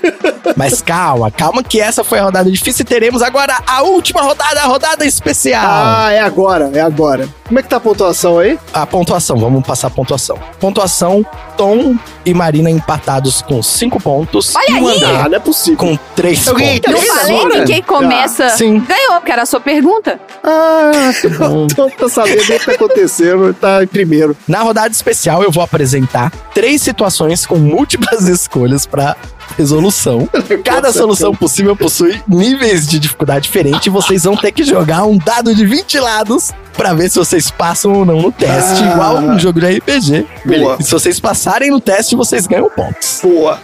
Mas 0.55 0.81
calma, 0.81 1.31
calma 1.31 1.63
que 1.63 1.79
essa 1.79 2.03
foi 2.03 2.19
a 2.19 2.23
rodada 2.23 2.49
difícil 2.51 2.83
e 2.83 2.85
teremos 2.85 3.21
agora 3.21 3.57
a 3.65 3.81
última 3.83 4.21
rodada, 4.21 4.61
a 4.61 4.65
rodada 4.65 5.05
especial. 5.05 5.63
Ah, 5.65 6.11
é 6.11 6.19
agora, 6.19 6.69
é 6.73 6.81
agora. 6.81 7.27
Como 7.47 7.59
é 7.59 7.63
que 7.63 7.69
tá 7.69 7.77
a 7.77 7.79
pontuação 7.79 8.39
aí? 8.39 8.57
A 8.73 8.85
pontuação, 8.85 9.37
vamos 9.37 9.65
passar 9.65 9.87
a 9.87 9.89
pontuação. 9.89 10.37
Pontuação, 10.59 11.25
Tom 11.55 11.95
e 12.25 12.33
Marina 12.33 12.69
empatados 12.69 13.41
com 13.41 13.61
5 13.61 13.99
pontos. 14.01 14.53
Olha 14.55 14.65
e 14.69 14.73
aí! 14.89 14.95
André 15.03 15.21
Ah, 15.25 15.29
não 15.29 15.35
é 15.35 15.39
possível. 15.39 15.77
com 15.77 15.97
3 16.15 16.47
Eu 16.47 16.55
ganhei 16.55 16.79
pontos. 16.79 16.92
Não 16.93 16.99
Três 16.99 17.13
falei 17.13 17.47
que 17.49 17.65
quem 17.65 17.81
começa 17.83 18.49
Sim. 18.49 18.79
ganhou, 18.79 19.15
porque 19.15 19.31
era 19.31 19.41
a 19.43 19.45
sua 19.45 19.59
pergunta. 19.59 20.19
Ah, 20.43 21.11
tá 21.97 22.09
sabendo 22.09 22.41
o 22.41 22.45
que 22.45 22.65
tá 22.65 22.71
acontecendo, 22.73 23.53
tá 23.53 23.83
em 23.83 23.87
primeiro. 23.87 24.35
Na 24.47 24.61
rodada 24.61 24.89
especial, 24.91 25.43
eu 25.43 25.51
vou 25.51 25.63
apresentar 25.63 26.31
três 26.53 26.81
situações 26.81 27.45
com 27.45 27.57
múltiplas 27.57 28.27
escolhas 28.29 28.85
para 28.85 29.15
resolução. 29.57 30.27
Cada 30.63 30.91
solução 30.91 31.33
possível 31.33 31.75
possui 31.75 32.21
níveis 32.27 32.87
de 32.87 32.99
dificuldade 32.99 33.43
diferente 33.43 33.87
e 33.87 33.89
vocês 33.89 34.23
vão 34.23 34.35
ter 34.35 34.51
que 34.51 34.63
jogar 34.63 35.05
um 35.05 35.17
dado 35.17 35.53
de 35.53 35.65
20 35.65 35.99
lados 35.99 36.51
para 36.75 36.93
ver 36.93 37.09
se 37.09 37.19
vocês 37.19 37.51
passam 37.51 37.93
ou 37.93 38.05
não 38.05 38.21
no 38.21 38.31
teste, 38.31 38.83
Ah. 38.83 38.91
igual 38.93 39.17
um 39.17 39.37
jogo 39.39 39.59
de 39.59 39.77
RPG. 39.77 40.25
Boa. 40.45 40.77
E 40.79 40.83
se 40.83 40.91
vocês 40.91 41.19
passarem 41.19 41.69
no 41.69 41.79
teste, 41.79 42.15
vocês 42.15 42.47
ganham 42.47 42.69
pontos. 42.69 43.19
Boa. 43.21 43.59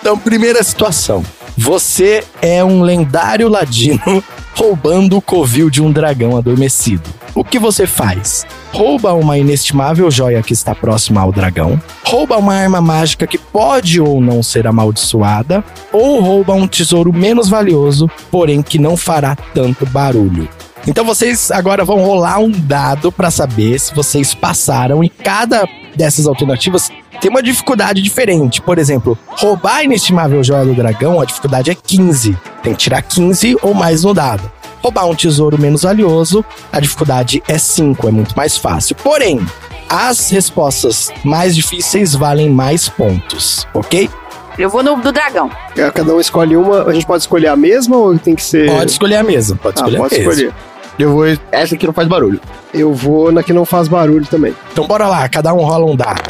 Então, 0.00 0.18
primeira 0.18 0.62
situação. 0.62 1.24
Você 1.56 2.24
é 2.40 2.64
um 2.64 2.82
lendário 2.82 3.48
ladino 3.48 4.24
roubando 4.56 5.16
o 5.16 5.22
covil 5.22 5.68
de 5.68 5.82
um 5.82 5.92
dragão 5.92 6.36
adormecido. 6.36 7.08
O 7.34 7.44
que 7.44 7.58
você 7.58 7.86
faz? 7.86 8.46
Rouba 8.72 9.12
uma 9.14 9.38
inestimável 9.38 10.10
joia 10.10 10.42
que 10.42 10.52
está 10.52 10.74
próxima 10.74 11.20
ao 11.20 11.32
dragão, 11.32 11.80
rouba 12.04 12.36
uma 12.36 12.54
arma 12.54 12.80
mágica 12.80 13.26
que 13.26 13.38
pode 13.38 14.00
ou 14.00 14.20
não 14.20 14.42
ser 14.42 14.66
amaldiçoada, 14.66 15.64
ou 15.92 16.20
rouba 16.20 16.54
um 16.54 16.66
tesouro 16.66 17.12
menos 17.12 17.48
valioso, 17.48 18.10
porém 18.30 18.62
que 18.62 18.78
não 18.78 18.96
fará 18.96 19.36
tanto 19.54 19.86
barulho. 19.86 20.48
Então 20.86 21.04
vocês 21.04 21.50
agora 21.50 21.84
vão 21.84 22.02
rolar 22.02 22.38
um 22.38 22.50
dado 22.50 23.12
para 23.12 23.30
saber 23.30 23.78
se 23.78 23.94
vocês 23.94 24.34
passaram 24.34 25.04
e 25.04 25.08
cada 25.08 25.66
dessas 25.96 26.26
alternativas 26.26 26.90
tem 27.20 27.30
uma 27.30 27.42
dificuldade 27.42 28.02
diferente. 28.02 28.60
Por 28.60 28.78
exemplo, 28.78 29.16
roubar 29.28 29.76
a 29.76 29.84
inestimável 29.84 30.42
joia 30.42 30.64
do 30.64 30.74
dragão, 30.74 31.20
a 31.20 31.24
dificuldade 31.24 31.70
é 31.70 31.74
15. 31.74 32.36
Tem 32.62 32.72
que 32.72 32.78
tirar 32.78 33.02
15 33.02 33.56
ou 33.62 33.74
mais 33.74 34.02
no 34.04 34.12
dado. 34.12 34.50
roubar 34.82 35.06
um 35.06 35.14
tesouro 35.14 35.56
menos 35.60 35.82
valioso, 35.82 36.44
a 36.72 36.80
dificuldade 36.80 37.40
é 37.46 37.56
5, 37.58 38.08
é 38.08 38.10
muito 38.10 38.36
mais 38.36 38.56
fácil. 38.56 38.96
Porém, 38.96 39.40
as 39.88 40.30
respostas 40.30 41.12
mais 41.24 41.54
difíceis 41.54 42.14
valem 42.14 42.50
mais 42.50 42.88
pontos, 42.88 43.66
ok? 43.72 44.10
Eu 44.58 44.68
vou 44.68 44.82
no 44.82 44.96
do 44.96 45.12
dragão. 45.12 45.50
É, 45.76 45.90
Cada 45.90 46.12
um 46.14 46.20
escolhe 46.20 46.56
uma. 46.56 46.82
A 46.84 46.92
gente 46.92 47.06
pode 47.06 47.22
escolher 47.22 47.46
a 47.48 47.56
mesma 47.56 47.96
ou 47.96 48.18
tem 48.18 48.34
que 48.34 48.42
ser. 48.44 48.68
Pode 48.70 48.90
escolher 48.90 49.16
a 49.16 49.22
mesma, 49.22 49.56
pode 49.56 49.76
Ah, 49.80 49.84
escolher 49.86 49.96
pode 49.98 50.14
a 50.14 50.18
mesma. 50.18 50.32
escolher. 50.32 50.54
Eu 50.98 51.12
vou. 51.12 51.26
Essa 51.50 51.74
aqui 51.74 51.86
não 51.86 51.92
faz 51.92 52.08
barulho. 52.08 52.40
Eu 52.72 52.92
vou 52.92 53.32
na 53.32 53.42
que 53.42 53.52
não 53.52 53.64
faz 53.64 53.88
barulho 53.88 54.26
também. 54.26 54.54
Então 54.72 54.86
bora 54.86 55.06
lá, 55.06 55.28
cada 55.28 55.52
um 55.52 55.58
rola 55.58 55.90
um 55.90 55.96
dado. 55.96 56.22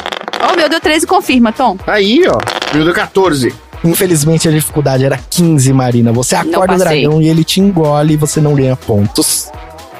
Oh, 0.51 0.57
meu, 0.57 0.69
deu 0.69 0.81
13 0.81 1.07
confirma, 1.07 1.53
Tom. 1.53 1.77
Aí, 1.87 2.23
ó. 2.27 2.39
Meu 2.75 2.85
deu 2.85 2.95
14. 2.95 3.55
Infelizmente 3.85 4.49
a 4.49 4.53
dificuldade 4.53 5.05
era 5.05 5.19
15, 5.31 5.73
Marina. 5.73 6.13
Você 6.13 6.37
acorda 6.37 6.75
o 6.75 6.79
dragão 6.79 7.21
e 7.21 7.29
ele 7.29 7.43
te 7.43 7.61
engole 7.61 8.15
e 8.15 8.17
você 8.17 8.41
não 8.41 8.55
ganha 8.55 8.77
pontos. 8.77 9.51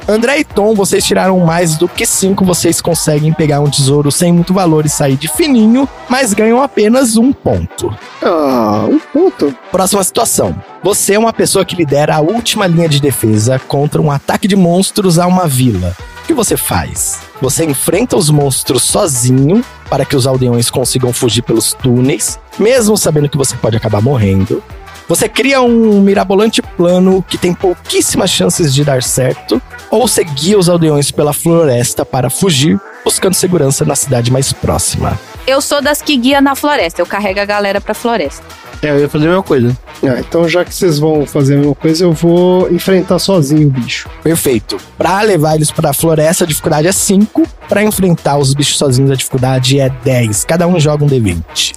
André 0.09 0.41
e 0.41 0.45
Tom, 0.45 0.75
vocês 0.75 1.05
tiraram 1.05 1.39
mais 1.41 1.77
do 1.77 1.89
que 1.89 2.05
5. 2.05 2.45
Vocês 2.45 2.81
conseguem 2.81 3.33
pegar 3.33 3.61
um 3.61 3.71
tesouro 3.71 4.11
sem 4.11 4.33
muito 4.33 4.53
valor 4.53 4.85
e 4.85 4.89
sair 4.89 5.17
de 5.17 5.29
fininho, 5.29 5.89
mas 6.09 6.35
ganham 6.35 6.61
apenas 6.61 7.17
um 7.17 7.33
ponto. 7.33 7.97
Ah, 8.21 8.85
um 8.89 8.99
ponto. 8.99 9.55
Próxima 9.71 10.03
situação. 10.03 10.55
Você 10.83 11.15
é 11.15 11.19
uma 11.19 11.33
pessoa 11.33 11.65
que 11.65 11.77
lidera 11.77 12.17
a 12.17 12.21
última 12.21 12.67
linha 12.67 12.89
de 12.89 13.01
defesa 13.01 13.59
contra 13.59 14.03
um 14.03 14.11
ataque 14.11 14.49
de 14.49 14.57
monstros 14.57 15.19
a 15.19 15.27
uma 15.27 15.47
vila. 15.47 15.97
O 16.23 16.27
que 16.27 16.35
você 16.35 16.57
faz? 16.57 17.21
Você 17.41 17.65
enfrenta 17.65 18.17
os 18.17 18.31
monstros 18.31 18.83
sozinho 18.83 19.65
para 19.89 20.05
que 20.05 20.17
os 20.17 20.27
aldeões 20.27 20.71
consigam 20.71 21.13
fugir 21.13 21.43
pelos 21.43 21.73
túneis, 21.73 22.39
mesmo 22.59 22.97
sabendo 22.97 23.29
que 23.29 23.37
você 23.37 23.57
pode 23.57 23.77
acabar 23.77 24.01
morrendo. 24.01 24.63
Você 25.09 25.29
cria 25.29 25.61
um 25.61 26.01
mirabolante 26.01 26.63
plano 26.63 27.25
que 27.29 27.37
tem 27.37 27.53
pouquíssimas 27.53 28.31
chances 28.31 28.73
de 28.73 28.85
dar 28.85 29.03
certo, 29.03 29.61
ou 29.93 30.09
você 30.09 30.25
guia 30.25 30.59
os 30.59 30.71
aldeões 30.71 31.11
pela 31.11 31.35
floresta 31.35 32.05
para 32.05 32.31
fugir, 32.31 32.81
buscando 33.05 33.35
segurança 33.35 33.85
na 33.85 33.95
cidade 33.95 34.33
mais 34.33 34.51
próxima. 34.51 35.21
Eu 35.47 35.61
sou 35.61 35.83
das 35.83 36.01
que 36.01 36.17
guia 36.17 36.41
na 36.41 36.57
floresta. 36.57 37.03
Eu 37.03 37.07
carrego 37.07 37.41
a 37.41 37.45
galera 37.45 37.79
pra 37.79 37.93
floresta. 37.93 38.43
É, 38.81 38.91
eu 38.91 39.01
ia 39.01 39.09
fazer 39.09 39.27
a 39.27 39.29
mesma 39.29 39.43
coisa. 39.43 39.77
Ah, 40.03 40.19
então 40.19 40.49
já 40.49 40.65
que 40.65 40.75
vocês 40.75 40.99
vão 40.99 41.27
fazer 41.27 41.55
a 41.55 41.59
mesma 41.59 41.75
coisa, 41.75 42.05
eu 42.05 42.13
vou 42.13 42.73
enfrentar 42.73 43.19
sozinho 43.19 43.69
o 43.69 43.71
bicho. 43.71 44.09
Perfeito. 44.23 44.79
Pra 44.97 45.21
levar 45.21 45.57
eles 45.57 45.71
pra 45.71 45.93
floresta, 45.93 46.45
a 46.45 46.47
dificuldade 46.47 46.89
é 46.89 46.93
5. 46.93 47.47
Pra 47.69 47.85
enfrentar 47.85 48.39
os 48.39 48.55
bichos 48.55 48.79
sozinhos, 48.79 49.11
a 49.11 49.15
dificuldade 49.15 49.79
é 49.79 49.89
10. 49.89 50.45
Cada 50.45 50.67
um 50.67 50.81
joga 50.81 51.05
um 51.05 51.09
D20. 51.09 51.75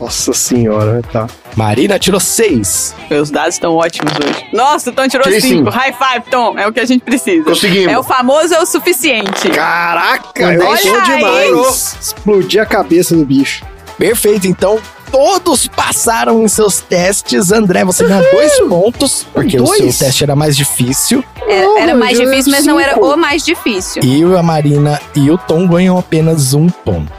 Nossa 0.00 0.32
senhora, 0.32 1.00
tá. 1.12 1.26
Marina 1.56 1.98
tirou 1.98 2.18
6. 2.18 2.94
Meus 3.10 3.30
dados 3.30 3.54
estão 3.54 3.74
ótimos 3.76 4.12
hoje. 4.12 4.46
Nossa, 4.52 4.90
o 4.90 4.92
Tom 4.92 5.06
tirou 5.06 5.24
Tirei 5.24 5.40
5. 5.40 5.54
cinco. 5.54 5.70
High 5.70 5.92
five, 5.92 6.30
Tom. 6.30 6.58
É 6.58 6.66
o 6.66 6.72
que 6.72 6.80
a 6.80 6.84
gente 6.84 7.04
precisa. 7.04 7.44
Conseguimos. 7.44 7.92
É 7.92 7.98
o 7.98 8.02
famoso 8.02 8.54
é 8.54 8.60
o 8.60 8.66
suficiente. 8.66 9.50
Caraca, 9.50 10.52
eu 10.52 11.02
demais. 11.02 11.96
Explodir 12.00 12.62
a 12.62 12.66
cabeça 12.66 13.14
do 13.14 13.24
bicho. 13.24 13.64
Perfeito, 13.98 14.46
então 14.46 14.80
todos 15.12 15.68
passaram 15.68 16.42
em 16.42 16.48
seus 16.48 16.80
testes. 16.80 17.52
André, 17.52 17.84
você 17.84 18.04
ganha 18.04 18.22
dois 18.32 18.58
pontos, 18.68 19.26
porque 19.32 19.60
o 19.60 19.64
Dois? 19.64 19.94
seu 19.94 20.06
teste 20.06 20.24
era 20.24 20.34
mais 20.34 20.56
difícil. 20.56 21.22
É, 21.46 21.82
era 21.82 21.94
Oh, 21.94 21.98
mais 21.98 22.18
eu 22.18 22.28
difícil, 22.28 22.50
mas 22.50 22.64
não 22.66 22.80
era 22.80 22.98
o 22.98 23.16
mais 23.16 23.44
difícil. 23.44 24.02
E 24.02 24.22
a 24.36 24.42
Marina 24.42 25.00
e 25.14 25.30
o 25.30 25.36
Tom 25.38 25.66
ganham 25.68 25.98
apenas 25.98 26.54
um 26.54 26.68
ponto. 26.68 27.12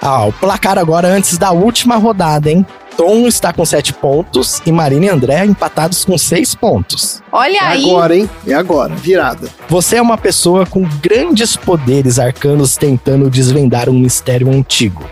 Ah, 0.00 0.26
o 0.26 0.32
placar 0.32 0.78
agora 0.78 1.08
antes 1.08 1.36
da 1.38 1.50
última 1.50 1.96
rodada, 1.96 2.48
hein? 2.50 2.64
Tom 2.96 3.26
está 3.28 3.52
com 3.52 3.64
7 3.64 3.92
pontos 3.94 4.60
e 4.66 4.72
Marina 4.72 5.06
e 5.06 5.08
André 5.08 5.44
empatados 5.44 6.04
com 6.04 6.18
6 6.18 6.54
pontos. 6.56 7.22
Olha 7.30 7.56
É 7.56 7.60
aí. 7.64 7.84
agora, 7.84 8.16
hein? 8.16 8.28
É 8.46 8.54
agora. 8.54 8.92
Virada. 8.94 9.48
Você 9.68 9.96
é 9.96 10.02
uma 10.02 10.18
pessoa 10.18 10.66
com 10.66 10.82
grandes 11.00 11.56
poderes 11.56 12.18
arcanos 12.18 12.76
tentando 12.76 13.30
desvendar 13.30 13.88
um 13.88 13.92
mistério 13.98 14.50
antigo. 14.50 15.04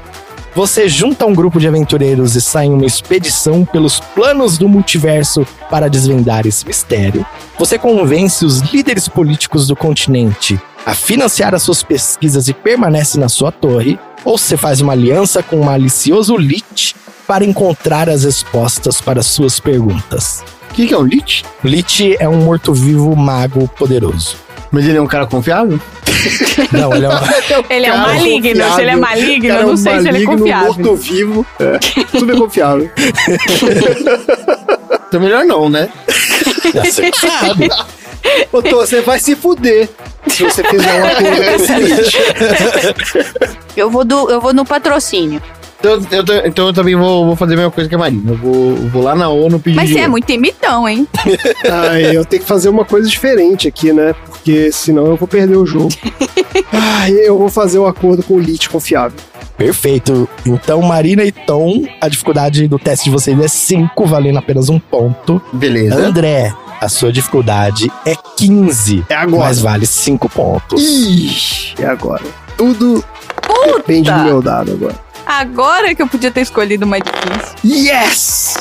Você 0.56 0.88
junta 0.88 1.26
um 1.26 1.34
grupo 1.34 1.60
de 1.60 1.68
aventureiros 1.68 2.34
e 2.34 2.40
sai 2.40 2.64
em 2.64 2.72
uma 2.72 2.86
expedição 2.86 3.62
pelos 3.62 4.00
planos 4.00 4.56
do 4.56 4.66
multiverso 4.66 5.46
para 5.68 5.90
desvendar 5.90 6.46
esse 6.46 6.66
mistério. 6.66 7.26
Você 7.58 7.78
convence 7.78 8.42
os 8.42 8.60
líderes 8.60 9.06
políticos 9.06 9.66
do 9.66 9.76
continente 9.76 10.58
a 10.86 10.94
financiar 10.94 11.54
as 11.54 11.62
suas 11.62 11.82
pesquisas 11.82 12.48
e 12.48 12.54
permanece 12.54 13.20
na 13.20 13.28
sua 13.28 13.52
torre. 13.52 13.98
Ou 14.24 14.38
você 14.38 14.56
faz 14.56 14.80
uma 14.80 14.94
aliança 14.94 15.42
com 15.42 15.60
o 15.60 15.64
malicioso 15.66 16.38
Lich 16.38 16.96
para 17.26 17.44
encontrar 17.44 18.08
as 18.08 18.24
respostas 18.24 18.98
para 18.98 19.22
suas 19.22 19.60
perguntas. 19.60 20.42
O 20.70 20.74
que, 20.74 20.86
que 20.86 20.94
é 20.94 20.98
um 20.98 21.04
Lich? 21.04 21.44
Lich 21.62 22.16
é 22.18 22.26
um 22.26 22.38
morto-vivo 22.38 23.14
mago 23.14 23.68
poderoso. 23.68 24.45
Mas 24.70 24.84
ele 24.86 24.98
é 24.98 25.00
um 25.00 25.06
cara 25.06 25.26
confiável? 25.26 25.80
Não, 26.72 26.92
ele 26.94 27.06
é 27.06 27.08
um... 27.08 27.12
Ele 27.70 27.86
é 27.86 27.92
um 27.92 27.98
maligno. 27.98 28.74
Se 28.74 28.80
ele 28.80 28.90
é 28.90 28.96
maligno, 28.96 29.48
Cara, 29.48 29.60
eu 29.60 29.66
não 29.66 29.74
um 29.74 29.76
sei 29.76 29.92
se 29.92 29.98
ele 29.98 30.08
é 30.08 30.12
maligno, 30.12 30.38
confiável. 30.38 30.66
morto-vivo. 30.66 31.46
É, 31.60 31.78
tudo 32.10 32.32
é 32.32 32.36
confiável. 32.36 32.90
Então 35.08 35.20
melhor 35.20 35.44
não, 35.44 35.68
né? 35.68 35.88
Você 36.84 37.12
sabe. 37.14 37.68
Ô, 38.52 38.60
Tô, 38.60 38.78
você 38.78 39.00
vai 39.02 39.20
se 39.20 39.36
fuder 39.36 39.88
se 40.26 40.42
você 40.42 40.64
fizer 40.64 40.94
uma 40.94 41.10
coisa. 41.54 41.74
Eu 43.76 43.88
vou, 43.88 44.04
do, 44.04 44.28
eu 44.28 44.40
vou 44.40 44.52
no 44.52 44.64
patrocínio. 44.64 45.40
Então 45.78 46.00
eu, 46.10 46.24
tô- 46.24 46.32
então 46.44 46.66
eu 46.68 46.72
também 46.72 46.96
vou, 46.96 47.26
vou 47.26 47.36
fazer 47.36 47.54
a 47.54 47.56
mesma 47.56 47.70
coisa 47.70 47.88
que 47.88 47.94
a 47.94 47.98
Marina. 47.98 48.32
Eu 48.32 48.36
vou, 48.36 48.74
vou 48.76 49.02
lá 49.02 49.14
na 49.14 49.28
ONU 49.28 49.58
pedir. 49.60 49.76
Mas 49.76 49.90
você 49.90 50.00
é 50.00 50.08
muito 50.08 50.30
imitão, 50.30 50.88
hein? 50.88 51.06
Ai, 51.70 52.16
eu 52.16 52.24
tenho 52.24 52.42
que 52.42 52.48
fazer 52.48 52.68
uma 52.68 52.84
coisa 52.84 53.08
diferente 53.08 53.68
aqui, 53.68 53.92
né? 53.92 54.14
Porque 54.26 54.70
senão 54.72 55.06
eu 55.06 55.16
vou 55.16 55.28
perder 55.28 55.56
o 55.56 55.66
jogo. 55.66 55.90
Ai, 56.72 57.12
eu 57.12 57.38
vou 57.38 57.48
fazer 57.48 57.78
um 57.78 57.86
acordo 57.86 58.22
com 58.22 58.34
o 58.34 58.38
Lich 58.40 58.68
confiável. 58.68 59.18
Perfeito. 59.56 60.28
Então, 60.44 60.82
Marina 60.82 61.24
e 61.24 61.32
Tom, 61.32 61.84
a 62.00 62.08
dificuldade 62.08 62.66
do 62.68 62.78
teste 62.78 63.04
de 63.06 63.10
vocês 63.10 63.38
é 63.40 63.48
5, 63.48 64.04
valendo 64.06 64.38
apenas 64.38 64.68
um 64.68 64.78
ponto. 64.78 65.40
Beleza. 65.52 65.96
André, 65.96 66.52
a 66.80 66.88
sua 66.90 67.10
dificuldade 67.10 67.90
é 68.04 68.14
15, 68.36 69.04
É 69.08 69.14
agora. 69.14 69.44
mas 69.44 69.60
vale 69.60 69.86
5 69.86 70.28
pontos. 70.28 70.82
Ixi, 70.82 71.74
é 71.78 71.86
agora. 71.86 72.22
Tudo 72.56 73.02
depende 73.76 74.10
do 74.10 74.18
meu 74.24 74.42
dado 74.42 74.72
agora. 74.72 75.05
Agora 75.38 75.94
que 75.94 76.00
eu 76.00 76.08
podia 76.08 76.30
ter 76.30 76.40
escolhido 76.40 76.86
mais 76.86 77.02
difícil. 77.02 77.56
Yes! 77.62 78.54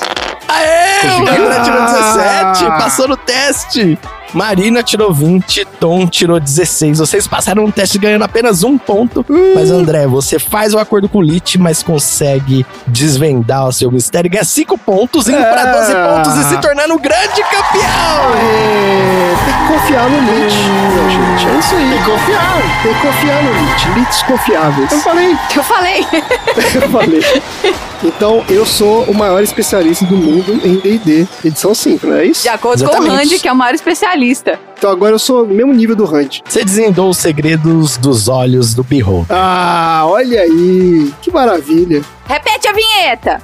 Aê! 0.47 1.07
O 1.07 1.19
Conseguiu? 1.19 1.45
André 1.45 1.59
tirou 1.63 1.81
Ah! 1.81 2.51
17, 2.53 2.65
passou 2.77 3.07
no 3.07 3.17
teste. 3.17 3.97
Marina 4.33 4.83
tirou 4.83 5.13
20, 5.13 5.63
Tom 5.79 6.05
tirou 6.07 6.37
16. 6.41 6.99
Vocês 6.99 7.25
passaram 7.25 7.65
no 7.65 7.71
teste 7.71 7.97
ganhando 7.97 8.23
apenas 8.23 8.63
um 8.63 8.77
ponto. 8.77 9.25
Mas, 9.55 9.71
André, 9.71 10.05
você 10.07 10.37
faz 10.37 10.73
o 10.73 10.77
acordo 10.79 11.07
com 11.07 11.19
o 11.19 11.21
Lich, 11.21 11.57
mas 11.57 11.81
consegue 11.81 12.65
desvendar 12.85 13.65
o 13.65 13.71
seu 13.71 13.89
mistério 13.89 14.27
e 14.27 14.31
ganha 14.31 14.43
5 14.43 14.77
pontos, 14.77 15.29
indo 15.29 15.37
pra 15.41 15.65
12 15.71 15.93
Ah. 15.93 16.07
pontos 16.09 16.35
e 16.37 16.43
se 16.49 16.57
tornando 16.59 16.95
um 16.95 16.99
grande 16.99 17.41
campeão. 17.43 18.35
É, 18.35 19.35
tem 19.45 19.53
que 19.53 19.73
confiar 19.73 20.09
no 20.09 20.19
Lich, 20.19 20.53
gente. 20.53 21.47
É 21.55 21.59
isso 21.59 21.75
aí. 21.75 21.89
Tem 21.91 21.99
que 21.99 22.05
confiar. 22.11 22.61
Tem 22.83 22.93
que 22.93 23.01
confiar 23.01 23.43
no 23.43 23.53
Lich. 23.53 23.87
Liches 23.99 24.23
confiáveis. 24.23 24.91
Eu 24.91 24.99
falei. 24.99 25.37
Eu 25.55 25.63
falei. 25.63 26.07
Eu 26.75 26.89
falei. 26.89 27.21
Então, 28.05 28.45
eu 28.47 28.63
sou 28.67 29.03
o 29.05 29.15
maior 29.15 29.41
especialista 29.41 30.05
do 30.05 30.15
mundo 30.15 30.61
em 30.63 30.75
D&D, 30.75 31.27
edição 31.43 31.73
5, 31.73 32.05
não 32.05 32.17
é 32.17 32.25
isso? 32.25 32.43
De 32.43 32.49
acordo 32.49 32.83
com 32.83 32.91
o 32.91 32.93
Exatamente. 32.93 33.23
Randy, 33.23 33.39
que 33.39 33.47
é 33.47 33.51
o 33.51 33.55
maior 33.55 33.73
especialista. 33.73 34.59
Então 34.77 34.91
agora 34.91 35.15
eu 35.15 35.19
sou 35.19 35.43
o 35.43 35.47
mesmo 35.47 35.73
nível 35.73 35.95
do 35.95 36.05
Hunt. 36.05 36.41
Você 36.47 36.63
desvendou 36.63 37.09
os 37.09 37.17
segredos 37.17 37.97
dos 37.97 38.27
olhos 38.27 38.75
do 38.75 38.83
Behold. 38.83 39.25
Ah, 39.31 40.03
olha 40.05 40.41
aí. 40.41 41.11
Que 41.19 41.31
maravilha. 41.31 42.03
Repete 42.27 42.67
a 42.67 42.73
vinheta. 42.73 43.41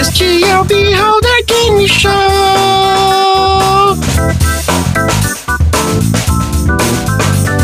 Este 0.00 0.44
é 0.44 0.58
o 0.60 0.64
Beholder 0.64 1.44
Game 1.46 1.88
Show. 1.88 2.12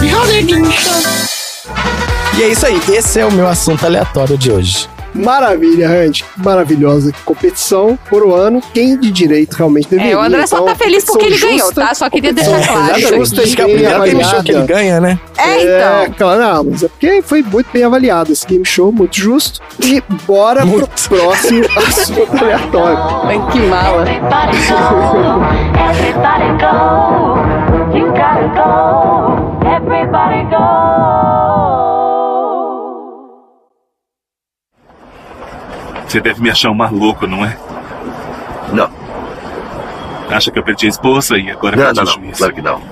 Beholder 0.01 0.45
Game 0.45 0.73
Show. 0.73 1.27
E 2.39 2.43
é 2.43 2.49
isso 2.49 2.67
aí, 2.67 2.79
esse 2.93 3.19
é 3.19 3.25
o 3.25 3.33
meu 3.33 3.47
assunto 3.49 3.85
aleatório 3.87 4.37
de 4.37 4.51
hoje. 4.51 4.89
Maravilha, 5.15 5.89
Hunt. 5.89 6.23
Maravilhosa 6.37 7.11
competição 7.25 7.99
por 8.11 8.23
o 8.23 8.35
ano. 8.35 8.61
Quem 8.75 8.99
de 8.99 9.11
direito 9.11 9.55
realmente 9.55 9.89
deveria. 9.89 10.13
É, 10.13 10.17
o 10.17 10.21
André 10.21 10.47
só 10.47 10.57
Então, 10.57 10.67
tá 10.69 10.75
feliz 10.75 11.05
porque 11.05 11.25
ele 11.25 11.39
ganhou, 11.39 11.73
tá? 11.73 11.95
Só 11.95 12.11
queria 12.11 12.33
deixar 12.35 12.67
claro. 12.67 13.01
justa, 13.01 13.43
acho 13.43 13.57
que 13.57 13.63
é 13.63 13.67
game 13.67 14.25
show 14.25 14.43
que 14.43 14.53
ele 14.53 14.67
ganha, 14.67 15.01
né? 15.01 15.19
É, 15.39 15.63
É, 15.63 16.03
então. 16.05 16.15
claro, 16.19 16.41
não, 16.41 16.65
mas 16.65 16.83
é 16.83 16.89
porque 16.89 17.23
foi 17.23 17.43
muito 17.43 17.69
bem 17.73 17.85
avaliado 17.85 18.31
esse 18.31 18.47
game 18.47 18.65
show, 18.65 18.93
muito 18.93 19.17
justo. 19.17 19.61
E 19.83 20.03
bora 20.27 20.65
Muito. 20.67 20.87
pro 20.87 21.19
próximo 21.19 21.65
assunto 21.77 22.37
aleatório. 22.45 22.99
Ai, 23.25 23.41
que 23.53 23.59
mala. 23.61 24.03
Everybody 24.03 24.59
go, 24.69 25.41
everybody 25.89 26.49
go. 26.61 27.57
You 27.97 28.07
gotta 28.09 28.49
go, 28.55 29.16
Você 36.17 36.21
deve 36.23 36.41
me 36.41 36.49
achar 36.49 36.71
um 36.71 36.75
maluco, 36.75 37.27
não 37.27 37.45
é? 37.45 37.59
Não. 38.73 38.89
Acha 40.31 40.51
que 40.51 40.59
eu 40.59 40.63
perdi 40.63 40.87
a 40.87 40.89
esposa 40.89 41.37
e 41.37 41.51
agora 41.51 41.77
Não, 41.77 41.85
perdi 41.85 41.97
não, 41.99 42.05
o 42.05 42.07
não. 42.07 42.13
juízo? 42.15 42.39
Claro 42.39 42.55
que 42.55 42.63
não. 42.63 42.83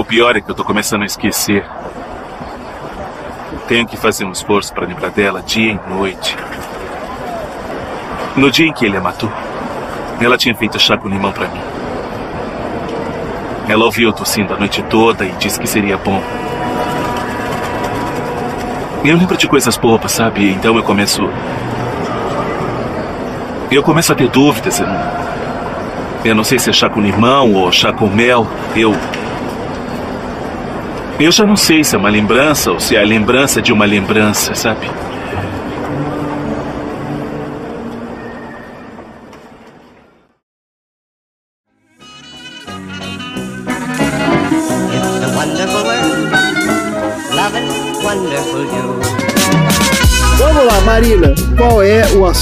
O 0.00 0.02
pior 0.02 0.34
é 0.34 0.40
que 0.40 0.50
eu 0.50 0.54
tô 0.54 0.64
começando 0.64 1.02
a 1.02 1.04
esquecer. 1.04 1.66
Tenho 3.66 3.86
que 3.86 3.98
fazer 3.98 4.24
um 4.24 4.32
esforço 4.32 4.72
para 4.72 4.86
lembrar 4.86 5.10
dela 5.10 5.42
dia 5.42 5.72
e 5.72 5.90
noite. 5.90 6.34
No 8.34 8.50
dia 8.50 8.66
em 8.66 8.72
que 8.72 8.86
ele 8.86 8.96
a 8.96 9.00
matou, 9.02 9.30
ela 10.22 10.38
tinha 10.38 10.54
feito 10.54 10.78
chá 10.78 10.96
com 10.96 11.06
limão 11.06 11.32
para 11.32 11.48
mim. 11.48 11.60
Ela 13.68 13.84
ouviu 13.84 14.08
eu 14.08 14.12
tossindo 14.14 14.54
a 14.54 14.56
noite 14.56 14.82
toda 14.84 15.26
e 15.26 15.32
disse 15.32 15.60
que 15.60 15.66
seria 15.66 15.98
bom. 15.98 16.22
Eu 19.04 19.16
lembro 19.16 19.36
de 19.36 19.46
coisas 19.46 19.76
bobas, 19.76 20.12
sabe? 20.12 20.50
Então 20.50 20.76
eu 20.76 20.82
começo. 20.82 21.28
Eu 23.70 23.82
começo 23.82 24.12
a 24.12 24.14
ter 24.14 24.28
dúvidas. 24.28 24.80
Eu 24.80 24.86
não, 24.86 25.00
eu 26.24 26.34
não 26.34 26.44
sei 26.44 26.58
se 26.58 26.70
é 26.70 26.72
chá 26.72 26.88
com 26.88 27.00
limão 27.00 27.54
ou 27.54 27.70
chá 27.70 27.92
com 27.92 28.08
mel. 28.08 28.46
Eu. 28.74 28.94
Eu 31.18 31.32
já 31.32 31.44
não 31.44 31.56
sei 31.56 31.82
se 31.82 31.94
é 31.94 31.98
uma 31.98 32.08
lembrança 32.08 32.70
ou 32.72 32.80
se 32.80 32.96
é 32.96 33.00
a 33.00 33.04
lembrança 33.04 33.60
de 33.62 33.72
uma 33.72 33.84
lembrança, 33.84 34.54
sabe? 34.54 34.88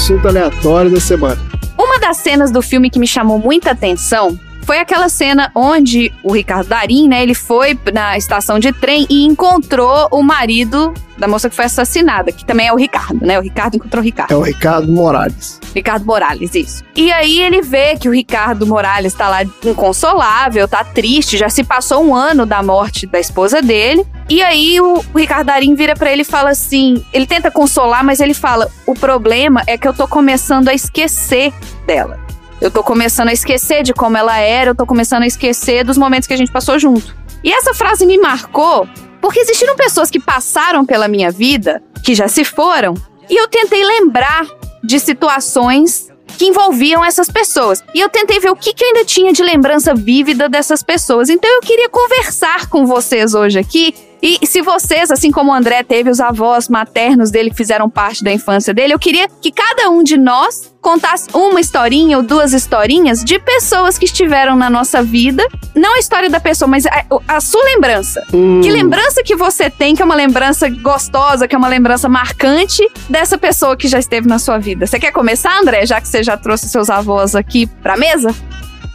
Assunto 0.07 0.25
aleatório 0.25 0.89
da 0.89 1.01
semana? 1.01 1.37
Uma 1.77 1.99
das 1.99 2.15
cenas 2.15 2.49
do 2.49 2.61
filme 2.61 2.89
que 2.89 2.97
me 2.97 3.05
chamou 3.05 3.37
muita 3.37 3.71
atenção 3.71 4.39
foi 4.67 4.79
aquela 4.79 5.07
cena 5.07 5.49
onde 5.55 6.11
o 6.21 6.33
Ricardo 6.33 6.67
Darim, 6.67 7.07
né, 7.07 7.23
ele 7.23 7.33
foi 7.33 7.79
na 7.93 8.17
estação 8.17 8.59
de 8.59 8.73
trem 8.73 9.07
e 9.09 9.25
encontrou 9.25 10.09
o 10.11 10.21
marido 10.21 10.93
da 11.17 11.25
moça 11.25 11.49
que 11.49 11.55
foi 11.55 11.65
assassinada, 11.65 12.33
que 12.33 12.45
também 12.45 12.67
é 12.67 12.73
o 12.73 12.75
Ricardo, 12.75 13.25
né? 13.25 13.39
O 13.39 13.41
Ricardo 13.41 13.75
encontrou 13.75 14.01
o 14.01 14.03
Ricardo. 14.03 14.33
É 14.33 14.35
o 14.35 14.41
Ricardo 14.41 14.91
Morales. 14.91 15.59
Ricardo 15.73 16.05
Morales, 16.05 16.53
isso. 16.53 16.83
E 16.95 17.11
aí 17.13 17.41
ele 17.41 17.61
vê 17.61 17.95
que 17.95 18.09
o 18.09 18.11
Ricardo 18.11 18.67
Morales 18.67 19.13
tá 19.13 19.29
lá 19.29 19.43
inconsolável, 19.63 20.67
tá 20.67 20.83
triste, 20.83 21.37
já 21.37 21.49
se 21.49 21.63
passou 21.63 22.03
um 22.03 22.13
ano 22.13 22.45
da 22.45 22.61
morte 22.61 23.07
da 23.07 23.19
esposa 23.19 23.61
dele. 23.61 24.05
E 24.29 24.43
aí 24.43 24.81
o, 24.81 25.03
Ricardo 25.15 25.47
Darim 25.47 25.75
vira 25.75 25.95
pra 25.95 26.11
ele 26.11 26.23
e 26.23 26.25
fala 26.25 26.49
assim: 26.49 27.03
ele 27.13 27.25
tenta 27.25 27.49
consolar, 27.49 28.03
mas 28.03 28.19
ele 28.19 28.33
fala: 28.33 28.69
o 28.85 28.93
problema 28.93 29.63
é 29.65 29.77
que 29.77 29.87
eu 29.87 29.93
tô 29.93 30.07
começando 30.07 30.67
a 30.67 30.73
esquecer 30.73 31.53
dela. 31.87 32.26
Eu 32.59 32.71
tô 32.71 32.83
começando 32.83 33.29
a 33.29 33.33
esquecer 33.33 33.83
de 33.83 33.93
como 33.93 34.17
ela 34.17 34.37
era, 34.39 34.71
eu 34.71 34.75
tô 34.75 34.85
começando 34.85 35.23
a 35.23 35.27
esquecer 35.27 35.83
dos 35.83 35.97
momentos 35.97 36.27
que 36.27 36.33
a 36.33 36.37
gente 36.37 36.51
passou 36.51 36.79
junto. 36.79 37.15
E 37.43 37.51
essa 37.53 37.73
frase 37.73 38.05
me 38.05 38.17
marcou 38.17 38.87
porque 39.21 39.39
existiram 39.39 39.75
pessoas 39.75 40.09
que 40.09 40.19
passaram 40.19 40.85
pela 40.85 41.07
minha 41.07 41.31
vida, 41.31 41.83
que 42.03 42.15
já 42.15 42.27
se 42.27 42.43
foram, 42.43 42.93
e 43.29 43.35
eu 43.35 43.47
tentei 43.47 43.83
lembrar 43.83 44.45
de 44.83 44.99
situações 44.99 46.07
que 46.37 46.45
envolviam 46.45 47.03
essas 47.03 47.29
pessoas. 47.29 47.83
E 47.93 47.99
eu 47.99 48.09
tentei 48.09 48.39
ver 48.39 48.51
o 48.51 48.55
que, 48.55 48.73
que 48.73 48.83
eu 48.83 48.87
ainda 48.87 49.05
tinha 49.05 49.33
de 49.33 49.43
lembrança 49.43 49.93
vívida 49.93 50.47
dessas 50.47 50.83
pessoas. 50.83 51.29
Então 51.29 51.49
eu 51.51 51.61
queria 51.61 51.89
conversar 51.89 52.69
com 52.69 52.85
vocês 52.85 53.33
hoje 53.33 53.57
aqui. 53.59 53.93
E 54.21 54.45
se 54.45 54.61
vocês, 54.61 55.11
assim 55.11 55.31
como 55.31 55.51
o 55.51 55.53
André 55.53 55.83
teve 55.83 56.09
os 56.09 56.19
avós 56.19 56.67
maternos 56.67 57.29
dele 57.29 57.49
que 57.49 57.55
fizeram 57.55 57.89
parte 57.89 58.23
da 58.23 58.31
infância 58.31 58.73
dele, 58.73 58.93
eu 58.93 58.99
queria 58.99 59.27
que 59.41 59.51
cada 59.51 59.89
um 59.89 60.03
de 60.03 60.17
nós 60.17 60.73
contasse 60.81 61.27
uma 61.33 61.59
historinha 61.59 62.17
ou 62.17 62.23
duas 62.23 62.53
historinhas 62.53 63.23
de 63.23 63.37
pessoas 63.39 63.97
que 63.97 64.05
estiveram 64.05 64.55
na 64.55 64.69
nossa 64.69 65.03
vida. 65.03 65.45
Não 65.75 65.95
a 65.95 65.99
história 65.99 66.29
da 66.29 66.39
pessoa, 66.39 66.67
mas 66.67 66.85
a, 66.85 67.05
a 67.27 67.41
sua 67.41 67.63
lembrança. 67.65 68.23
Hum. 68.33 68.61
Que 68.61 68.71
lembrança 68.71 69.21
que 69.23 69.35
você 69.35 69.69
tem, 69.69 69.95
que 69.95 70.01
é 70.01 70.05
uma 70.05 70.15
lembrança 70.15 70.69
gostosa, 70.69 71.47
que 71.47 71.55
é 71.55 71.57
uma 71.57 71.67
lembrança 71.67 72.07
marcante 72.07 72.87
dessa 73.09 73.37
pessoa 73.37 73.75
que 73.75 73.87
já 73.87 73.99
esteve 73.99 74.27
na 74.27 74.39
sua 74.39 74.57
vida. 74.57 74.87
Você 74.87 74.99
quer 74.99 75.11
começar, 75.11 75.59
André, 75.59 75.85
já 75.85 75.99
que 75.99 76.07
você 76.07 76.23
já 76.23 76.37
trouxe 76.37 76.69
seus 76.69 76.89
avós 76.89 77.35
aqui 77.35 77.67
pra 77.67 77.97
mesa? 77.97 78.33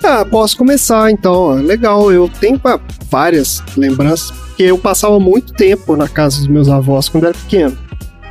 Ah, 0.02 0.24
posso 0.24 0.56
começar 0.56 1.10
então. 1.10 1.52
Legal, 1.52 2.10
eu 2.10 2.28
tenho 2.40 2.60
várias 3.08 3.62
lembranças, 3.76 4.32
porque 4.62 4.70
eu 4.70 4.78
passava 4.78 5.18
muito 5.18 5.52
tempo 5.52 5.96
na 5.96 6.08
casa 6.08 6.38
dos 6.38 6.46
meus 6.46 6.68
avós 6.68 7.08
quando 7.08 7.24
era 7.24 7.34
pequeno. 7.34 7.76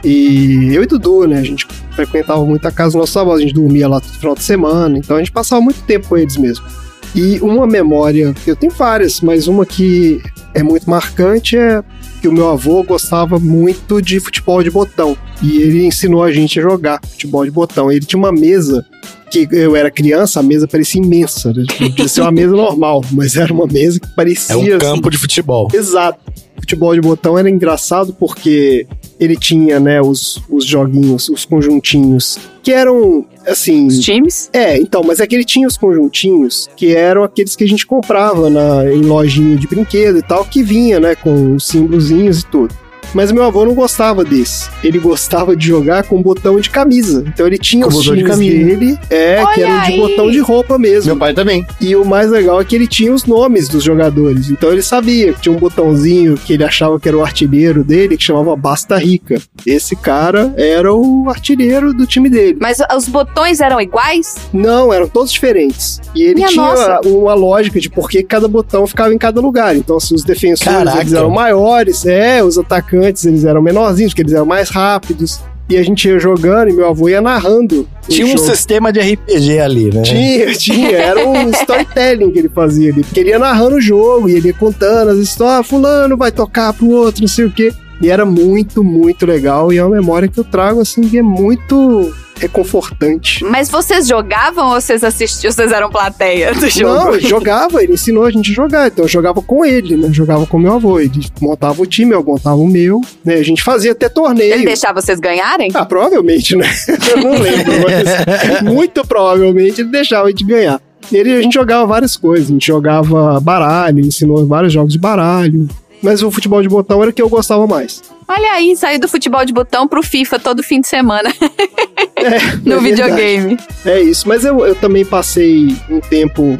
E 0.03 0.73
eu 0.73 0.81
e 0.81 0.85
Dudu, 0.85 1.27
né, 1.27 1.39
a 1.39 1.43
gente 1.43 1.67
frequentava 1.91 2.43
muito 2.45 2.65
a 2.65 2.71
casa 2.71 2.89
dos 2.89 2.95
nossos 2.95 3.17
avós, 3.17 3.39
a 3.39 3.41
gente 3.41 3.53
dormia 3.53 3.87
lá 3.87 3.99
todo 3.99 4.13
final 4.13 4.35
de 4.35 4.43
semana, 4.43 4.97
então 4.97 5.17
a 5.17 5.19
gente 5.19 5.31
passava 5.31 5.61
muito 5.61 5.81
tempo 5.83 6.07
com 6.07 6.17
eles 6.17 6.37
mesmo. 6.37 6.65
E 7.13 7.39
uma 7.41 7.67
memória, 7.67 8.33
eu 8.47 8.55
tenho 8.55 8.71
várias, 8.71 9.19
mas 9.19 9.47
uma 9.47 9.65
que 9.65 10.21
é 10.53 10.63
muito 10.63 10.89
marcante 10.89 11.57
é 11.57 11.83
que 12.21 12.27
o 12.27 12.31
meu 12.31 12.49
avô 12.49 12.81
gostava 12.83 13.37
muito 13.37 14.01
de 14.01 14.19
futebol 14.19 14.63
de 14.63 14.71
botão. 14.71 15.17
E 15.41 15.57
ele 15.57 15.85
ensinou 15.85 16.23
a 16.23 16.31
gente 16.31 16.59
a 16.59 16.63
jogar 16.63 17.01
futebol 17.05 17.43
de 17.43 17.51
botão. 17.51 17.91
Ele 17.91 18.05
tinha 18.05 18.19
uma 18.19 18.31
mesa 18.31 18.85
que 19.31 19.47
eu 19.51 19.75
era 19.75 19.89
criança, 19.89 20.41
a 20.41 20.43
mesa 20.43 20.67
parecia 20.67 21.01
imensa. 21.01 21.53
Né? 21.53 21.63
Tipo, 21.67 21.89
Podia 21.89 22.07
ser 22.07 22.21
uma 22.21 22.31
mesa 22.31 22.51
normal, 22.51 23.03
mas 23.11 23.37
era 23.37 23.51
uma 23.53 23.65
mesa 23.65 23.99
que 23.99 24.07
parecia. 24.09 24.53
É 24.53 24.57
um 24.57 24.61
assim, 24.61 24.77
campo 24.77 25.09
de 25.09 25.17
futebol. 25.17 25.69
Exato. 25.73 26.19
Futebol 26.59 26.93
de 26.93 27.01
botão 27.01 27.39
era 27.39 27.49
engraçado 27.49 28.13
porque 28.13 28.85
ele 29.19 29.35
tinha, 29.35 29.79
né, 29.79 30.01
os, 30.01 30.41
os 30.49 30.65
joguinhos, 30.65 31.29
os 31.29 31.45
conjuntinhos, 31.45 32.37
que 32.61 32.71
eram, 32.71 33.25
assim... 33.47 33.87
Os 33.87 33.99
times? 33.99 34.49
É, 34.53 34.77
então, 34.77 35.01
mas 35.03 35.19
é 35.19 35.27
que 35.27 35.33
ele 35.33 35.45
tinha 35.45 35.67
os 35.67 35.77
conjuntinhos, 35.77 36.69
que 36.75 36.93
eram 36.93 37.23
aqueles 37.23 37.55
que 37.55 37.63
a 37.63 37.67
gente 37.67 37.85
comprava 37.85 38.49
na, 38.49 38.91
em 38.91 39.01
lojinha 39.01 39.55
de 39.55 39.67
brinquedo 39.67 40.19
e 40.19 40.21
tal, 40.21 40.45
que 40.45 40.61
vinha, 40.61 40.99
né, 40.99 41.15
com 41.15 41.55
os 41.55 41.67
símbolozinhos 41.67 42.41
e 42.41 42.45
tudo. 42.47 42.80
Mas 43.13 43.31
meu 43.31 43.43
avô 43.43 43.65
não 43.65 43.73
gostava 43.73 44.23
desse. 44.23 44.69
Ele 44.83 44.99
gostava 44.99 45.55
de 45.55 45.67
jogar 45.67 46.03
com 46.03 46.21
botão 46.21 46.59
de 46.59 46.69
camisa. 46.69 47.23
Então 47.27 47.45
ele 47.47 47.57
tinha 47.57 47.83
Com 47.83 47.89
os 47.89 47.95
botão 47.97 48.13
de 48.15 48.19
times 48.21 48.31
camisa. 48.35 48.65
dele, 48.65 48.99
é, 49.09 49.35
que 49.53 49.61
Olha 49.61 49.65
eram 49.67 49.81
de 49.85 49.91
aí. 49.93 49.97
botão 49.99 50.31
de 50.31 50.39
roupa 50.39 50.77
mesmo. 50.77 51.07
Meu 51.07 51.17
pai 51.17 51.33
também. 51.33 51.65
E 51.79 51.95
o 51.95 52.05
mais 52.05 52.29
legal 52.29 52.59
é 52.61 52.65
que 52.65 52.75
ele 52.75 52.87
tinha 52.87 53.13
os 53.13 53.25
nomes 53.25 53.67
dos 53.67 53.83
jogadores. 53.83 54.49
Então 54.49 54.71
ele 54.71 54.81
sabia 54.81 55.33
que 55.33 55.41
tinha 55.41 55.53
um 55.55 55.59
botãozinho 55.59 56.35
que 56.37 56.53
ele 56.53 56.63
achava 56.63 56.99
que 56.99 57.07
era 57.07 57.17
o 57.17 57.21
artilheiro 57.23 57.83
dele, 57.83 58.17
que 58.17 58.23
chamava 58.23 58.55
Basta 58.55 58.97
Rica. 58.97 59.41
Esse 59.65 59.95
cara 59.95 60.53
era 60.57 60.93
o 60.93 61.29
artilheiro 61.29 61.93
do 61.93 62.05
time 62.05 62.29
dele. 62.29 62.57
Mas 62.61 62.77
os 62.95 63.07
botões 63.07 63.59
eram 63.59 63.79
iguais? 63.81 64.35
Não, 64.53 64.93
eram 64.93 65.07
todos 65.07 65.31
diferentes. 65.31 65.99
E 66.15 66.23
ele 66.23 66.35
Minha 66.35 66.47
tinha 66.47 66.63
nossa. 66.65 67.01
uma 67.05 67.33
lógica 67.33 67.79
de 67.79 67.89
por 67.89 68.09
que 68.09 68.23
cada 68.23 68.47
botão 68.47 68.85
ficava 68.87 69.13
em 69.13 69.17
cada 69.17 69.41
lugar. 69.41 69.75
Então, 69.75 69.99
se 69.99 70.13
os 70.13 70.23
defensores 70.23 71.11
eram 71.13 71.29
maiores, 71.29 72.05
é, 72.05 72.43
os 72.43 72.57
atacantes 72.57 73.00
eles 73.05 73.45
eram 73.45 73.61
menorzinhos, 73.61 74.11
porque 74.11 74.21
eles 74.21 74.33
eram 74.33 74.45
mais 74.45 74.69
rápidos. 74.69 75.39
E 75.69 75.77
a 75.77 75.83
gente 75.83 76.05
ia 76.05 76.19
jogando 76.19 76.69
e 76.69 76.73
meu 76.73 76.89
avô 76.89 77.07
ia 77.07 77.21
narrando. 77.21 77.87
Tinha 78.09 78.25
um 78.25 78.37
jogo. 78.37 78.49
sistema 78.49 78.91
de 78.91 78.99
RPG 78.99 79.59
ali, 79.59 79.89
né? 79.93 80.01
Tinha, 80.01 80.53
tinha. 80.53 80.97
Era 80.97 81.25
um 81.25 81.49
storytelling 81.51 82.29
que 82.31 82.39
ele 82.39 82.49
fazia 82.49 82.91
ali. 82.91 83.03
Porque 83.03 83.21
ele 83.21 83.29
ia 83.29 83.39
narrando 83.39 83.77
o 83.77 83.81
jogo 83.81 84.27
e 84.27 84.35
ele 84.35 84.49
ia 84.49 84.53
contando 84.53 85.11
as 85.11 85.17
histórias. 85.17 85.59
Ah, 85.59 85.63
fulano 85.63 86.17
vai 86.17 86.29
tocar 86.29 86.73
pro 86.73 86.89
outro, 86.89 87.21
não 87.21 87.27
sei 87.27 87.45
o 87.45 87.51
quê. 87.51 87.71
E 88.01 88.09
era 88.09 88.25
muito, 88.25 88.83
muito 88.83 89.25
legal. 89.25 89.71
E 89.71 89.77
é 89.77 89.83
uma 89.83 89.95
memória 89.95 90.27
que 90.27 90.39
eu 90.39 90.43
trago, 90.43 90.81
assim, 90.81 91.07
que 91.07 91.19
é 91.19 91.21
muito 91.21 92.11
reconfortante. 92.41 93.43
Mas 93.43 93.69
vocês 93.69 94.07
jogavam 94.07 94.69
ou 94.69 94.81
vocês 94.81 95.03
assistiam? 95.03 95.51
Vocês 95.51 95.71
eram 95.71 95.89
plateia 95.89 96.53
do 96.53 96.69
jogo? 96.69 96.93
Não, 96.93 97.15
ele 97.15 97.27
jogava, 97.27 97.83
ele 97.83 97.93
ensinou 97.93 98.25
a 98.25 98.31
gente 98.31 98.51
a 98.51 98.55
jogar. 98.55 98.87
Então 98.87 99.05
eu 99.05 99.09
jogava 99.09 99.41
com 99.41 99.63
ele, 99.63 99.95
né? 99.95 100.09
Jogava 100.11 100.45
com 100.45 100.57
meu 100.57 100.73
avô. 100.73 100.99
Ele 100.99 101.25
montava 101.39 101.81
o 101.81 101.85
time, 101.85 102.13
eu 102.13 102.23
montava 102.23 102.55
o 102.55 102.67
meu. 102.67 103.01
Né? 103.23 103.35
A 103.35 103.43
gente 103.43 103.61
fazia 103.61 103.91
até 103.91 104.09
torneio. 104.09 104.53
Ele 104.53 104.65
deixava 104.65 105.01
vocês 105.01 105.19
ganharem? 105.19 105.69
Ah, 105.73 105.85
provavelmente, 105.85 106.55
né? 106.55 106.67
Eu 107.11 107.17
não 107.17 107.31
lembro, 107.31 107.73
mas 107.83 108.61
muito 108.61 109.05
provavelmente 109.05 109.81
ele 109.81 109.89
deixava 109.89 110.27
a 110.27 110.29
gente 110.29 110.45
ganhar. 110.45 110.81
Ele, 111.11 111.33
a 111.33 111.41
gente 111.41 111.53
jogava 111.53 111.85
várias 111.85 112.15
coisas, 112.15 112.47
a 112.47 112.51
gente 112.53 112.65
jogava 112.65 113.39
baralho, 113.39 113.99
ensinou 113.99 114.45
vários 114.47 114.71
jogos 114.71 114.93
de 114.93 114.99
baralho. 114.99 115.67
Mas 116.01 116.23
o 116.23 116.31
futebol 116.31 116.61
de 116.61 116.69
botão 116.69 117.01
era 117.01 117.11
o 117.11 117.13
que 117.13 117.21
eu 117.21 117.29
gostava 117.29 117.67
mais. 117.67 118.01
Olha 118.27 118.53
aí, 118.53 118.75
saiu 118.75 118.99
do 118.99 119.07
futebol 119.07 119.45
de 119.45 119.53
botão 119.53 119.87
pro 119.87 120.01
FIFA 120.01 120.39
todo 120.39 120.63
fim 120.63 120.81
de 120.81 120.87
semana. 120.87 121.31
no 122.65 122.75
é 122.75 122.79
videogame. 122.79 123.57
É 123.85 124.01
isso, 124.01 124.27
mas 124.27 124.43
eu, 124.43 124.65
eu 124.65 124.75
também 124.75 125.05
passei 125.05 125.75
um 125.89 125.99
tempo. 125.99 126.57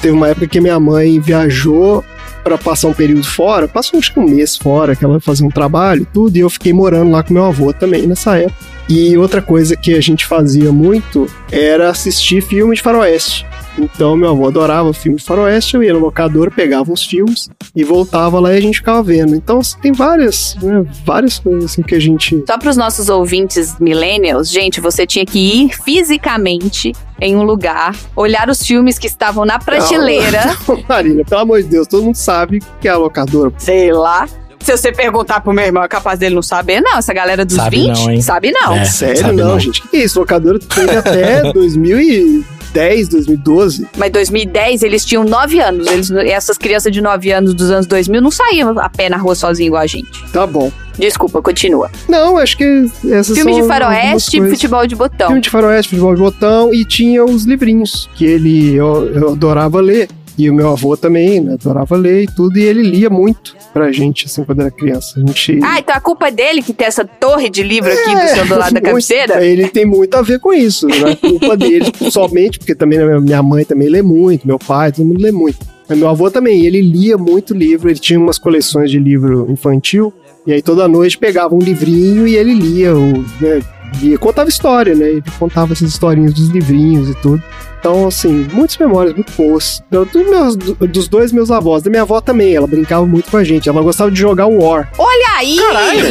Teve 0.00 0.10
uma 0.10 0.28
época 0.28 0.46
que 0.46 0.60
minha 0.60 0.78
mãe 0.78 1.18
viajou 1.18 2.04
pra 2.42 2.58
passar 2.58 2.88
um 2.88 2.92
período 2.92 3.24
fora, 3.24 3.68
passou 3.68 3.98
acho 3.98 4.12
que 4.12 4.20
um 4.20 4.28
mês 4.28 4.56
fora, 4.56 4.96
que 4.96 5.04
ela 5.04 5.20
fazia 5.20 5.46
um 5.46 5.50
trabalho 5.50 6.06
tudo, 6.12 6.36
e 6.36 6.40
eu 6.40 6.50
fiquei 6.50 6.72
morando 6.72 7.10
lá 7.10 7.22
com 7.22 7.32
meu 7.32 7.44
avô 7.44 7.72
também 7.72 8.06
nessa 8.06 8.36
época. 8.36 8.72
E 8.88 9.16
outra 9.16 9.40
coisa 9.40 9.76
que 9.76 9.94
a 9.94 10.00
gente 10.00 10.26
fazia 10.26 10.72
muito 10.72 11.26
era 11.50 11.88
assistir 11.88 12.42
filme 12.42 12.74
de 12.74 12.82
faroeste. 12.82 13.46
Então 13.78 14.16
meu 14.16 14.30
avô 14.30 14.46
adorava 14.46 14.92
filme 14.92 15.18
de 15.18 15.24
faroeste, 15.24 15.74
eu 15.74 15.82
ia 15.82 15.92
no 15.92 15.98
locador, 15.98 16.50
pegava 16.50 16.92
uns 16.92 17.04
filmes 17.04 17.48
e 17.74 17.84
voltava 17.84 18.38
lá 18.38 18.52
e 18.52 18.58
a 18.58 18.60
gente 18.60 18.78
ficava 18.78 19.02
vendo. 19.02 19.34
Então 19.34 19.58
assim, 19.60 19.78
tem 19.80 19.92
várias, 19.92 20.56
né, 20.62 20.84
várias 21.04 21.38
coisas 21.38 21.64
assim 21.64 21.82
que 21.82 21.94
a 21.94 22.00
gente... 22.00 22.44
Só 22.46 22.58
para 22.58 22.70
os 22.70 22.76
nossos 22.76 23.08
ouvintes 23.08 23.78
millennials, 23.78 24.50
gente, 24.50 24.80
você 24.80 25.06
tinha 25.06 25.24
que 25.24 25.38
ir 25.38 25.82
fisicamente 25.82 26.92
em 27.20 27.36
um 27.36 27.44
lugar, 27.44 27.94
olhar 28.16 28.50
os 28.50 28.66
filmes 28.66 28.98
que 28.98 29.06
estavam 29.06 29.44
na 29.44 29.58
prateleira. 29.58 30.56
Não, 30.66 30.82
Marina, 30.88 31.24
pelo 31.24 31.40
amor 31.40 31.62
de 31.62 31.68
Deus, 31.68 31.86
todo 31.86 32.02
mundo 32.02 32.16
sabe 32.16 32.60
que 32.80 32.88
é 32.88 32.90
a 32.90 32.96
locadora. 32.96 33.52
Sei 33.58 33.92
lá. 33.92 34.26
Se 34.62 34.76
você 34.76 34.92
perguntar 34.92 35.40
pro 35.40 35.52
meu 35.52 35.64
irmão, 35.64 35.82
é 35.82 35.88
capaz 35.88 36.18
dele 36.18 36.34
não 36.34 36.42
saber, 36.42 36.80
não. 36.80 36.98
Essa 36.98 37.12
galera 37.12 37.44
dos 37.44 37.56
Sabe 37.56 37.76
20, 37.78 37.88
não, 37.88 38.10
hein? 38.10 38.22
sabe 38.22 38.52
não. 38.52 38.74
É. 38.74 38.84
Sério, 38.84 39.20
sabe 39.20 39.36
não, 39.36 39.48
não. 39.48 39.60
gente. 39.60 39.80
O 39.80 39.88
que 39.88 39.96
é 39.96 40.04
isso? 40.04 40.20
Locadora 40.20 40.58
teve 40.58 40.96
até 40.96 41.50
2010, 41.52 43.08
2012. 43.08 43.88
Mas 43.96 44.12
2010, 44.12 44.82
eles 44.82 45.04
tinham 45.04 45.24
9 45.24 45.60
anos. 45.60 45.86
Eles, 45.88 46.10
essas 46.10 46.56
crianças 46.56 46.92
de 46.92 47.00
9 47.00 47.32
anos 47.32 47.54
dos 47.54 47.70
anos 47.70 47.86
2000 47.86 48.20
não 48.20 48.30
saíam 48.30 48.78
a 48.78 48.88
pé 48.88 49.08
na 49.08 49.16
rua 49.16 49.34
sozinho 49.34 49.66
igual 49.68 49.82
a 49.82 49.86
gente. 49.86 50.24
Tá 50.32 50.46
bom. 50.46 50.70
Desculpa, 50.98 51.40
continua. 51.42 51.90
Não, 52.08 52.36
acho 52.38 52.56
que 52.56 52.84
essas 53.10 53.36
Filme 53.36 53.54
são 53.54 53.62
de 53.62 53.68
faroeste 53.68 54.36
e 54.38 54.50
futebol 54.50 54.86
de 54.86 54.94
botão. 54.94 55.26
Filme 55.28 55.40
de 55.42 55.50
faroeste, 55.50 55.90
futebol 55.90 56.14
de 56.14 56.20
botão 56.20 56.72
e 56.72 56.84
tinha 56.84 57.24
os 57.24 57.44
livrinhos 57.44 58.08
que 58.14 58.24
ele 58.26 58.74
eu, 58.74 59.10
eu 59.14 59.30
adorava 59.32 59.80
ler. 59.80 60.08
E 60.38 60.48
o 60.48 60.54
meu 60.54 60.70
avô 60.70 60.96
também, 60.96 61.40
né, 61.40 61.54
adorava 61.54 61.94
ler 61.94 62.24
e 62.24 62.26
tudo, 62.26 62.58
e 62.58 62.62
ele 62.62 62.82
lia 62.82 63.10
muito 63.10 63.54
pra 63.72 63.92
gente, 63.92 64.26
assim, 64.26 64.44
quando 64.44 64.60
era 64.60 64.70
criança. 64.70 65.14
A 65.16 65.20
gente. 65.20 65.60
Ah, 65.62 65.78
então 65.78 65.94
a 65.94 66.00
culpa 66.00 66.28
é 66.28 66.30
dele 66.30 66.62
que 66.62 66.72
tem 66.72 66.86
essa 66.86 67.04
torre 67.04 67.50
de 67.50 67.62
livro 67.62 67.92
aqui 67.92 68.14
do 68.14 68.28
seu 68.34 68.46
do 68.46 68.58
lado 68.58 68.72
da 68.72 68.80
cabeceira? 68.82 69.44
Ele 69.44 69.68
tem 69.68 69.84
muito 69.84 70.14
a 70.14 70.22
ver 70.22 70.38
com 70.40 70.52
isso. 70.52 70.88
Não 70.88 71.08
é 71.08 71.16
culpa 71.16 71.56
dele, 71.56 71.92
somente, 72.10 72.58
porque 72.58 72.74
também 72.74 72.98
né, 72.98 73.18
minha 73.20 73.42
mãe 73.42 73.64
também 73.64 73.88
lê 73.88 74.00
muito, 74.00 74.46
meu 74.46 74.58
pai, 74.58 74.90
todo 74.90 75.04
mundo 75.04 75.20
lê 75.20 75.32
muito. 75.32 75.58
Mas 75.88 75.98
meu 75.98 76.08
avô 76.08 76.30
também, 76.30 76.64
ele 76.64 76.80
lia 76.80 77.18
muito 77.18 77.52
livro, 77.52 77.90
ele 77.90 77.98
tinha 77.98 78.18
umas 78.18 78.38
coleções 78.38 78.90
de 78.90 78.98
livro 78.98 79.50
infantil, 79.50 80.12
e 80.46 80.52
aí 80.52 80.62
toda 80.62 80.88
noite 80.88 81.18
pegava 81.18 81.54
um 81.54 81.58
livrinho 81.58 82.26
e 82.26 82.36
ele 82.36 82.54
lia, 82.54 82.94
o, 82.94 83.18
né, 83.40 83.60
lia, 84.00 84.18
contava 84.18 84.48
história, 84.48 84.94
né? 84.94 85.08
Ele 85.10 85.24
contava 85.38 85.72
essas 85.72 85.88
historinhas 85.90 86.32
dos 86.34 86.48
livrinhos 86.48 87.08
e 87.10 87.14
tudo. 87.16 87.42
Então, 87.80 88.06
assim, 88.06 88.46
muitas 88.52 88.76
memórias 88.78 89.12
muito 89.14 89.32
boas. 89.36 89.82
Dos, 89.90 90.12
meus- 90.12 90.56
do- 90.56 90.74
dos 90.86 91.08
dois 91.08 91.32
meus 91.32 91.50
avós, 91.50 91.82
da 91.82 91.90
minha 91.90 92.02
avó 92.02 92.20
também, 92.20 92.54
ela 92.54 92.66
brincava 92.66 93.04
muito 93.04 93.28
com 93.30 93.36
a 93.36 93.44
gente, 93.44 93.68
ela 93.68 93.82
gostava 93.82 94.10
de 94.10 94.20
jogar 94.20 94.46
o 94.46 94.62
War. 94.62 94.88
Olha 94.96 95.28
aí! 95.38 95.58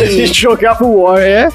A 0.04 0.06
gente 0.12 0.42
jogava 0.42 0.84
o 0.84 1.02
War, 1.04 1.20
é. 1.20 1.50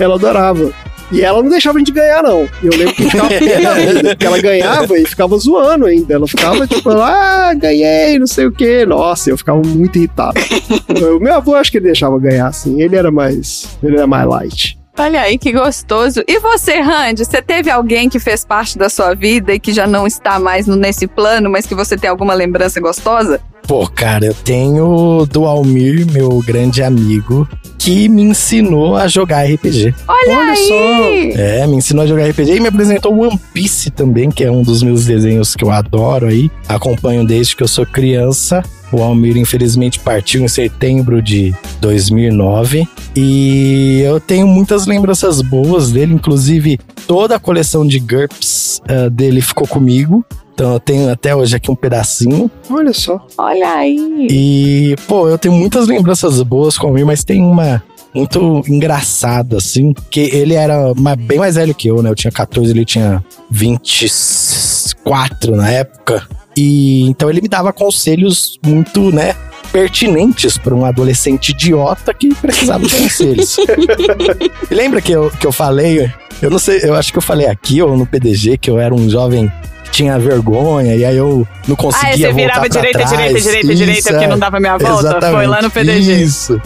Ela 0.00 0.14
adorava. 0.14 0.70
E 1.10 1.20
ela 1.20 1.42
não 1.42 1.50
deixava 1.50 1.76
a 1.76 1.78
gente 1.78 1.92
ganhar, 1.92 2.22
não. 2.22 2.48
E 2.62 2.66
Eu 2.66 2.72
lembro 2.74 2.94
que 2.94 3.02
ficava 3.04 3.28
pé 3.28 3.60
da 3.60 3.74
vida, 3.74 4.08
porque 4.16 4.26
ela 4.26 4.38
ganhava 4.40 4.98
e 4.98 5.04
ficava 5.04 5.36
zoando 5.36 5.84
ainda. 5.84 6.14
Ela 6.14 6.26
ficava 6.26 6.66
tipo, 6.66 6.88
ah, 6.88 7.52
ganhei, 7.54 8.18
não 8.18 8.26
sei 8.26 8.46
o 8.46 8.52
quê. 8.52 8.86
Nossa, 8.86 9.28
eu 9.28 9.36
ficava 9.36 9.60
muito 9.60 9.98
irritado. 9.98 10.40
o 11.14 11.20
meu 11.20 11.34
avô 11.34 11.54
acho 11.54 11.70
que 11.70 11.76
ele 11.76 11.84
deixava 11.84 12.18
ganhar, 12.18 12.46
assim. 12.46 12.80
Ele 12.80 12.96
era 12.96 13.10
mais. 13.10 13.76
Ele 13.82 13.96
era 13.98 14.06
mais 14.06 14.26
light. 14.26 14.78
Olha 14.98 15.22
aí 15.22 15.38
que 15.38 15.52
gostoso. 15.52 16.22
E 16.28 16.38
você, 16.38 16.80
Randy, 16.80 17.24
você 17.24 17.40
teve 17.40 17.70
alguém 17.70 18.08
que 18.08 18.18
fez 18.18 18.44
parte 18.44 18.76
da 18.76 18.90
sua 18.90 19.14
vida 19.14 19.54
e 19.54 19.58
que 19.58 19.72
já 19.72 19.86
não 19.86 20.06
está 20.06 20.38
mais 20.38 20.66
nesse 20.66 21.06
plano, 21.06 21.48
mas 21.50 21.66
que 21.66 21.74
você 21.74 21.96
tem 21.96 22.10
alguma 22.10 22.34
lembrança 22.34 22.78
gostosa? 22.80 23.40
Pô, 23.66 23.88
cara, 23.88 24.26
eu 24.26 24.34
tenho 24.34 25.24
do 25.30 25.46
Almir, 25.46 26.04
meu 26.12 26.40
grande 26.44 26.82
amigo, 26.82 27.48
que 27.78 28.08
me 28.08 28.22
ensinou 28.22 28.96
a 28.96 29.08
jogar 29.08 29.46
RPG. 29.46 29.94
Olha, 30.06 30.38
Olha 30.38 30.52
aí! 30.52 31.32
É, 31.36 31.66
me 31.66 31.76
ensinou 31.76 32.04
a 32.04 32.06
jogar 32.06 32.28
RPG 32.28 32.56
e 32.56 32.60
me 32.60 32.68
apresentou 32.68 33.16
One 33.18 33.40
Piece 33.54 33.90
também, 33.90 34.30
que 34.30 34.44
é 34.44 34.50
um 34.50 34.62
dos 34.62 34.82
meus 34.82 35.06
desenhos 35.06 35.54
que 35.54 35.64
eu 35.64 35.70
adoro 35.70 36.26
aí. 36.26 36.50
Acompanho 36.68 37.24
desde 37.24 37.56
que 37.56 37.62
eu 37.62 37.68
sou 37.68 37.86
criança. 37.86 38.62
O 38.92 39.02
Almir, 39.02 39.36
infelizmente, 39.36 39.98
partiu 39.98 40.42
em 40.42 40.48
setembro 40.48 41.22
de 41.22 41.54
2009. 41.80 42.86
E 43.16 44.02
eu 44.04 44.20
tenho 44.20 44.46
muitas 44.46 44.86
lembranças 44.86 45.40
boas 45.40 45.90
dele, 45.90 46.14
inclusive 46.14 46.78
toda 47.06 47.36
a 47.36 47.38
coleção 47.38 47.86
de 47.86 47.98
GURPS 47.98 48.82
ah, 48.88 49.08
dele 49.08 49.40
ficou 49.40 49.66
comigo. 49.66 50.24
Então 50.54 50.74
eu 50.74 50.80
tenho 50.80 51.10
até 51.10 51.34
hoje 51.34 51.56
aqui 51.56 51.70
um 51.70 51.74
pedacinho. 51.74 52.50
Olha 52.70 52.92
só. 52.92 53.26
Olha 53.38 53.68
aí! 53.68 54.28
E, 54.30 54.94
pô, 55.08 55.28
eu 55.28 55.38
tenho 55.38 55.54
muitas 55.54 55.88
lembranças 55.88 56.42
boas 56.42 56.76
com 56.76 56.86
o 56.86 56.90
Almir, 56.90 57.06
mas 57.06 57.24
tem 57.24 57.42
uma 57.42 57.82
muito 58.14 58.62
engraçada, 58.68 59.56
assim, 59.56 59.94
que 60.10 60.20
ele 60.20 60.54
era 60.54 60.92
bem 61.16 61.38
mais 61.38 61.54
velho 61.54 61.74
que 61.74 61.88
eu, 61.88 62.02
né? 62.02 62.10
Eu 62.10 62.14
tinha 62.14 62.30
14, 62.30 62.70
ele 62.70 62.84
tinha 62.84 63.24
24 63.50 65.56
na 65.56 65.70
época. 65.70 66.22
E 66.56 67.02
então 67.08 67.30
ele 67.30 67.40
me 67.40 67.48
dava 67.48 67.72
conselhos 67.72 68.58
muito, 68.64 69.10
né? 69.10 69.34
Pertinentes 69.72 70.58
para 70.58 70.74
um 70.74 70.84
adolescente 70.84 71.48
idiota 71.50 72.12
que 72.12 72.34
precisava 72.34 72.84
de 72.86 72.94
conselhos. 72.94 73.56
E 74.70 74.74
lembra 74.74 75.00
que 75.00 75.12
eu, 75.12 75.30
que 75.30 75.46
eu 75.46 75.52
falei? 75.52 76.10
Eu 76.42 76.50
não 76.50 76.58
sei, 76.58 76.80
eu 76.82 76.94
acho 76.94 77.10
que 77.12 77.18
eu 77.18 77.22
falei 77.22 77.46
aqui 77.46 77.80
ou 77.80 77.96
no 77.96 78.06
PDG 78.06 78.58
que 78.58 78.68
eu 78.68 78.78
era 78.78 78.94
um 78.94 79.08
jovem 79.08 79.50
que 79.84 79.90
tinha 79.90 80.18
vergonha 80.18 80.94
e 80.94 81.04
aí 81.04 81.16
eu 81.16 81.46
não 81.66 81.76
conseguia 81.76 82.08
Ah, 82.10 82.16
você 82.16 82.22
voltar 82.24 82.36
virava 82.36 82.60
pra 82.60 82.68
direita, 82.68 82.98
trás. 82.98 83.10
direita, 83.10 83.40
direita, 83.40 83.66
Isso, 83.72 83.76
direita, 83.76 84.10
porque 84.10 84.26
não 84.26 84.38
dava 84.38 84.60
minha 84.60 84.76
volta? 84.76 85.00
Exatamente. 85.08 85.36
Foi 85.36 85.46
lá 85.46 85.62
no 85.62 85.70
PDG. 85.70 86.12
Isso. 86.22 86.60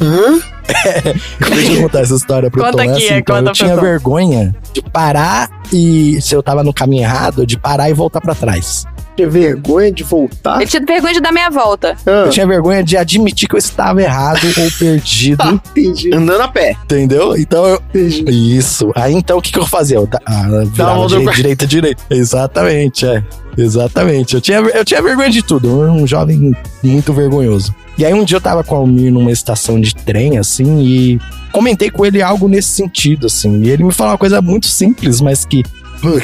É, 0.68 1.14
deixa 1.54 1.72
eu 1.72 1.82
contar 1.82 2.00
essa 2.00 2.14
história 2.14 2.50
pro 2.50 2.60
Conta 2.60 2.76
Tom. 2.78 2.82
É 2.82 2.88
aqui, 2.92 3.06
assim, 3.06 3.14
então, 3.18 3.36
eu 3.38 3.52
tinha 3.52 3.74
Tom. 3.76 3.80
vergonha 3.82 4.56
de 4.72 4.82
parar 4.82 5.48
e 5.72 6.20
se 6.20 6.34
eu 6.34 6.42
tava 6.42 6.64
no 6.64 6.72
caminho 6.72 7.02
errado, 7.04 7.46
de 7.46 7.56
parar 7.58 7.88
e 7.88 7.92
voltar 7.94 8.20
pra 8.20 8.34
trás. 8.34 8.84
Tinha 9.16 9.28
vergonha 9.28 9.90
de 9.90 10.02
voltar. 10.04 10.60
Eu 10.60 10.66
tinha 10.68 10.84
vergonha 10.84 11.14
de 11.14 11.20
dar 11.20 11.32
minha 11.32 11.50
volta. 11.50 11.96
Ah, 12.06 12.24
Eu 12.26 12.30
tinha 12.30 12.46
vergonha 12.46 12.84
de 12.84 12.96
admitir 12.96 13.48
que 13.48 13.54
eu 13.54 13.58
estava 13.58 14.02
errado 14.02 14.40
ou 14.58 14.70
perdido, 14.78 15.42
entendi, 15.74 16.14
Andando 16.14 16.42
a 16.42 16.48
pé. 16.48 16.76
entendeu? 16.84 17.36
Então 17.36 17.64
eu, 17.66 17.82
entendi. 17.94 18.24
Isso. 18.56 18.92
Aí 18.94 19.14
então 19.14 19.38
o 19.38 19.42
que, 19.42 19.50
que 19.52 19.58
eu 19.58 19.66
fazia? 19.66 19.96
Eu 19.96 20.08
ah, 20.26 20.42
virava 20.70 21.06
direita, 21.06 21.24
pra- 21.24 21.34
direita, 21.34 21.66
direita. 21.66 22.02
Exatamente, 22.10 23.06
é. 23.06 23.22
Exatamente. 23.56 24.34
Eu 24.34 24.40
tinha, 24.40 24.58
eu 24.58 24.84
tinha 24.84 25.00
vergonha 25.02 25.30
de 25.30 25.42
tudo. 25.42 25.68
Eu 25.68 25.82
era 25.84 25.92
um 25.92 26.06
jovem 26.06 26.54
muito 26.82 27.12
vergonhoso. 27.12 27.74
E 27.98 28.04
aí 28.04 28.12
um 28.12 28.22
dia 28.24 28.36
eu 28.36 28.40
tava 28.40 28.62
com 28.62 28.74
o 28.74 28.78
Almir 28.78 29.10
numa 29.10 29.32
estação 29.32 29.80
de 29.80 29.94
trem, 29.94 30.36
assim, 30.36 30.80
e 30.82 31.18
comentei 31.50 31.88
com 31.90 32.04
ele 32.04 32.20
algo 32.20 32.46
nesse 32.46 32.68
sentido, 32.68 33.26
assim. 33.26 33.62
E 33.62 33.70
ele 33.70 33.82
me 33.84 33.92
falou 33.92 34.12
uma 34.12 34.18
coisa 34.18 34.42
muito 34.42 34.66
simples, 34.66 35.22
mas 35.22 35.46
que, 35.46 35.64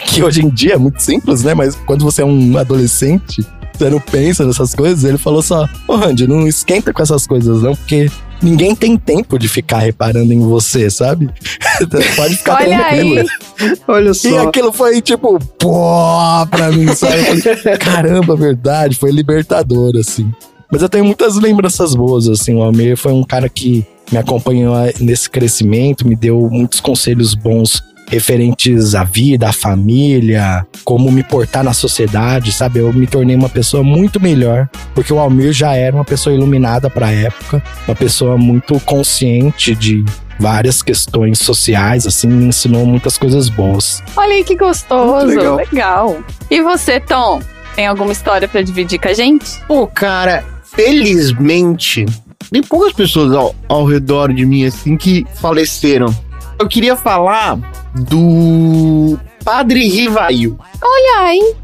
que 0.06 0.22
hoje 0.22 0.42
em 0.44 0.48
dia 0.48 0.74
é 0.74 0.78
muito 0.78 1.00
simples, 1.02 1.42
né? 1.42 1.54
Mas 1.54 1.74
quando 1.86 2.04
você 2.04 2.22
é 2.22 2.24
um 2.24 2.56
adolescente, 2.58 3.44
você 3.76 3.90
não 3.90 4.00
pensa 4.00 4.44
nessas 4.44 4.74
coisas. 4.74 5.04
Ele 5.04 5.18
falou 5.18 5.42
só: 5.42 5.68
Ô, 5.88 5.96
Randy, 5.96 6.26
não 6.26 6.46
esquenta 6.46 6.92
com 6.92 7.02
essas 7.02 7.26
coisas, 7.26 7.62
não, 7.62 7.74
porque 7.74 8.10
ninguém 8.42 8.74
tem 8.74 8.96
tempo 8.96 9.38
de 9.38 9.48
ficar 9.48 9.78
reparando 9.78 10.32
em 10.32 10.40
você, 10.40 10.90
sabe? 10.90 11.30
Pode 12.16 12.36
ficar 12.36 12.56
Olha 12.60 12.78
tranquilo. 12.78 13.18
aí! 13.60 13.76
Olha 13.88 14.10
E 14.10 14.14
só. 14.14 14.48
aquilo 14.48 14.72
foi 14.72 15.00
tipo, 15.00 15.38
pô, 15.58 16.46
pra 16.50 16.70
mim, 16.72 16.92
sabe? 16.94 17.18
Eu 17.18 17.56
falei, 17.56 17.78
caramba, 17.78 18.36
verdade, 18.36 18.96
foi 18.96 19.10
libertador, 19.10 19.96
assim. 19.96 20.30
Mas 20.70 20.80
eu 20.82 20.88
tenho 20.88 21.04
muitas 21.04 21.36
lembranças 21.36 21.94
boas, 21.94 22.28
assim. 22.28 22.54
O 22.54 22.62
Almir 22.62 22.96
foi 22.96 23.12
um 23.12 23.22
cara 23.22 23.48
que 23.48 23.86
me 24.10 24.18
acompanhou 24.18 24.74
nesse 25.00 25.28
crescimento, 25.28 26.06
me 26.06 26.16
deu 26.16 26.48
muitos 26.50 26.80
conselhos 26.80 27.34
bons 27.34 27.82
referentes 28.08 28.94
à 28.94 29.04
vida, 29.04 29.48
à 29.48 29.52
família, 29.52 30.66
como 30.84 31.10
me 31.10 31.22
portar 31.22 31.64
na 31.64 31.72
sociedade, 31.72 32.52
sabe? 32.52 32.80
Eu 32.80 32.92
me 32.92 33.06
tornei 33.06 33.34
uma 33.34 33.48
pessoa 33.48 33.82
muito 33.82 34.20
melhor, 34.20 34.68
porque 34.94 35.12
o 35.12 35.18
Almir 35.18 35.52
já 35.52 35.74
era 35.74 35.94
uma 35.94 36.04
pessoa 36.04 36.34
iluminada 36.34 36.90
pra 36.90 37.10
época, 37.10 37.62
uma 37.86 37.94
pessoa 37.94 38.36
muito 38.36 38.78
consciente 38.80 39.74
de 39.74 40.04
várias 40.38 40.82
questões 40.82 41.38
sociais, 41.38 42.06
assim, 42.06 42.28
me 42.28 42.46
ensinou 42.46 42.84
muitas 42.84 43.16
coisas 43.16 43.48
boas. 43.48 44.02
Olha 44.16 44.34
aí 44.34 44.44
que 44.44 44.56
gostoso. 44.56 45.26
Legal. 45.26 45.56
legal. 45.56 46.18
E 46.50 46.60
você, 46.60 47.00
Tom? 47.00 47.40
Tem 47.74 47.86
alguma 47.86 48.12
história 48.12 48.46
pra 48.46 48.60
dividir 48.60 48.98
com 48.98 49.08
a 49.08 49.14
gente? 49.14 49.58
Pô, 49.66 49.86
cara, 49.86 50.44
felizmente, 50.64 52.04
tem 52.50 52.62
poucas 52.62 52.92
pessoas 52.92 53.32
ao, 53.32 53.54
ao 53.68 53.86
redor 53.86 54.32
de 54.32 54.44
mim, 54.44 54.66
assim, 54.66 54.96
que 54.96 55.24
faleceram. 55.36 56.14
Eu 56.62 56.68
queria 56.68 56.94
falar 56.94 57.58
do 57.92 59.18
Padre 59.44 59.88
Rivail. 59.88 60.56
Olha 60.80 61.26
aí. 61.26 61.56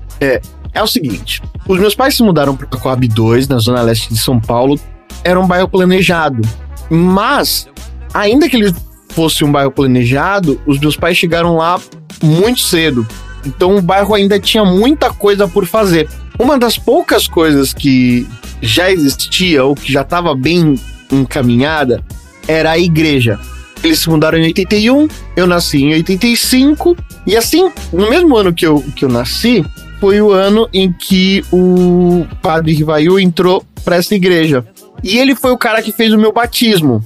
É 0.74 0.82
o 0.82 0.88
seguinte, 0.88 1.40
os 1.68 1.78
meus 1.78 1.94
pais 1.94 2.16
se 2.16 2.22
mudaram 2.24 2.56
para 2.56 2.66
Coab 2.66 3.06
2, 3.06 3.46
na 3.46 3.60
zona 3.60 3.80
leste 3.82 4.12
de 4.12 4.18
São 4.18 4.40
Paulo. 4.40 4.76
Era 5.22 5.38
um 5.38 5.46
bairro 5.46 5.68
planejado. 5.68 6.42
Mas, 6.90 7.68
ainda 8.12 8.48
que 8.48 8.56
ele 8.56 8.74
fosse 9.10 9.44
um 9.44 9.52
bairro 9.52 9.70
planejado, 9.70 10.60
os 10.66 10.80
meus 10.80 10.96
pais 10.96 11.16
chegaram 11.16 11.54
lá 11.54 11.80
muito 12.20 12.58
cedo. 12.58 13.06
Então 13.46 13.76
o 13.76 13.80
bairro 13.80 14.14
ainda 14.14 14.40
tinha 14.40 14.64
muita 14.64 15.10
coisa 15.10 15.46
por 15.46 15.64
fazer. 15.64 16.10
Uma 16.40 16.58
das 16.58 16.76
poucas 16.76 17.28
coisas 17.28 17.72
que 17.72 18.26
já 18.60 18.90
existia 18.90 19.62
ou 19.64 19.76
que 19.76 19.92
já 19.92 20.00
estava 20.00 20.34
bem 20.34 20.74
encaminhada 21.12 22.04
era 22.48 22.72
a 22.72 22.78
igreja. 22.80 23.38
Eles 23.82 24.00
se 24.00 24.10
mudaram 24.10 24.38
em 24.38 24.44
81, 24.44 25.09
eu 25.36 25.46
nasci 25.46 25.78
em 25.78 25.94
85, 25.94 26.96
e 27.26 27.36
assim, 27.36 27.70
no 27.92 28.10
mesmo 28.10 28.36
ano 28.36 28.52
que 28.52 28.66
eu, 28.66 28.82
que 28.96 29.05
eu 29.05 29.09
nasci, 29.09 29.64
foi 30.00 30.20
o 30.20 30.32
ano 30.32 30.68
em 30.72 30.92
que 30.92 31.44
o 31.52 32.26
padre 32.42 32.72
Rivail 32.72 33.18
entrou 33.18 33.64
pra 33.84 33.96
essa 33.96 34.14
igreja. 34.14 34.66
E 35.02 35.18
ele 35.18 35.34
foi 35.34 35.52
o 35.52 35.59
cara 35.59 35.82
que 35.82 35.92
fez 35.92 36.12
o 36.12 36.18
meu 36.18 36.32
batismo. 36.32 37.02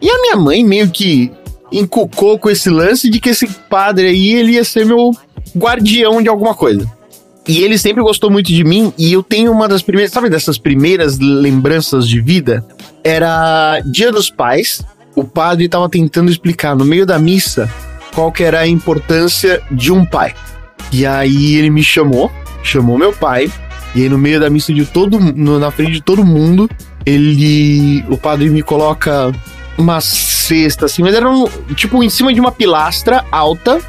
E 0.00 0.08
a 0.08 0.20
minha 0.20 0.36
mãe 0.36 0.64
meio 0.64 0.90
que 0.90 1.32
encucou 1.72 2.38
com 2.38 2.48
esse 2.48 2.70
lance 2.70 3.10
de 3.10 3.18
que 3.18 3.30
esse 3.30 3.46
padre 3.68 4.06
aí 4.06 4.32
ele 4.32 4.52
ia 4.52 4.64
ser 4.64 4.86
meu 4.86 5.10
guardião 5.56 6.22
de 6.22 6.28
alguma 6.28 6.54
coisa. 6.54 6.90
E 7.46 7.62
ele 7.62 7.76
sempre 7.76 8.02
gostou 8.02 8.30
muito 8.30 8.46
de 8.46 8.64
mim 8.64 8.92
e 8.96 9.12
eu 9.12 9.22
tenho 9.22 9.52
uma 9.52 9.68
das 9.68 9.82
primeiras, 9.82 10.12
sabe 10.12 10.30
dessas 10.30 10.56
primeiras 10.56 11.18
lembranças 11.18 12.08
de 12.08 12.20
vida? 12.20 12.64
Era 13.02 13.80
Dia 13.84 14.10
dos 14.10 14.30
Pais. 14.30 14.82
O 15.14 15.24
padre 15.24 15.66
estava 15.66 15.88
tentando 15.88 16.30
explicar 16.30 16.74
no 16.74 16.84
meio 16.84 17.06
da 17.06 17.18
missa 17.18 17.70
qual 18.14 18.30
que 18.32 18.42
era 18.42 18.60
a 18.60 18.66
importância 18.66 19.62
de 19.70 19.92
um 19.92 20.04
pai. 20.04 20.34
E 20.92 21.04
aí 21.06 21.54
ele 21.56 21.70
me 21.70 21.82
chamou, 21.82 22.30
chamou 22.62 22.98
meu 22.98 23.12
pai, 23.12 23.50
e 23.94 24.02
aí 24.02 24.08
no 24.08 24.18
meio 24.18 24.38
da 24.40 24.50
missa 24.50 24.72
de 24.72 24.84
todo 24.84 25.18
no- 25.18 25.58
na 25.58 25.70
frente 25.70 25.92
de 25.92 26.00
todo 26.00 26.24
mundo, 26.24 26.68
ele 27.06 28.04
o 28.08 28.16
padre 28.16 28.48
me 28.50 28.62
coloca 28.62 29.32
uma 29.76 30.00
cesta 30.00 30.86
assim, 30.86 31.02
mas 31.02 31.14
era 31.14 31.28
um, 31.28 31.46
tipo 31.74 32.02
em 32.02 32.08
cima 32.08 32.32
de 32.32 32.40
uma 32.40 32.52
pilastra 32.52 33.24
alta 33.30 33.80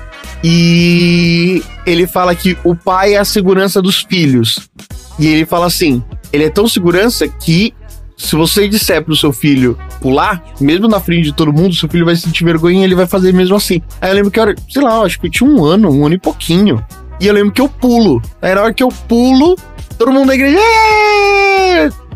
e 0.43 1.63
ele 1.85 2.05
fala 2.07 2.35
que 2.35 2.57
o 2.63 2.75
pai 2.75 3.15
é 3.15 3.17
a 3.17 3.25
segurança 3.25 3.81
dos 3.81 4.01
filhos. 4.03 4.69
E 5.17 5.27
ele 5.27 5.45
fala 5.45 5.65
assim: 5.67 6.03
ele 6.31 6.43
é 6.45 6.49
tão 6.49 6.67
segurança 6.67 7.27
que 7.27 7.73
se 8.17 8.35
você 8.35 8.67
disser 8.67 9.03
pro 9.03 9.15
seu 9.15 9.33
filho 9.33 9.77
pular, 10.01 10.43
mesmo 10.59 10.87
na 10.87 10.99
frente 10.99 11.23
de 11.25 11.33
todo 11.33 11.51
mundo, 11.51 11.75
seu 11.75 11.89
filho 11.89 12.05
vai 12.05 12.15
sentir 12.15 12.43
vergonha 12.43 12.81
e 12.81 12.83
ele 12.83 12.95
vai 12.95 13.05
fazer 13.05 13.33
mesmo 13.33 13.55
assim. 13.55 13.81
Aí 14.01 14.09
eu 14.11 14.15
lembro 14.15 14.31
que 14.31 14.39
eu 14.39 14.55
sei 14.69 14.81
lá, 14.81 15.01
acho 15.01 15.19
que 15.19 15.27
eu 15.27 15.31
tinha 15.31 15.49
um 15.49 15.63
ano, 15.65 15.89
um 15.91 16.05
ano 16.05 16.15
e 16.15 16.19
pouquinho. 16.19 16.83
E 17.19 17.27
eu 17.27 17.33
lembro 17.33 17.51
que 17.51 17.61
eu 17.61 17.69
pulo. 17.69 18.21
Aí 18.41 18.53
na 18.55 18.61
hora 18.61 18.73
que 18.73 18.83
eu 18.83 18.89
pulo, 18.89 19.55
todo 19.97 20.11
mundo 20.11 20.27
da 20.27 20.35
igreja. 20.35 20.59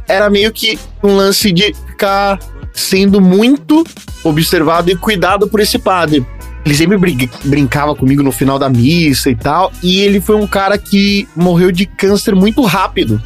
Era 0.07 0.29
meio 0.29 0.51
que 0.51 0.77
um 1.03 1.15
lance 1.15 1.51
de 1.51 1.73
ficar 1.87 2.39
sendo 2.73 3.21
muito 3.21 3.83
observado 4.23 4.89
e 4.89 4.95
cuidado 4.95 5.47
por 5.47 5.59
esse 5.59 5.77
padre. 5.77 6.25
Ele 6.65 6.75
sempre 6.75 6.97
brin- 6.97 7.29
brincava 7.45 7.95
comigo 7.95 8.21
no 8.21 8.31
final 8.31 8.59
da 8.59 8.69
missa 8.69 9.29
e 9.29 9.35
tal. 9.35 9.71
E 9.81 10.01
ele 10.01 10.19
foi 10.19 10.35
um 10.35 10.47
cara 10.47 10.77
que 10.77 11.27
morreu 11.35 11.71
de 11.71 11.85
câncer 11.85 12.35
muito 12.35 12.61
rápido. 12.63 13.21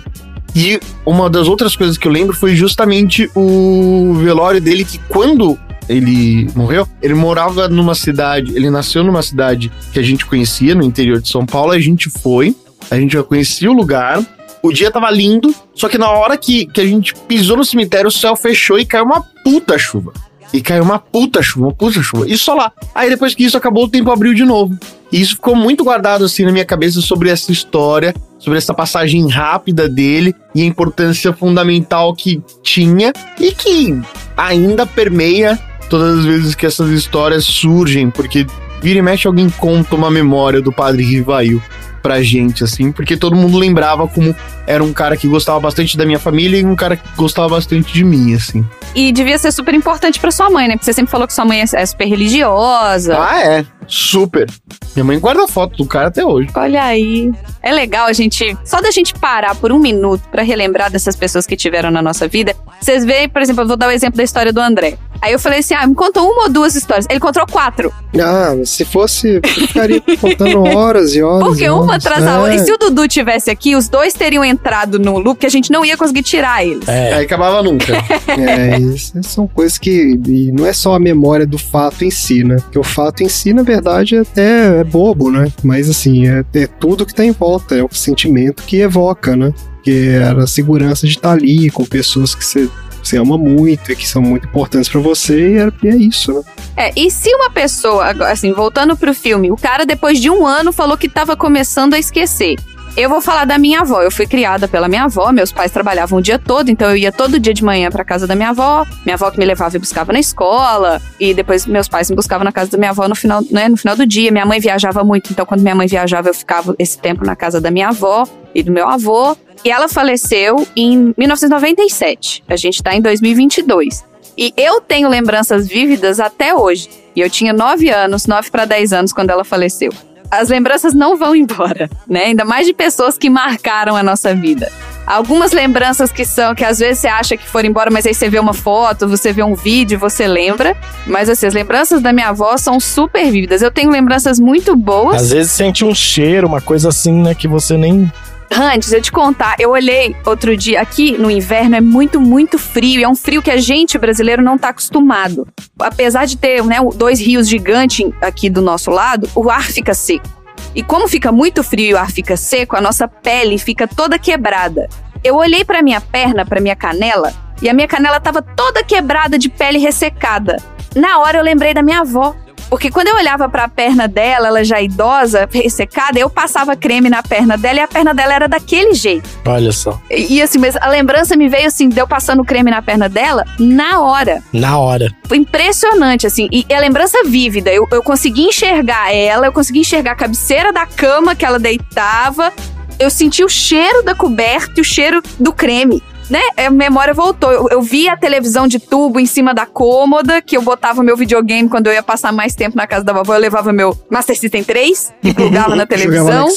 E 0.55 0.80
uma 1.05 1.30
das 1.30 1.47
outras 1.47 1.75
coisas 1.75 1.97
que 1.97 2.07
eu 2.07 2.11
lembro 2.11 2.35
foi 2.35 2.55
justamente 2.55 3.30
o 3.35 4.13
velório 4.15 4.61
dele, 4.61 4.85
que 4.85 4.99
quando 4.99 5.57
ele 5.89 6.49
morreu, 6.55 6.88
ele 7.01 7.13
morava 7.13 7.67
numa 7.67 7.95
cidade, 7.95 8.55
ele 8.55 8.69
nasceu 8.69 9.03
numa 9.03 9.21
cidade 9.21 9.71
que 9.91 9.99
a 9.99 10.03
gente 10.03 10.25
conhecia, 10.25 10.75
no 10.75 10.84
interior 10.84 11.21
de 11.21 11.30
São 11.30 11.45
Paulo, 11.45 11.71
a 11.71 11.80
gente 11.80 12.09
foi, 12.09 12.55
a 12.89 12.95
gente 12.95 13.13
já 13.13 13.23
conhecia 13.23 13.69
o 13.69 13.73
lugar, 13.73 14.23
o 14.61 14.71
dia 14.71 14.89
tava 14.89 15.11
lindo, 15.11 15.53
só 15.73 15.89
que 15.89 15.97
na 15.97 16.09
hora 16.09 16.38
que, 16.38 16.65
que 16.67 16.80
a 16.80 16.85
gente 16.85 17.13
pisou 17.27 17.57
no 17.57 17.65
cemitério, 17.65 18.07
o 18.07 18.11
céu 18.11 18.35
fechou 18.35 18.80
e 18.80 18.85
caiu 18.85 19.05
uma 19.05 19.21
puta 19.43 19.77
chuva. 19.77 20.13
E 20.53 20.61
caiu 20.61 20.84
uma 20.84 20.99
puta 20.99 21.41
chuva, 21.41 21.67
uma 21.67 21.73
puta 21.73 22.01
chuva. 22.01 22.30
E 22.30 22.38
só 22.38 22.53
lá. 22.53 22.71
Aí 22.93 23.09
depois 23.09 23.34
que 23.34 23.43
isso 23.43 23.57
acabou, 23.57 23.85
o 23.85 23.89
tempo 23.89 24.11
abriu 24.11 24.34
de 24.34 24.45
novo. 24.45 24.77
E 25.11 25.19
isso 25.19 25.35
ficou 25.35 25.55
muito 25.55 25.84
guardado 25.84 26.23
assim 26.23 26.45
na 26.45 26.51
minha 26.51 26.65
cabeça 26.65 27.01
sobre 27.01 27.30
essa 27.30 27.51
história, 27.51 28.13
sobre 28.38 28.57
essa 28.57 28.73
passagem 28.73 29.27
rápida 29.30 29.89
dele 29.89 30.35
e 30.53 30.61
a 30.61 30.65
importância 30.65 31.34
fundamental 31.34 32.13
que 32.13 32.41
tinha 32.61 33.11
e 33.39 33.51
que 33.51 33.99
ainda 34.38 34.85
permeia 34.85 35.59
todas 35.89 36.19
as 36.19 36.25
vezes 36.25 36.55
que 36.55 36.65
essas 36.65 36.89
histórias 36.89 37.45
surgem, 37.45 38.09
porque 38.09 38.45
vira 38.81 38.99
e 38.99 39.01
mexe 39.01 39.27
alguém 39.27 39.49
conta 39.49 39.95
uma 39.95 40.09
memória 40.09 40.61
do 40.61 40.71
padre 40.71 41.03
Rivail 41.03 41.61
pra 42.01 42.21
gente, 42.21 42.63
assim, 42.63 42.91
porque 42.91 43.15
todo 43.15 43.35
mundo 43.35 43.57
lembrava 43.57 44.07
como 44.07 44.35
era 44.65 44.84
um 44.84 44.94
cara 44.94 45.18
que 45.18 45.27
gostava 45.27 45.60
bastante 45.60 45.98
da 45.98 46.06
minha 46.06 46.19
família 46.19 46.57
e 46.57 46.65
um 46.65 46.76
cara 46.76 46.98
que 46.98 47.03
gostava 47.15 47.49
bastante 47.49 47.94
de 47.94 48.03
mim, 48.03 48.34
assim. 48.34 48.65
E 48.95 49.11
devia 49.11 49.38
ser 49.38 49.52
super 49.52 49.73
importante 49.73 50.19
pra 50.19 50.31
sua 50.31 50.49
mãe, 50.49 50.68
né? 50.68 50.76
Porque 50.76 50.85
você 50.85 50.94
sempre 50.94 51.11
falou 51.11 51.27
que 51.27 51.34
sua 51.34 51.45
mãe 51.45 51.61
é 51.61 51.64
é 51.73 51.85
super 51.85 52.06
religiosa. 52.06 53.18
Ah, 53.19 53.41
é. 53.41 53.65
Super. 53.88 54.49
Minha 54.95 55.03
mãe 55.03 55.19
guarda 55.19 55.48
foto 55.48 55.77
do 55.77 55.85
cara 55.85 56.07
até 56.07 56.26
hoje. 56.26 56.49
Olha 56.56 56.84
aí. 56.84 57.31
É 57.61 57.72
legal 57.72 58.07
a 58.07 58.14
gente. 58.14 58.56
Só 58.64 58.81
da 58.81 58.91
gente 58.91 59.14
parar 59.14 59.56
por 59.56 59.72
um 59.72 59.80
minuto 59.80 60.22
pra 60.31 60.44
relembrar 60.44 60.91
dessas 60.91 61.15
pessoas 61.15 61.48
que 61.48 61.56
tiveram 61.56 61.90
na 61.90 62.02
nossa 62.02 62.27
vida. 62.27 62.56
Vocês 62.80 63.03
veem, 63.03 63.27
por 63.27 63.41
exemplo, 63.41 63.64
eu 63.64 63.68
vou 63.68 63.77
dar 63.77 63.88
o 63.88 63.91
exemplo 63.91 64.18
da 64.18 64.23
história 64.23 64.53
do 64.53 64.60
André. 64.61 64.98
Aí 65.22 65.31
eu 65.31 65.40
falei 65.40 65.60
assim: 65.60 65.73
ah, 65.73 65.88
me 65.88 65.95
conta 65.95 66.22
uma 66.22 66.44
ou 66.44 66.49
duas 66.49 66.76
histórias. 66.76 67.07
Ele 67.10 67.19
contou 67.19 67.45
quatro. 67.48 67.91
Ah, 68.22 68.53
se 68.65 68.85
fosse, 68.85 69.40
eu 69.41 69.49
ficaria 69.49 70.02
contando 70.19 70.64
horas 70.76 71.15
e 71.15 71.23
horas. 71.23 71.48
Porque 71.48 71.64
e 71.64 71.69
uma 71.69 71.94
horas. 71.94 72.06
atrás 72.06 72.23
da 72.23 72.40
outra. 72.40 72.53
É. 72.53 72.57
E 72.57 72.60
se 72.60 72.72
o 72.72 72.77
Dudu 72.77 73.07
tivesse 73.07 73.49
aqui, 73.49 73.76
os 73.76 73.88
dois 73.88 74.14
teriam 74.14 74.44
entrado 74.44 74.52
no 74.99 75.17
loop 75.17 75.39
que 75.39 75.45
a 75.45 75.49
gente 75.49 75.71
não 75.71 75.84
ia 75.85 75.97
conseguir 75.97 76.23
tirar 76.23 76.65
eles. 76.65 76.88
Aí 76.88 77.23
acabava 77.23 77.61
nunca. 77.61 77.93
É, 78.34 78.80
isso 78.80 79.21
são 79.23 79.47
coisas 79.47 79.77
que. 79.77 80.19
E 80.27 80.51
não 80.51 80.65
é 80.65 80.73
só 80.73 80.95
a 80.95 80.99
memória 80.99 81.45
do 81.45 81.57
fato 81.57 82.03
em 82.03 82.09
si, 82.09 82.43
né? 82.43 82.55
Porque 82.55 82.80
o 82.80 82.84
fato 82.84 83.21
em 83.21 83.30
si, 83.30 83.53
na 83.53 83.61
verdade, 83.61 84.15
é 84.15 84.19
até 84.19 84.80
é 84.80 84.84
bobo, 84.84 85.30
né? 85.30 85.51
Mas 85.63 85.89
assim, 85.89 86.27
é, 86.27 86.43
é 86.53 86.67
tudo 86.67 87.05
que 87.05 87.13
tá 87.13 87.23
em 87.23 87.31
volta, 87.31 87.75
é 87.75 87.84
o 87.84 87.89
sentimento 87.91 88.63
que 88.63 88.77
evoca, 88.77 89.35
né? 89.35 89.53
Que 89.84 90.09
era 90.09 90.43
a 90.43 90.47
segurança 90.47 91.05
de 91.05 91.13
estar 91.13 91.31
ali 91.31 91.69
com 91.69 91.85
pessoas 91.85 92.34
que 92.34 92.43
você. 92.43 92.69
Você 93.03 93.17
ama 93.17 93.38
muito 93.38 93.91
e 93.91 93.97
que 93.97 94.07
são 94.07 94.21
muito 94.21 94.47
importantes 94.47 94.89
pra 94.89 95.01
você, 95.01 95.49
e 95.49 95.57
é, 95.57 95.89
é 95.89 95.95
isso, 95.97 96.31
né? 96.31 96.41
É, 96.77 96.91
e 96.95 97.11
se 97.11 97.35
uma 97.35 97.49
pessoa, 97.49 98.11
assim, 98.31 98.53
voltando 98.53 98.95
pro 98.95 99.13
filme, 99.13 99.51
o 99.51 99.57
cara 99.57 99.85
depois 99.85 100.21
de 100.21 100.30
um 100.30 100.47
ano 100.47 100.71
falou 100.71 100.97
que 100.97 101.09
tava 101.09 101.35
começando 101.35 101.95
a 101.95 101.99
esquecer. 101.99 102.55
Eu 102.95 103.10
vou 103.10 103.20
falar 103.20 103.45
da 103.45 103.57
minha 103.57 103.80
avó. 103.80 104.03
Eu 104.03 104.11
fui 104.11 104.28
criada 104.28 104.68
pela 104.68 104.88
minha 104.88 105.06
avó, 105.06 105.32
meus 105.32 105.52
pais 105.52 105.72
trabalhavam 105.72 106.20
o 106.20 106.22
dia 106.22 106.38
todo, 106.38 106.70
então 106.70 106.91
eu 106.91 106.95
ia 106.95 107.11
todo 107.11 107.40
dia 107.40 107.53
de 107.53 107.64
manhã 107.64 107.90
pra 107.90 108.06
casa 108.06 108.28
da 108.28 108.36
minha 108.36 108.49
avó. 108.49 108.86
Minha 109.03 109.15
avó 109.15 109.32
que 109.32 109.40
me 109.40 109.45
levava 109.45 109.76
e 109.76 109.80
buscava 109.80 110.14
na 110.14 110.20
escola, 110.20 111.02
e 111.20 111.34
depois 111.34 111.65
meus 111.65 111.88
pais 111.88 112.07
me 112.11 112.15
buscavam 112.15 112.45
na 112.45 112.52
casa 112.52 112.70
da 112.70 112.78
minha 112.78 112.91
avó 112.91 113.07
no 113.07 113.15
final, 113.15 113.41
né, 113.49 113.68
no 113.68 113.78
final 113.78 113.95
do 113.95 114.06
dia. 114.06 114.32
Minha 114.32 114.45
mãe 114.45 114.60
viajava 114.60 115.03
muito, 115.03 115.32
então 115.32 115.44
quando 115.44 115.61
minha 115.61 115.74
mãe 115.74 115.88
viajava, 115.88 116.30
eu 116.30 116.36
ficava 116.36 116.76
esse 116.78 116.99
tempo 116.99 117.26
na 117.26 117.36
casa 117.36 117.60
da 117.60 117.72
minha 117.72 117.88
avó 117.88 118.28
e 118.53 118.61
do 118.61 118.72
meu 118.72 118.88
avô. 118.88 119.36
E 119.65 119.72
ela 119.72 119.88
faleceu 119.88 120.68
em 120.76 121.15
1997. 121.18 122.44
A 122.48 122.56
gente 122.56 122.84
tá 122.84 122.94
em 122.94 123.02
2022. 123.02 124.06
E 124.38 124.53
eu 124.56 124.82
tenho 124.82 125.10
lembranças 125.10 125.68
vívidas 125.68 126.20
até 126.20 126.53
hoje. 126.53 126.90
E 127.15 127.22
eu 127.22 127.30
tinha 127.30 127.53
9 127.53 127.90
anos, 127.90 128.28
9 128.28 128.52
para 128.52 128.65
10 128.65 128.94
anos 128.94 129.14
quando 129.14 129.32
ela 129.32 129.44
faleceu. 129.44 129.91
As 130.34 130.49
lembranças 130.49 130.95
não 130.95 131.15
vão 131.15 131.35
embora, 131.35 131.88
né? 132.07 132.26
Ainda 132.26 132.43
mais 132.43 132.65
de 132.65 132.73
pessoas 132.73 133.19
que 133.19 133.30
marcaram 133.30 133.95
a 133.95 134.01
nossa 134.01 134.34
vida. 134.34 134.72
Algumas 135.05 135.51
lembranças 135.51 136.11
que 136.11 136.26
são, 136.26 136.55
que 136.55 136.65
às 136.65 136.80
vezes 136.80 137.01
você 137.01 137.07
acha 137.07 137.38
que 137.38 137.47
foram 137.47 137.69
embora, 137.69 137.91
mas 137.91 138.03
aí 138.07 138.15
você 138.15 138.30
vê 138.30 138.39
uma 138.39 138.53
foto, 138.53 139.07
você 139.07 139.31
vê 139.31 139.43
um 139.43 139.53
vídeo, 139.53 139.99
você 139.99 140.26
lembra. 140.26 140.76
Mas 141.05 141.30
assim, 141.30 141.45
as 141.45 141.53
lembranças 141.53 142.01
da 142.01 142.11
minha 142.11 142.30
avó 142.30 142.57
são 142.57 142.80
super 142.80 143.30
vívidas. 143.30 143.61
Eu 143.61 143.69
tenho 143.69 143.91
lembranças 143.91 144.39
muito 144.39 144.76
boas. 144.76 145.22
Às 145.22 145.30
vezes 145.30 145.51
sente 145.51 145.85
um 145.85 145.93
cheiro, 145.93 146.47
uma 146.47 146.61
coisa 146.61 146.89
assim, 146.89 147.22
né, 147.22 147.35
que 147.35 147.47
você 147.47 147.77
nem. 147.77 148.11
Antes, 148.55 148.91
eu 148.91 149.01
te 149.01 149.11
contar, 149.11 149.55
eu 149.59 149.71
olhei 149.71 150.15
outro 150.25 150.55
dia 150.55 150.80
aqui 150.80 151.17
no 151.17 151.31
inverno, 151.31 151.75
é 151.75 151.81
muito, 151.81 152.21
muito 152.21 152.59
frio. 152.59 152.99
E 152.99 153.03
é 153.03 153.09
um 153.09 153.15
frio 153.15 153.41
que 153.41 153.49
a 153.49 153.57
gente, 153.57 153.97
brasileiro, 153.97 154.43
não 154.43 154.57
tá 154.57 154.69
acostumado. 154.69 155.47
Apesar 155.80 156.25
de 156.25 156.38
ter 156.38 156.63
né, 156.63 156.77
dois 156.95 157.19
rios 157.19 157.47
gigantes 157.47 158.11
aqui 158.21 158.51
do 158.51 158.61
nosso 158.61 158.91
lado, 158.91 159.27
o 159.35 159.49
ar 159.49 159.63
fica 159.63 159.93
seco. 159.93 160.27
E 160.75 160.84
como 160.84 161.07
fica 161.07 161.31
muito 161.31 161.63
frio 161.63 161.91
e 161.91 161.93
o 161.93 161.97
ar 161.97 162.11
fica 162.11 162.38
seco, 162.38 162.75
a 162.75 162.81
nossa 162.81 163.07
pele 163.07 163.57
fica 163.57 163.88
toda 163.88 164.19
quebrada. 164.19 164.88
Eu 165.23 165.35
olhei 165.35 165.65
pra 165.65 165.81
minha 165.81 166.01
perna, 166.01 166.45
pra 166.45 166.61
minha 166.61 166.75
canela, 166.75 167.34
e 167.61 167.69
a 167.69 167.73
minha 167.73 167.88
canela 167.88 168.19
tava 168.19 168.41
toda 168.41 168.84
quebrada 168.84 169.38
de 169.38 169.49
pele 169.49 169.80
ressecada. 169.80 170.57
Na 170.95 171.19
hora 171.19 171.39
eu 171.39 171.43
lembrei 171.43 171.73
da 171.73 171.81
minha 171.81 172.01
avó. 172.01 172.35
Porque 172.73 172.89
quando 172.89 173.09
eu 173.09 173.15
olhava 173.17 173.47
pra 173.47 173.67
perna 173.67 174.07
dela, 174.07 174.47
ela 174.47 174.63
já 174.63 174.81
idosa, 174.81 175.47
ressecada, 175.53 176.17
eu 176.17 176.27
passava 176.27 176.75
creme 176.75 177.07
na 177.07 177.21
perna 177.21 177.55
dela 177.55 177.77
e 177.77 177.81
a 177.83 177.87
perna 177.87 178.15
dela 178.15 178.33
era 178.33 178.47
daquele 178.47 178.95
jeito. 178.95 179.29
Olha 179.45 179.71
só. 179.71 180.01
E, 180.09 180.37
e 180.37 180.41
assim, 180.41 180.57
mas 180.57 180.75
a 180.77 180.89
lembrança 180.89 181.37
me 181.37 181.47
veio 181.47 181.67
assim, 181.67 181.87
de 181.87 181.99
eu 181.99 182.07
passando 182.07 182.43
creme 182.43 182.71
na 182.71 182.81
perna 182.81 183.07
dela 183.07 183.45
na 183.59 183.99
hora. 183.99 184.41
Na 184.51 184.79
hora. 184.79 185.13
Foi 185.25 185.37
impressionante, 185.37 186.25
assim. 186.25 186.49
E 186.51 186.65
a 186.73 186.79
lembrança 186.79 187.23
vívida. 187.23 187.71
Eu, 187.71 187.87
eu 187.91 188.01
consegui 188.01 188.45
enxergar 188.45 189.13
ela, 189.13 189.45
eu 189.45 189.53
consegui 189.53 189.81
enxergar 189.81 190.13
a 190.13 190.15
cabeceira 190.15 190.73
da 190.73 190.87
cama 190.87 191.35
que 191.35 191.45
ela 191.45 191.59
deitava. 191.59 192.51
Eu 192.97 193.11
senti 193.11 193.43
o 193.43 193.49
cheiro 193.49 194.01
da 194.01 194.15
coberta 194.15 194.73
e 194.77 194.81
o 194.81 194.83
cheiro 194.83 195.21
do 195.39 195.53
creme. 195.53 196.01
Né? 196.29 196.39
A 196.57 196.69
memória 196.69 197.13
voltou. 197.13 197.51
Eu, 197.51 197.67
eu 197.69 197.81
vi 197.81 198.07
a 198.07 198.15
televisão 198.15 198.67
de 198.67 198.79
tubo 198.79 199.19
em 199.19 199.25
cima 199.25 199.53
da 199.53 199.65
cômoda, 199.65 200.41
que 200.41 200.55
eu 200.57 200.61
botava 200.61 201.03
meu 201.03 201.17
videogame 201.17 201.69
quando 201.69 201.87
eu 201.87 201.93
ia 201.93 202.03
passar 202.03 202.31
mais 202.31 202.55
tempo 202.55 202.77
na 202.77 202.87
casa 202.87 203.03
da 203.03 203.13
vovó. 203.13 203.35
Eu 203.35 203.39
levava 203.39 203.73
meu 203.73 203.97
Master 204.09 204.37
System 204.37 204.63
3 204.63 205.13
e 205.23 205.33
plugava 205.33 205.75
na 205.75 205.85
televisão. 205.87 206.47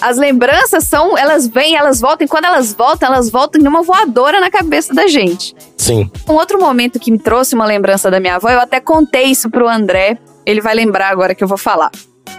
As 0.00 0.16
lembranças 0.16 0.84
são, 0.84 1.16
elas 1.16 1.46
vêm, 1.46 1.76
elas 1.76 2.00
voltam, 2.00 2.24
e 2.24 2.28
quando 2.28 2.46
elas 2.46 2.74
voltam, 2.74 3.08
elas 3.08 3.30
voltam 3.30 3.62
numa 3.62 3.82
voadora 3.82 4.40
na 4.40 4.50
cabeça 4.50 4.92
da 4.92 5.06
gente. 5.06 5.54
Sim. 5.76 6.10
Um 6.28 6.32
outro 6.32 6.58
momento 6.58 6.98
que 6.98 7.10
me 7.10 7.18
trouxe 7.18 7.54
uma 7.54 7.66
lembrança 7.66 8.10
da 8.10 8.18
minha 8.18 8.36
avó, 8.36 8.48
eu 8.48 8.58
até 8.58 8.80
contei 8.80 9.26
isso 9.26 9.48
pro 9.48 9.68
André, 9.68 10.18
ele 10.44 10.60
vai 10.60 10.74
lembrar 10.74 11.08
agora 11.10 11.34
que 11.34 11.44
eu 11.44 11.48
vou 11.48 11.58
falar. 11.58 11.90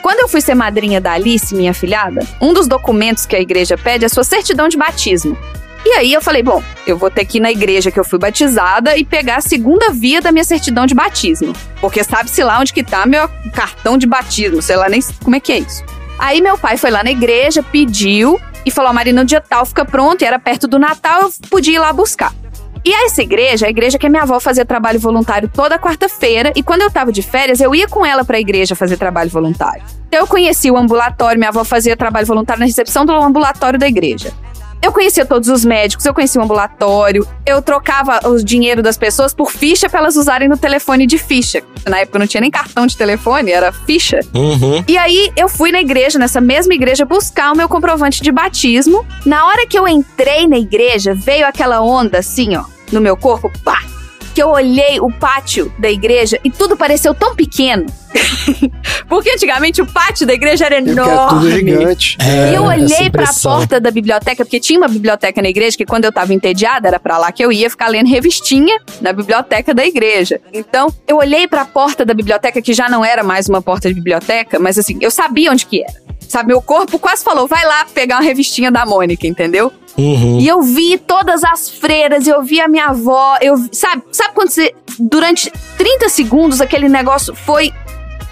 Quando 0.01 0.19
eu 0.19 0.27
fui 0.27 0.41
ser 0.41 0.55
madrinha 0.55 0.99
da 0.99 1.13
Alice, 1.13 1.55
minha 1.55 1.73
filhada, 1.73 2.27
um 2.41 2.53
dos 2.53 2.67
documentos 2.67 3.25
que 3.25 3.35
a 3.35 3.39
igreja 3.39 3.77
pede 3.77 4.03
é 4.03 4.07
a 4.07 4.09
sua 4.09 4.25
certidão 4.25 4.67
de 4.67 4.77
batismo. 4.77 5.37
E 5.85 5.89
aí 5.93 6.13
eu 6.13 6.21
falei, 6.21 6.41
bom, 6.41 6.63
eu 6.87 6.97
vou 6.97 7.11
ter 7.11 7.25
que 7.25 7.37
ir 7.37 7.41
na 7.41 7.51
igreja 7.51 7.91
que 7.91 7.99
eu 7.99 8.05
fui 8.05 8.17
batizada 8.17 8.95
e 8.97 9.03
pegar 9.03 9.37
a 9.37 9.41
segunda 9.41 9.89
via 9.91 10.21
da 10.21 10.31
minha 10.31 10.45
certidão 10.45 10.85
de 10.85 10.95
batismo. 10.95 11.53
Porque 11.81 12.03
sabe-se 12.03 12.41
lá 12.43 12.59
onde 12.59 12.73
que 12.73 12.83
tá 12.83 13.05
meu 13.05 13.29
cartão 13.53 13.97
de 13.97 14.07
batismo, 14.07 14.61
sei 14.61 14.77
lá 14.77 14.87
nem 14.87 15.01
como 15.21 15.35
é 15.35 15.39
que 15.39 15.51
é 15.51 15.59
isso. 15.59 15.83
Aí 16.17 16.41
meu 16.41 16.57
pai 16.57 16.77
foi 16.77 16.89
lá 16.89 17.03
na 17.03 17.11
igreja, 17.11 17.61
pediu 17.61 18.39
e 18.65 18.71
falou, 18.71 18.91
a 18.91 18.93
Marina, 18.93 19.21
no 19.21 19.27
dia 19.27 19.41
tal 19.41 19.65
fica 19.65 19.83
pronto, 19.83 20.21
e 20.21 20.25
era 20.25 20.39
perto 20.39 20.67
do 20.67 20.79
Natal, 20.79 21.23
eu 21.23 21.33
podia 21.49 21.75
ir 21.75 21.79
lá 21.79 21.91
buscar. 21.91 22.33
E 22.85 22.93
essa 22.93 23.21
igreja, 23.21 23.65
a 23.65 23.69
igreja 23.69 23.97
que 23.97 24.05
a 24.05 24.09
minha 24.09 24.23
avó 24.23 24.39
fazia 24.39 24.65
trabalho 24.65 24.99
voluntário 24.99 25.49
toda 25.53 25.79
quarta-feira, 25.79 26.53
e 26.55 26.63
quando 26.63 26.81
eu 26.81 26.91
tava 26.91 27.11
de 27.11 27.21
férias, 27.21 27.59
eu 27.59 27.73
ia 27.75 27.87
com 27.87 28.05
ela 28.05 28.23
pra 28.23 28.39
igreja 28.39 28.75
fazer 28.75 28.97
trabalho 28.97 29.29
voluntário. 29.29 29.83
Então 30.07 30.21
eu 30.21 30.27
conheci 30.27 30.69
o 30.69 30.77
ambulatório, 30.77 31.39
minha 31.39 31.49
avó 31.49 31.63
fazia 31.63 31.95
trabalho 31.97 32.25
voluntário 32.25 32.59
na 32.59 32.65
recepção 32.65 33.05
do 33.05 33.11
ambulatório 33.13 33.79
da 33.79 33.87
igreja. 33.87 34.33
Eu 34.83 34.91
conhecia 34.91 35.25
todos 35.25 35.47
os 35.47 35.63
médicos, 35.63 36.05
eu 36.05 36.13
conhecia 36.13 36.41
o 36.41 36.43
ambulatório, 36.43 37.25
eu 37.45 37.61
trocava 37.61 38.19
o 38.27 38.43
dinheiro 38.43 38.83
das 38.83 38.97
pessoas 38.97 39.33
por 39.33 39.49
ficha 39.49 39.87
pra 39.87 39.99
elas 39.99 40.17
usarem 40.17 40.49
no 40.49 40.57
telefone 40.57 41.07
de 41.07 41.17
ficha. 41.17 41.63
Na 41.87 41.99
época 41.99 42.19
não 42.19 42.27
tinha 42.27 42.41
nem 42.41 42.51
cartão 42.51 42.85
de 42.85 42.97
telefone, 42.97 43.49
era 43.49 43.71
ficha. 43.71 44.19
Uhum. 44.33 44.83
E 44.85 44.97
aí 44.97 45.31
eu 45.37 45.47
fui 45.47 45.71
na 45.71 45.79
igreja, 45.79 46.19
nessa 46.19 46.41
mesma 46.41 46.73
igreja, 46.73 47.05
buscar 47.05 47.53
o 47.53 47.55
meu 47.55 47.69
comprovante 47.69 48.21
de 48.21 48.29
batismo. 48.29 49.05
Na 49.25 49.47
hora 49.47 49.65
que 49.65 49.79
eu 49.79 49.87
entrei 49.87 50.49
na 50.49 50.57
igreja, 50.57 51.13
veio 51.13 51.47
aquela 51.47 51.79
onda 51.79 52.19
assim, 52.19 52.53
ó, 52.57 52.65
no 52.91 52.99
meu 52.99 53.15
corpo, 53.15 53.49
pá! 53.63 53.92
Que 54.33 54.41
eu 54.41 54.49
olhei 54.49 54.99
o 54.99 55.11
pátio 55.11 55.71
da 55.77 55.89
igreja 55.91 56.39
e 56.43 56.49
tudo 56.49 56.75
pareceu 56.75 57.13
tão 57.13 57.35
pequeno. 57.35 57.85
Porque 59.07 59.29
antigamente 59.29 59.81
o 59.81 59.85
pátio 59.85 60.25
da 60.25 60.33
igreja 60.33 60.65
era 60.65 60.75
é 60.75 60.79
tudo 60.81 60.91
enorme. 60.91 61.51
gigante. 61.51 62.17
É, 62.19 62.51
E 62.51 62.55
eu 62.55 62.63
olhei 62.63 63.09
pra 63.09 63.23
impressão. 63.23 63.57
porta 63.57 63.79
da 63.79 63.91
biblioteca, 63.91 64.43
porque 64.43 64.59
tinha 64.59 64.79
uma 64.79 64.87
biblioteca 64.87 65.41
na 65.41 65.49
igreja 65.49 65.75
que 65.77 65.85
quando 65.85 66.05
eu 66.05 66.11
tava 66.11 66.33
entediada 66.33 66.87
era 66.87 66.99
pra 66.99 67.17
lá 67.17 67.31
que 67.31 67.43
eu 67.43 67.51
ia 67.51 67.69
ficar 67.69 67.87
lendo 67.87 68.07
revistinha 68.09 68.79
na 69.01 69.11
biblioteca 69.13 69.73
da 69.73 69.85
igreja. 69.85 70.39
Então, 70.51 70.93
eu 71.07 71.17
olhei 71.17 71.47
pra 71.47 71.65
porta 71.65 72.05
da 72.05 72.13
biblioteca 72.13 72.61
que 72.61 72.73
já 72.73 72.89
não 72.89 73.03
era 73.03 73.23
mais 73.23 73.47
uma 73.47 73.61
porta 73.61 73.87
de 73.87 73.95
biblioteca, 73.95 74.59
mas 74.59 74.77
assim, 74.77 74.97
eu 75.01 75.09
sabia 75.11 75.51
onde 75.51 75.65
que 75.65 75.83
era. 75.83 76.02
Sabe, 76.33 76.47
meu 76.47 76.63
corpo 76.63 76.97
quase 76.97 77.23
falou, 77.23 77.47
vai 77.47 77.63
lá 77.63 77.85
pegar 77.93 78.15
uma 78.15 78.23
revistinha 78.23 78.71
da 78.71 78.87
Mônica, 78.87 79.27
entendeu? 79.27 79.71
Uhum. 79.95 80.39
E 80.39 80.47
eu 80.47 80.63
vi 80.63 80.97
todas 80.97 81.43
as 81.43 81.69
freiras, 81.69 82.25
eu 82.25 82.41
vi 82.41 82.59
a 82.59 82.67
minha 82.67 82.87
avó, 82.87 83.37
eu 83.39 83.53
sabe, 83.71 84.01
sabe 84.11 84.33
quando 84.33 84.49
você 84.49 84.73
durante 84.99 85.51
30 85.77 86.09
segundos 86.09 86.59
aquele 86.59 86.89
negócio 86.89 87.35
foi 87.35 87.71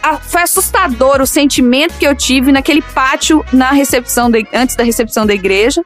a- 0.02 0.18
foi 0.18 0.42
assustador 0.42 1.22
o 1.22 1.28
sentimento 1.28 1.94
que 2.00 2.08
eu 2.08 2.16
tive 2.16 2.52
naquele 2.52 2.82
pátio 2.82 3.46
na 3.54 3.72
recepção 3.72 4.32
da- 4.32 4.40
antes 4.52 4.76
da 4.76 4.84
recepção 4.84 5.24
da 5.24 5.36
igreja. 5.36 5.84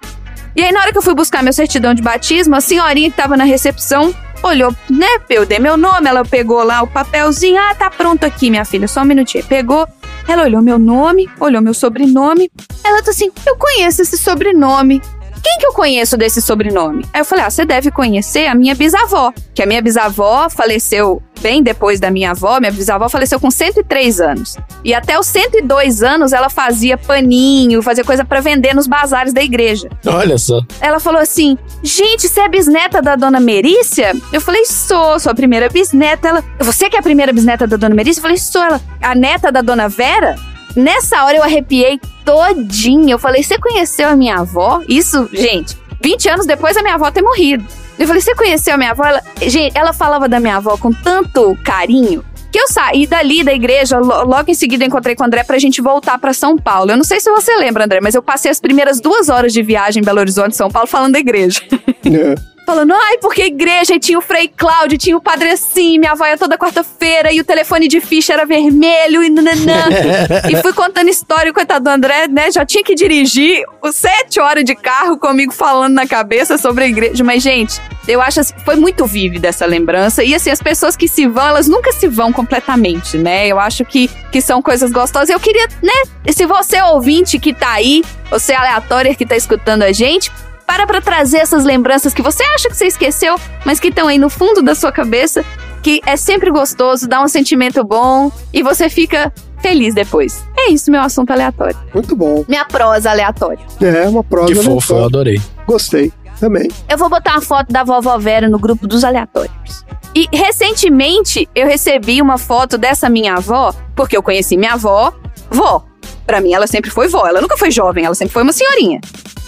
E 0.55 0.63
aí 0.63 0.71
na 0.71 0.79
hora 0.79 0.93
que 0.93 0.97
eu 0.97 1.01
fui 1.01 1.13
buscar 1.13 1.43
meu 1.43 1.51
certidão 1.51 1.93
de 1.93 2.01
batismo, 2.01 2.55
a 2.55 2.61
senhorinha 2.61 3.11
que 3.11 3.17
tava 3.17 3.35
na 3.35 3.43
recepção 3.43 4.15
olhou, 4.41 4.73
né? 4.89 5.19
Eu 5.29 5.45
dei 5.45 5.59
meu 5.59 5.75
nome, 5.75 6.07
ela 6.07 6.23
pegou 6.23 6.63
lá 6.63 6.81
o 6.81 6.87
papelzinho, 6.87 7.59
ah, 7.61 7.75
tá 7.75 7.89
pronto 7.89 8.23
aqui, 8.25 8.49
minha 8.49 8.63
filha, 8.63 8.87
só 8.87 9.01
um 9.01 9.05
minutinho. 9.05 9.43
Pegou, 9.43 9.85
ela 10.27 10.43
olhou 10.43 10.61
meu 10.61 10.79
nome, 10.79 11.29
olhou 11.39 11.61
meu 11.61 11.73
sobrenome. 11.73 12.51
Ela 12.83 13.01
tá 13.01 13.11
assim, 13.11 13.31
eu 13.45 13.55
conheço 13.57 14.01
esse 14.01 14.17
sobrenome. 14.17 15.01
Quem 15.45 15.59
que 15.59 15.67
eu 15.67 15.73
conheço 15.73 16.17
desse 16.17 16.41
sobrenome? 16.41 17.05
Aí 17.13 17.21
eu 17.21 17.25
falei, 17.25 17.45
ah, 17.45 17.51
você 17.51 17.63
deve 17.63 17.91
conhecer 17.91 18.47
a 18.47 18.55
minha 18.55 18.73
bisavó. 18.73 19.31
Que 19.53 19.61
a 19.61 19.65
minha 19.67 19.79
bisavó 19.79 20.49
faleceu 20.49 21.21
bem 21.39 21.61
depois 21.61 21.99
da 21.99 22.09
minha 22.09 22.31
avó. 22.31 22.59
Minha 22.59 22.71
bisavó 22.71 23.07
faleceu 23.07 23.39
com 23.39 23.51
103 23.51 24.19
anos. 24.21 24.57
E 24.83 24.91
até 24.91 25.19
os 25.19 25.27
102 25.27 26.01
anos 26.01 26.33
ela 26.33 26.49
fazia 26.49 26.97
paninho, 26.97 27.83
fazia 27.83 28.03
coisa 28.03 28.25
pra 28.25 28.41
vender 28.41 28.73
nos 28.73 28.87
bazares 28.87 29.33
da 29.33 29.43
igreja. 29.43 29.87
Olha 30.07 30.35
só. 30.39 30.61
Ela 30.81 30.99
falou 30.99 31.21
assim: 31.21 31.55
Gente, 31.83 32.27
você 32.27 32.41
é 32.41 32.49
bisneta 32.49 32.99
da 32.99 33.15
dona 33.15 33.39
Merícia? 33.39 34.13
Eu 34.33 34.41
falei: 34.41 34.65
Sou, 34.65 35.19
sou 35.19 35.31
a 35.31 35.35
primeira 35.35 35.69
bisneta. 35.69 36.27
Ela, 36.27 36.43
Você 36.61 36.89
que 36.89 36.95
é 36.95 36.99
a 36.99 37.03
primeira 37.03 37.31
bisneta 37.31 37.67
da 37.67 37.77
dona 37.77 37.93
Merícia? 37.93 38.17
Eu 38.17 38.23
falei: 38.23 38.37
Sou. 38.37 38.63
Ela, 38.63 38.81
a 38.99 39.13
neta 39.13 39.51
da 39.51 39.61
dona 39.61 39.87
Vera? 39.87 40.35
Nessa 40.75 41.23
hora 41.23 41.37
eu 41.37 41.43
arrepiei 41.43 41.99
todinha. 42.25 43.13
Eu 43.13 43.19
falei: 43.19 43.41
Você 43.43 43.57
conheceu 43.57 44.09
a 44.09 44.15
minha 44.15 44.37
avó? 44.39 44.81
Isso, 44.87 45.29
gente, 45.31 45.77
20 46.01 46.29
anos 46.29 46.45
depois 46.45 46.75
da 46.75 46.81
minha 46.81 46.95
avó 46.95 47.09
ter 47.11 47.21
morrido. 47.21 47.63
Eu 47.97 48.07
falei: 48.07 48.21
Você 48.21 48.35
conheceu 48.35 48.73
a 48.73 48.77
minha 48.77 48.91
avó? 48.91 49.03
Ela, 49.05 49.21
gente, 49.41 49.77
ela 49.77 49.93
falava 49.93 50.27
da 50.27 50.39
minha 50.39 50.57
avó 50.57 50.77
com 50.77 50.91
tanto 50.91 51.57
carinho. 51.63 52.23
Que 52.51 52.59
eu 52.61 52.67
saí 52.69 53.05
dali 53.05 53.43
da 53.43 53.53
igreja, 53.53 53.97
lo- 53.99 54.23
logo 54.25 54.49
em 54.49 54.53
seguida 54.53 54.83
eu 54.83 54.87
encontrei 54.87 55.13
com 55.13 55.23
o 55.23 55.25
André 55.25 55.43
pra 55.43 55.59
gente 55.59 55.81
voltar 55.81 56.17
pra 56.17 56.31
São 56.33 56.55
Paulo. 56.57 56.89
Eu 56.91 56.95
não 56.95 57.03
sei 57.03 57.19
se 57.19 57.29
você 57.29 57.53
lembra, 57.57 57.83
André, 57.83 57.99
mas 58.01 58.15
eu 58.15 58.23
passei 58.23 58.49
as 58.49 58.61
primeiras 58.61 59.01
duas 59.01 59.27
horas 59.27 59.51
de 59.51 59.61
viagem 59.61 60.01
em 60.01 60.05
Belo 60.05 60.19
Horizonte, 60.21 60.55
São 60.55 60.69
Paulo, 60.71 60.87
falando 60.87 61.11
da 61.13 61.19
igreja. 61.19 61.61
É. 62.05 62.54
Falando, 62.65 62.93
ai, 62.93 63.17
porque 63.19 63.43
a 63.43 63.45
igreja 63.45 63.93
e 63.93 63.99
tinha 63.99 64.17
o 64.17 64.21
Frei 64.21 64.47
Cláudio, 64.47 64.97
tinha 64.97 65.15
o 65.15 65.21
Padre 65.21 65.51
Assim, 65.51 65.99
minha 65.99 66.13
avó 66.13 66.25
ia 66.25 66.37
toda 66.37 66.57
quarta-feira 66.57 67.31
e 67.31 67.39
o 67.39 67.43
telefone 67.43 67.87
de 67.87 68.01
ficha 68.01 68.33
era 68.33 68.45
vermelho 68.45 69.23
e 69.23 69.29
nananã. 69.29 69.85
e 70.49 70.61
fui 70.61 70.73
contando 70.73 71.07
história, 71.09 71.53
coitado 71.53 71.85
do 71.85 71.89
André, 71.89 72.27
né? 72.27 72.49
Já 72.51 72.65
tinha 72.65 72.83
que 72.83 72.95
dirigir 72.95 73.63
sete 73.93 74.39
horas 74.39 74.63
de 74.63 74.75
carro 74.75 75.17
comigo 75.17 75.53
falando 75.53 75.93
na 75.93 76.07
cabeça 76.07 76.57
sobre 76.57 76.85
a 76.85 76.87
igreja. 76.87 77.23
Mas, 77.23 77.43
gente, 77.43 77.79
eu 78.07 78.21
acho 78.21 78.39
assim, 78.39 78.53
foi 78.63 78.75
muito 78.75 79.05
vívida 79.05 79.47
essa 79.47 79.65
lembrança. 79.65 80.23
E 80.23 80.33
assim, 80.33 80.49
as 80.49 80.61
pessoas 80.61 80.95
que 80.95 81.07
se 81.07 81.27
vão, 81.27 81.47
elas 81.47 81.67
nunca 81.67 81.91
se 81.91 82.07
vão 82.07 82.33
completamente, 82.33 83.17
né? 83.17 83.47
Eu 83.47 83.59
acho 83.59 83.85
que, 83.85 84.09
que 84.31 84.41
são 84.41 84.61
coisas 84.61 84.91
gostosas. 84.91 85.29
Eu 85.29 85.39
queria, 85.39 85.67
né? 85.83 86.33
Se 86.33 86.45
você 86.45 86.81
ouvinte 86.81 87.37
que 87.37 87.53
tá 87.53 87.73
aí, 87.73 88.03
você 88.29 88.53
aleatória 88.53 89.13
que 89.15 89.25
tá 89.25 89.35
escutando 89.35 89.83
a 89.83 89.91
gente, 89.91 90.31
para 90.65 90.85
pra 90.85 91.01
trazer 91.01 91.37
essas 91.37 91.63
lembranças 91.63 92.13
que 92.13 92.21
você 92.21 92.43
acha 92.43 92.69
que 92.69 92.75
você 92.75 92.87
esqueceu, 92.87 93.35
mas 93.65 93.79
que 93.79 93.89
estão 93.89 94.07
aí 94.07 94.17
no 94.17 94.29
fundo 94.29 94.61
da 94.61 94.75
sua 94.75 94.91
cabeça, 94.91 95.43
que 95.83 96.01
é 96.05 96.17
sempre 96.17 96.49
gostoso, 96.51 97.07
dá 97.07 97.21
um 97.21 97.27
sentimento 97.27 97.83
bom 97.83 98.31
e 98.53 98.63
você 98.63 98.89
fica 98.89 99.31
feliz 99.61 99.93
depois. 99.93 100.43
É 100.57 100.69
isso, 100.71 100.89
meu 100.91 101.01
assunto 101.01 101.31
aleatório. 101.31 101.77
Muito 101.93 102.15
bom. 102.15 102.43
Minha 102.47 102.65
prosa 102.65 103.11
aleatória. 103.11 103.59
É, 103.81 104.07
uma 104.07 104.23
prosa. 104.23 104.47
Que 104.47 104.55
fofo, 104.55 104.67
eu 104.93 104.97
aleatória. 104.97 105.05
adorei. 105.05 105.41
Gostei. 105.67 106.13
Também. 106.39 106.69
Eu 106.89 106.97
vou 106.97 107.09
botar 107.09 107.31
uma 107.31 107.41
foto 107.41 107.71
da 107.71 107.83
vovó 107.83 108.17
Vera 108.17 108.49
no 108.49 108.59
grupo 108.59 108.85
dos 108.87 109.03
aleatórios. 109.05 109.85
E 110.13 110.27
recentemente 110.33 111.47
eu 111.55 111.65
recebi 111.67 112.21
uma 112.21 112.37
foto 112.37 112.77
dessa 112.77 113.09
minha 113.09 113.35
avó, 113.35 113.73
porque 113.95 114.17
eu 114.17 114.23
conheci 114.23 114.57
minha 114.57 114.73
avó, 114.73 115.13
vó. 115.49 115.85
Pra 116.25 116.41
mim 116.41 116.53
ela 116.53 116.67
sempre 116.67 116.89
foi 116.89 117.07
vó, 117.07 117.25
ela 117.27 117.39
nunca 117.41 117.57
foi 117.57 117.69
jovem, 117.71 118.03
ela 118.05 118.15
sempre 118.15 118.33
foi 118.33 118.43
uma 118.43 118.51
senhorinha. 118.53 118.99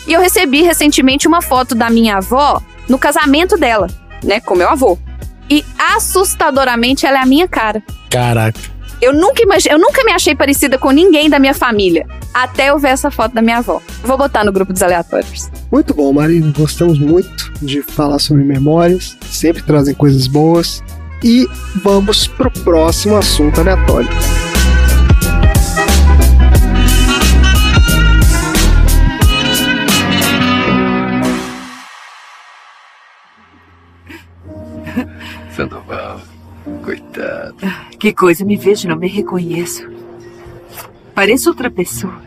E 0.07 0.13
eu 0.13 0.21
recebi 0.21 0.61
recentemente 0.61 1.27
uma 1.27 1.41
foto 1.41 1.75
da 1.75 1.89
minha 1.89 2.17
avó 2.17 2.61
no 2.87 2.97
casamento 2.97 3.57
dela, 3.57 3.87
né, 4.23 4.39
com 4.39 4.55
meu 4.55 4.69
avô. 4.69 4.97
E 5.49 5.63
assustadoramente 5.77 7.05
ela 7.05 7.19
é 7.19 7.21
a 7.21 7.25
minha 7.25 7.47
cara. 7.47 7.83
Caraca. 8.09 8.59
Eu 8.99 9.13
nunca 9.13 9.43
imaginei, 9.43 9.75
eu 9.75 9.79
nunca 9.79 10.03
me 10.03 10.11
achei 10.11 10.33
parecida 10.33 10.77
com 10.77 10.89
ninguém 10.89 11.29
da 11.29 11.37
minha 11.37 11.53
família, 11.53 12.07
até 12.33 12.69
eu 12.69 12.79
ver 12.79 12.89
essa 12.89 13.11
foto 13.11 13.33
da 13.33 13.41
minha 13.41 13.57
avó. 13.57 13.79
Vou 14.03 14.17
botar 14.17 14.43
no 14.43 14.51
grupo 14.51 14.73
dos 14.73 14.81
aleatórios. 14.81 15.51
Muito 15.71 15.93
bom, 15.93 16.11
Marina. 16.11 16.51
Gostamos 16.57 16.97
muito 16.97 17.53
de 17.61 17.81
falar 17.81 18.17
sobre 18.17 18.43
memórias. 18.43 19.15
Sempre 19.29 19.61
trazem 19.61 19.93
coisas 19.93 20.25
boas. 20.25 20.81
E 21.23 21.47
vamos 21.83 22.27
pro 22.27 22.49
próximo 22.49 23.17
assunto 23.17 23.59
aleatório. 23.59 24.09
Sandoval, 35.57 36.21
coitado. 36.85 37.55
Que 37.99 38.13
coisa, 38.13 38.45
me 38.45 38.55
vejo 38.55 38.87
não 38.87 38.95
me 38.95 39.07
reconheço. 39.07 39.89
Pareço 41.15 41.49
outra 41.49 41.71
pessoa. 41.71 42.21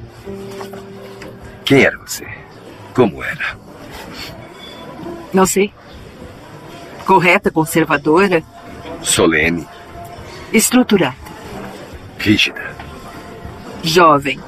Quem 1.64 1.84
era 1.84 1.96
você? 1.96 2.26
Como 2.92 3.22
era? 3.22 3.56
Não 5.32 5.46
sei. 5.46 5.72
Correta, 7.06 7.52
conservadora, 7.52 8.42
Solene, 9.00 9.64
estruturada, 10.52 11.14
rígida. 12.18 12.74
jovem. 13.84 14.40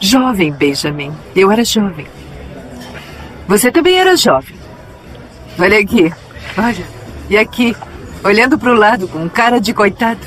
Jovem, 0.00 0.50
Benjamin. 0.52 1.12
Eu 1.36 1.52
era 1.52 1.62
jovem. 1.64 2.06
Você 3.46 3.70
também 3.70 3.96
era 3.96 4.16
jovem. 4.16 4.56
Olha 5.58 5.78
aqui. 5.78 6.12
Olha. 6.58 6.99
E 7.30 7.38
aqui. 7.38 7.76
Olhando 8.24 8.58
pro 8.58 8.74
lado 8.74 9.06
com 9.06 9.28
cara 9.30 9.60
de 9.60 9.72
coitado. 9.72 10.20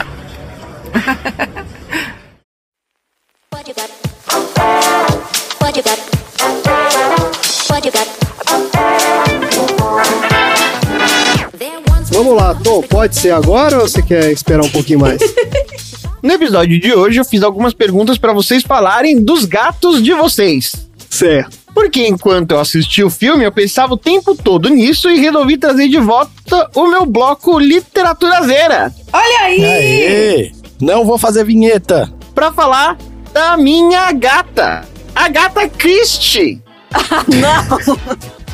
Vamos 12.09 12.35
lá, 12.35 12.55
Tom. 12.55 12.81
Pode 12.83 13.15
ser 13.17 13.31
agora 13.31 13.79
ou 13.79 13.87
você 13.87 14.01
quer 14.01 14.31
esperar 14.31 14.63
um 14.63 14.69
pouquinho 14.69 14.99
mais? 14.99 15.19
No 16.23 16.31
episódio 16.31 16.79
de 16.79 16.93
hoje 16.93 17.19
eu 17.19 17.25
fiz 17.25 17.43
algumas 17.43 17.73
perguntas 17.73 18.17
para 18.17 18.31
vocês 18.31 18.63
falarem 18.63 19.21
dos 19.21 19.43
gatos 19.43 20.01
de 20.01 20.13
vocês. 20.13 20.87
Certo. 21.09 21.62
Porque 21.73 22.05
enquanto 22.07 22.51
eu 22.51 22.59
assisti 22.59 23.03
o 23.03 23.09
filme, 23.09 23.43
eu 23.43 23.51
pensava 23.51 23.93
o 23.93 23.97
tempo 23.97 24.35
todo 24.35 24.69
nisso 24.69 25.09
e 25.09 25.19
resolvi 25.19 25.57
trazer 25.57 25.87
de 25.87 25.99
volta 25.99 26.69
o 26.75 26.87
meu 26.87 27.05
bloco 27.05 27.57
Literaturazeira. 27.59 28.93
Olha 29.11 29.39
aí! 29.41 29.65
Aê! 29.65 30.51
Não 30.79 31.05
vou 31.05 31.17
fazer 31.17 31.43
vinheta. 31.43 32.13
Pra 32.35 32.51
falar 32.51 32.97
da 33.33 33.57
minha 33.57 34.11
gata, 34.11 34.85
a 35.15 35.27
gata 35.29 35.67
Christie. 35.67 36.61
Não! 37.27 37.97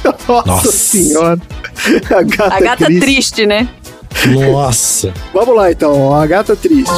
Nossa, 0.27 0.49
Nossa. 0.49 0.71
senhora. 0.71 1.41
A 2.09 2.21
gata, 2.23 2.55
A 2.55 2.59
gata 2.61 2.85
triste. 2.85 2.99
triste, 3.01 3.45
né? 3.45 3.67
Nossa. 4.51 5.13
Vamos 5.33 5.55
lá 5.55 5.71
então, 5.71 6.13
a 6.15 6.25
gata 6.25 6.55
triste. 6.55 6.89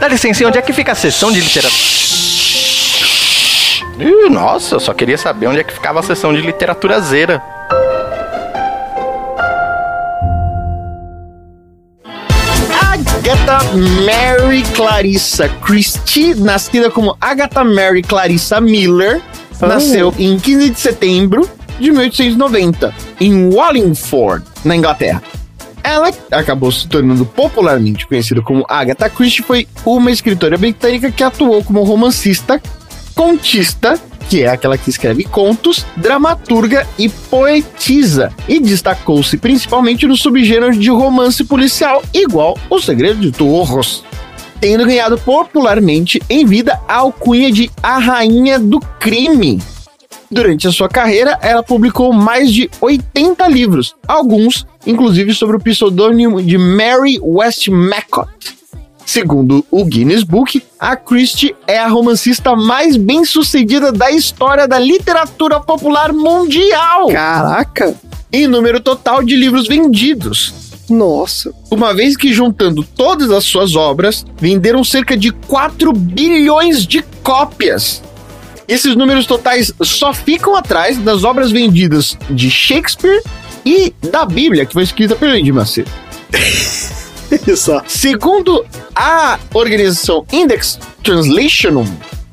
Dá 0.00 0.08
licença, 0.08 0.46
onde 0.46 0.58
é 0.58 0.62
que 0.62 0.72
fica 0.72 0.92
a 0.92 0.94
sessão 0.94 1.32
de 1.32 1.40
literatura? 1.40 1.82
Nossa, 4.30 4.76
eu 4.76 4.80
só 4.80 4.92
queria 4.92 5.16
saber 5.16 5.46
onde 5.46 5.60
é 5.60 5.64
que 5.64 5.72
ficava 5.72 6.00
a 6.00 6.02
sessão 6.02 6.32
de 6.34 6.40
literatura 6.40 7.00
zera. 7.00 7.42
Agatha 13.22 13.58
Mary 14.04 14.62
Clarissa 14.74 15.48
Christie, 15.64 16.34
nascida 16.34 16.90
como 16.90 17.16
Agatha 17.20 17.62
Mary 17.62 18.02
Clarissa 18.02 18.60
Miller, 18.60 19.22
nasceu 19.60 20.12
em 20.18 20.38
15 20.38 20.70
de 20.70 20.80
setembro 20.80 21.48
de 21.78 21.90
1890, 21.90 22.94
em 23.20 23.54
Wallingford, 23.54 24.44
na 24.64 24.76
Inglaterra. 24.76 25.22
Ela 25.84 26.10
acabou 26.30 26.70
se 26.70 26.86
tornando 26.88 27.24
popularmente 27.24 28.06
conhecida 28.06 28.40
como 28.42 28.64
Agatha 28.68 29.08
Christie, 29.08 29.42
foi 29.42 29.68
uma 29.84 30.10
escritora 30.10 30.56
britânica 30.58 31.10
que 31.10 31.22
atuou 31.22 31.62
como 31.62 31.82
romancista, 31.82 32.60
contista, 33.14 34.00
que 34.28 34.42
é 34.42 34.48
aquela 34.48 34.78
que 34.78 34.90
escreve 34.90 35.24
contos, 35.24 35.84
dramaturga 35.96 36.86
e 36.98 37.08
poetisa, 37.08 38.32
e 38.48 38.58
destacou-se 38.58 39.36
principalmente 39.36 40.06
no 40.06 40.16
subgênero 40.16 40.76
de 40.76 40.90
romance 40.90 41.44
policial, 41.44 42.02
igual 42.12 42.58
O 42.70 42.80
Segredo 42.80 43.20
de 43.20 43.30
Torros, 43.30 44.04
tendo 44.60 44.86
ganhado 44.86 45.18
popularmente 45.18 46.22
em 46.30 46.46
vida 46.46 46.80
a 46.88 46.96
alcunha 46.96 47.50
de 47.50 47.70
A 47.82 47.98
Rainha 47.98 48.58
do 48.58 48.80
Crime. 48.98 49.60
Durante 50.30 50.66
a 50.66 50.72
sua 50.72 50.88
carreira, 50.88 51.38
ela 51.42 51.62
publicou 51.62 52.10
mais 52.10 52.50
de 52.50 52.70
80 52.80 53.46
livros, 53.48 53.94
alguns 54.08 54.66
inclusive 54.86 55.34
sobre 55.34 55.56
o 55.56 55.60
pseudônimo 55.60 56.42
de 56.42 56.56
Mary 56.56 57.18
Westmacott. 57.20 58.56
Segundo 59.04 59.64
o 59.70 59.84
Guinness 59.84 60.22
Book, 60.22 60.62
a 60.82 60.96
Christie 60.96 61.54
é 61.64 61.78
a 61.78 61.86
romancista 61.86 62.56
mais 62.56 62.96
bem-sucedida 62.96 63.92
da 63.92 64.10
história 64.10 64.66
da 64.66 64.80
literatura 64.80 65.60
popular 65.60 66.12
mundial. 66.12 67.06
Caraca! 67.06 67.94
Em 68.32 68.48
número 68.48 68.80
total 68.80 69.22
de 69.22 69.36
livros 69.36 69.68
vendidos. 69.68 70.52
Nossa. 70.90 71.54
Uma 71.70 71.94
vez 71.94 72.16
que 72.16 72.32
juntando 72.32 72.82
todas 72.82 73.30
as 73.30 73.44
suas 73.44 73.76
obras, 73.76 74.26
venderam 74.40 74.82
cerca 74.82 75.16
de 75.16 75.30
4 75.30 75.92
bilhões 75.92 76.84
de 76.84 77.00
cópias. 77.22 78.02
Esses 78.66 78.96
números 78.96 79.24
totais 79.24 79.72
só 79.82 80.12
ficam 80.12 80.56
atrás 80.56 80.98
das 80.98 81.22
obras 81.22 81.52
vendidas 81.52 82.18
de 82.28 82.50
Shakespeare 82.50 83.22
e 83.64 83.94
da 84.10 84.24
Bíblia, 84.24 84.66
que 84.66 84.72
foi 84.72 84.82
escrita 84.82 85.14
pelo 85.14 85.36
Edir 85.36 85.54
Macedo. 85.54 85.90
Segundo 87.86 88.64
a 88.94 89.38
organização 89.54 90.24
Index 90.32 90.78
Translationum, 91.02 91.86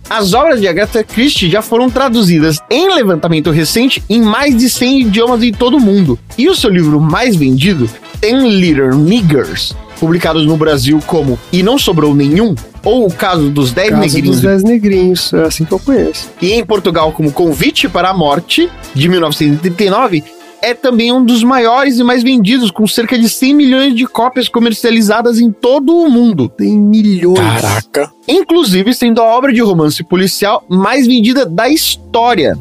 as 0.09 0.33
obras 0.33 0.59
de 0.59 0.67
Agatha 0.67 1.03
Christie 1.03 1.49
já 1.49 1.61
foram 1.61 1.89
traduzidas 1.89 2.57
em 2.69 2.93
levantamento 2.95 3.51
recente 3.51 4.03
em 4.09 4.21
mais 4.21 4.57
de 4.57 4.69
100 4.69 5.01
idiomas 5.01 5.43
em 5.43 5.51
todo 5.51 5.77
o 5.77 5.79
mundo. 5.79 6.17
E 6.37 6.49
o 6.49 6.55
seu 6.55 6.69
livro 6.69 6.99
mais 6.99 7.35
vendido, 7.35 7.87
Ten 8.19 8.49
Little 8.49 8.95
Niggers, 8.95 9.75
publicados 9.99 10.45
no 10.45 10.57
Brasil 10.57 10.99
como 11.05 11.37
E 11.53 11.61
Não 11.61 11.77
Sobrou 11.77 12.15
Nenhum, 12.15 12.55
ou 12.83 13.05
O 13.05 13.13
Caso 13.13 13.49
dos 13.49 13.71
Dez 13.71 13.89
Casa 13.89 14.01
Negrinhos 14.01 14.41
dos 14.41 14.41
Dez 14.41 14.63
Negrinhos, 14.63 15.33
é 15.33 15.43
assim 15.43 15.63
que 15.63 15.71
eu 15.71 15.79
conheço. 15.79 16.29
e 16.41 16.53
em 16.53 16.65
Portugal 16.65 17.11
como 17.11 17.31
Convite 17.31 17.87
para 17.87 18.09
a 18.09 18.13
Morte, 18.13 18.67
de 18.95 19.07
1939, 19.07 20.23
é 20.61 20.73
também 20.73 21.11
um 21.11 21.23
dos 21.23 21.43
maiores 21.43 21.99
e 21.99 22.03
mais 22.03 22.23
vendidos, 22.23 22.71
com 22.71 22.85
cerca 22.87 23.17
de 23.17 23.29
100 23.29 23.53
milhões 23.53 23.95
de 23.95 24.05
cópias 24.05 24.47
comercializadas 24.47 25.39
em 25.39 25.51
todo 25.51 25.95
o 25.95 26.09
mundo. 26.09 26.49
Tem 26.49 26.77
milhões. 26.77 27.39
Caraca. 27.39 28.11
Inclusive 28.27 28.93
sendo 28.93 29.21
a 29.21 29.25
obra 29.25 29.53
de 29.53 29.61
romance 29.61 30.03
policial 30.03 30.63
mais 30.67 31.07
vendida 31.07 31.45
da 31.45 31.69
história, 31.69 32.57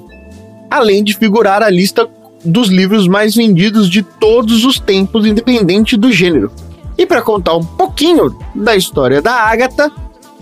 além 0.70 1.02
de 1.02 1.14
figurar 1.14 1.62
a 1.62 1.70
lista 1.70 2.08
dos 2.44 2.68
livros 2.68 3.08
mais 3.08 3.34
vendidos 3.34 3.90
de 3.90 4.02
todos 4.02 4.64
os 4.64 4.78
tempos, 4.78 5.26
independente 5.26 5.96
do 5.96 6.12
gênero. 6.12 6.52
E 6.96 7.04
para 7.06 7.22
contar 7.22 7.54
um 7.54 7.64
pouquinho 7.64 8.36
da 8.54 8.76
história 8.76 9.20
da 9.20 9.34
Agatha, 9.34 9.90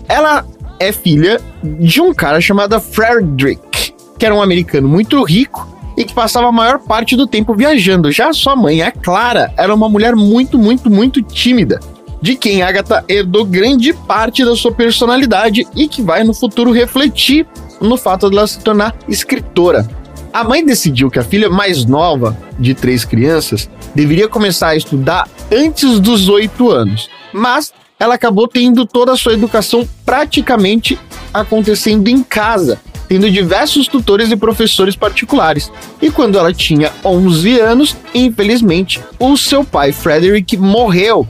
ela 0.07 0.45
é 0.79 0.91
filha 0.91 1.41
de 1.63 2.01
um 2.01 2.13
cara 2.13 2.39
chamado 2.39 2.79
Frederick, 2.79 3.93
que 4.17 4.25
era 4.25 4.33
um 4.33 4.41
americano 4.41 4.87
muito 4.87 5.23
rico 5.23 5.76
e 5.97 6.05
que 6.05 6.13
passava 6.13 6.47
a 6.47 6.51
maior 6.51 6.79
parte 6.79 7.15
do 7.15 7.25
tempo 7.25 7.55
viajando. 7.55 8.11
Já 8.11 8.31
sua 8.31 8.55
mãe, 8.55 8.83
a 8.83 8.91
Clara, 8.91 9.51
era 9.57 9.73
uma 9.73 9.89
mulher 9.89 10.15
muito, 10.15 10.57
muito, 10.57 10.89
muito 10.89 11.21
tímida, 11.23 11.79
de 12.21 12.35
quem 12.35 12.61
Agatha 12.61 13.03
herdou 13.09 13.43
grande 13.43 13.91
parte 13.93 14.45
da 14.45 14.55
sua 14.55 14.71
personalidade 14.71 15.67
e 15.75 15.87
que 15.87 16.03
vai 16.03 16.23
no 16.23 16.33
futuro 16.33 16.71
refletir 16.71 17.47
no 17.81 17.97
fato 17.97 18.29
dela 18.29 18.45
se 18.45 18.59
tornar 18.59 18.95
escritora. 19.07 19.87
A 20.31 20.43
mãe 20.43 20.63
decidiu 20.63 21.09
que 21.09 21.17
a 21.17 21.23
filha 21.23 21.49
mais 21.49 21.83
nova 21.83 22.37
de 22.59 22.73
três 22.73 23.03
crianças 23.03 23.69
deveria 23.95 24.27
começar 24.27 24.69
a 24.69 24.75
estudar 24.75 25.27
antes 25.51 25.99
dos 25.99 26.29
oito 26.29 26.69
anos, 26.69 27.09
mas 27.33 27.73
ela 27.99 28.15
acabou 28.15 28.47
tendo 28.47 28.85
toda 28.85 29.13
a 29.13 29.17
sua 29.17 29.33
educação 29.33 29.87
praticamente 30.05 30.99
acontecendo 31.33 32.07
em 32.07 32.21
casa, 32.21 32.79
tendo 33.07 33.29
diversos 33.29 33.87
tutores 33.87 34.31
e 34.31 34.35
professores 34.35 34.95
particulares. 34.95 35.71
E 36.01 36.09
quando 36.11 36.37
ela 36.37 36.53
tinha 36.53 36.91
11 37.03 37.59
anos, 37.59 37.97
infelizmente, 38.13 38.99
o 39.19 39.37
seu 39.37 39.63
pai 39.63 39.91
Frederick 39.91 40.57
morreu. 40.57 41.25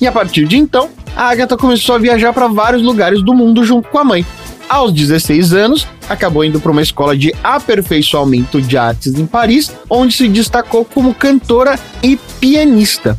E 0.00 0.06
a 0.06 0.12
partir 0.12 0.46
de 0.46 0.56
então, 0.56 0.90
a 1.16 1.30
Agatha 1.30 1.56
começou 1.56 1.94
a 1.94 1.98
viajar 1.98 2.32
para 2.32 2.46
vários 2.46 2.82
lugares 2.82 3.22
do 3.22 3.34
mundo 3.34 3.64
junto 3.64 3.88
com 3.88 3.98
a 3.98 4.04
mãe. 4.04 4.24
Aos 4.68 4.92
16 4.92 5.54
anos, 5.54 5.86
acabou 6.08 6.44
indo 6.44 6.60
para 6.60 6.70
uma 6.70 6.82
escola 6.82 7.16
de 7.16 7.34
aperfeiçoamento 7.42 8.60
de 8.60 8.76
artes 8.76 9.14
em 9.14 9.26
Paris, 9.26 9.72
onde 9.88 10.14
se 10.14 10.28
destacou 10.28 10.84
como 10.84 11.14
cantora 11.14 11.78
e 12.02 12.16
pianista. 12.38 13.18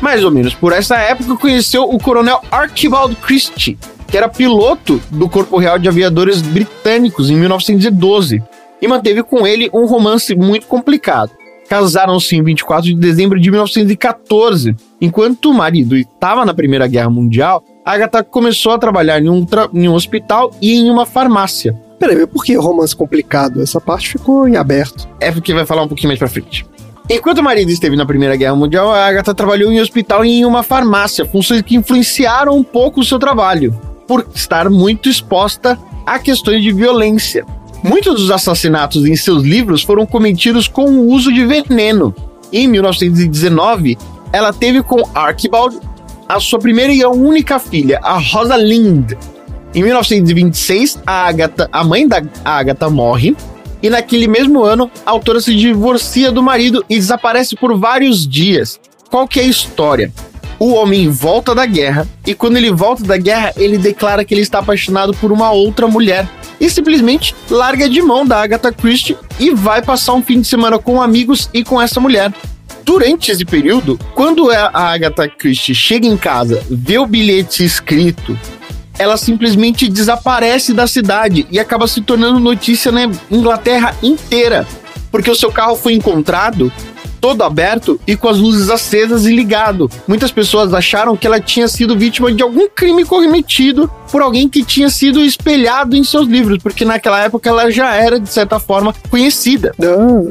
Mais 0.00 0.24
ou 0.24 0.30
menos 0.30 0.54
por 0.54 0.72
essa 0.72 0.96
época, 0.96 1.36
conheceu 1.36 1.84
o 1.84 1.98
coronel 1.98 2.42
Archibald 2.50 3.16
Christie, 3.16 3.78
que 4.10 4.16
era 4.16 4.28
piloto 4.28 5.00
do 5.10 5.28
Corpo 5.28 5.56
Real 5.58 5.78
de 5.78 5.88
Aviadores 5.88 6.42
Britânicos 6.42 7.30
em 7.30 7.36
1912, 7.36 8.42
e 8.82 8.88
manteve 8.88 9.22
com 9.22 9.46
ele 9.46 9.70
um 9.72 9.86
romance 9.86 10.34
muito 10.34 10.66
complicado. 10.66 11.30
Casaram-se 11.68 12.34
em 12.34 12.42
24 12.42 12.86
de 12.86 12.94
dezembro 12.96 13.38
de 13.38 13.48
1914. 13.50 14.74
Enquanto 15.00 15.50
o 15.50 15.54
marido 15.54 15.96
estava 15.96 16.44
na 16.44 16.52
Primeira 16.52 16.88
Guerra 16.88 17.10
Mundial, 17.10 17.62
Agatha 17.84 18.24
começou 18.24 18.72
a 18.72 18.78
trabalhar 18.78 19.20
em 19.20 19.28
um, 19.28 19.44
tra- 19.44 19.68
em 19.72 19.88
um 19.88 19.94
hospital 19.94 20.50
e 20.60 20.74
em 20.74 20.90
uma 20.90 21.06
farmácia. 21.06 21.72
Peraí, 21.98 22.16
mas 22.16 22.26
por 22.26 22.44
que 22.44 22.56
romance 22.56 22.96
complicado? 22.96 23.62
Essa 23.62 23.80
parte 23.80 24.08
ficou 24.08 24.48
em 24.48 24.56
aberto. 24.56 25.06
É 25.20 25.30
porque 25.30 25.54
vai 25.54 25.64
falar 25.66 25.82
um 25.82 25.88
pouquinho 25.88 26.08
mais 26.08 26.18
pra 26.18 26.26
frente. 26.28 26.66
Enquanto 27.08 27.38
o 27.38 27.42
marido 27.42 27.70
esteve 27.70 27.94
na 27.96 28.06
Primeira 28.06 28.34
Guerra 28.36 28.56
Mundial, 28.56 28.90
a 28.90 29.06
Agatha 29.06 29.34
trabalhou 29.34 29.70
em 29.70 29.78
um 29.78 29.82
hospital 29.82 30.24
e 30.24 30.40
em 30.40 30.44
uma 30.44 30.62
farmácia, 30.62 31.24
funções 31.24 31.62
que 31.62 31.76
influenciaram 31.76 32.56
um 32.56 32.62
pouco 32.64 33.00
o 33.00 33.04
seu 33.04 33.18
trabalho, 33.18 33.78
por 34.10 34.26
estar 34.34 34.68
muito 34.68 35.08
exposta 35.08 35.78
a 36.04 36.18
questões 36.18 36.64
de 36.64 36.72
violência. 36.72 37.46
Muitos 37.80 38.22
dos 38.22 38.30
assassinatos 38.32 39.06
em 39.06 39.14
seus 39.14 39.44
livros 39.44 39.84
foram 39.84 40.04
cometidos 40.04 40.66
com 40.66 40.86
o 40.86 41.06
uso 41.06 41.32
de 41.32 41.46
veneno. 41.46 42.12
Em 42.52 42.66
1919, 42.66 43.96
ela 44.32 44.52
teve 44.52 44.82
com 44.82 45.08
Archibald 45.14 45.78
a 46.28 46.40
sua 46.40 46.58
primeira 46.58 46.92
e 46.92 47.04
a 47.04 47.08
única 47.08 47.60
filha, 47.60 48.00
a 48.02 48.18
Rosalind. 48.18 49.12
Em 49.72 49.84
1926, 49.84 50.98
a 51.06 51.28
Agatha, 51.28 51.68
a 51.70 51.84
mãe 51.84 52.08
da 52.08 52.20
Agatha 52.44 52.90
morre, 52.90 53.36
e 53.80 53.88
naquele 53.88 54.26
mesmo 54.26 54.64
ano, 54.64 54.90
a 55.06 55.10
autora 55.12 55.40
se 55.40 55.54
divorcia 55.54 56.32
do 56.32 56.42
marido 56.42 56.84
e 56.90 56.96
desaparece 56.96 57.54
por 57.54 57.78
vários 57.78 58.26
dias. 58.26 58.80
Qual 59.08 59.28
que 59.28 59.38
é 59.38 59.44
a 59.44 59.46
história? 59.46 60.12
O 60.60 60.74
homem 60.74 61.08
volta 61.08 61.54
da 61.54 61.64
guerra 61.64 62.06
e 62.26 62.34
quando 62.34 62.58
ele 62.58 62.70
volta 62.70 63.02
da 63.02 63.16
guerra, 63.16 63.50
ele 63.56 63.78
declara 63.78 64.22
que 64.26 64.34
ele 64.34 64.42
está 64.42 64.58
apaixonado 64.58 65.14
por 65.14 65.32
uma 65.32 65.50
outra 65.50 65.88
mulher 65.88 66.28
e 66.60 66.68
simplesmente 66.68 67.34
larga 67.50 67.88
de 67.88 68.02
mão 68.02 68.26
da 68.26 68.42
Agatha 68.42 68.70
Christie 68.70 69.16
e 69.38 69.52
vai 69.54 69.80
passar 69.80 70.12
um 70.12 70.22
fim 70.22 70.42
de 70.42 70.46
semana 70.46 70.78
com 70.78 71.00
amigos 71.00 71.48
e 71.54 71.64
com 71.64 71.80
essa 71.80 71.98
mulher. 71.98 72.30
durante 72.84 73.30
esse 73.30 73.44
período, 73.44 73.98
quando 74.14 74.50
a 74.50 74.70
a 74.74 74.92
Agatha 74.92 75.28
Christie 75.28 75.74
chega 75.74 76.06
em 76.06 76.16
casa, 76.16 76.62
vê 76.68 76.98
o 76.98 77.06
bilhete 77.06 77.64
escrito, 77.64 78.38
ela 78.98 79.16
simplesmente 79.16 79.88
desaparece 79.88 80.74
da 80.74 80.86
cidade 80.86 81.46
e 81.50 81.58
acaba 81.58 81.86
se 81.86 82.02
tornando 82.02 82.38
notícia 82.38 82.92
na 82.92 83.04
Inglaterra 83.30 83.94
inteira, 84.02 84.66
porque 85.10 85.30
o 85.30 85.34
seu 85.34 85.50
carro 85.50 85.74
foi 85.74 85.94
encontrado 85.94 86.70
todo 87.20 87.42
aberto 87.42 88.00
e 88.06 88.16
com 88.16 88.28
as 88.28 88.38
luzes 88.38 88.70
acesas 88.70 89.26
e 89.26 89.34
ligado. 89.34 89.90
Muitas 90.08 90.30
pessoas 90.30 90.72
acharam 90.72 91.16
que 91.16 91.26
ela 91.26 91.40
tinha 91.40 91.68
sido 91.68 91.96
vítima 91.96 92.32
de 92.32 92.42
algum 92.42 92.68
crime 92.68 93.04
cometido 93.04 93.90
por 94.10 94.22
alguém 94.22 94.48
que 94.48 94.64
tinha 94.64 94.88
sido 94.88 95.20
espelhado 95.20 95.94
em 95.94 96.02
seus 96.02 96.26
livros, 96.26 96.58
porque 96.62 96.84
naquela 96.84 97.20
época 97.20 97.48
ela 97.48 97.70
já 97.70 97.94
era, 97.94 98.18
de 98.18 98.28
certa 98.28 98.58
forma, 98.58 98.94
conhecida. 99.10 99.74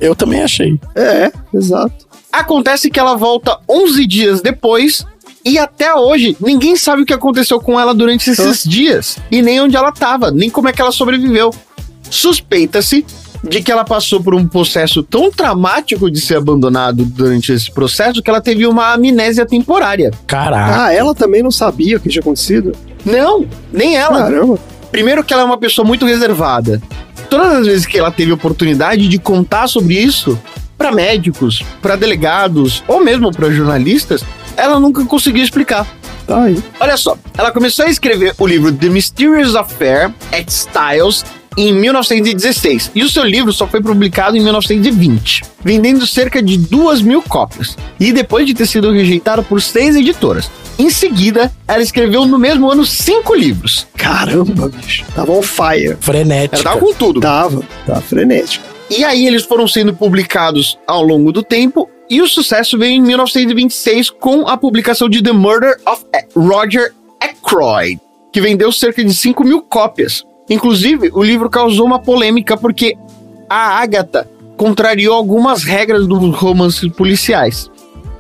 Eu 0.02 0.16
também 0.16 0.42
achei. 0.42 0.80
É, 0.96 1.32
exato. 1.54 2.08
Acontece 2.32 2.90
que 2.90 3.00
ela 3.00 3.16
volta 3.16 3.58
11 3.68 4.06
dias 4.06 4.42
depois 4.42 5.06
e 5.44 5.58
até 5.58 5.94
hoje 5.96 6.36
ninguém 6.40 6.76
sabe 6.76 7.02
o 7.02 7.06
que 7.06 7.14
aconteceu 7.14 7.60
com 7.60 7.80
ela 7.80 7.94
durante 7.94 8.30
esses 8.30 8.64
dias 8.64 9.18
e 9.32 9.42
nem 9.42 9.62
onde 9.62 9.76
ela 9.76 9.90
estava, 9.90 10.30
nem 10.30 10.50
como 10.50 10.68
é 10.68 10.74
que 10.74 10.82
ela 10.82 10.92
sobreviveu. 10.92 11.54
Suspeita-se 12.10 13.06
de 13.44 13.62
que 13.62 13.72
ela 13.72 13.86
passou 13.86 14.22
por 14.22 14.36
um 14.36 14.48
processo 14.48 15.02
tão 15.02 15.32
traumático 15.32 16.10
de 16.12 16.20
ser 16.20 16.38
abandonado 16.38 17.06
durante 17.06 17.52
esse 17.52 17.72
processo 17.72 18.22
que 18.22 18.30
ela 18.30 18.42
teve 18.42 18.68
uma 18.68 18.94
amnésia 18.94 19.46
temporária. 19.46 20.12
Caraca. 20.28 20.84
Ah, 20.84 20.94
ela 20.94 21.16
também 21.16 21.42
não 21.42 21.52
sabia 21.52 21.98
o 21.98 22.00
que 22.00 22.10
tinha 22.10 22.22
acontecido? 22.22 22.74
Não, 23.06 23.46
nem 23.72 23.96
ela. 23.96 24.24
Caramba. 24.24 24.60
Primeiro 24.92 25.24
que 25.24 25.34
ela 25.34 25.44
é 25.44 25.46
uma 25.46 25.58
pessoa 25.58 25.88
muito 25.88 26.06
reservada. 26.06 26.82
Todas 27.30 27.60
as 27.60 27.68
vezes 27.68 27.86
que 27.86 27.98
ela 27.98 28.12
teve 28.12 28.32
oportunidade 28.32 29.08
de 29.08 29.20
contar 29.20 29.68
sobre 29.68 29.94
isso 29.96 30.38
para 30.78 30.92
médicos, 30.92 31.64
para 31.82 31.96
delegados 31.96 32.84
ou 32.88 33.04
mesmo 33.04 33.32
para 33.32 33.52
jornalistas, 33.52 34.24
ela 34.58 34.80
nunca 34.80 35.06
conseguiu 35.06 35.44
explicar. 35.44 35.86
Tá 36.26 36.44
aí. 36.44 36.62
Olha 36.80 36.98
só, 36.98 37.18
ela 37.38 37.52
começou 37.52 37.86
a 37.86 37.90
escrever 37.90 38.34
o 38.38 38.48
livro 38.48 38.72
The 38.72 38.90
Mysterious 38.90 39.56
Affair 39.56 40.12
at 40.32 40.48
Styles 40.48 41.24
em 41.68 41.74
1916 41.74 42.92
e 42.96 43.04
o 43.04 43.10
seu 43.10 43.24
livro 43.26 43.52
só 43.52 43.68
foi 43.68 43.82
publicado 43.82 44.38
em 44.38 44.42
1920, 44.42 45.44
vendendo 45.62 46.08
cerca 46.08 46.42
de 46.42 46.58
duas 46.58 47.02
mil 47.02 47.22
cópias 47.22 47.76
e 48.00 48.14
depois 48.14 48.48
de 48.48 48.54
ter 48.54 48.66
sido 48.66 48.92
rejeitado 48.92 49.44
por 49.44 49.62
seis 49.62 49.96
editoras. 49.96 50.50
Em 50.78 50.90
seguida, 50.90 51.52
ela 51.68 51.84
escreveu 51.84 52.26
no 52.26 52.40
mesmo 52.40 52.72
ano 52.72 52.86
cinco 52.86 53.36
livros. 53.36 53.86
Caramba, 53.98 54.70
bicho. 54.70 55.04
Tava 55.14 55.34
on 55.34 55.42
fire. 55.42 55.98
Frenética. 56.00 56.56
Ela 56.56 56.64
tava 56.64 56.80
com 56.80 56.94
tudo. 56.94 57.20
Tava, 57.20 57.62
tava 57.86 58.02
frenético. 58.02 58.66
E 58.90 59.04
aí 59.04 59.28
eles 59.28 59.44
foram 59.44 59.68
sendo 59.68 59.94
publicados 59.94 60.80
ao 60.88 61.04
longo 61.04 61.34
do 61.34 61.44
tempo 61.44 61.90
e 62.10 62.22
o 62.22 62.28
sucesso 62.28 62.78
veio 62.78 62.94
em 62.94 63.02
1926 63.02 64.10
com 64.10 64.48
a 64.48 64.56
publicação 64.56 65.10
de 65.10 65.22
The 65.22 65.34
Murder 65.34 65.78
of 65.86 66.06
Roger 66.34 66.94
Ackroyd, 67.22 68.00
que 68.32 68.40
vendeu 68.40 68.72
cerca 68.72 69.04
de 69.04 69.14
5 69.14 69.44
mil 69.44 69.62
cópias. 69.62 70.24
Inclusive, 70.50 71.12
o 71.14 71.24
livro 71.24 71.50
causou 71.50 71.86
uma 71.86 72.00
polêmica 72.00 72.58
porque 72.58 72.98
a 73.50 73.80
Agatha 73.80 74.28
contrariou 74.58 75.16
algumas 75.16 75.64
regras 75.64 76.08
dos 76.08 76.36
romances 76.36 76.92
policiais. 76.92 77.70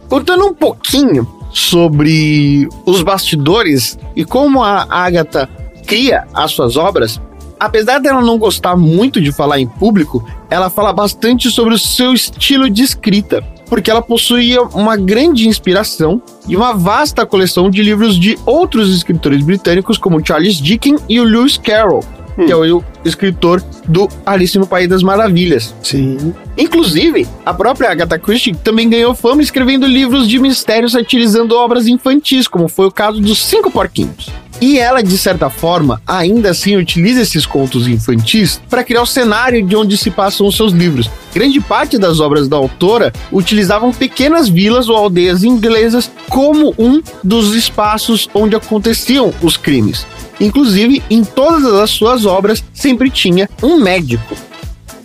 Contando 0.07 0.45
um 0.45 0.53
pouquinho 0.53 1.27
sobre 1.51 2.67
os 2.85 3.01
bastidores 3.01 3.97
e 4.15 4.23
como 4.23 4.63
a 4.63 4.85
Agatha 4.89 5.49
cria 5.85 6.27
as 6.33 6.51
suas 6.51 6.77
obras, 6.77 7.19
apesar 7.59 7.99
dela 7.99 8.21
não 8.21 8.37
gostar 8.37 8.75
muito 8.77 9.19
de 9.19 9.31
falar 9.31 9.59
em 9.59 9.67
público, 9.67 10.23
ela 10.49 10.69
fala 10.69 10.93
bastante 10.93 11.49
sobre 11.49 11.73
o 11.73 11.79
seu 11.79 12.13
estilo 12.13 12.69
de 12.69 12.83
escrita, 12.83 13.43
porque 13.67 13.91
ela 13.91 14.01
possuía 14.01 14.61
uma 14.61 14.95
grande 14.95 15.47
inspiração 15.47 16.21
e 16.47 16.55
uma 16.55 16.73
vasta 16.73 17.25
coleção 17.25 17.69
de 17.69 17.83
livros 17.83 18.19
de 18.19 18.37
outros 18.45 18.95
escritores 18.95 19.43
britânicos, 19.43 19.97
como 19.97 20.25
Charles 20.25 20.57
Dickens 20.57 21.03
e 21.09 21.19
o 21.19 21.23
Lewis 21.23 21.57
Carroll, 21.57 22.03
que 22.45 22.51
é 22.51 22.55
o 22.55 22.83
escritor 23.03 23.63
do 23.87 24.07
Alice 24.25 24.57
no 24.57 24.67
País 24.67 24.87
das 24.87 25.03
Maravilhas. 25.03 25.73
Sim. 25.83 26.33
Inclusive, 26.57 27.27
a 27.45 27.53
própria 27.53 27.91
Agatha 27.91 28.19
Christie 28.19 28.55
também 28.55 28.89
ganhou 28.89 29.15
fama 29.15 29.41
escrevendo 29.41 29.85
livros 29.85 30.27
de 30.27 30.39
mistérios 30.39 30.93
satirizando 30.93 31.55
obras 31.55 31.87
infantis, 31.87 32.47
como 32.47 32.67
foi 32.67 32.87
o 32.87 32.91
caso 32.91 33.19
dos 33.21 33.39
Cinco 33.45 33.71
Porquinhos. 33.71 34.29
E 34.61 34.77
ela, 34.77 35.01
de 35.01 35.17
certa 35.17 35.49
forma, 35.49 36.01
ainda 36.05 36.51
assim 36.51 36.75
utiliza 36.75 37.21
esses 37.21 37.45
contos 37.45 37.87
infantis 37.87 38.61
para 38.69 38.83
criar 38.83 39.01
o 39.01 39.05
cenário 39.05 39.65
de 39.65 39.75
onde 39.75 39.97
se 39.97 40.11
passam 40.11 40.47
os 40.47 40.55
seus 40.57 40.73
livros. 40.73 41.09
Grande 41.33 41.61
parte 41.61 41.97
das 41.97 42.19
obras 42.19 42.47
da 42.47 42.57
autora 42.57 43.13
utilizavam 43.31 43.93
pequenas 43.93 44.49
vilas 44.49 44.89
ou 44.89 44.97
aldeias 44.97 45.43
inglesas 45.43 46.11
como 46.27 46.73
um 46.77 47.01
dos 47.23 47.55
espaços 47.55 48.27
onde 48.33 48.55
aconteciam 48.55 49.33
os 49.41 49.55
crimes. 49.55 50.05
Inclusive, 50.41 51.03
em 51.09 51.23
todas 51.23 51.65
as 51.73 51.89
suas 51.89 52.25
obras 52.25 52.63
sempre 52.73 53.09
tinha 53.09 53.49
um 53.63 53.77
médico. 53.77 54.48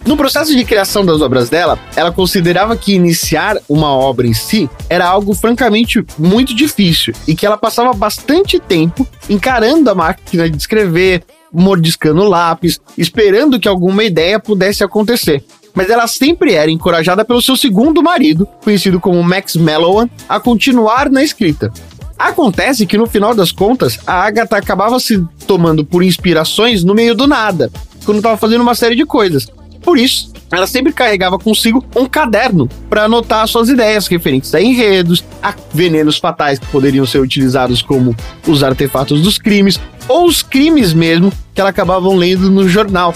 No 0.07 0.19
processo 0.19 0.55
de 0.55 0.65
criação 0.67 1.05
das 1.05 1.23
obras 1.23 1.49
dela, 1.49 1.79
ela 1.97 2.13
considerava 2.13 2.77
que 2.77 2.93
iniciar 2.95 3.57
uma 3.67 3.89
obra 3.89 4.27
em 4.27 4.35
si 4.35 4.69
era 4.89 5.07
algo 5.07 5.33
francamente 5.33 6.05
muito 6.19 6.55
difícil 6.55 7.15
e 7.27 7.35
que 7.35 7.47
ela 7.47 7.57
passava 7.57 7.91
bastante 7.95 8.61
tempo 8.61 9.07
encarando 9.31 9.89
a 9.89 9.95
máquina 9.95 10.49
de 10.49 10.59
escrever, 10.59 11.25
mordiscando 11.51 12.21
o 12.21 12.29
lápis, 12.29 12.79
esperando 12.99 13.59
que 13.59 13.67
alguma 13.67 14.05
ideia 14.05 14.39
pudesse 14.39 14.85
acontecer. 14.85 15.43
Mas 15.73 15.89
ela 15.89 16.07
sempre 16.07 16.53
era 16.53 16.71
encorajada 16.71 17.25
pelo 17.25 17.41
seu 17.41 17.57
segundo 17.57 18.03
marido, 18.03 18.47
conhecido 18.63 19.01
como 19.01 19.23
Max 19.23 19.57
Mallowan, 19.57 20.09
a 20.29 20.39
continuar 20.39 21.11
na 21.11 21.25
escrita. 21.25 21.73
Acontece 22.19 22.87
que 22.87 22.99
no 22.99 23.07
final 23.07 23.35
das 23.35 23.51
contas, 23.51 23.99
a 24.07 24.23
Agatha 24.23 24.57
acabava 24.57 25.01
se 25.01 25.25
tomando 25.47 25.85
por 25.85 26.03
inspirações 26.03 26.85
no 26.85 26.95
meio 26.95 27.15
do 27.15 27.27
nada, 27.27 27.73
quando 28.05 28.19
estava 28.19 28.37
fazendo 28.37 28.61
uma 28.61 28.75
série 28.75 28.95
de 28.95 29.07
coisas. 29.07 29.49
Por 29.85 29.99
isso, 29.99 30.33
ela 30.51 30.67
sempre 30.67 30.93
carregava 30.93 31.39
consigo 31.39 31.85
um 31.97 32.07
caderno 32.07 32.69
para 32.89 33.05
anotar 33.05 33.47
suas 33.49 33.69
ideias 33.69 34.07
referentes 34.07 34.55
a 34.55 34.61
enredos, 34.61 35.25
a 35.43 35.55
venenos 35.73 36.19
fatais 36.19 36.59
que 36.59 36.67
poderiam 36.67 37.05
ser 37.05 37.19
utilizados 37.19 37.83
como 37.83 38.15
os 38.47 38.63
artefatos 38.63 39.21
dos 39.23 39.39
crimes, 39.39 39.81
ou 40.09 40.27
os 40.27 40.43
crimes 40.43 40.93
mesmo 40.93 41.33
que 41.55 41.61
ela 41.61 41.71
acabavam 41.71 42.17
lendo 42.17 42.51
no 42.51 42.69
jornal. 42.69 43.15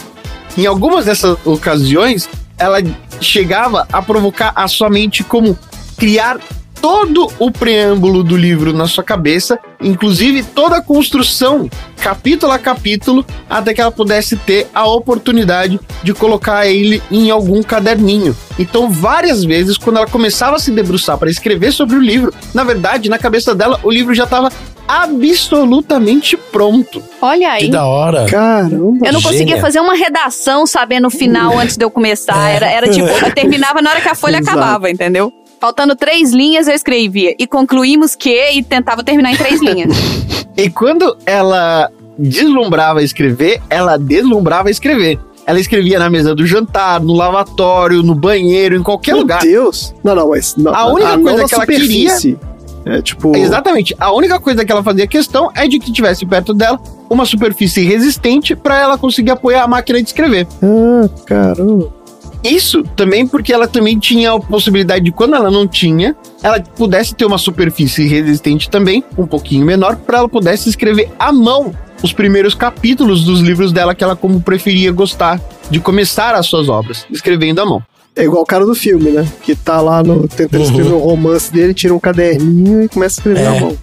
Em 0.56 0.66
algumas 0.66 1.04
dessas 1.04 1.38
ocasiões, 1.46 2.28
ela 2.58 2.78
chegava 3.20 3.86
a 3.92 4.02
provocar 4.02 4.52
a 4.54 4.66
sua 4.66 4.90
mente 4.90 5.22
como 5.22 5.56
criar 5.96 6.38
todo 6.80 7.30
o 7.38 7.50
preâmbulo 7.50 8.22
do 8.22 8.36
livro 8.36 8.72
na 8.72 8.86
sua 8.86 9.04
cabeça, 9.04 9.58
inclusive 9.80 10.42
toda 10.42 10.76
a 10.76 10.82
construção, 10.82 11.68
capítulo 12.00 12.52
a 12.52 12.58
capítulo, 12.58 13.24
até 13.48 13.74
que 13.74 13.80
ela 13.80 13.90
pudesse 13.90 14.36
ter 14.36 14.68
a 14.74 14.86
oportunidade 14.86 15.78
de 16.02 16.14
colocar 16.14 16.66
ele 16.66 17.02
em 17.10 17.30
algum 17.30 17.62
caderninho. 17.62 18.36
Então, 18.58 18.90
várias 18.90 19.44
vezes, 19.44 19.76
quando 19.76 19.96
ela 19.96 20.06
começava 20.06 20.56
a 20.56 20.58
se 20.58 20.70
debruçar 20.70 21.18
para 21.18 21.30
escrever 21.30 21.72
sobre 21.72 21.96
o 21.96 22.00
livro, 22.00 22.32
na 22.54 22.64
verdade, 22.64 23.08
na 23.08 23.18
cabeça 23.18 23.54
dela, 23.54 23.78
o 23.82 23.90
livro 23.90 24.14
já 24.14 24.24
estava 24.24 24.50
absolutamente 24.88 26.36
pronto. 26.36 27.02
Olha 27.20 27.52
aí. 27.52 27.64
Que 27.64 27.70
da 27.70 27.84
hora. 27.84 28.24
Caramba. 28.26 29.06
Eu 29.06 29.12
não 29.12 29.20
conseguia 29.20 29.48
Gênia. 29.48 29.60
fazer 29.60 29.80
uma 29.80 29.94
redação 29.94 30.66
sabendo 30.66 31.08
o 31.08 31.10
final 31.10 31.58
antes 31.58 31.76
de 31.76 31.84
eu 31.84 31.90
começar. 31.90 32.48
Era, 32.48 32.70
era 32.70 32.88
tipo, 32.88 33.06
eu 33.06 33.34
terminava 33.34 33.82
na 33.82 33.90
hora 33.90 34.00
que 34.00 34.08
a 34.08 34.14
folha 34.14 34.38
Exato. 34.38 34.58
acabava, 34.58 34.90
entendeu? 34.90 35.30
Faltando 35.60 35.96
três 35.96 36.32
linhas, 36.32 36.68
eu 36.68 36.74
escrevia. 36.74 37.34
E 37.38 37.46
concluímos 37.46 38.14
que, 38.14 38.52
e 38.52 38.62
tentava 38.62 39.02
terminar 39.02 39.32
em 39.32 39.36
três 39.36 39.60
linhas. 39.60 39.92
E 40.56 40.68
quando 40.68 41.16
ela 41.24 41.88
deslumbrava 42.18 42.98
a 42.98 43.02
escrever, 43.04 43.62
ela 43.70 43.96
deslumbrava 43.96 44.66
a 44.66 44.70
escrever. 44.72 45.20
Ela 45.46 45.60
escrevia 45.60 46.00
na 46.00 46.10
mesa 46.10 46.34
do 46.34 46.44
jantar, 46.44 47.00
no 47.00 47.14
lavatório, 47.14 48.02
no 48.02 48.12
banheiro, 48.12 48.74
em 48.74 48.82
qualquer 48.82 49.12
Meu 49.12 49.20
lugar. 49.20 49.40
Deus. 49.40 49.94
Não, 50.02 50.16
não, 50.16 50.30
mas. 50.30 50.56
Não, 50.56 50.74
A 50.74 50.86
única 50.92 51.16
não 51.16 51.22
coisa 51.22 51.44
que 51.44 51.54
ela 51.54 51.64
superfície. 51.64 52.36
É 52.84 53.00
tipo. 53.00 53.36
Exatamente. 53.36 53.94
A 54.00 54.12
única 54.12 54.40
coisa 54.40 54.64
que 54.64 54.72
ela 54.72 54.82
fazia 54.82 55.06
questão 55.06 55.48
é 55.54 55.68
de 55.68 55.78
que 55.78 55.92
tivesse 55.92 56.26
perto 56.26 56.52
dela 56.52 56.80
uma 57.08 57.24
superfície 57.24 57.84
resistente 57.84 58.56
para 58.56 58.78
ela 58.78 58.98
conseguir 58.98 59.30
apoiar 59.30 59.62
a 59.62 59.68
máquina 59.68 60.02
de 60.02 60.08
escrever. 60.08 60.46
Ah, 60.62 61.08
caramba. 61.24 61.97
Isso 62.44 62.82
também 62.96 63.26
porque 63.26 63.52
ela 63.52 63.66
também 63.66 63.98
tinha 63.98 64.32
a 64.32 64.38
possibilidade 64.40 65.04
de, 65.04 65.10
quando 65.12 65.34
ela 65.34 65.50
não 65.50 65.66
tinha, 65.66 66.14
ela 66.42 66.60
pudesse 66.60 67.14
ter 67.14 67.24
uma 67.24 67.38
superfície 67.38 68.06
resistente 68.06 68.70
também, 68.70 69.02
um 69.16 69.26
pouquinho 69.26 69.66
menor, 69.66 69.96
para 69.96 70.18
ela 70.18 70.28
pudesse 70.28 70.68
escrever 70.68 71.10
à 71.18 71.32
mão 71.32 71.74
os 72.02 72.12
primeiros 72.12 72.54
capítulos 72.54 73.24
dos 73.24 73.40
livros 73.40 73.72
dela 73.72 73.92
que 73.94 74.04
ela 74.04 74.14
como 74.14 74.40
preferia 74.40 74.92
gostar 74.92 75.40
de 75.68 75.80
começar 75.80 76.34
as 76.36 76.46
suas 76.46 76.68
obras, 76.68 77.04
escrevendo 77.10 77.60
à 77.60 77.66
mão. 77.66 77.82
É 78.14 78.22
igual 78.24 78.42
o 78.42 78.46
cara 78.46 78.64
do 78.64 78.74
filme, 78.74 79.10
né? 79.10 79.26
Que 79.42 79.54
tá 79.54 79.80
lá 79.80 80.02
no, 80.02 80.26
tentando 80.28 80.60
Uhum. 80.60 80.66
escrever 80.66 80.92
o 80.92 80.98
romance 80.98 81.52
dele, 81.52 81.74
tira 81.74 81.92
um 81.94 81.98
caderninho 82.00 82.82
e 82.84 82.88
começa 82.88 83.20
a 83.20 83.20
escrever 83.20 83.40
É. 83.40 83.50
na 83.54 83.60
mão. 83.60 83.78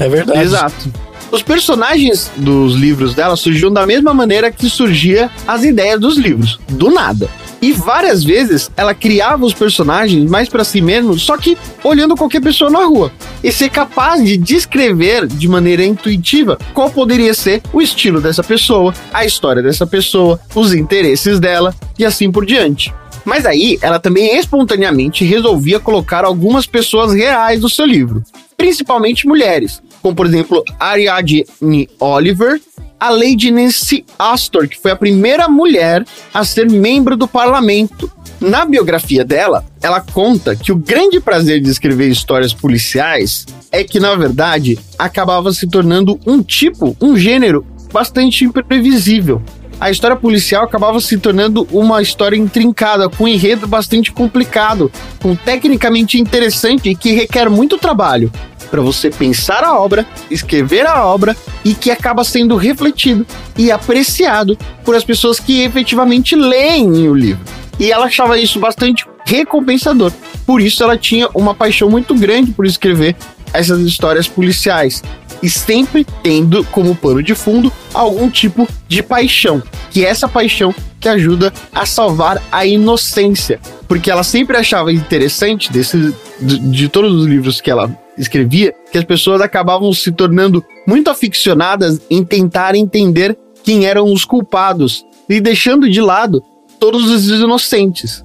É 0.00 0.08
verdade. 0.08 0.40
Exato. 0.40 0.92
Os 1.30 1.42
personagens 1.42 2.30
dos 2.36 2.74
livros 2.74 3.14
dela 3.14 3.34
surgiam 3.36 3.72
da 3.72 3.84
mesma 3.84 4.14
maneira 4.14 4.50
que 4.50 4.70
surgia 4.70 5.28
as 5.46 5.64
ideias 5.64 6.00
dos 6.00 6.16
livros, 6.16 6.58
do 6.68 6.90
nada. 6.90 7.28
E 7.60 7.72
várias 7.72 8.22
vezes 8.22 8.70
ela 8.76 8.94
criava 8.94 9.44
os 9.44 9.54
personagens 9.54 10.28
mais 10.30 10.48
pra 10.48 10.64
si 10.64 10.80
mesmo, 10.80 11.18
só 11.18 11.36
que 11.36 11.56
olhando 11.82 12.16
qualquer 12.16 12.40
pessoa 12.40 12.70
na 12.70 12.84
rua. 12.84 13.10
E 13.42 13.50
ser 13.50 13.70
capaz 13.70 14.24
de 14.24 14.36
descrever 14.36 15.26
de 15.26 15.48
maneira 15.48 15.84
intuitiva 15.84 16.58
qual 16.74 16.90
poderia 16.90 17.32
ser 17.34 17.62
o 17.72 17.80
estilo 17.80 18.20
dessa 18.20 18.42
pessoa, 18.42 18.94
a 19.12 19.24
história 19.24 19.62
dessa 19.62 19.86
pessoa, 19.86 20.38
os 20.54 20.74
interesses 20.74 21.40
dela 21.40 21.74
e 21.98 22.04
assim 22.04 22.30
por 22.30 22.44
diante. 22.44 22.92
Mas 23.24 23.44
aí 23.44 23.76
ela 23.82 23.98
também 23.98 24.38
espontaneamente 24.38 25.24
resolvia 25.24 25.80
colocar 25.80 26.24
algumas 26.24 26.64
pessoas 26.64 27.12
reais 27.12 27.60
no 27.60 27.68
seu 27.68 27.84
livro, 27.84 28.22
principalmente 28.56 29.26
mulheres, 29.26 29.82
como 30.00 30.14
por 30.14 30.26
exemplo 30.26 30.62
Ariadne 30.78 31.88
Oliver, 31.98 32.60
a 33.06 33.10
Lady 33.10 33.52
Nancy 33.52 34.04
Astor, 34.18 34.66
que 34.66 34.80
foi 34.80 34.90
a 34.90 34.96
primeira 34.96 35.48
mulher 35.48 36.04
a 36.34 36.44
ser 36.44 36.68
membro 36.68 37.16
do 37.16 37.28
parlamento. 37.28 38.10
Na 38.40 38.64
biografia 38.64 39.24
dela, 39.24 39.64
ela 39.80 40.00
conta 40.00 40.56
que 40.56 40.72
o 40.72 40.76
grande 40.76 41.20
prazer 41.20 41.60
de 41.60 41.70
escrever 41.70 42.08
histórias 42.08 42.52
policiais 42.52 43.46
é 43.70 43.84
que, 43.84 44.00
na 44.00 44.16
verdade, 44.16 44.76
acabava 44.98 45.52
se 45.52 45.68
tornando 45.68 46.18
um 46.26 46.42
tipo, 46.42 46.96
um 47.00 47.16
gênero 47.16 47.64
bastante 47.92 48.44
imprevisível. 48.44 49.40
A 49.78 49.88
história 49.88 50.16
policial 50.16 50.64
acabava 50.64 51.00
se 51.00 51.16
tornando 51.16 51.68
uma 51.70 52.02
história 52.02 52.36
intrincada, 52.36 53.08
com 53.08 53.24
um 53.24 53.28
enredo 53.28 53.68
bastante 53.68 54.10
complicado, 54.10 54.90
com 55.22 55.36
tecnicamente 55.36 56.18
interessante 56.18 56.88
e 56.88 56.96
que 56.96 57.12
requer 57.12 57.48
muito 57.48 57.78
trabalho 57.78 58.32
para 58.66 58.82
você 58.82 59.10
pensar 59.10 59.64
a 59.64 59.78
obra, 59.78 60.06
escrever 60.30 60.86
a 60.86 61.04
obra 61.04 61.36
e 61.64 61.74
que 61.74 61.90
acaba 61.90 62.24
sendo 62.24 62.56
refletido 62.56 63.26
e 63.56 63.70
apreciado 63.70 64.56
por 64.84 64.94
as 64.94 65.04
pessoas 65.04 65.40
que 65.40 65.62
efetivamente 65.62 66.34
leem 66.34 67.08
o 67.08 67.14
livro. 67.14 67.44
E 67.78 67.90
ela 67.90 68.06
achava 68.06 68.38
isso 68.38 68.58
bastante 68.58 69.06
recompensador. 69.24 70.12
Por 70.46 70.60
isso 70.60 70.82
ela 70.82 70.96
tinha 70.96 71.28
uma 71.34 71.54
paixão 71.54 71.90
muito 71.90 72.14
grande 72.14 72.52
por 72.52 72.64
escrever 72.64 73.16
essas 73.52 73.80
histórias 73.80 74.28
policiais 74.28 75.02
e 75.42 75.50
sempre 75.50 76.06
tendo 76.22 76.64
como 76.64 76.94
pano 76.94 77.22
de 77.22 77.34
fundo 77.34 77.72
algum 77.92 78.30
tipo 78.30 78.68
de 78.88 79.02
paixão, 79.02 79.62
que 79.90 80.04
é 80.04 80.08
essa 80.08 80.28
paixão 80.28 80.74
que 81.00 81.08
ajuda 81.08 81.52
a 81.74 81.84
salvar 81.84 82.42
a 82.50 82.64
inocência, 82.64 83.60
porque 83.88 84.10
ela 84.10 84.22
sempre 84.22 84.56
achava 84.56 84.92
interessante 84.92 85.72
desse, 85.72 86.14
de, 86.40 86.58
de 86.58 86.88
todos 86.88 87.12
os 87.12 87.26
livros 87.26 87.60
que 87.60 87.70
ela 87.70 87.90
escrevia, 88.18 88.74
que 88.90 88.98
as 88.98 89.04
pessoas 89.04 89.40
acabavam 89.40 89.92
se 89.92 90.10
tornando 90.10 90.64
muito 90.86 91.10
aficionadas 91.10 92.00
em 92.10 92.24
tentar 92.24 92.74
entender 92.74 93.36
quem 93.62 93.84
eram 93.86 94.12
os 94.12 94.24
culpados 94.24 95.04
e 95.28 95.40
deixando 95.40 95.88
de 95.88 96.00
lado 96.00 96.42
todos 96.78 97.10
os 97.10 97.28
inocentes. 97.28 98.22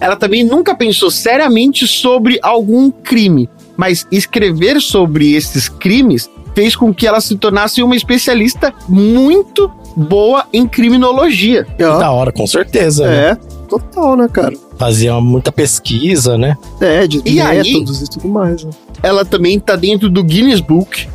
Ela 0.00 0.16
também 0.16 0.42
nunca 0.42 0.74
pensou 0.74 1.10
seriamente 1.10 1.86
sobre 1.86 2.38
algum 2.42 2.90
crime, 2.90 3.48
mas 3.76 4.06
escrever 4.10 4.80
sobre 4.80 5.34
esses 5.34 5.68
crimes 5.68 6.28
fez 6.54 6.74
com 6.74 6.92
que 6.92 7.06
ela 7.06 7.20
se 7.20 7.36
tornasse 7.36 7.82
uma 7.82 7.94
especialista 7.94 8.74
muito 8.88 9.70
boa 9.96 10.44
em 10.52 10.66
criminologia. 10.66 11.66
Da 11.78 12.10
hora, 12.10 12.32
com 12.32 12.46
certeza. 12.46 13.06
né? 13.06 13.30
É, 13.30 13.34
total, 13.68 14.16
né, 14.16 14.28
cara? 14.28 14.54
Fazia 14.82 15.20
muita 15.20 15.52
pesquisa, 15.52 16.36
né? 16.36 16.56
É, 16.80 17.06
de 17.06 17.22
E 17.24 17.40
aí- 17.40 17.72
métodos 17.72 18.02
e 18.02 18.10
tudo 18.10 18.28
mais. 18.28 18.64
Né? 18.64 18.70
Ela 19.00 19.24
também 19.24 19.60
tá 19.60 19.76
dentro 19.76 20.10
do 20.10 20.24
Guinness 20.24 20.58
Book 20.60 21.06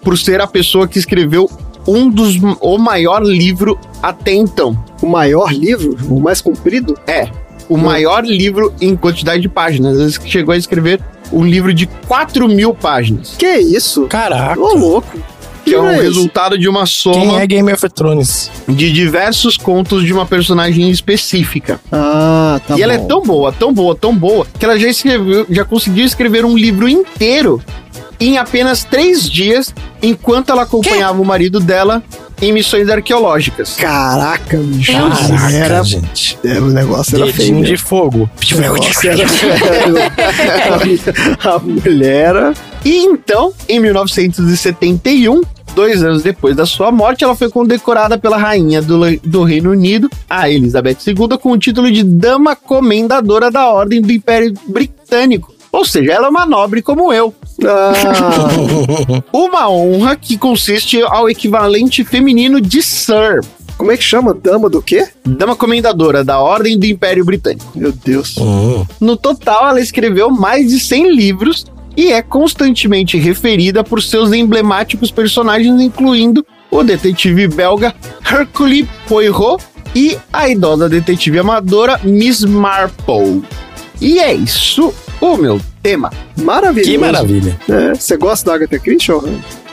por 0.00 0.16
ser 0.16 0.40
a 0.40 0.46
pessoa 0.46 0.86
que 0.86 0.96
escreveu 0.96 1.50
um 1.88 2.08
dos 2.08 2.36
o 2.60 2.78
maior 2.78 3.24
livro 3.24 3.76
até 4.00 4.32
então. 4.32 4.78
O 5.02 5.08
maior 5.08 5.52
livro? 5.52 5.96
O 6.08 6.20
mais 6.20 6.40
comprido? 6.40 6.96
É, 7.04 7.28
o 7.68 7.76
maior 7.76 8.24
livro 8.24 8.72
em 8.80 8.94
quantidade 8.94 9.42
de 9.42 9.48
páginas. 9.48 9.98
Ela 9.98 10.08
chegou 10.24 10.52
a 10.52 10.56
escrever 10.56 11.00
um 11.32 11.44
livro 11.44 11.74
de 11.74 11.86
4 12.06 12.48
mil 12.48 12.72
páginas. 12.72 13.34
Que 13.36 13.56
isso? 13.58 14.06
Caraca. 14.06 14.60
Ô, 14.60 14.72
louco. 14.76 15.18
Que 15.66 15.74
é 15.74 15.80
um 15.80 15.90
é 15.90 16.00
resultado 16.00 16.56
de 16.56 16.68
uma 16.68 16.84
Quem 16.84 16.86
soma 16.86 17.42
é 17.42 17.46
Game 17.46 17.72
of 17.72 17.88
Thrones? 17.90 18.52
de 18.68 18.92
diversos 18.92 19.56
contos 19.56 20.04
de 20.04 20.12
uma 20.12 20.24
personagem 20.24 20.88
específica. 20.90 21.80
Ah, 21.90 22.60
tá 22.66 22.78
e 22.78 22.82
ela 22.82 22.92
é 22.92 22.98
bom. 22.98 23.06
tão 23.08 23.22
boa, 23.22 23.52
tão 23.52 23.74
boa, 23.74 23.96
tão 23.96 24.16
boa, 24.16 24.46
que 24.56 24.64
ela 24.64 24.78
já 24.78 24.88
escreveu, 24.88 25.44
já 25.50 25.64
conseguiu 25.64 26.06
escrever 26.06 26.44
um 26.44 26.56
livro 26.56 26.88
inteiro 26.88 27.60
em 28.20 28.38
apenas 28.38 28.84
três 28.84 29.28
dias, 29.28 29.74
enquanto 30.00 30.50
ela 30.50 30.62
acompanhava 30.62 31.20
o 31.20 31.24
marido 31.24 31.58
dela 31.58 32.02
em 32.40 32.52
missões 32.52 32.88
arqueológicas. 32.88 33.74
Caraca, 33.74 34.56
bicho. 34.58 34.92
Caraca, 34.92 35.52
era, 35.52 35.82
gente. 35.82 36.38
era, 36.44 36.62
o 36.62 36.68
negócio 36.68 37.16
era 37.20 37.32
feio. 37.32 37.64
De 37.64 37.76
fogo. 37.76 38.30
O 38.52 38.56
negócio 38.56 39.10
era 39.10 39.28
feio. 39.28 39.54
a, 41.42 41.50
a 41.56 41.58
mulher 41.58 42.26
era... 42.36 42.54
E 42.84 42.98
então, 42.98 43.52
em 43.68 43.80
1971, 43.80 45.42
dois 45.76 46.02
anos 46.02 46.22
depois 46.22 46.56
da 46.56 46.64
sua 46.64 46.90
morte, 46.90 47.22
ela 47.22 47.36
foi 47.36 47.50
condecorada 47.50 48.16
pela 48.16 48.38
rainha 48.38 48.80
do, 48.80 48.98
do 49.22 49.44
Reino 49.44 49.70
Unido, 49.70 50.08
a 50.28 50.48
Elizabeth 50.48 50.96
II, 51.06 51.36
com 51.38 51.52
o 51.52 51.58
título 51.58 51.92
de 51.92 52.02
Dama 52.02 52.56
Comendadora 52.56 53.50
da 53.50 53.68
Ordem 53.70 54.00
do 54.00 54.10
Império 54.10 54.54
Britânico. 54.66 55.54
Ou 55.70 55.84
seja, 55.84 56.12
ela 56.12 56.28
é 56.28 56.30
uma 56.30 56.46
nobre 56.46 56.80
como 56.80 57.12
eu. 57.12 57.34
Ah, 57.62 57.92
Uma 59.30 59.68
honra 59.68 60.16
que 60.16 60.38
consiste 60.38 61.02
ao 61.02 61.28
equivalente 61.28 62.02
feminino 62.02 62.58
de 62.58 62.80
Sir. 62.80 63.40
como 63.76 63.92
é 63.92 63.96
que 63.98 64.02
chama? 64.02 64.32
Dama 64.32 64.70
do 64.70 64.80
quê? 64.80 65.06
Dama 65.26 65.54
Comendadora 65.54 66.24
da 66.24 66.40
Ordem 66.40 66.78
do 66.78 66.86
Império 66.86 67.24
Britânico. 67.24 67.66
Meu 67.74 67.92
Deus. 67.92 68.36
Hum. 68.38 68.86
No 68.98 69.14
total, 69.18 69.68
ela 69.68 69.80
escreveu 69.80 70.30
mais 70.30 70.68
de 70.70 70.80
100 70.80 71.14
livros 71.14 71.66
e 71.96 72.12
é 72.12 72.20
constantemente 72.22 73.16
referida 73.18 73.82
por 73.82 74.02
seus 74.02 74.32
emblemáticos 74.32 75.10
personagens, 75.10 75.80
incluindo 75.80 76.46
o 76.70 76.82
detetive 76.82 77.48
belga 77.48 77.94
Hercule 78.24 78.88
Poirot 79.08 79.64
e 79.94 80.18
a 80.32 80.48
idosa 80.48 80.88
detetive 80.88 81.38
amadora 81.38 81.98
Miss 82.04 82.44
Marple. 82.44 83.42
E 84.00 84.18
é 84.18 84.34
isso 84.34 84.92
o 85.20 85.36
meu 85.36 85.60
tema. 85.82 86.10
Maravilhoso. 86.36 86.90
Que 86.90 86.98
maravilha. 86.98 87.58
É, 87.68 87.94
Você 87.94 88.16
gosta 88.16 88.50
da 88.50 88.56
Agatha 88.56 88.78
Christie? 88.78 89.12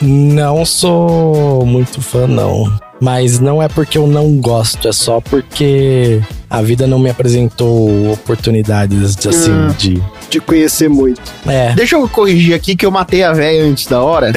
Não 0.01 0.65
sou 0.65 1.65
muito 1.65 2.01
fã, 2.01 2.25
não. 2.25 2.71
Mas 3.01 3.39
não 3.39 3.61
é 3.61 3.67
porque 3.67 3.97
eu 3.97 4.07
não 4.07 4.37
gosto, 4.37 4.87
é 4.87 4.93
só 4.93 5.19
porque 5.19 6.21
a 6.49 6.61
vida 6.61 6.87
não 6.87 6.97
me 6.99 7.09
apresentou 7.09 8.11
oportunidades 8.13 9.15
de, 9.15 9.27
assim, 9.29 9.51
Ah. 9.51 9.73
de. 9.77 10.01
De 10.29 10.39
conhecer 10.39 10.89
muito. 10.89 11.21
É. 11.45 11.73
Deixa 11.73 11.95
eu 11.95 12.07
corrigir 12.07 12.53
aqui 12.55 12.75
que 12.75 12.85
eu 12.85 12.91
matei 12.91 13.23
a 13.23 13.33
véia 13.33 13.63
antes 13.65 13.85
da 13.87 14.01
hora. 14.01 14.31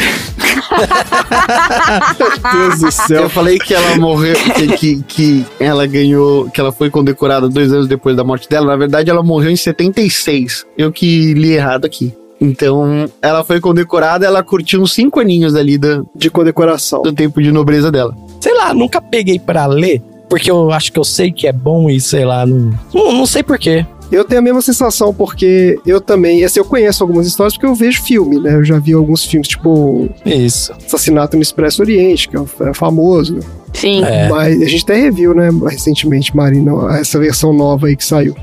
Meu 2.18 2.52
Deus 2.52 2.80
do 2.80 2.86
Eu 2.86 2.90
céu. 2.92 3.28
falei 3.30 3.58
que 3.58 3.72
ela 3.74 3.96
morreu, 3.96 4.34
que, 4.54 4.66
que, 4.76 5.02
que 5.02 5.46
ela 5.60 5.86
ganhou, 5.86 6.50
que 6.50 6.60
ela 6.60 6.72
foi 6.72 6.90
condecorada 6.90 7.48
dois 7.48 7.72
anos 7.72 7.86
depois 7.88 8.16
da 8.16 8.24
morte 8.24 8.48
dela. 8.48 8.66
Na 8.66 8.76
verdade, 8.76 9.10
ela 9.10 9.22
morreu 9.22 9.50
em 9.50 9.56
76. 9.56 10.64
Eu 10.76 10.92
que 10.92 11.32
li 11.34 11.52
errado 11.52 11.84
aqui. 11.84 12.12
Então, 12.38 13.06
ela 13.22 13.42
foi 13.42 13.60
condecorada, 13.60 14.26
ela 14.26 14.42
curtiu 14.42 14.82
uns 14.82 14.92
cinco 14.92 15.18
aninhos 15.20 15.54
ali 15.54 15.78
do, 15.78 16.06
De 16.14 16.28
condecoração. 16.28 17.00
do 17.00 17.10
tempo 17.10 17.40
de 17.40 17.50
nobreza 17.50 17.90
dela. 17.90 18.14
Sei 18.40 18.54
lá, 18.54 18.72
nunca 18.74 19.00
peguei 19.00 19.38
pra 19.38 19.66
ler, 19.66 20.02
porque 20.28 20.50
eu 20.50 20.70
acho 20.70 20.92
que 20.92 20.98
eu 20.98 21.04
sei 21.04 21.32
que 21.32 21.46
é 21.46 21.52
bom 21.52 21.88
e 21.88 22.00
sei 22.00 22.24
lá, 22.24 22.46
não, 22.46 22.72
não, 22.92 23.12
não 23.12 23.26
sei 23.26 23.42
porquê. 23.42 23.84
Eu 24.10 24.24
tenho 24.24 24.38
a 24.38 24.42
mesma 24.42 24.62
sensação, 24.62 25.12
porque 25.12 25.78
eu 25.84 26.00
também, 26.00 26.44
assim, 26.44 26.60
eu 26.60 26.64
conheço 26.64 27.02
algumas 27.02 27.26
histórias 27.26 27.54
porque 27.54 27.66
eu 27.66 27.74
vejo 27.74 28.02
filme, 28.02 28.38
né? 28.38 28.54
Eu 28.54 28.64
já 28.64 28.78
vi 28.78 28.92
alguns 28.92 29.24
filmes, 29.24 29.48
tipo 29.48 30.08
Isso. 30.24 30.72
Assassinato 30.72 31.36
no 31.36 31.42
Expresso 31.42 31.82
Oriente, 31.82 32.28
que 32.28 32.36
é 32.36 32.40
é 32.68 32.74
famoso. 32.74 33.40
Sim. 33.72 34.04
É. 34.04 34.28
Mas 34.28 34.62
a 34.62 34.66
gente 34.66 34.84
até 34.84 34.96
reviu, 34.96 35.34
né, 35.34 35.50
recentemente, 35.68 36.34
Marina, 36.36 36.72
essa 36.98 37.18
versão 37.18 37.52
nova 37.52 37.88
aí 37.88 37.96
que 37.96 38.04
saiu. 38.04 38.34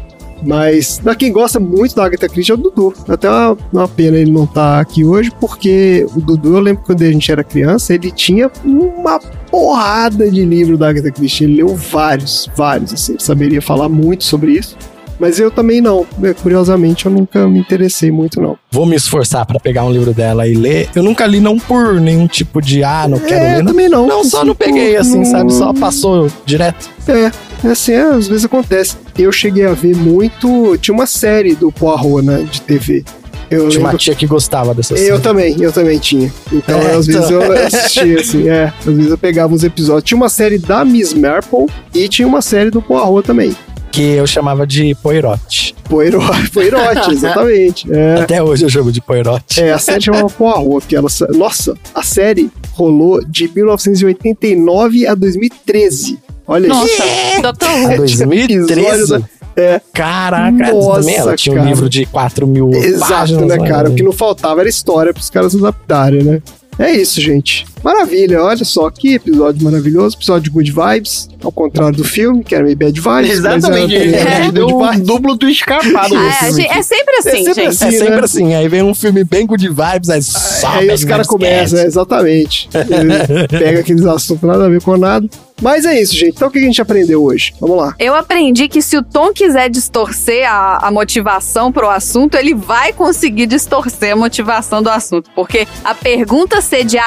Mas 0.45 0.99
pra 0.99 1.15
quem 1.15 1.31
gosta 1.31 1.59
muito 1.59 1.95
da 1.95 2.05
Agatha 2.05 2.27
Christie 2.29 2.51
é 2.51 2.55
o 2.55 2.57
Dudu. 2.57 2.93
Até 3.07 3.29
uma, 3.29 3.57
uma 3.71 3.87
pena 3.87 4.17
ele 4.17 4.31
não 4.31 4.43
estar 4.43 4.79
aqui 4.79 5.03
hoje, 5.05 5.31
porque 5.39 6.05
o 6.15 6.21
Dudu, 6.21 6.55
eu 6.57 6.59
lembro 6.59 6.81
que 6.81 6.87
quando 6.87 7.01
a 7.01 7.11
gente 7.11 7.31
era 7.31 7.43
criança, 7.43 7.93
ele 7.93 8.11
tinha 8.11 8.51
uma 8.65 9.19
porrada 9.49 10.29
de 10.29 10.43
livro 10.45 10.77
da 10.77 10.89
Agatha 10.89 11.11
Christie. 11.11 11.45
Ele 11.45 11.57
leu 11.57 11.75
vários, 11.75 12.49
vários, 12.55 12.93
assim. 12.93 13.13
Ele 13.13 13.23
saberia 13.23 13.61
falar 13.61 13.87
muito 13.89 14.23
sobre 14.23 14.53
isso. 14.53 14.75
Mas 15.19 15.39
eu 15.39 15.51
também 15.51 15.79
não. 15.79 16.05
É, 16.23 16.33
Curiosamente, 16.33 17.05
eu 17.05 17.11
nunca 17.11 17.47
me 17.47 17.59
interessei 17.59 18.11
muito, 18.11 18.41
não. 18.41 18.57
Vou 18.71 18.85
me 18.85 18.95
esforçar 18.95 19.45
pra 19.45 19.59
pegar 19.59 19.85
um 19.85 19.91
livro 19.91 20.13
dela 20.13 20.47
e 20.47 20.53
ler. 20.55 20.89
Eu 20.95 21.03
nunca 21.03 21.25
li, 21.25 21.39
não 21.39 21.57
por 21.57 21.93
nenhum 22.01 22.27
tipo 22.27 22.61
de, 22.61 22.83
ah, 22.83 23.07
não 23.07 23.19
quero 23.19 23.35
é, 23.43 23.55
ler. 23.55 23.63
Não, 23.63 23.71
também 23.71 23.89
não. 23.89 24.07
não 24.07 24.23
só 24.23 24.43
não 24.43 24.55
peguei, 24.55 24.97
assim, 24.97 25.19
Não- 25.19 25.25
sabe? 25.25 25.53
Só 25.53 25.71
passou 25.73 26.27
direto. 26.45 26.89
É, 27.07 27.31
assim, 27.71 27.93
é, 27.93 28.01
às 28.03 28.27
vezes 28.27 28.45
acontece. 28.45 28.95
Eu 29.17 29.31
cheguei 29.31 29.65
a 29.65 29.73
ver 29.73 29.95
muito. 29.95 30.77
Tinha 30.77 30.93
uma 30.93 31.05
série 31.07 31.55
do 31.55 31.71
Poirot, 31.71 32.21
né, 32.25 32.45
de 32.49 32.61
TV. 32.61 33.03
Eu 33.51 33.69
Tinha 33.69 33.81
uma 33.81 33.95
tia 33.95 34.15
que 34.15 34.25
gostava 34.25 34.73
dessa 34.73 34.95
Eu 34.95 35.19
também, 35.19 35.55
eu 35.61 35.71
também 35.71 35.99
tinha. 35.99 36.31
Então, 36.51 36.79
É, 36.81 36.95
às 36.95 37.05
vezes 37.05 37.25
então. 37.25 37.41
eu 37.43 37.51
assistia, 37.67 38.17
assim, 38.19 38.49
é. 38.49 38.73
Às 38.79 38.85
vezes 38.85 39.11
eu 39.11 39.17
pegava 39.17 39.53
uns 39.53 39.63
episódios. 39.63 40.03
Tinha 40.05 40.17
uma 40.17 40.29
série 40.29 40.57
da 40.57 40.83
Miss 40.83 41.13
Marple 41.13 41.67
e 41.93 42.07
tinha 42.07 42.27
uma 42.27 42.41
série 42.41 42.71
do 42.71 42.81
Poirot 42.81 43.21
também. 43.27 43.55
que 43.91 44.01
eu 44.13 44.25
chamava 44.25 44.65
de 44.65 44.95
Poirote. 45.03 45.75
Poirote, 45.83 46.49
Poirote, 46.49 47.11
exatamente. 47.13 47.93
É. 47.93 48.21
Até 48.21 48.41
hoje 48.41 48.65
eu 48.65 48.69
chamo 48.69 48.91
de 48.91 48.99
Poirote. 49.01 49.61
É, 49.61 49.71
a 49.71 49.77
série 49.77 50.01
chamava 50.03 50.29
Poirot, 50.31 50.79
porque 50.79 50.95
ela... 50.95 51.07
Nossa, 51.35 51.75
a 51.93 52.01
série 52.01 52.49
rolou 52.71 53.23
de 53.23 53.47
1989 53.53 55.05
a 55.05 55.13
2013. 55.13 56.17
Olha 56.47 56.67
Nossa, 56.67 56.91
isso. 56.91 57.41
Dr. 57.41 57.65
A 57.65 57.89
Who. 57.91 57.97
2013? 57.97 59.25
É. 59.55 59.79
Caraca, 59.93 60.71
Nossa, 60.73 60.99
também 61.01 61.15
ela 61.15 61.35
tinha 61.35 61.53
um 61.53 61.57
cara. 61.59 61.69
livro 61.69 61.87
de 61.89 62.05
4 62.07 62.47
mil 62.47 62.71
Exato, 62.71 63.13
páginas. 63.13 63.47
né, 63.47 63.67
cara? 63.67 63.89
O 63.89 63.95
que 63.95 64.01
não 64.03 64.11
faltava 64.11 64.61
era 64.61 64.69
história 64.69 65.13
pros 65.13 65.29
caras 65.29 65.55
adaptarem, 65.55 66.23
né? 66.23 66.41
É 66.79 66.91
isso, 66.91 67.21
gente. 67.21 67.65
Maravilha, 67.83 68.41
olha 68.41 68.63
só 68.63 68.89
que 68.89 69.15
episódio 69.15 69.63
maravilhoso, 69.63 70.15
episódio 70.15 70.43
de 70.43 70.49
Good 70.49 70.71
Vibes, 70.71 71.29
ao 71.43 71.51
contrário 71.51 71.97
do 71.97 72.03
filme, 72.03 72.43
que 72.43 72.55
era 72.55 72.63
meio 72.63 72.77
bad 72.77 72.99
vibes. 72.99 73.31
Exatamente. 73.31 73.93
Mas 73.93 74.13
era, 74.13 74.29
É, 74.29 74.33
era 74.43 74.51
deu 74.51 74.67
um 74.67 74.99
duplo 74.99 75.35
do 75.35 75.49
escapado 75.49 76.15
Ah, 76.15 76.45
é, 76.45 76.77
é 76.79 76.81
sempre 76.81 77.15
assim, 77.17 77.29
É 77.29 77.33
sempre 77.33 77.53
gente. 77.53 77.67
assim. 77.67 77.85
É 77.85 77.91
sempre 77.91 78.09
né? 78.15 78.21
assim, 78.23 78.55
aí 78.55 78.67
vem 78.69 78.81
um 78.81 78.95
filme 78.95 79.23
bem 79.23 79.45
good 79.45 79.67
vibes, 79.67 80.09
aí 80.09 80.21
só 80.21 80.69
Aí 80.69 80.89
os 80.91 81.03
caras 81.03 81.27
começam, 81.27 81.79
é, 81.79 81.85
exatamente. 81.85 82.69
Ele 82.73 83.47
Pega 83.47 83.81
aqueles 83.81 84.05
assuntos 84.05 84.47
nada 84.47 84.65
a 84.65 84.69
ver 84.69 84.81
com 84.81 84.95
nada. 84.97 85.27
Mas 85.61 85.85
é 85.85 85.99
isso, 86.01 86.13
gente. 86.13 86.35
Então 86.35 86.47
o 86.47 86.51
que 86.51 86.59
a 86.59 86.61
gente 86.61 86.81
aprendeu 86.81 87.23
hoje? 87.23 87.53
Vamos 87.59 87.77
lá. 87.77 87.95
Eu 87.99 88.15
aprendi 88.15 88.67
que 88.67 88.81
se 88.81 88.97
o 88.97 89.03
Tom 89.03 89.31
quiser 89.31 89.69
distorcer 89.69 90.49
a, 90.49 90.87
a 90.87 90.91
motivação 90.91 91.71
pro 91.71 91.89
assunto, 91.89 92.35
ele 92.35 92.53
vai 92.53 92.91
conseguir 92.91 93.45
distorcer 93.45 94.13
a 94.13 94.15
motivação 94.15 94.81
do 94.83 94.89
assunto. 94.89 95.29
Porque 95.33 95.65
a 95.83 95.95
pergunta 95.95 96.59
ser 96.59 96.83
de 96.83 96.97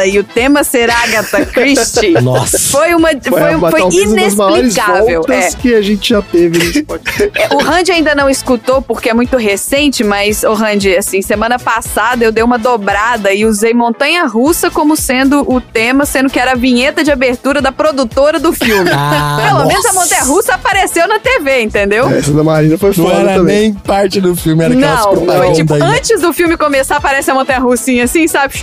Agatha 0.00 0.06
e 0.06 0.18
o 0.18 0.24
tema 0.24 0.64
ser 0.64 0.90
Agatha 0.90 1.44
Christie 1.46 2.10
Nossa. 2.22 2.58
foi, 2.58 2.94
uma, 2.94 3.08
foi, 3.22 3.54
uma- 3.54 3.70
foi 3.70 3.80
maiores 3.80 3.94
inexplicável. 3.94 5.22
É. 5.28 5.48
que 5.50 5.74
a 5.74 5.82
gente 5.82 6.08
já 6.10 6.22
teve 6.22 6.58
nesse 6.58 6.82
podcast. 6.82 7.30
É, 7.34 7.54
O 7.54 7.58
Randy 7.58 7.92
ainda 7.92 8.14
não 8.14 8.28
escutou 8.30 8.80
porque 8.82 9.10
é 9.10 9.14
muito 9.14 9.36
recente, 9.36 10.02
mas, 10.04 10.42
o 10.42 10.54
Randy, 10.54 10.96
assim, 10.96 11.22
semana 11.22 11.58
passada 11.58 12.24
eu 12.24 12.32
dei 12.32 12.42
uma 12.42 12.58
dobrada 12.58 13.32
e 13.32 13.44
usei 13.44 13.74
Montanha 13.74 14.24
Russa 14.26 14.70
como 14.70 14.96
sendo 14.96 15.40
o 15.50 15.60
tema, 15.60 16.04
sendo 16.06 16.30
que 16.30 16.38
era 16.38 16.52
a 16.52 16.56
vinheta 16.56 17.02
de 17.04 17.10
abertura 17.10 17.60
da 17.60 17.72
produtora 17.72 18.38
do 18.38 18.52
filme. 18.52 18.90
Ah, 19.12 19.40
Pelo 19.46 19.66
menos 19.66 19.84
a 19.86 19.92
nossa. 19.92 20.00
Montanha 20.00 20.24
Russa 20.24 20.54
apareceu 20.54 21.06
na 21.08 21.18
TV, 21.18 21.62
entendeu? 21.62 22.08
Essa 22.10 22.32
da 22.32 22.42
Marina 22.44 22.76
foi 22.78 22.88
Não 22.90 22.94
foda 23.06 23.20
era 23.20 23.34
também. 23.34 23.60
nem 23.62 23.72
parte 23.74 24.20
do 24.20 24.34
filme, 24.36 24.64
era 24.64 24.74
Não, 24.74 25.14
foi 25.26 25.52
tipo, 25.52 25.74
ainda. 25.74 25.86
antes 25.86 26.20
do 26.20 26.32
filme 26.32 26.56
começar, 26.56 26.96
aparece 26.96 27.30
a 27.30 27.34
montanha 27.34 27.58
russinha 27.60 28.04
assim, 28.04 28.26
sabe? 28.28 28.54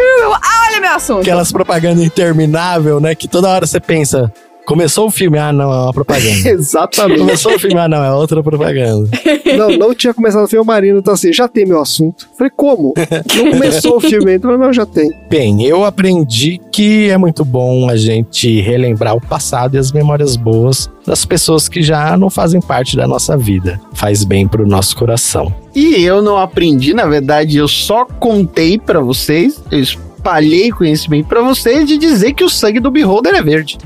Ah, 0.41 0.68
olha 0.69 0.80
meu 0.81 0.91
assunto. 0.91 1.26
Aquelas 1.27 1.51
propagandas 1.51 2.03
interminável, 2.03 2.99
né? 2.99 3.13
Que 3.13 3.27
toda 3.27 3.49
hora 3.49 3.65
você 3.65 3.79
pensa, 3.79 4.31
começou 4.67 5.07
o 5.07 5.09
filme, 5.09 5.37
ah 5.37 5.53
não, 5.53 5.71
é 5.71 5.81
uma 5.83 5.93
propaganda. 5.93 6.27
Exatamente. 6.51 7.19
começou 7.19 7.55
o 7.55 7.59
filme, 7.59 7.79
ah 7.79 7.87
não, 7.87 8.03
é 8.03 8.11
outra 8.13 8.43
propaganda. 8.43 9.09
Não, 9.57 9.69
não 9.69 9.95
tinha 9.95 10.13
começado 10.13 10.43
o 10.43 10.47
filme, 10.47 10.61
o 10.61 10.67
Marina 10.67 11.01
tá 11.01 11.13
assim, 11.13 11.31
já 11.31 11.47
tem 11.47 11.65
meu 11.65 11.81
assunto. 11.81 12.29
Falei, 12.37 12.51
como? 12.55 12.93
Não 13.35 13.51
começou 13.51 13.95
o 13.95 14.01
filme 14.01 14.31
ainda, 14.31 14.47
mas 14.49 14.59
não, 14.59 14.73
já 14.73 14.85
tem. 14.85 15.09
Bem, 15.29 15.65
eu 15.65 15.85
aprendi 15.85 16.59
que 16.69 17.09
é 17.09 17.17
muito 17.17 17.45
bom 17.45 17.89
a 17.89 17.95
gente 17.95 18.59
relembrar 18.59 19.15
o 19.15 19.21
passado 19.21 19.75
e 19.75 19.77
as 19.77 19.93
memórias 19.93 20.35
boas 20.35 20.89
das 21.05 21.23
pessoas 21.23 21.69
que 21.69 21.81
já 21.81 22.17
não 22.17 22.29
fazem 22.29 22.59
parte 22.59 22.97
da 22.97 23.07
nossa 23.07 23.37
vida. 23.37 23.79
Faz 23.93 24.25
bem 24.25 24.47
pro 24.47 24.67
nosso 24.67 24.97
coração. 24.97 25.53
E 25.73 26.03
eu 26.03 26.21
não 26.21 26.37
aprendi, 26.37 26.93
na 26.93 27.05
verdade, 27.05 27.55
eu 27.55 27.67
só 27.69 28.03
contei 28.03 28.77
pra 28.77 28.99
vocês, 28.99 29.63
eu 29.71 29.79
espalhei 30.18 30.72
conhecimento 30.72 31.27
pra 31.27 31.41
vocês 31.41 31.88
de 31.88 31.98
dizer 31.98 32.34
que 32.34 32.44
o 32.44 32.49
sangue 32.49 32.80
do 32.80 32.89
Beholder 32.91 33.34
é 33.35 33.41
verde. 33.41 33.77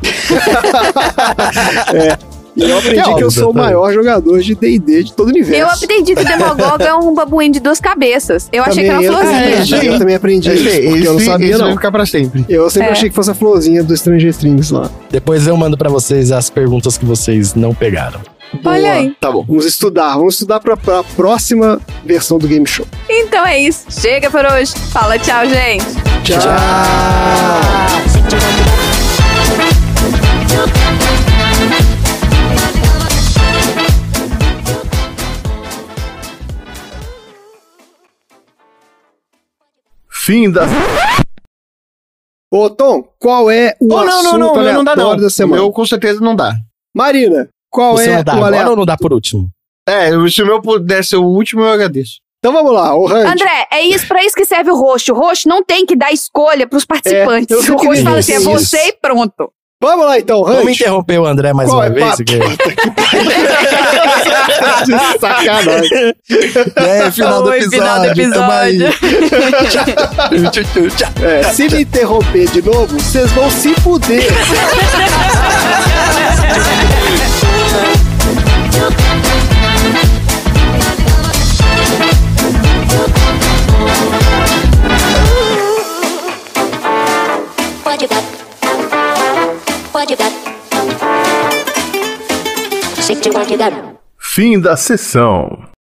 E 2.55 2.63
eu 2.69 2.77
aprendi 2.77 2.99
É 2.99 3.13
que 3.15 3.23
eu 3.23 3.31
sou 3.31 3.51
o 3.51 3.53
maior 3.53 3.93
jogador 3.93 4.39
de 4.41 4.55
D&D 4.55 5.03
de 5.03 5.13
todo 5.13 5.27
o 5.27 5.29
universo. 5.29 5.61
Eu 5.61 5.69
aprendi 5.69 6.13
que 6.15 6.21
o 6.21 6.25
Demogorgon 6.25 6.83
é 6.83 6.93
um 6.95 7.13
babuim 7.13 7.49
de 7.51 7.59
duas 7.59 7.79
cabeças. 7.79 8.49
Eu 8.51 8.63
achei 8.63 8.83
que 8.83 8.89
era 8.89 8.95
Também 9.01 9.09
uma 9.09 9.19
eu, 9.19 9.25
florzinha. 9.25 9.79
é, 9.81 9.87
eu 9.93 9.97
também 9.99 10.15
aprendi 10.15 10.51
isso, 10.53 10.67
Esse, 10.67 11.05
eu 11.05 11.13
não 11.13 11.19
sabia 11.19 11.49
esse 11.49 11.57
não. 11.59 11.65
vai 11.67 11.75
ficar 11.75 11.91
pra 11.91 12.05
sempre. 12.05 12.45
Eu 12.49 12.69
sempre 12.69 12.89
É. 12.89 12.91
achei 12.91 13.09
que 13.09 13.15
fosse 13.15 13.31
a 13.31 13.33
florzinha 13.33 13.83
do 13.83 13.95
Stranger 13.95 14.35
Things 14.35 14.69
lá. 14.71 14.89
Depois 15.09 15.47
eu 15.47 15.55
mando 15.55 15.77
pra 15.77 15.89
vocês 15.89 16.31
as 16.31 16.49
perguntas 16.49 16.97
que 16.97 17.05
vocês 17.05 17.55
não 17.55 17.73
pegaram. 17.73 18.19
Olha 18.53 18.61
Boa. 18.61 18.93
aí. 18.93 19.15
Tá 19.19 19.31
bom. 19.31 19.43
Vamos 19.47 19.65
estudar, 19.65 20.15
vamos 20.17 20.33
estudar 20.35 20.59
pra, 20.59 20.75
pra 20.75 21.03
próxima 21.03 21.79
versão 22.03 22.37
do 22.37 22.47
Game 22.47 22.67
Show. 22.67 22.85
Então 23.09 23.45
é 23.45 23.59
isso. 23.59 23.85
Chega 23.89 24.29
por 24.29 24.45
hoje. 24.45 24.73
Fala 24.91 25.17
tchau, 25.17 25.45
gente. 25.47 25.85
Tchau! 26.23 26.41
Fim 40.09 40.51
da. 40.51 40.65
Ô, 42.51 42.69
Tom, 42.69 43.03
qual 43.17 43.49
é 43.49 43.75
o 43.79 43.85
Oh, 43.93 44.03
não, 44.03 44.19
assunto 44.19 44.37
não, 44.37 44.55
não, 44.55 44.73
não 44.73 44.83
dá 44.83 44.95
não. 44.95 45.15
da 45.15 45.29
semana? 45.29 45.61
meu 45.61 45.71
com 45.71 45.85
certeza 45.85 46.19
não 46.19 46.35
dá. 46.35 46.53
Marina, 46.93 47.49
qual 47.71 47.93
Você 47.97 48.09
é 48.09 48.13
vai 48.15 48.23
dar 48.23 48.33
o 48.33 48.35
agora 48.35 48.47
aleatório? 48.49 48.71
ou 48.71 48.77
não 48.77 48.85
dá 48.85 48.97
por 48.97 49.13
último? 49.13 49.49
É, 49.87 50.09
se 50.29 50.43
o 50.43 50.45
meu 50.45 50.61
puder 50.61 51.03
ser 51.03 51.15
o 51.15 51.23
último, 51.23 51.61
eu 51.63 51.69
agradeço. 51.71 52.19
Então 52.39 52.51
vamos 52.53 52.73
lá, 52.73 52.93
o 52.95 53.05
Randy. 53.05 53.31
André, 53.31 53.67
é 53.71 53.81
isso, 53.83 54.07
pra 54.07 54.23
isso 54.23 54.35
que 54.35 54.45
serve 54.45 54.71
o 54.71 54.75
roxo. 54.75 55.13
O 55.13 55.15
roxo 55.15 55.47
não 55.47 55.63
tem 55.63 55.85
que 55.85 55.95
dar 55.95 56.11
escolha 56.11 56.67
pros 56.67 56.85
participantes. 56.85 57.55
É, 57.55 57.69
eu 57.69 57.75
o 57.75 57.77
roxo 57.77 58.03
fala 58.03 58.17
assim: 58.19 58.33
é 58.33 58.37
isso. 58.37 58.49
você 58.49 58.77
e 58.89 58.93
pronto. 59.01 59.51
Vamos 59.83 60.05
lá 60.05 60.19
então, 60.19 60.43
Vamos 60.43 60.59
Randy. 60.59 60.73
interromper 60.73 61.17
o 61.19 61.25
André 61.25 61.53
mais 61.53 61.67
Qual 61.69 61.79
uma 61.79 61.87
é, 61.87 61.89
vez? 61.89 62.15
que- 62.17 62.23
De 64.85 65.19
sacanagem. 65.19 66.15
É, 66.75 67.11
final 67.11 67.41
do 67.43 67.49
Oi, 67.49 67.57
episódio. 67.57 67.79
final 67.79 67.99
do 67.99 68.05
episódio. 68.05 68.87
É, 71.25 71.43
se 71.51 71.67
me 71.69 71.81
interromper 71.81 72.47
de 72.49 72.61
novo, 72.61 72.99
vocês 72.99 73.31
vão 73.31 73.49
se 73.49 73.73
fuder. 73.81 74.21
Fim 94.17 94.59
da 94.59 94.75
sessão. 94.75 95.70